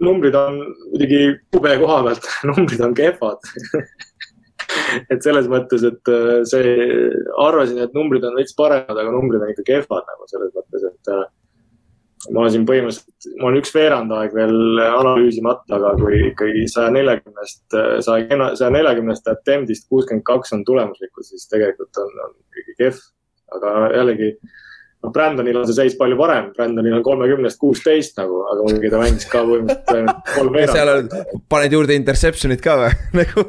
numbrid 0.00 0.36
on 0.38 0.62
muidugi 0.92 1.22
QB 1.52 1.74
koha 1.82 1.98
pealt, 2.06 2.30
numbrid 2.50 2.84
on 2.84 2.96
kehvad 2.96 3.50
et 5.12 5.20
selles 5.24 5.50
mõttes, 5.50 5.84
et 5.84 6.12
äh, 6.12 6.40
see, 6.48 6.72
arvasin, 7.42 7.82
et 7.84 7.96
numbrid 7.96 8.24
on 8.24 8.38
veits 8.38 8.56
paremad, 8.56 8.96
aga 8.96 9.12
numbrid 9.12 9.42
on 9.42 9.52
ikka 9.52 9.66
kehvad 9.68 10.08
nagu 10.08 10.30
selles 10.30 10.54
mõttes, 10.56 10.88
et 10.88 11.12
äh, 11.12 11.26
ma 12.28 12.46
siin 12.52 12.66
põhimõtteliselt, 12.68 13.28
mul 13.40 13.48
on 13.50 13.58
üks 13.60 13.72
veerand 13.72 14.12
aeg 14.12 14.34
veel 14.36 14.80
analüüsimata, 14.84 15.78
aga 15.78 15.94
kui 16.00 16.18
ikkagi 16.28 16.66
saja 16.68 16.92
neljakümnest, 16.92 17.62
saja, 18.04 18.50
saja 18.60 18.70
neljakümnest 18.74 19.30
attempt'ist 19.32 19.88
kuuskümmend 19.88 20.26
kaks 20.28 20.52
on 20.56 20.64
tulemuslikud, 20.68 21.24
siis 21.24 21.48
tegelikult 21.52 22.02
on, 22.02 22.12
on 22.26 22.34
ikkagi 22.52 22.76
kehv. 22.82 23.00
aga 23.56 23.70
jällegi, 23.96 24.34
noh, 25.00 25.12
Brandonil 25.14 25.56
on 25.60 25.66
see 25.68 25.76
seis 25.76 25.96
palju 25.98 26.16
parem, 26.18 26.50
Brandonil 26.56 26.98
on 26.98 27.04
kolmekümnest 27.04 27.60
kuusteist 27.60 28.18
nagu, 28.20 28.42
aga 28.52 28.66
muidugi 28.66 28.90
ta 28.92 29.00
mängis 29.00 29.26
ka 29.30 29.42
põhimõtteliselt 29.48 30.32
kolm 30.34 30.58
seal 30.58 30.92
veerand 30.92 31.16
on, 31.16 31.42
paned 31.52 31.76
juurde 31.76 31.96
interception'id 31.98 32.62
ka 32.64 32.76
või? 32.82 32.90
nagu 33.20 33.44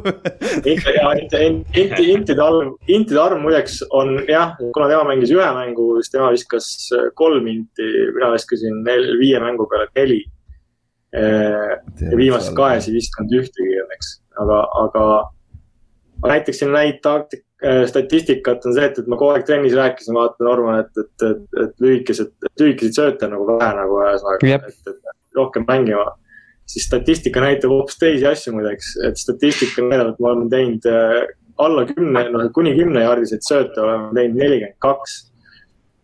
ikka 0.74 0.96
ja 0.96 1.14
inti, 1.20 1.42
inti, 1.84 2.08
intide 2.14 2.46
arv, 2.46 2.76
intide 2.88 3.24
arv 3.24 3.42
muideks 3.44 3.82
on 3.98 4.16
jah, 4.30 4.56
kuna 4.62 4.90
tema 4.92 5.08
mängis 5.12 5.34
ühe 5.36 5.50
mängu, 5.58 5.90
siis 6.00 6.14
tema 6.16 6.32
viskas 6.36 6.72
kolm 7.20 7.50
inti, 7.52 7.90
mina 8.16 8.32
viskasin 8.36 8.82
nel-, 8.88 9.12
viie 9.22 9.42
mängu 9.44 9.68
peale 9.72 9.90
neli. 9.98 10.24
viimased 11.12 12.56
kahes 12.56 12.86
ei 12.88 12.96
visanud 12.96 13.34
ühtegi 13.42 13.80
õnneks, 13.84 14.12
aga, 14.40 14.60
aga 14.86 15.06
aga 16.22 16.36
näiteks 16.36 16.62
siin 16.62 16.72
näit-, 16.72 17.02
taktik-, 17.04 17.46
statistikat 17.90 18.66
on 18.66 18.74
see, 18.74 18.88
et, 18.90 18.98
et 18.98 19.10
ma 19.12 19.20
kogu 19.20 19.36
aeg 19.36 19.46
trennis 19.46 19.76
rääkisin, 19.78 20.16
vaata 20.18 20.48
Norman, 20.48 20.80
et, 20.82 21.04
et, 21.04 21.28
et, 21.28 21.44
et 21.66 21.84
lühikesed, 21.84 22.32
lühikeseid 22.60 22.98
sööte 22.98 23.28
on 23.28 23.36
nagu 23.36 23.46
vähe 23.52 23.76
nagu 23.78 24.00
ühesõnaga 24.02 24.50
Jep., 24.50 24.66
et, 24.72 24.96
et 24.96 25.38
rohkem 25.38 25.68
mängima 25.70 26.08
siis 26.72 26.88
statistika 26.88 27.42
näitab 27.44 27.74
hoopis 27.74 28.00
teisi 28.00 28.28
asju 28.28 28.54
muideks, 28.56 28.94
et 29.08 29.20
statistika 29.20 29.84
näitab, 29.86 30.14
et 30.14 30.22
me 30.22 30.30
oleme 30.30 30.48
teinud 30.52 30.88
äh, 30.90 31.18
alla 31.62 31.84
kümne, 31.90 32.24
noh 32.34 32.48
kuni 32.56 32.74
kümnejaardiseid 32.78 33.44
sööte 33.46 33.84
oleme 33.84 34.10
teinud 34.18 34.40
nelikümmend 34.40 34.80
kaks. 34.86 35.20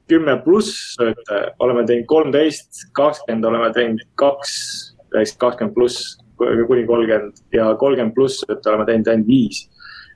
kümme 0.08 0.38
pluss 0.44 0.96
sööte 0.96 1.40
oleme 1.60 1.86
teinud 1.86 2.08
kolmteist, 2.08 2.86
kakskümmend 2.96 3.44
oleme 3.50 3.72
teinud 3.76 4.04
kaks, 4.16 4.54
kakskümmend 5.14 5.76
pluss 5.76 6.18
kuni 6.38 6.86
kolmkümmend 6.88 7.42
ja 7.54 7.74
kolmkümmend 7.80 8.16
pluss 8.16 8.44
sööte 8.46 8.72
oleme 8.72 8.86
teinud 8.86 9.12
ainult 9.14 9.28
viis. 9.28 9.66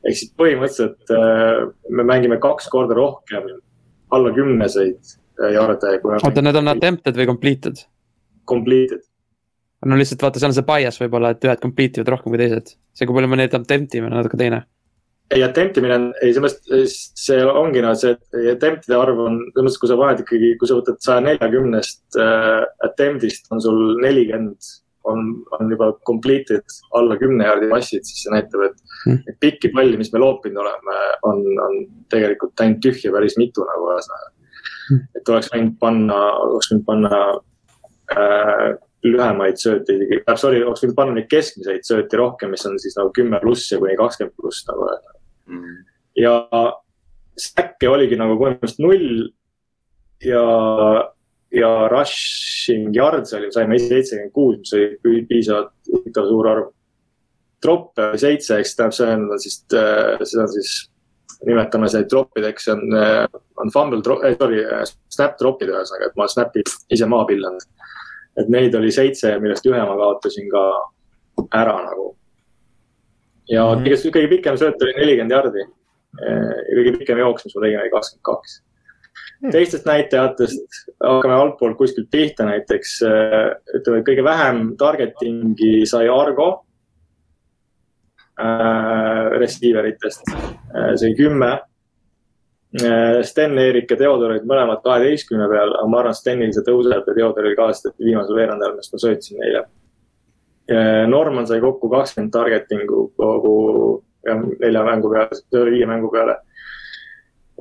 Ehk 0.08 0.18
siis 0.18 0.34
põhimõtteliselt 0.38 1.14
äh, 1.16 1.70
me 1.94 2.06
mängime 2.08 2.40
kaks 2.42 2.70
korda 2.74 2.98
rohkem 2.98 3.48
alla 4.16 4.34
kümneseid 4.36 5.00
äh, 5.42 5.54
jaarde, 5.56 5.96
oota, 6.02 6.44
need 6.44 6.60
on 6.60 6.74
attempted 6.74 7.18
või 7.20 7.30
completed? 7.30 7.86
completed. 8.50 9.06
no 9.86 9.98
lihtsalt 10.00 10.26
vaata, 10.26 10.42
seal 10.42 10.52
on 10.52 10.58
see 10.58 10.68
bias 10.68 11.00
võib-olla, 11.02 11.34
et 11.34 11.48
ühed 11.48 11.64
complete 11.64 12.02
ivad 12.02 12.14
rohkem 12.16 12.34
kui 12.34 12.42
teised. 12.42 12.76
see, 12.98 13.08
kui 13.08 13.18
palju 13.18 13.32
me 13.32 13.42
neid 13.44 13.58
attempt 13.58 13.98
ime, 13.98 14.10
on 14.10 14.18
natuke 14.18 14.40
teine. 14.42 14.64
ei, 15.32 15.44
attempt 15.46 15.80
imine 15.80 15.98
on, 16.00 16.12
ei, 16.26 16.34
sellest, 16.36 16.66
see 17.22 17.40
ongi 17.46 17.86
noh, 17.86 17.96
see 17.98 18.18
attempt'ide 18.56 18.98
arv 18.98 19.22
on, 19.22 19.42
selles 19.52 19.68
mõttes, 19.68 19.82
kui 19.84 19.92
sa 19.92 20.00
paned 20.02 20.26
ikkagi, 20.26 20.54
kui 20.60 20.70
sa 20.70 20.80
võtad 20.82 21.02
saja 21.06 21.26
neljakümnest 21.30 22.22
äh, 22.22 22.62
attempt'ist 22.90 23.54
on 23.54 23.64
sul 23.64 23.84
nelikümmend 24.02 24.78
on, 25.10 25.32
on 25.58 25.72
juba 25.72 25.92
completed 26.08 26.76
alla 26.98 27.18
kümne 27.18 27.46
jaardi 27.48 27.70
passid, 27.72 28.06
siis 28.08 28.26
see 28.26 28.34
näitab, 28.36 28.68
et 28.70 28.78
Hmm. 29.02 29.16
mm. 29.18 29.38
pikki 29.42 29.72
palli, 29.74 29.98
mis 29.98 30.12
me 30.14 30.20
loopinud 30.22 30.62
oleme, 30.62 30.98
on, 31.26 31.40
on 31.64 31.78
tegelikult 32.14 32.62
ainult 32.62 32.84
tühja 32.86 33.10
päris 33.16 33.34
mitu 33.42 33.66
nagu 33.66 33.88
ühesõnaga 33.96 34.30
Hmm. 34.92 35.08
et 35.16 35.30
oleks 35.30 35.50
võinud 35.54 35.78
panna, 35.80 36.18
oleks 36.46 36.72
võinud 36.72 36.86
panna 36.86 37.20
äh, 38.12 38.78
lühemaid 39.06 39.58
sööte 39.58 39.96
isegi, 39.96 40.20
sorry, 40.36 40.62
oleks 40.66 40.84
võinud 40.84 40.98
panna 40.98 41.16
neid 41.16 41.30
keskmiseid 41.32 41.86
sööti 41.88 42.20
rohkem, 42.20 42.52
mis 42.54 42.66
on 42.70 42.78
siis 42.82 42.98
nagu 43.00 43.10
kümme 43.16 43.40
pluss 43.42 43.72
ja 43.72 43.80
kuni 43.82 43.98
kakskümmend 44.00 44.38
pluss 44.38 44.68
nagu 44.70 44.90
Mm. 45.52 45.80
ja 46.16 46.36
stack'e 47.40 47.90
oligi 47.90 48.16
nagu 48.16 48.38
põhimõtteliselt 48.40 48.84
null 48.84 49.32
ja, 50.24 50.44
ja 51.52 51.88
rushing 51.92 52.92
yards 52.96 53.34
oli, 53.34 53.50
saime 53.52 53.80
seitsekümmend 53.80 54.32
kuus, 54.36 54.58
mis 54.62 54.74
oli 54.78 54.88
pii- 55.04 55.26
piisavalt 55.28 55.72
huvitav 55.92 56.30
suur 56.30 56.48
arv. 56.48 56.70
Droppe 57.62 58.08
oli 58.10 58.18
seitse, 58.22 58.58
eks 58.58 58.76
tähendab, 58.76 58.96
see 58.96 59.10
on 59.14 59.26
siis, 59.44 59.58
seda 59.70 60.46
on 60.48 60.50
siis, 60.56 60.72
nimetame 61.46 61.90
see 61.92 62.74
on, 62.74 62.82
on 63.62 63.70
fumble 63.74 64.02
drop, 64.06 64.24
sorry, 64.40 64.64
snap 65.14 65.36
drop'id 65.40 65.70
ühesõnaga, 65.70 66.10
et 66.10 66.18
ma 66.18 66.26
snap'i 66.32 66.64
ise 66.90 67.06
maha 67.10 67.28
pillan. 67.30 67.60
et 68.40 68.48
neid 68.50 68.74
oli 68.80 68.92
seitse, 68.96 69.34
millest 69.44 69.66
ühe 69.68 69.78
ma 69.86 69.96
kaotasin 70.00 70.48
ka 70.50 70.64
ära 71.52 71.76
nagu. 71.86 72.16
ja 73.50 73.66
Mhm. 73.76 73.84
kõige, 73.84 74.12
kõige 74.16 74.30
pikem 74.30 74.56
sööt 74.58 74.82
oli 74.82 74.94
nelikümmend 74.98 75.32
jardi. 75.32 75.66
ja 76.22 76.76
kõige 76.78 76.98
pikem 77.00 77.18
jooks, 77.18 77.46
mis 77.46 77.56
ma 77.56 77.62
tegin, 77.62 77.80
oli 77.82 77.90
kakskümmend 77.90 78.24
kaks. 78.24 78.62
Teistest 79.50 79.86
näitajatest 79.86 80.92
hakkame 81.02 81.34
altpoolt 81.34 81.78
kuskilt 81.78 82.10
pihta, 82.12 82.46
näiteks 82.46 83.00
äh, 83.08 83.48
ütleme, 83.78 84.02
et 84.02 84.08
kõige 84.10 84.26
vähem 84.26 84.62
targeting'i 84.78 85.82
sai 85.90 86.10
Argo 86.14 86.48
äh, 88.38 89.32
receiver 89.42 89.90
itest 89.90 90.30
äh,, 90.30 90.94
see 90.96 91.10
oli 91.10 91.18
kümme 91.18 91.52
äh,. 91.56 93.22
Sten, 93.26 93.58
Eerik 93.60 93.92
ja 93.92 93.98
Theodor 94.00 94.36
olid 94.36 94.46
mõlemad 94.48 94.84
kaheteistkümne 94.86 95.50
peal, 95.52 95.74
aga 95.80 95.90
ma 95.90 96.04
arvan, 96.04 96.18
Stenil 96.18 96.54
see 96.56 96.68
tõuseb 96.68 97.10
ja 97.10 97.18
Theodoril 97.18 97.58
ka, 97.58 97.72
sest 97.74 97.92
et 97.92 98.06
viimasel 98.06 98.38
veerandajal, 98.38 98.78
millest 98.78 98.94
ma 98.94 99.04
söötsin 99.08 99.42
neile 99.42 99.66
äh,. 99.66 101.04
Norman 101.10 101.50
sai 101.50 101.60
kokku 101.64 101.90
kakskümmend 101.90 102.34
targeting'u 102.38 103.10
kogu 103.18 103.58
nelja 104.62 104.86
mängu 104.86 105.10
peale, 105.10 105.66
viie 105.74 105.88
mängu 105.90 106.12
peale 106.14 106.38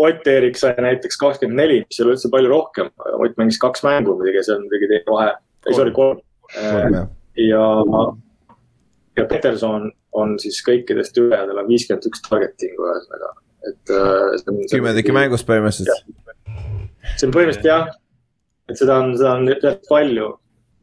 Ott 0.00 0.26
Eerik 0.32 0.56
sai 0.56 0.72
näiteks 0.80 1.18
kakskümmend 1.20 1.60
neli, 1.60 1.80
mis 1.84 1.98
ei 1.98 2.06
ole 2.06 2.14
üldse 2.16 2.30
palju 2.32 2.48
rohkem, 2.48 2.88
Ott 3.20 3.36
mängis 3.36 3.58
kaks 3.60 3.84
mängu 3.84 4.16
muidugi, 4.16 4.42
see 4.46 4.56
on 4.56 4.64
muidugi 4.64 4.88
teine 4.88 5.12
vahe, 5.12 5.34
ei 5.68 5.76
sorry, 5.76 5.92
kolm. 5.96 6.22
ja, 7.36 7.64
ja 9.18 9.26
Peterson 9.28 9.90
on 10.16 10.34
siis 10.42 10.58
kõikidest 10.66 11.20
ülejäädel 11.20 11.60
on 11.62 11.68
viiskümmend 11.68 12.08
üks 12.08 12.24
targeting'u 12.26 12.88
ühesõnaga, 12.88 13.32
et. 13.68 13.92
äh, 13.94 14.66
kümme 14.72 14.94
tükki 14.96 15.14
mängust 15.14 15.48
põhimõtteliselt. 15.48 16.08
see 17.16 17.28
on 17.28 17.34
põhimõtteliselt 17.36 17.68
jah, 17.68 17.90
et 18.70 18.80
seda 18.80 19.00
on, 19.02 19.16
seda 19.20 19.36
on 19.36 19.50
tead 19.52 19.82
palju. 19.88 20.36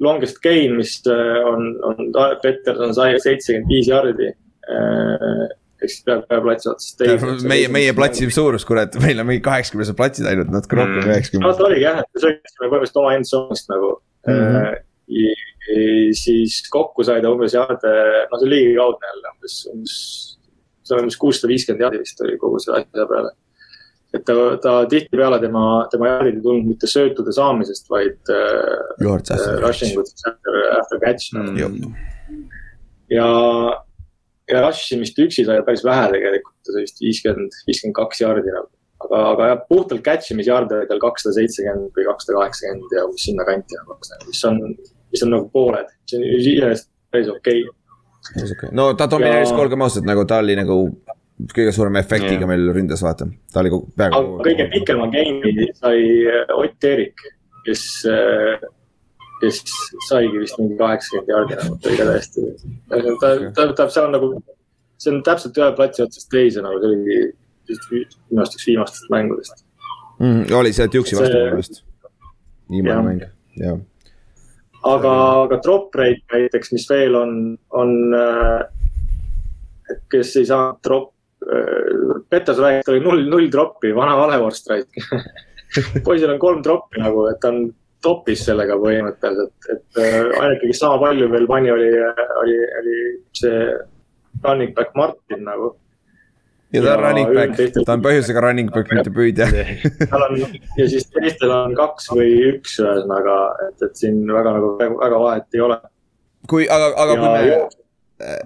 Longest 0.04 0.38
gain, 0.44 0.76
mis 0.78 1.00
äh, 1.10 1.38
on, 1.50 1.72
on 1.82 2.12
Peterson 2.44 2.94
sai 2.94 3.16
seitsekümmend 3.18 3.72
viis 3.72 3.88
jardi 3.90 4.28
äh, 4.30 5.48
ehk 5.78 5.92
siis 5.92 6.04
peab, 6.08 6.24
peab 6.30 6.46
platsi 6.48 6.70
otsast 6.72 7.02
teise. 7.02 7.34
meie, 7.50 7.70
meie 7.72 7.94
platsi 7.98 8.30
suurus, 8.34 8.66
kurat, 8.68 8.96
meil 9.04 9.22
on 9.22 9.30
mingi 9.30 9.44
kaheksakümnesed 9.46 9.98
platsid 9.98 10.30
ainult, 10.30 10.52
natuke 10.54 10.80
rohkem 10.80 11.02
kui 11.02 11.14
üheksakümne. 11.14 11.46
no 11.46 11.54
ta 11.58 11.68
oligi 11.70 11.86
jah, 11.86 12.02
et 12.04 12.10
me 12.18 12.24
sõitsime 12.24 12.64
põhimõtteliselt 12.64 13.02
oma 13.04 13.16
end 13.18 13.30
zone'ist 13.30 13.74
nagu 13.74 13.94
mm. 14.28 14.38
-hmm. 14.38 14.84
Ja, 15.08 15.36
siis 16.16 16.62
kokku 16.72 17.04
sai 17.08 17.22
ta 17.24 17.30
umbes 17.32 17.54
jaarde, 17.56 17.92
no 18.28 18.40
see 18.40 18.48
oli 18.48 18.56
ligikaudne 18.56 19.12
jälle 19.12 19.34
umbes, 19.34 19.56
umbes, 19.72 19.98
see 20.84 20.96
on 20.96 21.06
umbes 21.06 21.20
kuussada 21.22 21.52
viiskümmend 21.52 21.86
jaardi 21.86 22.02
vist 22.02 22.24
oli 22.26 22.36
kogu 22.42 22.60
selle 22.64 22.82
asja 22.82 23.06
peale. 23.12 23.32
et 24.16 24.26
ta, 24.28 24.36
ta 24.64 24.74
tihtipeale 24.90 25.40
tema, 25.44 25.64
tema 25.92 26.12
jaardid 26.12 26.40
ei 26.40 26.44
tulnud 26.44 26.68
mitte 26.74 26.90
söötude 26.92 27.32
saamisest, 27.36 27.90
vaid 27.94 28.34
äh, 28.34 29.60
rushing 29.64 30.00
utest 30.00 30.28
after, 30.28 30.60
after 30.80 31.04
catch 31.04 31.36
mm.. 31.36 31.58
ja 31.60 31.72
ja 33.10 33.28
rush 34.56 34.94
imist 34.96 35.20
üksi 35.20 35.46
sai 35.48 35.62
päris 35.68 35.84
vähe 35.86 36.10
tegelikult, 36.14 36.74
vist 36.78 37.02
viiskümmend, 37.04 37.56
viiskümmend 37.68 37.96
kaks 37.98 38.22
jaardi 38.24 38.54
nagu. 38.54 38.70
aga, 39.06 39.18
aga 39.32 39.48
jah, 39.52 39.60
puhtalt 39.70 40.04
catch 40.06 40.32
tal 40.90 41.02
kakssada 41.02 41.36
seitsekümmend 41.36 41.92
või 41.98 42.06
kakssada 42.08 42.40
kaheksakümmend 42.40 42.96
ja 42.96 43.04
umbes 43.06 43.26
sinnakanti 43.28 43.78
nagu, 43.78 43.98
mis 44.26 44.46
on, 44.50 44.62
mis 45.14 45.26
on 45.26 45.34
nagu 45.36 45.50
pooled, 45.54 45.92
see 46.10 46.18
on 46.18 46.26
iseenesest 46.40 46.90
päris 47.14 47.30
okei 47.30 47.62
okay. 47.68 48.72
no 48.72 48.90
ta 48.98 49.10
domineeris 49.12 49.54
ja..., 49.54 49.60
olgem 49.62 49.86
ausad, 49.86 50.08
nagu 50.08 50.26
ta 50.26 50.42
oli 50.42 50.58
nagu 50.58 50.80
kõige 51.54 51.76
suurema 51.76 52.02
efektiga 52.02 52.48
ja. 52.48 52.50
meil 52.50 52.72
ründes, 52.74 53.04
vaata, 53.06 53.28
ta 53.54 53.62
oli 53.62 53.74
kogu, 53.76 53.92
peaaegu. 54.00 54.40
kõige 54.48 54.66
pikema 54.74 55.12
game'i 55.14 55.70
sai 55.78 56.02
Ott 56.58 56.90
Eerik, 56.90 57.22
kes 57.68 57.84
kes 59.42 59.62
saigi 60.10 60.42
vist 60.42 60.58
mingi 60.60 60.78
kaheksakümmend 60.80 61.34
jaardi 61.34 61.58
nagu, 61.60 61.80
ta 61.82 61.90
oli 61.90 61.98
ka 62.00 62.06
täiesti. 62.12 62.46
ta, 62.90 63.34
ta, 63.56 63.66
ta, 63.80 63.90
seal 63.94 64.08
on 64.10 64.16
nagu, 64.18 64.30
see 64.98 65.14
on 65.14 65.20
täpselt 65.26 65.60
ühe 65.62 65.70
platsi 65.78 66.06
otsast 66.06 66.30
teise 66.34 66.64
nagu, 66.66 66.80
see 66.82 66.94
oligi 66.94 67.20
minu 67.68 68.42
arust 68.42 68.58
üks 68.58 68.68
viimastest 68.70 69.12
mängudest 69.14 69.64
mm,. 70.20 70.48
oli 70.60 70.74
see 70.76 70.88
Duke'i 70.94 71.20
vastu 71.20 71.36
minu 71.36 71.52
meelest. 71.52 71.84
viimane 72.72 73.06
mäng, 73.10 73.28
jah. 73.62 73.82
aga, 74.94 75.14
aga 75.44 75.62
drop 75.66 75.96
rate 76.00 76.26
näiteks, 76.34 76.74
mis 76.76 76.88
veel 76.90 77.20
on, 77.20 77.36
on 77.82 77.94
äh,, 78.18 78.64
kes 80.12 80.36
ei 80.42 80.50
saanud 80.50 80.82
drop 80.86 81.12
äh,, 81.44 82.24
Peterson 82.30 82.66
rääkis, 82.66 82.88
tal 82.88 82.98
oli 82.98 83.06
null, 83.06 83.28
null 83.32 83.52
drop'i, 83.54 83.94
vana 83.96 84.18
valevorst 84.20 84.72
rääkis 84.74 85.12
poisil 86.08 86.32
on 86.34 86.42
kolm 86.42 86.64
drop'i 86.66 87.04
nagu, 87.04 87.28
et 87.32 87.42
ta 87.44 87.54
on 87.54 87.68
topis 88.04 88.44
sellega 88.46 88.78
põhimõtteliselt, 88.82 89.70
et 89.74 90.00
äh, 90.02 90.16
ainuke, 90.42 90.70
kes 90.70 90.82
sama 90.84 91.00
palju 91.02 91.30
veel 91.34 91.48
pani, 91.50 91.72
oli, 91.74 91.90
oli, 92.44 92.58
oli 92.82 93.02
see 93.38 93.60
running 94.44 94.74
back 94.78 94.96
Martin 94.96 95.44
nagu. 95.48 95.74
ja 96.74 96.84
ta 96.84 96.94
on 96.98 97.04
running 97.06 97.34
back, 97.34 97.58
ta 97.78 97.96
on 97.96 98.06
põhjusega 98.06 98.44
running 98.44 98.72
back, 98.74 98.92
mitte 98.94 99.14
püüdja 99.16 99.48
tal 100.12 100.28
on 100.28 100.38
ja 100.78 100.88
siis 100.92 101.08
teistel 101.14 101.54
on 101.56 101.76
kaks 101.78 102.10
või 102.14 102.32
üks 102.52 102.78
ühesõnaga, 102.84 103.38
et, 103.70 103.86
et 103.88 104.00
siin 104.00 104.24
väga 104.28 104.56
nagu 104.60 104.74
väga 104.80 105.22
vahet 105.26 105.58
ei 105.58 105.68
ole. 105.68 105.82
kui, 106.52 106.68
aga, 106.68 106.94
aga 106.94 107.14
ja, 107.14 107.20
kui 107.20 107.28
me 107.28 107.52
ja. 107.52 107.68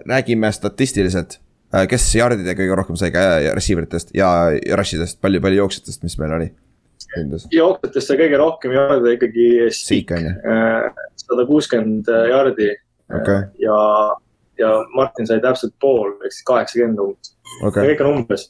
Räägime 0.03 0.49
statistiliselt, 0.51 1.37
äh, 1.71 1.85
kes 1.87 2.09
jardide 2.17 2.57
kõige 2.59 2.75
rohkem 2.75 2.97
sai 2.99 3.07
ka 3.13 3.21
receiver 3.55 3.85
itest 3.87 4.09
ja 4.15 4.27
rush 4.75 4.97
idest, 4.97 5.21
palju, 5.23 5.39
palju 5.43 5.61
jooksjatest, 5.61 6.03
mis 6.03 6.17
meil 6.19 6.33
oli? 6.35 6.49
Jooksjatesse 7.51 8.17
kõige 8.19 8.39
rohkem 8.41 8.75
jaarde 8.75 9.15
ikkagi 9.17 9.47
Stik, 9.75 10.11
äh, 10.15 10.89
sada 11.23 11.45
kuuskümmend 11.49 12.09
jaardi 12.29 12.71
okay.. 13.09 13.47
ja, 13.61 13.77
ja 14.61 14.73
Martin 14.95 15.29
sai 15.29 15.41
täpselt 15.43 15.75
pool, 15.81 16.15
ehk 16.21 16.35
siis 16.35 16.47
kaheksakümmend 16.49 17.01
umbes 17.05 17.35
okay., 17.67 17.91
kõik 17.91 18.03
on 18.05 18.11
umbes. 18.15 18.49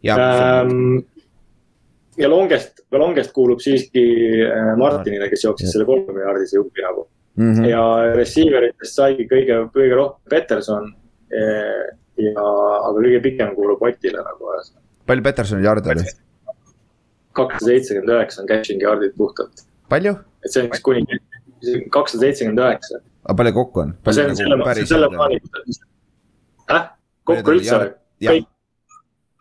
Ähm, 0.00 1.00
ja 2.20 2.28
longest, 2.30 2.84
longest 2.92 3.32
kuulub 3.36 3.60
siiski 3.64 4.04
äh, 4.46 4.74
Martinile, 4.80 5.28
kes 5.32 5.44
jooksis 5.44 5.74
selle 5.74 5.86
kolme 5.88 6.22
jaardise 6.24 6.56
jupi 6.56 6.84
nagu 6.84 7.06
mm. 7.36 7.52
-hmm. 7.52 7.68
ja 7.68 8.14
receiver 8.16 8.70
itest 8.70 8.96
saigi 8.96 9.28
kõige, 9.30 9.62
kõige 9.74 9.98
rohkem 9.98 10.30
Peterson. 10.30 10.92
Äh, 11.30 11.96
ja, 12.20 12.46
aga 12.88 12.96
kõige 12.98 13.20
pikem 13.22 13.54
kuulub 13.54 13.82
Otile 13.82 14.24
nagu. 14.24 14.56
palju 15.06 15.22
Petersoni 15.22 15.64
jaarde 15.64 15.94
oli? 15.94 16.04
Kakssada 17.40 17.72
seitsekümmend 17.72 18.14
üheksa 18.16 18.42
on 18.42 18.48
catching 18.50 18.84
yard'id 18.86 19.16
puhtalt. 19.18 19.64
palju? 19.88 20.14
et 20.44 20.52
see 20.54 20.64
on 20.64 20.70
siis 20.72 20.84
kuni 20.88 21.04
kakssada 21.96 22.26
seitsekümmend 22.26 22.62
üheksa. 22.66 23.02
aga 23.24 23.36
palju 23.42 23.54
kokku 23.58 23.84
on? 23.84 23.92
see 24.10 24.28
on 24.28 24.36
selle, 24.36 24.86
selle 24.92 25.10
plaaniga. 25.16 25.64
äh, 26.76 26.88
kokku 27.24 27.56
üldse 27.56 27.82
või? 27.82 27.92
kõik, 28.30 28.48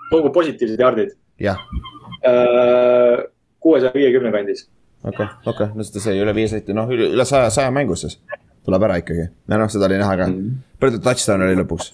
kogu 0.10 0.34
positiivsed 0.42 0.86
yard'id. 0.86 1.16
jah. 1.40 1.64
Äh, 2.28 3.24
kuuesaja 3.64 3.96
viiekümne 3.96 4.32
kandis. 4.36 4.68
okei 5.04 5.26
okay,, 5.26 5.36
okei 5.46 5.66
okay., 5.66 5.76
no 5.76 5.88
seda 5.88 6.06
sai 6.08 6.20
üle 6.20 6.36
viie 6.36 6.52
senti, 6.52 6.76
noh 6.76 6.92
üle 6.92 7.26
saja, 7.28 7.52
saja 7.54 7.72
mängus 7.76 8.08
siis 8.08 8.20
tuleb 8.66 8.86
ära 8.88 8.98
ikkagi. 9.02 9.28
ja 9.50 9.60
noh, 9.60 9.70
seda 9.72 9.88
oli 9.90 10.00
näha 10.00 10.16
ka 10.18 10.28
mm. 10.28 10.40
-hmm. 10.40 10.58
palju 10.80 10.98
ta 10.98 11.04
touchdown 11.10 11.46
oli 11.48 11.60
lõpuks? 11.62 11.94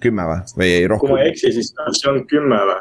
kümme 0.00 0.24
või, 0.24 0.40
või 0.56 0.72
ei 0.78 0.88
rohkem? 0.88 1.06
kui 1.06 1.16
ma 1.16 1.22
ei 1.22 1.30
eksi, 1.30 1.52
siis 1.52 1.72
see 1.98 2.10
on 2.10 2.24
kümme 2.30 2.58
või? 2.70 2.80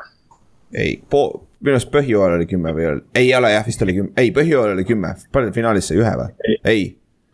ei, 0.73 0.91
pool, 1.09 1.39
minu 1.59 1.75
arust 1.75 1.91
põhjooajal 1.93 2.37
oli 2.39 2.47
kümme 2.49 2.73
või 2.75 2.87
oli, 2.93 3.03
ei 3.19 3.33
ole 3.35 3.51
jah, 3.55 3.65
vist 3.67 3.81
oli 3.85 3.97
kümme, 3.97 4.15
ei 4.17 4.31
põhjooajal 4.35 4.77
oli 4.77 4.87
kümme, 4.87 5.13
palju 5.35 5.53
finaalis 5.55 5.91
sai 5.91 5.99
ühe 5.99 6.15
või? 6.21 6.31
ei, 6.47 6.57
ei 6.63 6.87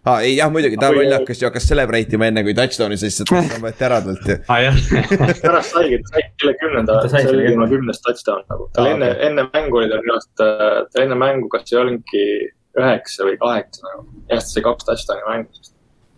aa 0.05 0.13
ah,, 0.13 0.21
ei 0.21 0.35
jah, 0.37 0.51
muidugi 0.53 0.77
ta 0.77 0.91
lollakas 0.93 1.39
ju 1.41 1.47
hakkas 1.47 1.65
celebrate 1.65 2.13
ima 2.13 2.27
enne 2.29 2.43
kui 2.45 2.53
touchdown'i, 2.57 2.97
sest 3.01 3.21
see 3.21 3.29
touchdown 3.29 3.63
võeti 3.63 3.85
ära 3.87 3.97
talt 4.05 4.27
ju. 4.29 4.35
aa 4.53 4.59
jah. 4.61 4.75
pärast 5.45 5.73
saigi, 5.73 5.97
ta 6.03 6.11
sai 6.11 6.25
selle 6.43 6.53
kümnenda, 6.61 6.97
see 7.09 7.23
oli 7.31 7.47
tema 7.47 7.65
kümnes 7.71 8.03
touchdown 8.05 8.43
nagu, 8.53 8.67
tal 8.75 8.91
enne, 8.91 9.09
enne 9.29 9.47
mängu 9.47 9.81
oli 9.81 9.89
tal 9.89 10.03
minu 10.05 10.13
arust, 10.17 10.43
äh, 10.45 10.83
tal 10.93 11.07
enne 11.07 11.17
mängu, 11.17 11.49
kas 11.53 11.65
see 11.71 11.81
olnudki 11.81 12.25
üheksa 12.77 13.25
või 13.25 13.39
kaheksa 13.41 13.87
nagu. 13.89 14.05
jah, 14.29 14.45
ta 14.45 14.51
sai 14.51 14.65
kaks 14.69 14.89
touchdown'i 14.91 15.25
mängu 15.31 15.65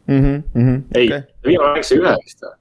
mm. 0.07 0.21
-hmm, 0.23 0.43
mm 0.53 0.67
-hmm, 0.67 0.83
ei 0.95 1.07
okay., 1.07 1.21
viimane 1.45 1.73
mäng 1.77 1.83
sai 1.83 1.97
ühe 2.03 2.15
vist 2.25 2.43
või? 2.43 2.55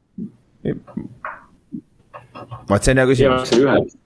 vaat 2.70 2.85
see 2.85 2.94
on 2.94 3.02
hea 3.02 3.06
küsimus. 3.06 3.51
viimane 3.51 3.51
sai 3.51 3.64
ühe 3.64 3.77
vist. 3.85 3.98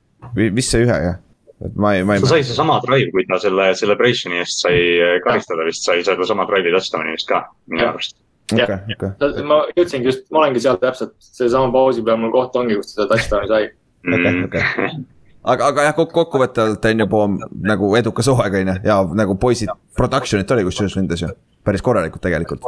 mis 0.55 0.71
see 0.73 0.89
ühe 0.89 1.03
jah? 1.05 1.21
Et 1.67 1.77
ma 1.77 1.93
ei, 1.97 2.05
ma 2.09 2.17
ei. 2.17 2.25
ta 2.25 2.33
sai 2.33 2.45
seesama 2.47 2.79
drive, 2.87 3.13
kui 3.15 3.27
ta 3.29 3.39
selle 3.43 3.71
celebration'i 3.77 4.41
eest 4.41 4.65
sai 4.65 4.81
karistada 5.25 5.67
vist, 5.69 5.85
sai 5.87 6.05
sedasama 6.07 6.49
drive'i 6.49 6.75
touchdown'i 6.77 7.15
vist 7.17 7.29
ka, 7.29 7.45
minu 7.73 7.87
arust. 7.91 8.17
Okay. 8.51 9.45
ma 9.47 9.61
jõudsingi 9.77 10.09
just, 10.11 10.25
ma 10.35 10.43
olengi 10.43 10.63
seal 10.65 10.79
täpselt, 10.81 11.15
seesama 11.23 11.71
pausi 11.75 12.03
peal 12.07 12.19
mul 12.19 12.33
koht 12.35 12.57
ongi, 12.59 12.79
kus 12.81 12.95
ta 12.95 13.05
seda 13.05 13.09
touchdown'i 13.13 13.51
sai. 13.53 13.73
okei, 14.07 14.33
mm. 14.33 14.45
okei. 14.49 14.95
aga, 15.53 15.69
aga 15.71 15.85
jah, 15.89 15.99
kokkuvõtvalt 15.99 16.89
on 16.91 17.05
ju 17.05 17.09
poom 17.11 17.37
nagu 17.67 17.93
edukas 18.01 18.31
hooaeg 18.33 18.57
on 18.61 18.73
ju 18.73 18.79
ja 18.89 18.97
nagu 19.23 19.37
poisid, 19.41 19.71
production'it 19.99 20.57
oli 20.57 20.67
kusjuures 20.67 20.97
ründes 20.99 21.25
ju, 21.25 21.31
päris 21.67 21.85
korralikult 21.85 22.25
tegelikult. 22.25 22.67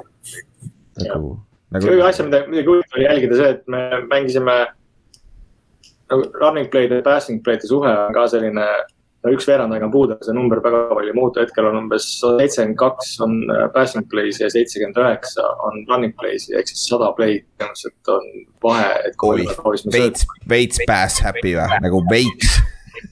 nagu, 1.02 1.34
nagu. 1.72 1.88
kõige 1.88 2.06
asja, 2.06 2.28
mida, 2.28 2.44
mida 2.52 2.64
huvitav 2.68 3.00
oli 3.00 3.08
jälgida 3.08 3.40
see, 3.40 3.50
et 3.56 3.66
me 3.72 3.82
mängisime 4.12 4.56
running 6.40 6.70
play'de 6.72 7.00
ja 7.00 7.06
passing 7.06 7.42
play'de 7.44 7.68
suhe 7.70 7.92
on 7.92 8.14
ka 8.16 8.26
selline, 8.32 8.66
no 9.22 9.32
üks 9.34 9.46
veerand 9.48 9.74
aega 9.74 9.86
on 9.86 9.94
puudu, 9.94 10.16
see 10.26 10.34
number 10.36 10.60
väga 10.64 10.82
palju 10.90 11.12
ei 11.12 11.16
muutu, 11.16 11.42
hetkel 11.44 11.68
on 11.70 11.78
umbes 11.84 12.08
seitsekümmend 12.20 12.78
kaks 12.80 13.14
on 13.26 13.38
äh, 13.54 13.64
passing 13.74 14.06
play's 14.12 14.40
ja 14.42 14.50
seitsekümmend 14.52 15.00
üheksa 15.02 15.46
on 15.68 15.82
running 15.90 16.14
play's 16.18 16.48
ehk 16.50 16.70
siis 16.70 16.84
sada 16.90 17.12
play'd 17.18 17.46
tõenäoliselt 17.60 18.14
on 18.16 18.30
vahe, 18.66 18.92
et. 19.08 19.18
veits, 19.96 20.28
veits 20.48 20.86
pass 20.88 21.22
happy 21.24 21.56
või, 21.58 21.82
nagu 21.86 22.04
veits 22.10 22.56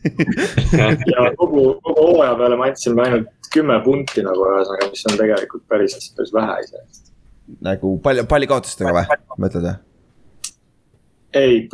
ja 1.13 1.29
kogu, 1.39 1.63
kogu 1.83 2.07
hooaja 2.07 2.35
peale 2.39 2.59
me 2.59 2.71
andsime 2.71 3.07
ainult 3.07 3.53
kümme 3.55 3.77
punti 3.85 4.23
nagu 4.25 4.47
ühesõnaga, 4.47 4.91
mis 4.93 5.07
on 5.11 5.19
tegelikult 5.19 5.65
päris, 5.71 5.97
päris 6.17 6.35
vähe 6.35 6.59
iseenesest. 6.65 7.13
nagu 7.67 7.95
palju, 8.03 8.27
pallikaotustega 8.31 8.95
või, 8.95 9.23
mõtled 9.43 9.67
või? 9.67 9.79
ei, 11.35 11.69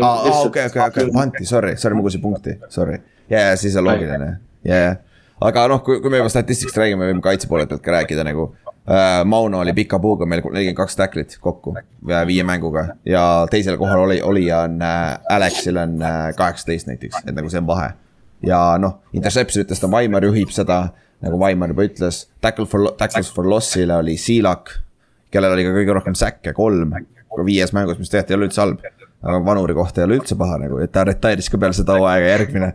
aa, 0.00 0.40
okei, 0.40 0.66
okei, 0.66 0.82
okei, 0.86 1.10
anti, 1.22 1.44
sorry, 1.48 1.76
sorry, 1.76 1.96
ma 1.96 2.04
kuulsin 2.04 2.20
punkti, 2.20 2.56
sorry. 2.68 3.00
ja, 3.30 3.40
ja 3.40 3.56
siis 3.56 3.76
on 3.76 3.84
loogiline, 3.84 4.30
ja, 4.64 4.76
ja. 4.76 4.94
aga 5.40 5.66
noh, 5.72 5.82
kui, 5.84 6.00
kui 6.04 6.12
me 6.12 6.20
juba 6.20 6.32
statistikast 6.32 6.78
räägime, 6.80 7.08
võime 7.10 7.24
kaitse 7.24 7.48
poole 7.48 7.66
pealt 7.70 7.84
ka 7.84 7.94
rääkida 7.98 8.24
nagu. 8.26 8.50
Äh,. 8.86 9.24
Mauno 9.26 9.58
oli 9.64 9.72
pika 9.74 9.98
puuga 9.98 10.28
meil 10.30 10.44
nelikümmend 10.44 10.76
kaks 10.78 10.94
tacklit 10.94 11.32
kokku 11.42 11.72
äh, 11.74 12.20
viie 12.28 12.44
mänguga. 12.46 12.84
Ja 13.04 13.46
teisel 13.50 13.74
kohal 13.80 14.04
oli, 14.04 14.20
olija 14.22 14.60
on 14.68 14.76
äh,, 14.82 15.16
Alexil 15.34 15.80
on 15.82 15.96
äh, 16.02 16.28
kaheksateist 16.38 16.86
näiteks, 16.86 17.24
et 17.26 17.34
nagu 17.34 17.50
see 17.50 17.58
on 17.58 17.66
vahe. 17.66 17.90
ja 18.46 18.60
noh, 18.78 19.00
interception 19.16 19.64
ütles 19.64 19.80
ta, 19.82 19.90
Vaimar 19.90 20.24
juhib 20.28 20.52
seda, 20.54 20.92
nagu 21.24 21.38
Vaimar 21.40 21.72
juba 21.72 21.88
ütles, 21.88 22.26
tackle 22.44 22.68
for, 22.70 22.92
tackles 23.00 23.32
for 23.32 23.48
loss'ile 23.48 23.96
oli 23.96 24.14
Siilak, 24.20 24.70
kellel 25.34 25.56
oli 25.56 25.64
ka 25.66 25.74
kõige 25.74 25.96
rohkem 25.96 26.14
säkke, 26.18 26.52
kolm, 26.54 26.94
viies 27.44 27.72
mängus, 27.76 27.98
mis 28.00 28.12
tegelikult 28.12 28.32
ei 28.32 28.38
ole 28.38 28.48
üldse 28.48 28.62
halb. 28.62 28.86
aga 29.26 29.40
vanuri 29.44 29.74
kohta 29.74 30.02
ei 30.02 30.06
ole 30.06 30.20
üldse 30.20 30.36
paha 30.38 30.60
nagu, 30.62 30.78
et 30.82 30.92
ta 30.92 31.04
retire'is 31.08 31.50
ka 31.50 31.58
peale 31.58 31.76
seda 31.76 31.98
hooaega 31.98 32.32
järgmine. 32.32 32.72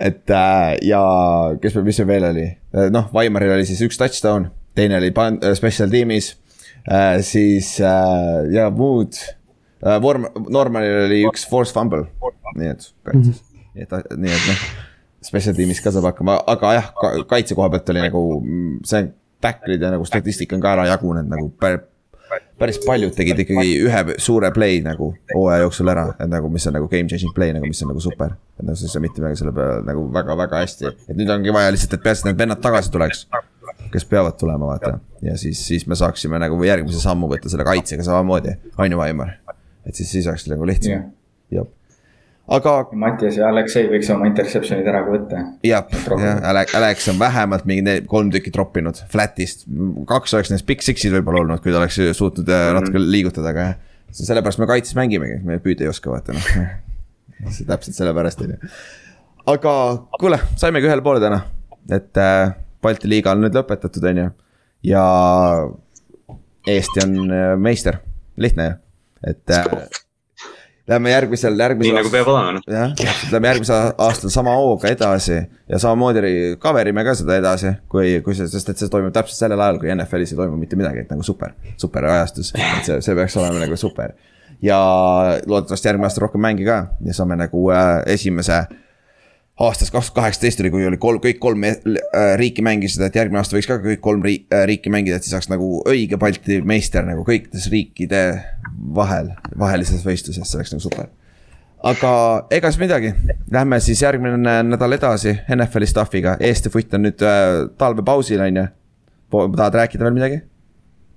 et 0.00 0.30
äh, 0.30 0.74
ja 0.82 1.02
kes, 1.62 1.78
mis 1.86 2.00
see 2.00 2.08
veel 2.08 2.28
oli, 2.30 2.48
noh, 2.90 3.10
Vaimaril 3.14 3.54
oli 3.56 3.68
siis 3.68 3.82
üks 3.86 4.00
touchdown, 4.00 4.50
teine 4.74 4.98
oli 4.98 5.12
pan-, 5.14 5.38
special 5.54 5.92
tiim'is 5.92 6.34
äh,, 6.90 7.20
siis 7.22 7.76
äh, 7.80 8.50
ja 8.54 8.70
muud. 8.70 9.20
Äh,. 9.84 10.00
Vorm-, 10.02 10.30
Normanil 10.50 11.04
oli 11.06 11.22
üks 11.28 11.46
force 11.48 11.72
fumble, 11.76 12.08
nii 12.58 12.72
et 12.72 12.90
kaitses, 13.06 13.44
nii 13.74 13.86
et, 13.86 13.96
nii 14.16 14.34
et 14.34 14.50
noh 14.50 14.66
special 15.24 15.56
tiimis 15.56 15.80
ka 15.80 15.92
saab 15.94 16.10
hakkama, 16.10 16.36
aga 16.52 16.72
jah, 16.76 16.90
kaitse 17.28 17.56
koha 17.56 17.70
pealt 17.72 17.90
oli 17.94 18.02
nagu 18.04 18.22
mm, 18.40 18.78
see 18.86 19.06
tacklid 19.44 19.82
ja 19.82 19.92
nagu 19.94 20.06
statistika 20.08 20.56
on 20.56 20.62
ka 20.64 20.72
ära 20.76 20.86
jagunenud 20.92 21.32
nagu 21.32 21.50
päris 22.58 22.78
paljud 22.86 23.14
tegid 23.16 23.40
ikkagi 23.44 23.74
ühe 23.84 24.02
suure 24.22 24.50
play 24.54 24.80
nagu 24.84 25.10
hooaja 25.32 25.64
jooksul 25.64 25.90
ära, 25.92 26.06
et 26.18 26.30
nagu, 26.30 26.50
mis 26.52 26.66
on 26.70 26.76
nagu 26.78 26.88
game 26.92 27.10
changing 27.10 27.34
play 27.36 27.54
nagu, 27.56 27.68
mis 27.70 27.82
on 27.84 27.92
nagu 27.92 28.02
super. 28.02 28.36
et 28.58 28.66
noh, 28.66 28.76
siis 28.78 28.90
ei 28.90 28.94
saa 28.94 29.04
mitte 29.04 29.22
midagi 29.22 29.40
selle 29.42 29.54
peale 29.56 29.82
nagu 29.86 30.06
väga-väga 30.14 30.62
hästi, 30.62 30.92
et 31.08 31.16
nüüd 31.18 31.30
ongi 31.34 31.54
vaja 31.54 31.72
lihtsalt, 31.74 31.98
et 31.98 32.06
peaasi, 32.06 32.24
et 32.24 32.30
need 32.30 32.42
vennad 32.44 32.62
tagasi 32.64 32.92
tuleks. 32.94 33.26
kes 33.94 34.06
peavad 34.10 34.38
tulema, 34.38 34.72
vaata 34.72 34.98
ja 35.22 35.36
siis, 35.38 35.60
siis 35.66 35.86
me 35.86 35.98
saaksime 35.98 36.38
nagu 36.42 36.58
järgmise 36.66 37.00
sammu 37.02 37.28
võtta 37.30 37.50
selle 37.52 37.66
kaitsega 37.66 38.06
samamoodi, 38.06 38.56
on 38.78 38.92
ju, 38.92 38.98
Vaimar. 38.98 39.36
et 39.86 39.94
siis, 39.94 40.10
siis 40.10 40.26
oleks 40.30 40.48
nagu 40.50 40.66
lihtsam 40.66 40.96
jah, 40.96 41.08
jah. 41.58 41.72
Aga 42.48 42.72
Mattias 43.00 43.38
ja 43.38 43.48
Aleksei 43.48 43.86
võiks 43.88 44.10
oma 44.12 44.28
interception'id 44.28 44.88
ära 44.90 45.00
ka 45.06 45.12
võtta. 45.14 45.42
jah, 45.64 45.86
Alex, 46.50 46.74
Alex 46.76 47.08
on 47.12 47.18
vähemalt 47.20 47.64
mingi 47.68 47.96
kolm 48.10 48.32
tükki 48.34 48.52
troppinud 48.54 49.00
flat'ist. 49.12 49.64
kaks 50.08 50.36
oleks 50.36 50.52
neist 50.52 50.66
big 50.68 50.84
six'id 50.84 51.14
võib-olla 51.16 51.44
olnud, 51.44 51.62
kui 51.64 51.72
ta 51.72 51.80
oleks 51.80 52.00
suutnud 52.18 52.50
äh, 52.52 52.66
natuke 52.76 53.00
liigutada, 53.00 53.54
aga 53.54 53.68
jah. 53.70 53.78
sellepärast 54.20 54.60
me 54.60 54.68
kaitses 54.70 54.98
mängimegi, 54.98 55.40
me 55.46 55.58
püüda 55.64 55.86
ei 55.86 55.92
oska 55.92 56.12
vaata 56.12 56.36
noh. 56.36 56.50
see 57.54 57.68
täpselt 57.68 57.96
sellepärast 57.96 58.44
on 58.44 58.54
ju. 58.56 58.72
aga 59.56 59.74
kuule, 60.20 60.42
saimegi 60.60 60.90
ühele 60.90 61.04
poole 61.06 61.24
täna, 61.24 61.40
et 61.92 62.20
äh, 62.20 62.52
Balti 62.84 63.08
liiga 63.08 63.32
on 63.32 63.40
nüüd 63.40 63.56
lõpetatud, 63.56 64.04
on 64.10 64.24
ju. 64.26 64.30
ja 64.92 65.04
Eesti 66.68 67.06
on 67.08 67.20
äh, 67.32 67.52
meister, 67.60 68.02
lihtne 68.36 68.68
ju, 68.68 68.80
et 69.32 69.56
äh, 69.56 70.03
Lähme 70.88 71.14
järgmisel, 71.14 71.54
nii 71.56 71.64
järgmisel 71.64 71.94
nagu 71.96 72.10
peab 72.12 72.26
olema, 72.28 72.50
noh. 72.58 72.64
jah, 72.68 72.90
täpselt, 72.98 73.30
lähme 73.32 73.48
järgmise 73.48 73.76
aastal 74.04 74.32
sama 74.34 74.52
hooga 74.58 74.90
edasi 74.92 75.38
ja 75.40 75.78
samamoodi 75.80 76.34
cover 76.60 76.90
ime 76.90 77.04
ka 77.06 77.14
seda 77.16 77.38
edasi, 77.40 77.72
kui, 77.88 78.18
kui 78.26 78.36
see, 78.36 78.50
sest 78.52 78.68
et 78.68 78.82
see 78.82 78.92
toimub 78.92 79.14
täpselt 79.16 79.38
sellel 79.38 79.62
ajal, 79.64 79.80
kui 79.80 79.88
NFL-is 79.94 80.34
ei 80.34 80.40
toimu 80.42 80.58
mitte 80.60 80.76
midagi, 80.76 81.06
et 81.06 81.14
nagu 81.14 81.24
super, 81.24 81.54
super 81.80 82.04
ajastus, 82.10 82.52
et 82.52 82.90
see, 82.90 82.98
see 83.06 83.16
peaks 83.16 83.38
olema 83.40 83.64
nagu 83.64 83.80
super. 83.80 84.12
ja 84.62 84.76
loodetavasti 85.46 85.88
järgmine 85.88 86.10
aasta 86.10 86.26
rohkem 86.26 86.44
mänge 86.44 86.68
ka 86.68 86.76
ja 87.04 87.16
saame 87.16 87.36
nagu 87.40 87.64
äh, 87.72 88.02
esimese 88.12 88.60
aastast 89.60 89.92
kaks 89.94 90.08
tuhat 90.10 90.16
kaheksateist 90.18 90.60
oli, 90.60 90.70
kui 90.74 90.86
oli 90.88 90.98
kolm, 90.98 91.20
kõik 91.22 91.38
kolm 91.42 91.64
äh, 91.68 91.74
riiki 92.38 92.62
mängisid, 92.64 93.04
et 93.06 93.18
järgmine 93.18 93.38
aasta 93.38 93.54
võiks 93.54 93.68
ka 93.70 93.78
kõik 93.82 94.00
kolm 94.02 94.24
riik, 94.26 94.46
äh, 94.50 94.64
riiki 94.66 94.90
mängida, 94.90 95.18
et 95.18 95.26
siis 95.26 95.34
saaks 95.36 95.50
nagu 95.52 95.78
õige 95.90 96.18
Balti 96.20 96.58
meister 96.66 97.06
nagu 97.06 97.22
kõikides 97.26 97.68
riikide 97.70 98.24
vahel, 98.96 99.30
vahelises 99.58 100.02
võistluses, 100.06 100.42
see 100.42 100.58
oleks 100.58 100.74
nagu 100.74 100.82
super. 100.82 101.12
aga 101.84 102.10
ega 102.50 102.72
siis 102.72 102.80
midagi, 102.82 103.12
lähme 103.52 103.78
siis 103.84 104.02
järgmine 104.02 104.56
nädal 104.66 104.98
edasi 104.98 105.36
NFL-i 105.46 105.90
stuff'iga, 105.90 106.38
Eesti 106.40 106.72
Foot 106.74 106.98
on 106.98 107.06
nüüd 107.06 107.22
äh, 107.22 107.68
talvepausil, 107.78 108.42
on 108.42 108.62
ju. 108.62 108.66
tahad 109.54 109.78
rääkida 109.84 110.08
veel 110.08 110.18
midagi? 110.18 110.42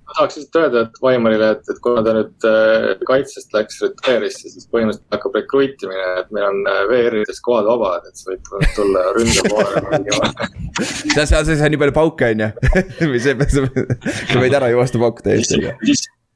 Ma 0.08 0.16
tahaks 0.16 0.38
lihtsalt 0.40 0.60
öelda, 0.62 0.84
et 0.88 1.00
Vaimarile, 1.04 1.50
et, 1.58 1.72
et 1.72 1.80
kuna 1.84 2.04
ta 2.06 2.14
nüüd 2.16 2.48
äh, 2.48 2.86
kaitsest 3.10 3.56
läks 3.56 3.82
retire'isse, 3.84 4.52
siis 4.54 4.68
põhimõtteliselt 4.72 5.18
hakkab 5.18 5.36
rekruutimine, 5.42 6.06
et 6.22 6.32
meil 6.36 6.48
on 6.48 6.62
äh, 6.72 6.84
VR-ides 6.92 7.42
kohad 7.46 7.68
vabad, 7.68 8.08
et 8.08 8.20
sa 8.22 8.32
võid 8.32 8.72
tulla 8.78 9.04
ründe 9.18 9.44
poole 9.52 9.84
mängima. 9.90 10.32
seal, 11.16 11.26
seal 11.26 11.50
sees 11.50 11.66
on 11.66 11.76
nii 11.76 11.82
palju 11.84 11.98
pauke, 11.98 12.32
on 12.32 12.46
ju. 12.46 12.52
või 13.12 13.24
see, 13.24 13.36
sa 13.52 14.40
võid 14.46 14.58
ära 14.62 14.72
joosta 14.74 15.04
pauku 15.04 15.28
täiesti, 15.28 15.60
ja 15.68 15.76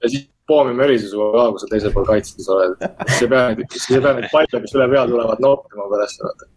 siis 0.09 0.27
poomime 0.49 0.83
erisuse 0.87 1.15
ka, 1.15 1.45
kui 1.53 1.61
sa 1.61 1.69
teisel 1.71 1.93
pool 1.95 2.07
kaitses 2.09 2.49
oled. 2.51 2.73
sa 2.81 3.19
ei 3.21 3.29
pea 3.31 3.43
sa 3.77 3.95
ei 3.95 4.03
pea 4.03 4.15
neid 4.17 4.31
palle, 4.33 4.63
mis 4.63 4.75
üle 4.75 4.89
pea 4.91 5.05
tulevad, 5.11 5.43
noppima 5.45 5.87
pärast 5.93 6.25
vaata. 6.25 6.49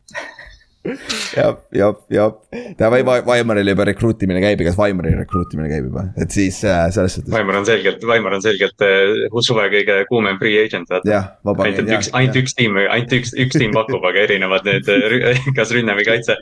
jah, 0.85 1.56
jah, 1.73 1.94
jah. 2.12 2.32
ta 2.78 2.90
vai-, 2.93 3.02
vai-, 3.06 3.23
Vaimaril 3.27 3.70
juba 3.73 3.86
rekruutimine 3.89 4.43
käib, 4.44 4.61
igas 4.65 4.77
Vaimaril 4.78 5.16
rekruutimine 5.23 5.69
käib 5.70 5.89
juba, 5.89 6.06
et 6.20 6.35
siis 6.35 6.61
äh, 6.69 6.85
selles 6.94 7.16
suhtes. 7.19 7.32
Vaimar 7.32 7.61
on 7.61 7.69
selgelt, 7.69 8.05
Vaimar 8.09 8.36
on 8.36 8.44
selgelt 8.44 8.85
äh, 8.85 9.40
suve 9.47 9.66
kõige 9.73 9.98
kuumem 10.11 10.39
free 10.43 10.59
agent, 10.62 10.93
vaata. 10.93 11.66
ainult 11.66 11.93
üks, 11.98 12.11
ainult 12.12 12.40
üks 12.43 12.56
tiim, 12.59 12.78
ainult 12.85 13.16
üks, 13.19 13.35
üks 13.47 13.61
tiim 13.61 13.74
pakub, 13.77 14.05
aga 14.05 14.24
erinevad 14.27 14.69
need 14.69 14.90
äh, 14.93 15.44
kas 15.59 15.74
rünne 15.74 15.97
või 15.98 16.09
kaitse. 16.09 16.39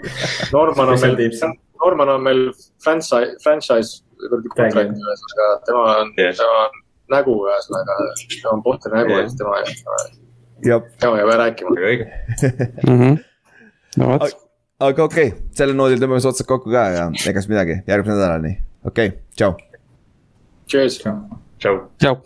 Norman 0.55 0.95
on 0.97 1.03
meil 1.07 1.19
teams., 1.21 1.45
Norman 1.83 2.13
on 2.13 2.23
meil 2.23 2.45
franchise, 2.83 3.35
franchise 3.43 4.03
kontrakt 4.55 4.95
ühesõnaga, 4.95 5.51
tema 5.67 5.89
on 6.03 6.15
Yes. 6.19 6.25
yes., 6.27 6.39
tema 6.43 6.63
on 6.67 6.79
nägu 7.13 7.35
ühesõnaga, 7.47 7.99
tema 8.31 8.55
on 8.55 8.63
Potteri 8.67 8.99
nägu 9.01 9.17
ja 9.17 9.19
Jah. 9.23 9.29
siis 9.29 9.43
tema, 9.43 9.59
tema 11.03 11.19
ei 11.19 11.29
pea 11.31 11.43
rääkima. 11.43 11.77
väga 11.77 11.93
õige. 11.93 13.29
Mhm. 13.97 14.03
no 14.03 14.11
vot, 14.15 14.37
aga 14.81 15.05
okei 15.05 15.29
okay., 15.33 15.49
sellel 15.57 15.77
noodil 15.79 16.01
tõmbame 16.03 16.21
siis 16.23 16.33
otsad 16.33 16.49
kokku 16.49 16.73
ka 16.73 16.89
ja 16.97 17.07
ega 17.13 17.45
siis 17.45 17.53
midagi, 17.53 17.81
järgmise 17.87 18.17
nädalani, 18.17 18.57
okei 18.85 19.15
okay,, 19.15 19.19
tšau. 19.37 19.57
Cheers. 20.73 21.01
tšau. 21.59 21.81
tšau. 21.99 22.23